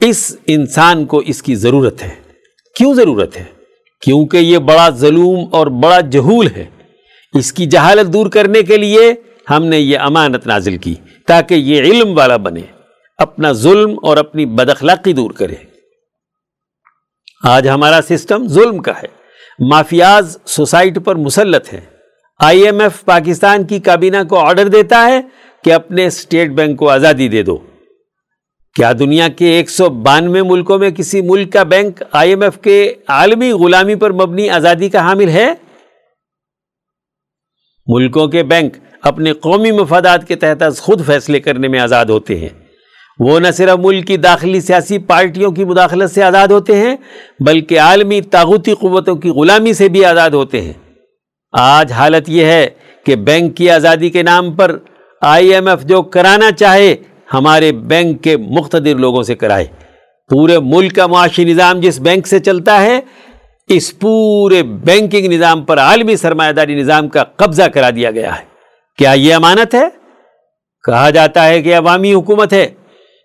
اس 0.00 0.36
انسان 0.46 1.06
کو 1.06 1.18
اس 1.18 1.42
کی 1.42 1.54
ضرورت 1.54 2.02
ہے۔ 2.02 2.14
کیوں 2.76 2.94
ضرورت 2.94 3.36
ہے؟ 3.36 3.44
کیونکہ 4.00 4.36
یہ 4.36 4.58
بڑا 4.58 4.90
ظلم 4.90 5.36
اور 5.52 5.66
بڑا 5.66 6.00
جہول 6.00 6.46
ہے۔ 6.56 6.64
اس 7.34 7.52
کی 7.52 7.66
جہالت 7.66 8.12
دور 8.12 8.26
کرنے 8.26 8.62
کے 8.62 8.76
لیے 8.76 9.14
ہم 9.50 9.64
نے 9.64 9.78
یہ 9.78 9.98
امانت 9.98 10.46
نازل 10.46 10.76
کی 10.76 10.94
تاکہ 11.26 11.54
یہ 11.54 11.80
علم 11.80 12.18
والا 12.18 12.36
بنے، 12.36 12.60
اپنا 13.18 13.52
ظلم 13.52 13.96
اور 14.02 14.16
اپنی 14.16 14.46
بدخلاقی 14.46 15.12
دور 15.12 15.30
کرے۔ 15.30 15.54
آج 17.44 17.68
ہمارا 17.68 18.00
سسٹم 18.08 18.48
ظلم 18.48 18.78
کا 18.78 18.92
ہے۔ 19.02 19.22
مافیاز 19.68 20.36
سوسائٹی 20.46 21.00
پر 21.00 21.14
مسلط 21.16 21.72
ہے 21.72 21.80
آئی 22.40 22.62
ایم 22.62 22.80
ایف 22.80 23.04
پاکستان 23.04 23.64
کی 23.64 23.78
کابینہ 23.78 24.16
کو 24.28 24.38
آرڈر 24.38 24.68
دیتا 24.68 25.06
ہے 25.06 25.20
کہ 25.64 25.72
اپنے 25.72 26.06
اسٹیٹ 26.06 26.50
بینک 26.50 26.78
کو 26.78 26.88
آزادی 26.88 27.28
دے 27.28 27.42
دو۔ 27.42 27.56
کیا 28.74 28.92
دنیا 28.92 29.28
کے 29.28 29.46
ایک 29.46 29.70
سو 29.70 29.88
بانوے 29.88 30.42
ملکوں 30.42 30.78
میں 30.78 30.90
کسی 30.90 31.20
ملک 31.20 31.52
کا 31.52 31.62
بینک 31.62 32.02
آئی 32.12 32.30
ایم 32.30 32.42
ایف 32.42 32.58
کے 32.62 32.94
عالمی 33.08 33.52
غلامی 33.52 33.94
پر 33.94 34.12
مبنی 34.12 34.48
آزادی 34.48 34.88
کا 34.88 34.98
حامل 34.98 35.28
ہے؟ 35.28 35.54
ملکوں 37.86 38.26
کے 38.26 38.42
بینک 38.42 38.76
اپنے 39.02 39.32
قومی 39.32 39.70
مفادات 39.70 40.28
کے 40.28 40.36
تحت 40.36 40.78
خود 40.78 41.06
فیصلے 41.06 41.40
کرنے 41.40 41.68
میں 41.68 41.78
آزاد 41.78 42.04
ہوتے 42.04 42.38
ہیں۔ 42.38 42.48
وہ 43.18 43.40
نہ 43.40 43.48
صرف 43.50 43.78
ملک 43.78 44.06
کی 44.06 44.16
داخلی 44.16 44.60
سیاسی 44.60 44.98
پارٹیوں 44.98 45.52
کی 45.52 45.64
مداخلت 45.64 46.10
سے 46.10 46.22
آزاد 46.22 46.48
ہوتے 46.48 46.76
ہیں، 46.76 46.96
بلکہ 47.40 47.80
عالمی 47.80 48.20
تاغوتی 48.20 48.74
قوتوں 48.74 49.16
کی 49.16 49.30
غلامی 49.30 49.72
سے 49.72 49.88
بھی 49.88 50.04
آزاد 50.04 50.30
ہوتے 50.30 50.60
ہیں۔ 50.60 50.72
آج 51.52 51.92
حالت 51.92 52.28
یہ 52.28 52.44
ہے 52.44 52.68
کہ 53.06 53.16
بینک 53.16 53.56
کی 53.56 53.70
آزادی 53.70 54.10
کے 54.10 54.22
نام 54.22 54.52
پر 54.52 54.78
آئی 55.20 55.54
ایم 55.54 55.68
ایف 55.68 55.82
جو 55.82 56.02
کرانا 56.02 56.52
چاہے، 56.52 56.96
ہمارے 57.34 57.72
بینک 57.72 58.24
کے 58.24 58.36
مختدر 58.36 58.94
لوگوں 58.94 59.22
سے 59.22 59.34
کرائے۔ 59.34 59.64
پورے 60.28 60.58
ملک 60.58 60.94
کا 60.94 61.06
معاشی 61.06 61.44
نظام 61.44 61.80
جس 61.80 62.00
بینک 62.00 62.26
سے 62.26 62.38
چلتا 62.38 62.82
ہے 62.82 63.00
اس 63.68 63.98
پورے 63.98 64.62
بینکنگ 64.62 65.26
نظام 65.26 65.64
پر 65.64 65.78
عالمی 65.78 66.16
سرمایہ 66.16 66.52
داری 66.52 66.74
نظام 66.74 67.08
کا 67.08 67.24
قبضہ 67.24 67.62
کرا 67.62 67.90
دیا 67.90 68.10
گیا 68.10 68.38
ہے۔ 68.38 68.44
کیا 68.98 69.12
یہ 69.12 69.34
امانت 69.34 69.74
ہے؟ 69.74 69.88
کہا 70.86 71.10
جاتا 71.10 71.46
ہے 71.46 71.62
کہ 71.62 71.76
عوامی 71.76 72.14
حکومت 72.14 72.52
ہے، 72.52 72.68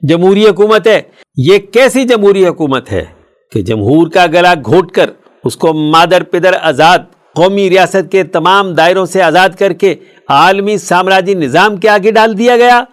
جمہوری 0.09 0.47
حکومت 0.47 0.87
ہے۔ 0.87 1.01
یہ 1.35 1.57
کیسی 1.57 2.03
جمہوری 2.03 2.47
حکومت 2.47 2.91
ہے 2.91 3.05
کہ 3.51 3.61
جمہور 3.61 4.07
کا 4.07 4.25
گلا 4.25 4.53
گھوٹ 4.65 4.91
کر 4.91 5.09
اس 5.43 5.57
کو 5.57 5.73
مادر 5.73 6.23
پدر 6.23 6.53
آزاد، 6.61 6.99
قومی 7.35 7.69
ریاست 7.69 8.11
کے 8.11 8.23
تمام 8.23 8.73
دائروں 8.73 9.05
سے 9.05 9.21
آزاد 9.21 9.49
کر 9.49 9.73
کے 9.73 9.95
عالمی 10.29 10.77
سامراجی 10.77 11.33
نظام 11.33 11.77
کے 11.77 11.89
آگے 11.89 12.11
ڈال 12.11 12.37
دیا 12.37 12.57
گیا؟ 12.57 12.83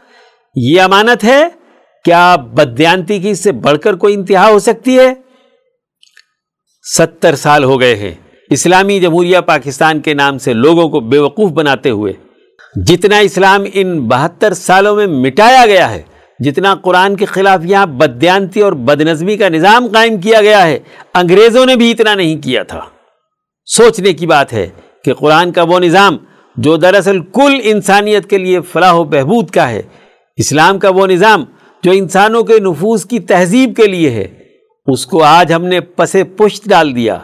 یہ 0.56 0.80
امانت 0.80 1.24
ہے؟ 1.24 1.48
کیا 2.04 2.36
بدیانتی 2.36 3.20
کی 3.20 3.30
اس 3.30 3.42
سے 3.42 3.52
بڑھ 3.52 3.78
کر 3.78 3.94
کوئی 3.94 4.14
انتہا 4.14 4.48
ہو 4.48 4.58
سکتی 4.58 4.98
ہے؟ 4.98 5.23
ستر 6.84 7.36
سال 7.36 7.64
ہو 7.64 7.80
گئے 7.80 7.94
ہیں۔ 7.96 8.14
اسلامی 8.50 9.00
جمہوریہ 9.00 9.38
پاکستان 9.38 10.00
کے 10.00 10.14
نام 10.14 10.38
سے 10.38 10.52
لوگوں 10.52 10.88
کو 10.88 11.00
بے 11.00 11.18
وقوف 11.18 11.50
بناتے 11.50 11.90
ہوئے 11.90 12.12
جتنا 12.86 13.18
اسلام 13.18 13.64
ان 13.72 14.00
بہتر 14.08 14.54
سالوں 14.54 14.96
میں 14.96 15.06
مٹایا 15.06 15.66
گیا 15.66 15.90
ہے، 15.90 16.02
جتنا 16.40 16.74
قرآن 16.74 17.16
کے 17.16 17.24
خلاف 17.24 17.60
یہاں 17.64 17.86
بدیانتی 17.86 18.60
اور 18.60 18.72
بدنظمی 18.72 19.36
کا 19.36 19.48
نظام 19.48 19.86
قائم 19.86 20.20
کیا 20.20 20.40
گیا 20.40 20.66
ہے، 20.66 20.78
انگریزوں 21.14 21.66
نے 21.66 21.76
بھی 21.76 21.90
اتنا 21.90 22.14
نہیں 22.14 22.42
کیا 22.42 22.62
تھا۔ 22.62 22.80
سوچنے 23.66 24.12
کی 24.12 24.26
بات 24.26 24.52
ہے 24.52 24.66
کہ 25.04 25.14
قرآن 25.14 25.52
کا 25.52 25.62
وہ 25.62 25.80
نظام 25.80 26.16
جو 26.56 26.76
دراصل 26.76 27.20
کل 27.20 27.60
انسانیت 27.62 28.30
کے 28.30 28.38
لیے 28.38 28.60
فلاح 28.60 28.92
و 28.92 29.04
بہبود 29.04 29.50
کا 29.50 29.70
ہے، 29.70 29.82
اسلام 30.36 30.78
کا 30.78 30.88
وہ 30.88 31.06
نظام 31.06 31.44
جو 31.82 31.90
انسانوں 31.90 32.42
کے 32.42 32.58
نفوذ 32.58 33.06
کی 33.06 33.20
تہذیب 33.20 33.76
کے 33.76 33.86
لیے 33.86 34.10
ہے۔ 34.10 34.43
اس 34.86 35.06
کو 35.06 35.22
آج 35.22 35.52
ہم 35.52 35.64
نے 35.64 35.80
پسے 35.80 36.24
پشت 36.24 36.68
ڈال 36.68 36.96
دیا۔ 36.96 37.18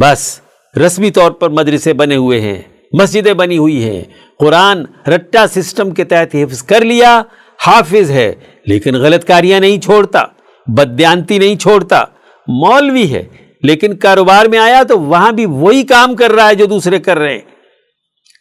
بس، 0.00 0.40
رسمی 0.86 1.10
طور 1.10 1.30
پر 1.30 1.50
مدرسے 1.50 1.92
بنے 1.92 2.16
ہوئے 2.16 2.40
ہیں، 2.40 2.62
مسجدیں 2.92 3.34
بنی 3.34 3.58
ہوئی 3.58 3.84
ہیں۔ 3.84 4.04
قرآن 4.38 4.84
رٹا 5.08 5.46
سسٹم 5.46 5.90
کے 5.90 6.04
تحت 6.04 6.34
حفظ 6.34 6.62
کر 6.62 6.80
لیا، 6.80 7.22
حافظ 7.66 8.10
ہے، 8.10 8.34
لیکن 8.66 8.94
غلط 8.94 9.26
کاریاں 9.26 9.60
نہیں 9.60 9.80
چھوڑتا 9.80 10.24
بدیانتی 10.66 11.38
نہیں 11.38 11.56
چھوڑتا۔ 11.56 12.04
مولوی 12.48 13.14
ہے، 13.14 13.24
لیکن 13.62 13.96
کاروبار 13.96 14.46
میں 14.46 14.58
آیا 14.58 14.82
تو 14.82 15.00
وہاں 15.00 15.32
بھی 15.32 15.46
وہی 15.46 15.82
کام 15.82 16.16
کر 16.16 16.30
رہا 16.30 16.48
ہے 16.48 16.54
جو 16.54 16.66
دوسرے 16.66 16.98
کر 16.98 17.18
رہے 17.18 17.32
ہیں۔ 17.32 17.40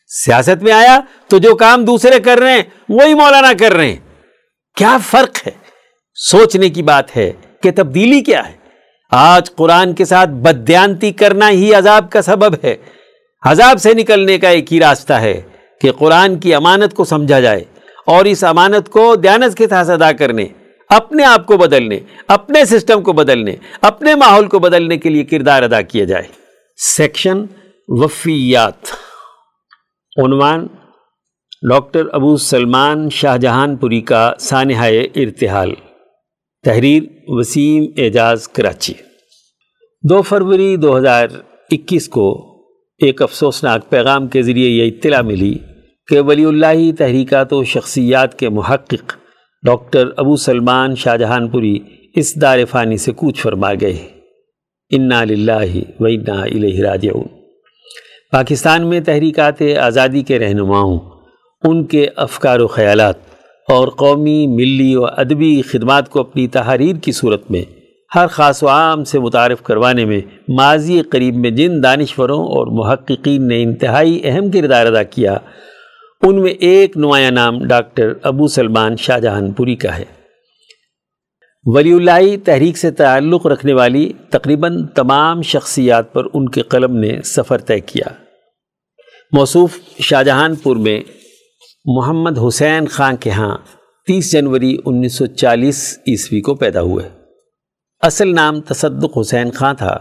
سیاست 0.08 0.64
میں 0.64 0.72
آیا 0.72 1.00
تو 1.28 1.38
جو 1.38 1.56
کام 1.56 1.86
دوسرے 1.86 2.20
کر 2.20 2.38
رہے 2.38 2.54
ہیں، 2.54 2.64
وہی 2.90 3.14
مولانا 3.14 3.52
کر 3.60 3.74
رہے 3.74 3.88
ہیں۔ 3.88 4.18
کیا 4.76 4.98
فرق 5.10 5.48
ہے؟ 5.48 5.52
سوچنے 6.16 6.70
کی 6.70 6.84
بات 6.84 7.18
ہے۔ 7.18 7.34
کہ 7.62 7.72
تبدیلی 7.76 8.22
کیا 8.22 8.50
ہے؟ 8.50 8.54
آج 9.12 9.56
قرآن 9.56 9.94
کے 9.94 10.06
ساتھ 10.06 10.30
بدیانتی 10.30 11.12
کرنا 11.12 11.50
ہی 11.50 11.74
عذاب 11.74 12.12
کا 12.12 12.22
سبب 12.22 12.56
ہے۔ 12.64 12.76
عذاب 13.44 13.82
سے 13.82 13.94
نکلنے 13.94 14.38
کا 14.38 14.50
ایک 14.50 14.74
ہی 14.74 14.80
راستہ 14.80 15.14
ہے 15.14 15.42
کہ 15.82 15.92
قرآن 15.92 16.40
کی 16.40 16.54
امانت 16.54 16.94
کو 16.94 17.06
سمجھا 17.06 17.40
جائے 17.40 17.64
اور 18.06 18.26
اس 18.26 18.44
امانت 18.44 18.90
کو 18.90 19.16
دیانت 19.16 19.58
کے 19.58 19.68
ساتھ 19.68 19.90
ادا 19.90 20.12
کرنے، 20.12 20.46
اپنے 20.90 21.24
آپ 21.24 21.46
کو 21.46 21.58
بدلنے، 21.58 22.00
اپنے 22.28 22.66
سسٹم 22.66 23.02
کو 23.02 23.14
بدلنے، 23.14 23.56
اپنے 23.82 24.16
ماحول 24.16 24.48
کو 24.48 24.60
بدلنے 24.60 24.98
کے 24.98 25.10
لیے 25.10 25.24
کردار 25.24 25.64
ادا 25.64 25.82
کیا 25.82 26.06
جائے۔ 26.06 26.24
سیکشن 26.78 27.46
وفیات۔ 27.88 28.86
عنوان 30.26 30.68
ڈاکٹر 31.70 32.04
ابو 32.12 32.38
سلمان 32.38 33.10
شاہ 33.10 33.38
جہان 33.38 33.76
پوری 33.76 34.02
کا 34.02 34.34
سانحۂ 34.40 34.94
ارتحال۔ 35.16 35.74
تحریر 36.66 37.04
وسیم 37.28 37.86
اعجاز 37.98 38.48
کراچی۔ 38.48 38.94
دو 40.10 40.22
فروری 40.22 40.78
دو 40.78 40.98
ہزار 40.98 41.28
اکیس 41.72 42.10
کو 42.10 42.58
ایک 43.00 43.22
افسوسناک 43.22 43.90
پیغام 43.90 44.28
کے 44.28 44.42
ذریعے 44.42 44.70
یہ 44.70 44.92
اطلاع 44.92 45.22
ملی 45.22 45.58
کہ 46.08 46.22
ولی 46.22 46.46
اللہ 46.46 46.98
تحریکات 46.98 47.54
و 47.54 47.64
شخصیات 47.64 48.40
کے 48.40 48.50
محقق 48.50 49.14
ڈاکٹر 49.64 50.10
ابو 50.18 50.36
سلمان 50.36 50.96
شاہ 50.96 51.18
جہان 51.18 51.48
پوری 51.48 51.80
اس 52.16 52.42
دار 52.42 52.66
فانی 52.70 52.98
سے 52.98 53.12
کوچ 53.12 53.40
فرما 53.40 53.74
گئے۔ 53.82 53.98
انا 54.90 55.24
للہ 55.24 55.78
و 56.00 56.06
انا 56.06 56.42
الیہ 56.42 56.84
راجعون۔ 56.84 57.28
پاکستان 58.32 58.88
میں 58.88 59.00
تحریکات 59.00 59.62
آزادی 59.82 60.22
کے 60.22 60.40
رہنماؤں 60.40 61.00
ان 61.64 61.86
کے 61.86 62.08
افکار 62.16 62.60
و 62.60 62.68
خیالات 62.68 63.31
اور 63.72 63.88
قومی، 63.88 64.48
ملی 64.48 64.96
و 64.96 65.06
ادبی 65.06 65.62
خدمات 65.62 66.10
کو 66.10 66.20
اپنی 66.20 66.48
تحریر 66.48 66.96
کی 66.96 67.12
صورت 67.12 67.52
میں، 67.52 67.62
ہر 68.16 68.28
خاص 68.28 68.64
و 68.64 68.68
عام 68.68 69.04
سے 69.04 69.20
متعارف 69.20 69.62
کروانے 69.62 70.06
میں 70.06 70.22
ماضی 70.50 71.02
قریب 71.02 71.36
میں 71.36 71.52
جن 71.52 71.84
دانشوروں 71.84 72.40
اور 72.40 72.68
محققین 72.68 73.48
نے 73.48 73.64
انتہائی 73.64 74.22
اہم 74.24 74.52
کردار 74.52 74.86
ادا 74.86 75.04
کیا، 75.04 75.38
ان 76.22 76.42
میں 76.42 76.52
ایک 76.52 76.98
نمایاں 76.98 77.32
نام 77.32 77.68
ڈاکٹر 77.68 78.14
ابو 78.24 78.48
سلمان 78.48 78.96
شاہ 78.96 79.20
جہان 79.20 79.52
پوری 79.52 79.76
کا 79.76 79.98
ہے۔ 79.98 80.06
ولی 81.66 81.94
اللہ 81.94 82.46
تحریک 82.46 82.78
سے 82.78 82.92
تعلق 82.92 83.48
رکھنے 83.48 83.74
والی 83.74 84.14
تقریباً 84.30 84.86
تمام 84.88 85.42
شخصیات 85.42 86.14
پر 86.14 86.24
ان 86.34 86.50
کے 86.50 86.62
قلم 86.62 86.98
نے 86.98 87.22
سفر 87.22 87.58
طے 87.58 87.80
کیا۔ 87.80 88.14
موصوف 89.32 89.78
شاہ 90.00 90.24
جہان 90.24 90.56
پور 90.56 90.76
میں 90.76 91.02
محمد 91.86 92.38
حسین 92.48 92.88
خان 92.88 93.16
کے 93.16 93.30
ہاں 93.30 93.58
تیس 94.08 94.32
جنوری 94.32 94.78
انیس 94.86 95.14
سو 95.14 95.26
چالیس 95.26 96.00
عیسوی 96.08 96.42
کو 96.42 96.56
پیدا 96.56 96.82
ہوئے۔ 96.82 97.10
اصل 98.02 98.36
نام 98.36 98.62
تصدق 98.62 99.18
حسین 99.18 99.52
خان 99.52 99.76
تھا۔ 99.76 99.98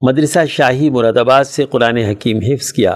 مدرسہ 0.00 0.38
شاہی 0.48 0.90
مراد 0.90 1.16
آباد 1.16 1.44
سے 1.44 1.64
قرآن 1.64 1.96
حکیم 1.96 2.38
حفظ 2.38 2.72
کیا 2.72 2.90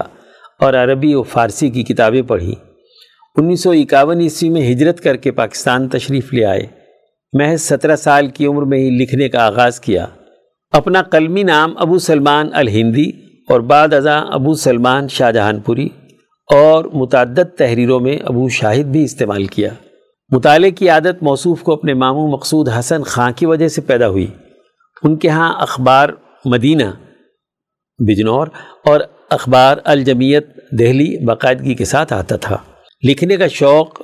اور 0.59 0.73
عربی 0.73 1.13
و 1.13 1.23
فارسی 1.23 1.69
کی 1.69 1.83
کتابیں 1.83 2.21
پڑھی۔ 2.21 2.55
انیس 3.35 3.63
سو 3.63 3.71
اکاون 3.71 4.19
عیسوی 4.19 4.49
میں 4.49 4.71
ہجرت 4.71 5.01
کر 5.01 5.15
کے 5.15 5.31
پاکستان 5.31 5.89
تشریف 5.89 6.33
لے 6.33 6.45
آئے۔ 6.45 6.65
محض 7.33 7.61
سترہ 7.61 7.95
سال 7.95 8.27
کی 8.27 8.45
عمر 8.45 8.61
میں 8.61 8.79
ہی 8.79 8.89
لکھنے 8.89 9.29
کا 9.29 9.45
آغاز 9.45 9.79
کیا۔ 9.79 10.05
اپنا 10.71 11.01
قلمی 11.01 11.43
نام 11.43 11.73
ابو 11.77 11.99
سلمان 11.99 12.49
الہندی 12.53 13.09
اور 13.49 13.59
بعد 13.59 13.93
ازاں 13.93 14.25
ابو 14.29 14.53
سلمان 14.53 15.07
شاہ 15.07 15.31
جہان 15.31 15.59
پوری۔ 15.59 15.89
اور 16.55 16.85
متعدد 16.85 17.57
تحریروں 17.57 17.99
میں 17.99 18.17
ابو 18.25 18.49
شاہد 18.49 18.85
بھی 18.85 19.03
استعمال 19.03 19.45
کیا۔ 19.45 19.69
مطالعے 20.29 20.71
کی 20.71 20.89
عادت 20.89 21.23
موصوف 21.23 21.61
کو 21.61 21.73
اپنے 21.73 21.93
ماموں 21.93 22.31
مقصود 22.31 22.69
حسن 22.69 23.03
خان 23.03 23.33
کی 23.33 23.45
وجہ 23.45 23.67
سے 23.67 23.81
پیدا 23.81 24.07
ہوئی۔ 24.07 24.27
ان 25.03 25.15
کے 25.15 25.29
ہاں 25.29 25.53
اخبار 25.61 26.09
مدینہ، 26.45 26.83
بجنور 27.99 28.47
اور 28.85 28.99
اخبار 29.29 29.77
الجمیت 29.83 30.47
دہلی 30.79 31.25
باقاعدگی 31.25 31.73
کے 31.73 31.85
ساتھ 31.85 32.13
آتا 32.13 32.35
تھا۔ 32.35 32.57
لکھنے 33.03 33.37
کا 33.37 33.47
شوق 33.47 34.01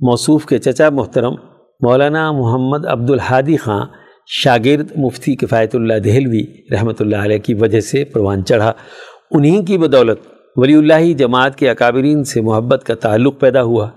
موصوف 0.00 0.46
کے 0.46 0.58
چچا 0.58 0.90
محترم 0.90 1.34
مولانا 1.80 2.32
محمد 2.32 2.86
عبد 2.86 3.10
الحادی 3.10 3.56
خان 3.56 3.86
شاگرد 4.26 4.90
مفتی 4.96 5.36
کفایت 5.36 5.74
اللہ 5.74 5.98
دہلوی 5.98 6.44
رحمۃ 6.72 6.98
اللہ 7.00 7.16
علیہ 7.16 7.38
کی 7.38 7.54
وجہ 7.54 7.80
سے 7.80 8.04
پروان 8.04 8.44
چڑھا۔ 8.44 8.72
انہی 9.30 9.64
کی 9.64 9.78
بدولت 9.78 10.18
ولی 10.60 10.74
اللہ 10.74 11.12
جماعت 11.12 11.56
کے 11.56 11.70
اکابرین 11.70 12.24
سے 12.24 12.40
محبت 12.40 12.84
کا 12.84 12.94
تعلق 12.94 13.40
پیدا 13.40 13.62
ہوا۔ 13.62 13.90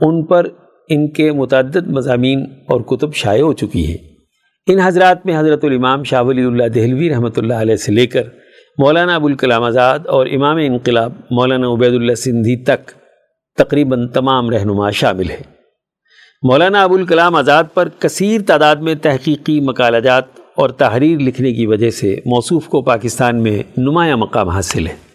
ان 0.00 0.24
پر 0.24 0.46
ان 0.88 1.10
کے 1.10 1.32
متعدد 1.32 1.86
مضامین 1.86 2.44
اور 2.68 2.80
کتب 2.80 3.14
شائع 3.14 3.42
ہو 3.42 3.52
چکی 3.52 3.86
ہیں۔ 3.86 3.96
ان 4.66 4.78
حضرات 4.78 5.26
میں 5.26 5.38
حضرت 5.38 5.64
الامام 5.64 6.02
شاہ 6.02 6.22
ولی 6.22 6.44
اللہ 6.44 6.68
دہلوی 6.68 7.10
رحمۃ 7.10 7.30
اللہ 7.36 7.54
علیہ 7.54 7.76
سے 7.76 7.92
لے 7.92 8.06
کر 8.06 8.22
مولانا 8.78 9.14
ابوالکلام 9.14 9.62
آزاد 9.62 9.98
اور 10.06 10.26
امام 10.26 10.56
انقلاب 10.56 11.12
مولانا 11.30 11.72
عبید 11.72 11.92
اللہ 11.92 12.14
سندھی 12.14 12.64
تک 12.64 12.90
تقریباً 13.56 14.08
تمام 14.08 14.50
رہنما 14.50 14.90
شامل 14.90 15.30
ہیں۔ 15.30 15.42
مولانا 16.42 16.82
ابوالکلام 16.82 17.34
آزاد 17.34 17.64
پر 17.74 17.88
کثیر 17.98 18.40
تعداد 18.46 18.76
میں 18.76 18.94
تحقیقی 18.94 19.60
مکالجات 19.60 20.24
اور 20.54 20.70
تحریر 20.70 21.18
لکھنے 21.18 21.52
کی 21.52 21.66
وجہ 21.66 21.90
سے 21.90 22.16
موصوف 22.26 22.66
کو 22.66 22.82
پاکستان 22.82 23.42
میں 23.42 23.62
نمایاں 23.76 24.16
مقام 24.16 24.48
حاصل 24.48 24.86
ہے۔ 24.86 25.13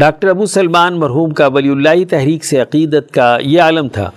ڈاکٹر 0.00 0.28
ابو 0.28 0.46
سلمان 0.46 0.98
مرحوم 0.98 1.30
کا 1.30 1.46
ولی 1.46 1.68
اللہ 1.68 2.04
تحریک 2.10 2.44
سے 2.44 2.60
عقیدت 2.60 3.14
کا 3.14 3.38
یہ 3.40 3.60
عالم 3.60 3.88
تھا 3.88 4.10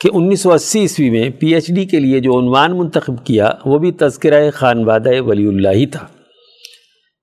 کہ 0.00 0.10
انیس 0.12 0.40
سو 0.40 0.52
اسی 0.52 0.80
عیسوی 0.80 1.10
میں 1.10 1.30
پی 1.30 1.54
ایچ 1.54 1.66
ڈی 1.68 1.84
کے 1.84 2.00
لیے 2.00 2.20
جو 2.20 2.38
عنوان 2.38 2.78
منتخب 2.78 3.26
کیا، 3.26 3.50
وہ 3.64 3.78
بھی 3.78 3.92
تذکرہ 3.92 4.50
خان 4.50 4.84
وادہ 4.84 5.20
ولی 5.20 5.46
اللہ 5.46 5.68
ہی 5.68 5.86
تھا۔ 5.86 6.06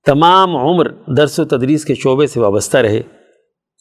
تمام 0.06 0.58
عمر 0.58 0.88
درس 0.92 1.40
و 1.40 1.46
تدریس 1.46 1.86
کے 1.86 1.96
شعبے 1.96 2.28
سے 2.28 2.40
وابستہ 2.40 2.78
رہے۔ 2.78 3.02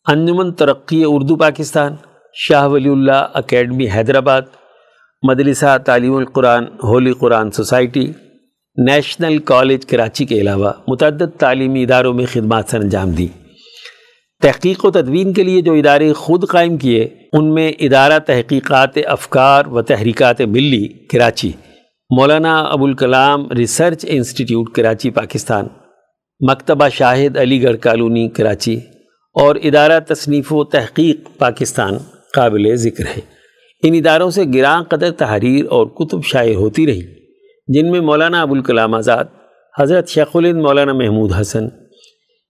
انجمن 0.07 0.53
ترقی 0.53 1.03
اردو 1.07 1.37
پاکستان، 1.37 1.95
شاہ 2.35 2.69
ولی 2.69 2.89
اللہ 2.89 3.27
اکیڈمی 3.35 3.89
حیدرآباد، 3.91 4.43
مدرسہ 5.23 5.79
تعلیم 5.79 6.17
القرآن، 6.17 6.65
holy 6.85 7.13
Quran 7.13 7.51
society 7.51 8.13
national 8.79 9.39
college 9.39 9.87
Karachi 9.87 10.25
کے 10.25 10.41
علاوہ 10.41 10.73
متعدد 10.89 11.39
تعلیمی 11.39 11.83
اداروں 11.83 12.15
میں 12.15 12.27
خدمات 12.27 12.69
سر 12.69 12.81
انجام 12.81 13.11
دی 13.11 13.29
تحقیق 14.43 14.85
و 14.85 14.91
تدوین 14.91 15.33
کے 15.33 15.43
لیے 15.43 15.63
جو 15.63 15.73
ادارے 15.73 16.13
خود 16.13 16.49
قائم 16.49 16.77
کیے، 16.77 17.09
ان 17.33 17.55
میں 17.55 17.73
ادارہ 17.81 18.19
تحقیقات 18.19 18.99
افکار 19.07 19.67
و 19.67 19.83
تحریکات 19.83 20.41
ملی 20.41 20.89
کراچی، 20.89 21.53
مولانا 22.19 22.59
ابوالکلام 22.59 23.53
ریسرچ 23.53 24.05
انسٹیٹیوٹ 24.09 24.73
کراچی، 24.73 25.11
پاکستان، 25.11 25.67
مکتبہ 26.41 26.89
شاہد 26.89 27.37
علی 27.37 27.63
گڑھ 27.63 27.77
کالونی 27.81 28.29
کراچی 28.29 28.77
اور 29.35 29.57
ادارہ 29.63 30.01
تصنیف 30.01 30.53
و 30.53 30.65
تحقیق 30.65 31.39
پاکستان 31.39 31.93
قابل 32.35 32.77
ذکر 32.77 33.05
ہے۔ 33.07 33.21
ان 33.83 33.95
اداروں 33.95 34.31
سے 34.31 34.43
گراں 34.55 34.83
قدر 34.83 35.11
تحریر 35.11 35.65
اور 35.65 35.87
کتب 35.87 36.25
شائع 36.25 36.55
ہوتی 36.55 36.87
رہی۔ 36.87 37.16
جن 37.69 37.91
میں 37.91 38.01
مولانا 38.01 38.43
ابوالکلام 38.43 38.95
آزاد، 38.95 39.25
حضرت 39.81 40.09
شیخ 40.09 40.37
الند 40.37 40.57
مولانا 40.57 40.93
محمود 40.93 41.33
حسن، 41.41 41.65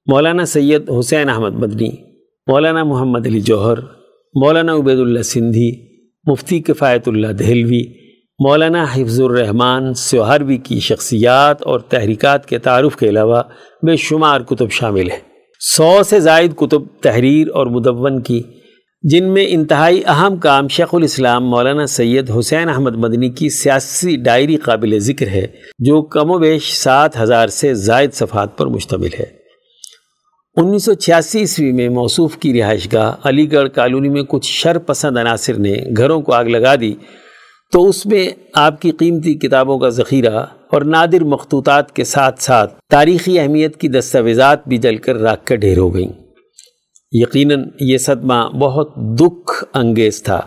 مولانا 0.06 0.44
سید 0.44 0.90
حسین 0.90 1.28
احمد 1.28 1.54
مدنی، 1.54 1.90
مولانا 2.46 2.84
محمد 2.84 3.26
علی 3.26 3.40
جوہر، 3.40 3.78
مولانا 4.34 4.74
عبید 4.74 4.98
اللہ 4.98 5.22
سندھی، 5.22 5.70
مفتی 6.30 6.60
کفایت 6.60 7.08
اللہ 7.08 7.26
دہلوی، 7.26 7.82
مولانا 8.44 8.84
حفظ 8.84 9.20
الرحمن 9.20 9.94
سہاروی 9.94 10.56
کی 10.56 10.80
شخصیات 10.80 11.62
اور 11.62 11.80
تحریکات 11.80 12.46
کے 12.46 12.58
تعارف 12.58 12.96
کے 12.96 13.08
علاوہ 13.08 13.42
بے 13.82 13.96
شمار 13.96 14.40
کتب 14.40 14.70
شامل 14.70 15.10
ہیں۔ 15.10 15.20
سو 15.60 16.02
سے 16.02 16.20
زائد 16.20 16.54
کتب 16.56 16.82
تحریر 17.02 17.48
اور 17.54 17.66
مدون 17.66 18.22
کی 18.22 18.42
جن 19.10 19.24
میں 19.24 19.44
انتہائی 19.48 20.00
اہم 20.06 20.36
کام 20.36 20.68
شیخ 20.68 20.94
الاسلام 20.94 21.44
مولانا 21.50 21.86
سید 21.86 22.30
حسین 22.38 22.68
احمد 22.68 22.94
مدنی 22.94 23.28
کی 23.30 23.48
سیاسی 23.48 24.16
ڈائری 24.16 24.56
قابل 24.56 24.98
ذکر 24.98 25.28
ہے، 25.28 25.46
جو 25.78 26.02
کم 26.02 26.30
و 26.30 26.38
بیش 26.38 26.72
سات 26.72 27.20
ہزار 27.20 27.48
سے 27.48 27.74
زائد 27.74 28.14
صفحات 28.14 28.56
پر 28.58 28.66
مشتمل 28.66 29.14
ہے۔ 29.18 29.24
انیس 30.56 30.84
سو 30.84 30.94
چھیاسی 30.94 31.38
عیسوی 31.38 31.72
میں 31.72 31.88
موصوف 31.88 32.36
کی 32.36 32.60
رہائش 32.60 32.92
گاہ 32.92 33.12
علی 33.24 33.52
گڑھ 33.52 33.68
کالونی 33.74 34.08
میں 34.08 34.22
کچھ 34.22 34.52
شر 34.52 34.78
پسند 34.78 35.18
عناصر 35.18 35.58
نے 35.58 35.76
گھروں 35.96 36.20
کو 36.20 36.32
آگ 36.32 36.44
لگا 36.44 36.74
دی، 36.80 36.94
تو 37.72 37.88
اس 37.88 38.06
میں 38.06 38.28
آپ 38.54 38.80
کی 38.80 38.90
قیمتی 38.90 39.34
کتابوں 39.34 39.78
کا 39.78 39.88
ذخیرہ 39.88 40.44
اور 40.72 40.82
نادر 40.82 41.24
مخطوطات 41.24 41.96
کے 41.96 42.04
ساتھ 42.04 42.42
ساتھ 42.42 42.74
تاریخی 42.90 43.38
اہمیت 43.40 43.76
کی 43.76 43.88
دستاویزات 43.88 44.68
بھی 44.68 44.78
جل 44.78 44.96
کر 44.96 45.16
راک 45.16 45.46
کر 45.46 45.56
ڈھیر 45.56 45.78
ہو 45.78 45.94
گئیں۔ 45.94 46.25
یقیناً 47.20 47.64
یہ 47.80 47.98
صدمہ 47.98 48.48
بہت 48.58 48.96
دکھ 48.96 49.64
انگیز 49.74 50.22
تھا۔ 50.22 50.40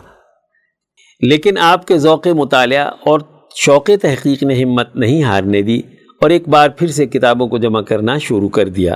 لیکن 1.21 1.57
آپ 1.57 1.87
کے 1.87 1.97
ذوق 1.97 2.27
مطالعہ 2.27 2.87
اور 2.87 3.19
شوق 3.55 3.89
تحقیق 4.01 4.43
نے 4.43 4.63
ہمت 4.63 4.95
نہیں 4.95 5.23
ہارنے 5.23 5.61
دی 5.61 5.81
اور 6.21 6.29
ایک 6.29 6.49
بار 6.49 6.69
پھر 6.69 6.87
سے 6.87 7.05
کتابوں 7.05 7.47
کو 7.47 7.57
جمع 7.57 7.81
کرنا 7.81 8.17
شروع 8.17 8.49
کر 8.49 8.69
دیا۔ 8.69 8.93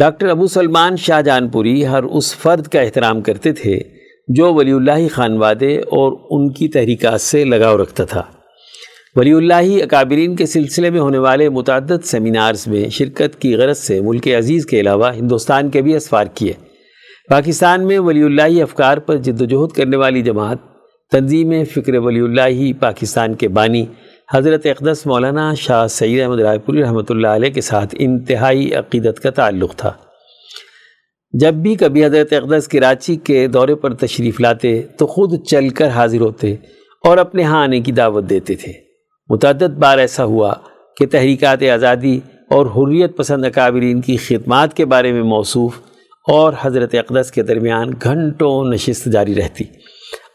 ڈاکٹر 0.00 0.28
ابو 0.28 0.46
سلمان 0.46 0.96
شاہ 0.96 1.22
جان 1.22 1.48
پوری 1.48 1.86
ہر 1.86 2.02
اس 2.02 2.36
فرد 2.36 2.66
کا 2.66 2.80
احترام 2.80 3.20
کرتے 3.20 3.52
تھے 3.52 3.80
جو 4.28 4.54
ولی 4.54 4.72
اللہ 4.72 5.08
خانوادے 5.10 5.78
اور 5.78 6.12
ان 6.30 6.52
کی 6.52 6.68
تحریکات 6.68 7.20
سے 7.20 7.44
لگاؤ 7.44 7.78
رکھتا 7.78 8.04
تھا۔ 8.04 8.22
ولی 9.16 9.32
اللہ 9.32 9.82
اکابرین 9.82 10.36
کے 10.36 10.46
سلسلے 10.46 10.90
میں 10.90 11.00
ہونے 11.00 11.18
والے 11.18 11.48
متعدد 11.48 12.04
سیمینارز 12.04 12.66
میں 12.66 12.88
شرکت 12.88 13.40
کی 13.40 13.56
غرض 13.56 13.78
سے 13.78 14.00
ملک 14.00 14.28
عزیز 14.28 14.66
کے 14.66 14.80
علاوہ 14.80 15.12
ہندوستان 15.14 15.70
کے 15.70 15.82
بھی 15.82 15.96
اسفار 15.96 16.24
کیے۔ 16.34 16.52
پاکستان 17.30 17.86
میں 17.86 17.98
ولی 17.98 18.22
اللہ 18.22 18.62
افکار 18.62 18.98
پر 18.98 19.16
جد 19.16 19.40
و 19.40 19.44
جہد 19.44 19.76
کرنے 19.76 19.96
والی 19.96 20.22
جماعت 20.22 20.58
تنظیم 21.10 21.64
فکر 21.64 21.94
ولی 21.94 22.20
اللہ 22.20 22.80
پاکستان 22.80 23.34
کے 23.34 23.48
بانی 23.48 23.86
حضرت 24.34 24.66
اقدس 24.66 25.06
مولانا 25.06 25.54
شاہ 25.54 25.86
سید 25.86 26.22
احمد 26.22 26.40
رائے 26.40 26.58
پوری 26.58 26.82
رحمۃ 26.82 27.02
اللہ 27.08 27.26
علیہ 27.26 27.50
کے 27.50 27.60
ساتھ 27.60 27.94
انتہائی 27.98 28.74
عقیدت 28.74 29.20
کا 29.20 29.30
تعلق 29.30 29.76
تھا۔ 29.76 29.92
جب 31.32 31.54
بھی 31.54 31.74
کبھی 31.74 32.04
حضرت 32.04 32.32
اقدس 32.32 32.68
کراچی 32.68 33.16
کے 33.16 33.46
دورے 33.46 33.74
پر 33.74 33.94
تشریف 33.94 34.40
لاتے 34.40 34.82
تو 34.98 35.06
خود 35.06 35.44
چل 35.46 35.68
کر 35.68 35.88
حاضر 35.88 36.20
ہوتے 36.20 36.54
اور 37.04 37.18
اپنے 37.18 37.42
ہاں 37.42 37.62
آنے 37.62 37.80
کی 37.80 37.92
دعوت 37.92 38.30
دیتے 38.30 38.54
تھے۔ 38.54 38.72
متعدد 39.28 39.78
بار 39.78 39.98
ایسا 39.98 40.24
ہوا 40.24 40.52
کہ 40.96 41.06
تحریکات 41.06 41.62
آزادی 41.74 42.20
اور 42.50 42.66
حریت 42.66 43.16
پسند 43.16 43.44
اکابرین 43.44 44.00
کی 44.00 44.16
خدمات 44.16 44.74
کے 44.74 44.84
بارے 44.84 45.12
میں 45.12 45.22
موصوف 45.22 45.72
اور 46.28 46.52
حضرت 46.62 46.94
اقدس 46.94 47.30
کے 47.30 47.42
درمیان 47.42 47.90
گھنٹوں 48.02 48.64
نشست 48.64 49.04
جاری 49.04 49.34
رہتی۔ 49.34 49.64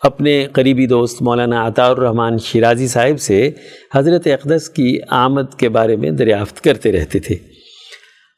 اپنے 0.03 0.47
قریبی 0.51 0.87
دوست 0.87 1.21
مولانا 1.21 1.67
عطا 1.67 1.87
الرحمن 1.87 2.37
شیرازی 2.37 2.87
صاحب 2.87 3.21
سے 3.21 3.51
حضرت 3.95 4.27
اقدس 4.27 4.69
کی 4.69 4.99
آمد 5.09 5.53
کے 5.57 5.69
بارے 5.69 5.95
میں 5.95 6.11
دریافت 6.11 6.61
کرتے 6.61 6.91
رہتے 6.91 7.19
تھے۔ 7.19 7.35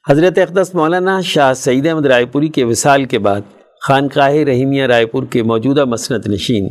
حضرت 0.10 0.38
اقدس 0.38 0.76
مولانا 0.76 1.22
شاہ 1.22 1.54
سعید 1.54 1.88
احمد 1.88 2.06
رائے 2.06 2.26
پوری 2.26 2.48
کے 2.48 2.64
وصال 2.64 3.06
کے 3.06 3.20
بعد 3.20 3.42
خانقاہ 3.88 4.34
رحیمیہ 4.34 4.84
رائے 4.84 5.06
پور 5.06 5.24
کے 5.24 5.44
موجودہ 5.44 5.86
مسنت 5.86 6.28
نشین 6.28 6.70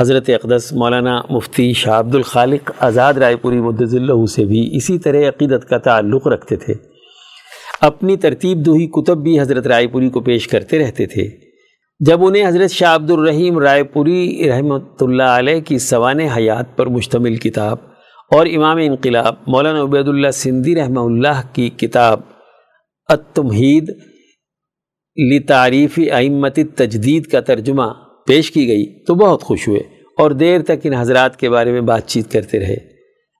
حضرت 0.00 0.30
اقدس 0.30 0.72
مولانا 0.72 1.20
مفتی 1.30 1.72
شاہ 1.72 1.98
عبد 1.98 2.14
الخالق 2.14 2.70
آزاد 2.78 3.14
رائے 3.14 3.36
پوری 3.36 3.56
مدض 3.56 3.94
اللہ 3.94 4.26
سے 4.26 4.44
بھی 4.44 4.76
اسی 4.76 4.98
طرح 4.98 5.28
عقیدت 5.28 5.68
کا 5.68 5.78
تعلق 5.78 6.26
رکھتے 6.26 6.56
تھے۔ 6.56 6.91
اپنی 7.82 8.16
ترتیب 8.16 8.58
دوہی 8.58 8.86
کتب 8.86 9.22
بھی 9.22 9.40
حضرت 9.40 9.66
رائے 9.66 9.86
پوری 9.86 10.08
کو 10.08 10.20
پیش 10.20 10.48
کرتے 10.48 10.78
رہتے 10.78 11.06
تھے۔ 11.06 11.28
جب 12.00 12.24
انہیں 12.24 12.46
حضرت 12.46 12.70
شاہ 12.70 12.94
عبد 12.94 13.10
الرحیم 13.10 13.58
رائے 13.58 13.84
پوری 13.84 14.48
رحمۃ 14.48 14.96
اللہ 15.00 15.22
علیہ 15.22 15.60
کی 15.60 15.78
سوان 15.78 16.20
حیات 16.20 16.76
پر 16.76 16.86
مشتمل 16.86 17.36
کتاب 17.36 17.78
اور 18.30 18.46
امام 18.46 18.76
انقلاب 18.76 19.34
مولانا 19.46 19.82
عبید 19.82 20.08
اللہ 20.08 20.30
سندھی 20.30 20.76
رحمہ 20.76 21.00
اللہ 21.00 21.42
کی 21.52 21.68
کتاب 21.68 22.20
التمہید 23.08 23.90
لتعریف 25.16 25.98
ائمت 26.12 26.58
تجدید 26.76 27.26
کا 27.26 27.40
ترجمہ 27.40 27.86
پیش 28.26 28.50
کی 28.50 28.68
گئی 28.68 29.04
تو 29.04 29.14
بہت 29.14 29.42
خوش 29.42 29.68
ہوئے 29.68 29.80
اور 30.18 30.30
دیر 30.30 30.62
تک 30.62 30.84
ان 30.84 30.94
حضرات 30.94 31.36
کے 31.36 31.50
بارے 31.50 31.72
میں 31.72 31.80
بات 31.80 32.06
چیت 32.06 32.32
کرتے 32.32 32.58
رہے۔ 32.58 32.76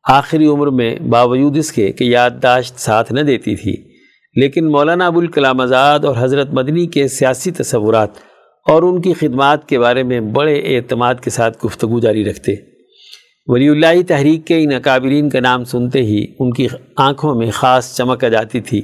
آخری 0.09 0.47
عمر 0.47 0.66
میں 0.66 0.97
باوجود 0.97 1.56
اس 1.56 1.73
کے 1.73 1.93
کہ 1.93 2.05
یادداشت 2.05 2.81
ساتھ 2.81 3.12
نہ 3.12 3.20
دیتی 3.20 3.56
تھی۔ 3.56 3.91
لیکن 4.34 4.70
مولانا 4.70 5.06
ابوالکلام 5.06 5.60
آزاد 5.60 6.00
اور 6.00 6.14
حضرت 6.18 6.48
مدنی 6.52 6.86
کے 6.86 7.09
سیاسی 7.09 7.50
تصورات 7.50 8.09
اور 8.68 8.82
ان 8.82 9.00
کی 9.00 9.12
خدمات 9.12 9.68
کے 9.68 9.78
بارے 9.78 10.02
میں 10.02 10.20
بڑے 10.20 10.76
اعتماد 10.76 11.14
کے 11.14 11.30
ساتھ 11.30 11.66
گفتگو 11.66 12.00
جاری 12.00 12.24
رکھتے۔ 12.24 12.54
ولی 13.46 13.68
اللہ 13.68 14.02
تحریک 14.09 14.46
کے 14.46 14.62
ان 14.62 14.72
اکابرین 14.72 15.28
کا 15.28 15.40
نام 15.40 15.64
سنتے 15.64 16.02
ہی 16.02 16.26
ان 16.38 16.52
کی 16.52 16.66
آنکھوں 16.96 17.34
میں 17.34 17.50
خاص 17.50 17.96
چمک 17.96 18.24
آ 18.24 18.28
جاتی 18.28 18.60
تھی۔ 18.60 18.82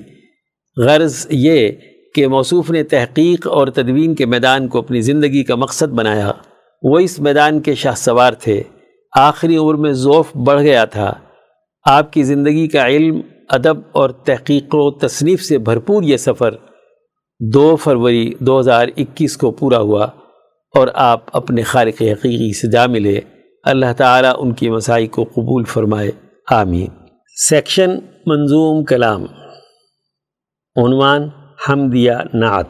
غرض 0.77 1.27
یہ 1.31 1.69
کہ 2.15 2.27
موصوف 2.27 2.71
نے 2.71 2.83
تحقیق 2.83 3.47
اور 3.47 3.69
تدوین 3.69 4.15
کے 4.15 4.27
میدان 4.27 4.69
کو 4.69 4.79
اپنی 4.79 5.01
زندگی 5.01 5.45
کا 5.45 5.55
مقصد 5.55 5.89
بنایا۔ 5.89 6.33
وہ 6.83 6.99
اس 6.99 7.21
میدان 7.21 7.61
کے 7.61 7.75
شاہ 7.75 7.95
سوار 7.97 8.33
تھے۔ 8.33 8.63
آخری 9.17 9.57
عمر 9.57 9.75
میں 9.75 9.93
ذوف 9.93 10.37
بڑھ 10.37 10.63
گیا 10.63 10.85
تھا۔ 10.85 11.15
آپ 11.85 12.13
کی 12.13 12.23
زندگی 12.23 12.69
کا 12.69 12.87
علم 12.87 13.21
ادب 13.49 13.77
اور 13.93 14.11
تحقیق 14.11 14.75
و 14.75 14.91
تصنیف 14.91 15.43
سے 15.43 15.59
بھرپور 15.59 16.03
یہ 16.03 16.17
سفر 16.17 16.55
دو 17.41 17.77
فروری 17.77 18.33
دو 18.41 18.61
ہزار 18.61 18.89
اکیس 18.97 19.37
کو 19.37 19.51
پورا 19.51 19.79
ہوا 19.79 20.05
اور 20.75 20.89
آپ 20.95 21.37
اپنے 21.37 21.63
خالق 21.63 22.03
حقیقی 22.03 22.53
سے 22.53 22.71
جا 22.71 22.87
ملے۔ 22.87 23.21
اللہ 23.65 23.93
تعالیٰ 23.97 24.35
ان 24.39 24.55
کی 24.55 24.71
مسائی 24.71 25.07
کو 25.07 25.25
قبول 25.25 25.65
فرمائے۔ 25.65 26.11
آمین۔ 26.51 26.89
سیکشن 27.49 27.91
منظوم 28.27 28.85
کلام۔ 28.85 29.25
عنوان 30.77 31.29
حمدیہ 31.69 32.13
نعت۔ 32.35 32.67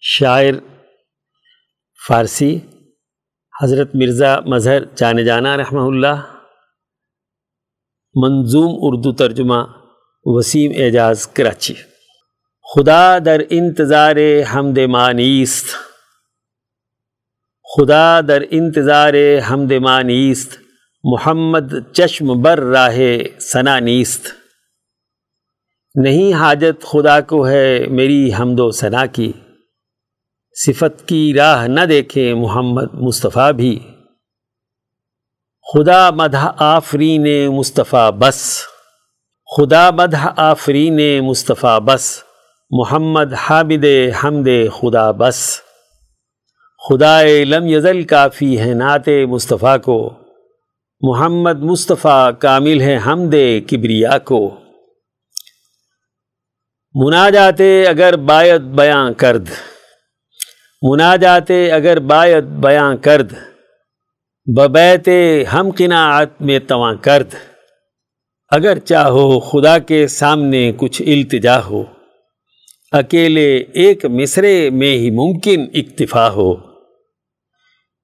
شاعر 0.00 0.54
فارسی 2.08 2.58
حضرت 3.62 3.94
مرزا 3.94 4.40
مظہر 4.40 4.84
جانے 4.96 5.24
جانا 5.24 5.56
رحمہ 5.56 5.80
اللہ۔ 5.80 6.31
منظوم 8.14 8.72
اردو 8.78 9.12
ترجمہ 9.12 9.54
وسیم 10.24 10.72
اعجاز 10.74 11.26
کراچی۔ 11.26 11.74
خدا 12.62 13.18
در 13.18 13.40
انتظار 13.50 14.16
حمد 14.50 14.78
مانیست 14.78 15.66
خدا 17.76 18.20
در 18.20 18.42
انتظار 18.50 19.14
حمد 19.38 19.72
مانیست 19.72 20.58
محمد 21.04 21.74
چشم 21.92 22.42
بر 22.42 22.60
راہ 22.60 23.00
ثنا 23.40 23.78
نیست۔ 23.78 24.26
نہیں 25.94 26.32
حاجت 26.32 26.82
خدا 26.82 27.20
کو 27.20 27.48
ہے 27.48 27.86
میری 27.90 28.30
حمد 28.34 28.60
و 28.60 28.70
ثنا 28.70 29.06
کی۔ 29.06 29.32
صفت 30.66 31.08
کی 31.08 31.34
راہ 31.36 31.66
نہ 31.66 31.80
دیکھے 31.80 32.34
محمد 32.34 32.94
مصطفیٰ 32.94 33.52
بھی۔ 33.52 33.78
خدا 35.74 36.10
مدح 36.10 36.48
آفرین 36.56 37.48
مصطفیٰ 37.48 38.10
بس، 38.10 38.62
خدا 39.56 39.90
مدح 39.90 40.28
آفرین 40.36 41.20
مصطفیٰ 41.20 41.80
بس، 41.80 42.22
محمد 42.70 43.32
حامد 43.32 43.84
حمد 44.22 44.48
خدا 44.72 45.12
بس۔ 45.12 45.60
خدا 46.88 47.22
لم 47.22 47.66
یزل 47.66 48.02
کافی 48.02 48.60
ہے 48.60 48.74
نعت 48.74 49.08
مصطفیٰ 49.28 49.76
کو، 49.80 50.14
محمد 51.00 51.62
مصطفیٰ 51.62 52.30
کامل 52.38 52.80
ہے 52.80 52.98
حمد 53.06 53.34
کبریا 53.68 54.18
کو۔ 54.18 54.56
منا 56.94 57.30
جاتے 57.30 57.86
اگر 57.86 58.16
بایت 58.16 58.60
بیاں 58.60 59.12
کرد 59.12 59.48
منا 60.82 61.16
جاتے 61.16 61.72
اگر 61.72 61.98
بایت 61.98 62.44
بیاں 62.44 62.96
کرد۔ 62.96 63.51
ببیت 64.46 65.08
ہم 65.52 65.70
قناعت 65.76 66.42
میں 66.42 66.58
تواں 66.58 66.94
کرد۔ 66.94 67.34
اگر 68.50 68.78
چاہو 68.78 69.40
خدا 69.40 69.78
کے 69.78 70.06
سامنے 70.06 70.72
کچھ 70.76 71.02
التجا 71.02 71.64
ہو، 71.64 71.84
اکیلے 72.92 73.56
ایک 73.56 74.06
مصرے 74.06 74.70
میں 74.70 74.96
ہی 74.96 75.10
ممکن 75.10 75.66
اکتفا 75.74 76.30
ہو۔ 76.30 76.54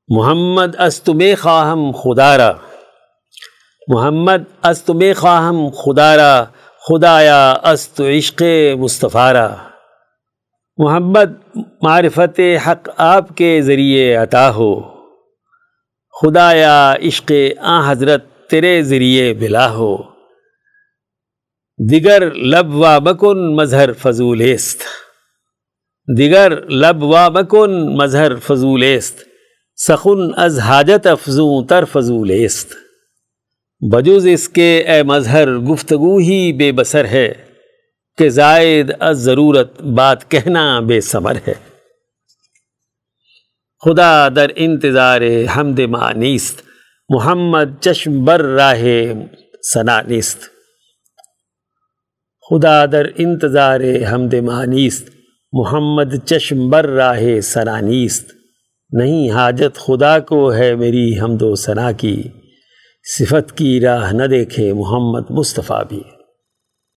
محمد 0.08 0.80
استم 0.80 1.22
خواہم 1.40 1.90
خدارا 1.92 2.52
محمد 3.88 4.42
استم 4.64 5.02
خواہم 5.16 5.68
خدارا 5.68 6.44
خدایا 6.88 7.50
است 7.50 8.00
عشق 8.00 8.42
مصطفارہ 8.78 9.48
محمد 10.78 11.58
معرفت 11.82 12.40
حق 12.66 12.88
آپ 12.96 13.36
کے 13.36 13.62
ذریعے 13.62 14.14
عطا 14.14 14.54
ہو۔ 14.54 14.97
خدایا 16.22 16.94
عشق 17.02 17.32
آ 17.58 17.90
حضرت 17.90 18.24
تیرے 18.50 18.82
ذریعے 18.82 19.34
بلا 19.34 19.72
ہو۔ 19.72 19.96
دیگر 21.90 22.34
لب 22.34 22.74
و 22.74 23.00
بکن 23.00 23.56
مظہر 23.56 23.92
فضول 23.92 24.40
است۔ 24.54 24.82
دیگر 26.18 26.68
لب 26.70 27.02
و 27.02 27.30
بکن 27.30 27.96
مظہر 27.96 28.36
فضول 28.36 28.82
است۔ 28.82 29.18
سخن 29.76 30.30
از 30.36 30.58
حاجت 30.58 31.06
افزوں 31.06 31.64
تر 31.64 31.84
فضول 31.84 32.30
است۔ 32.44 32.72
بجوز 33.80 34.26
اس 34.26 34.48
کے 34.48 34.84
اے 34.86 35.02
مظہر 35.02 35.56
گفتگو 35.56 36.18
ہی 36.18 36.52
بے 36.52 36.72
بسر 36.72 37.04
ہے 37.04 37.32
کہ 38.18 38.28
زائد 38.28 38.90
از 39.00 39.18
ضرورت 39.18 39.80
بات 39.80 40.30
کہنا 40.30 40.80
بے 40.80 41.00
ثمر 41.00 41.36
ہے۔ 41.48 41.67
خدا 43.84 44.28
در 44.28 44.50
انتظار 44.56 45.22
حمد 45.44 45.80
نیست، 46.16 46.62
محمد 47.08 47.80
چشم 47.80 48.24
بر 48.24 48.42
راہ 48.42 49.12
ثنا 49.74 50.00
نیست. 50.00 50.38
خدا 52.40 52.86
در 52.86 53.06
انتظار 53.16 53.80
حمد 53.80 54.34
نیست، 54.66 55.08
محمد 55.52 56.14
چشم 56.24 56.70
بر 56.70 56.86
راہ 56.86 57.40
ثنا 57.40 57.80
نیست. 57.80 58.30
نہیں 58.90 59.30
حاجت 59.30 59.78
خدا 59.78 60.18
کو 60.20 60.54
ہے 60.54 60.74
میری 60.74 61.18
حمد 61.18 61.42
و 61.42 61.54
ثنا 61.54 61.92
کی، 61.92 62.22
صفت 63.18 63.56
کی 63.56 63.80
راہ 63.80 64.12
نہ 64.12 64.26
دیکھے 64.26 64.72
محمد 64.72 65.30
مصطفیٰ 65.30 65.82
بھی۔ 65.88 66.02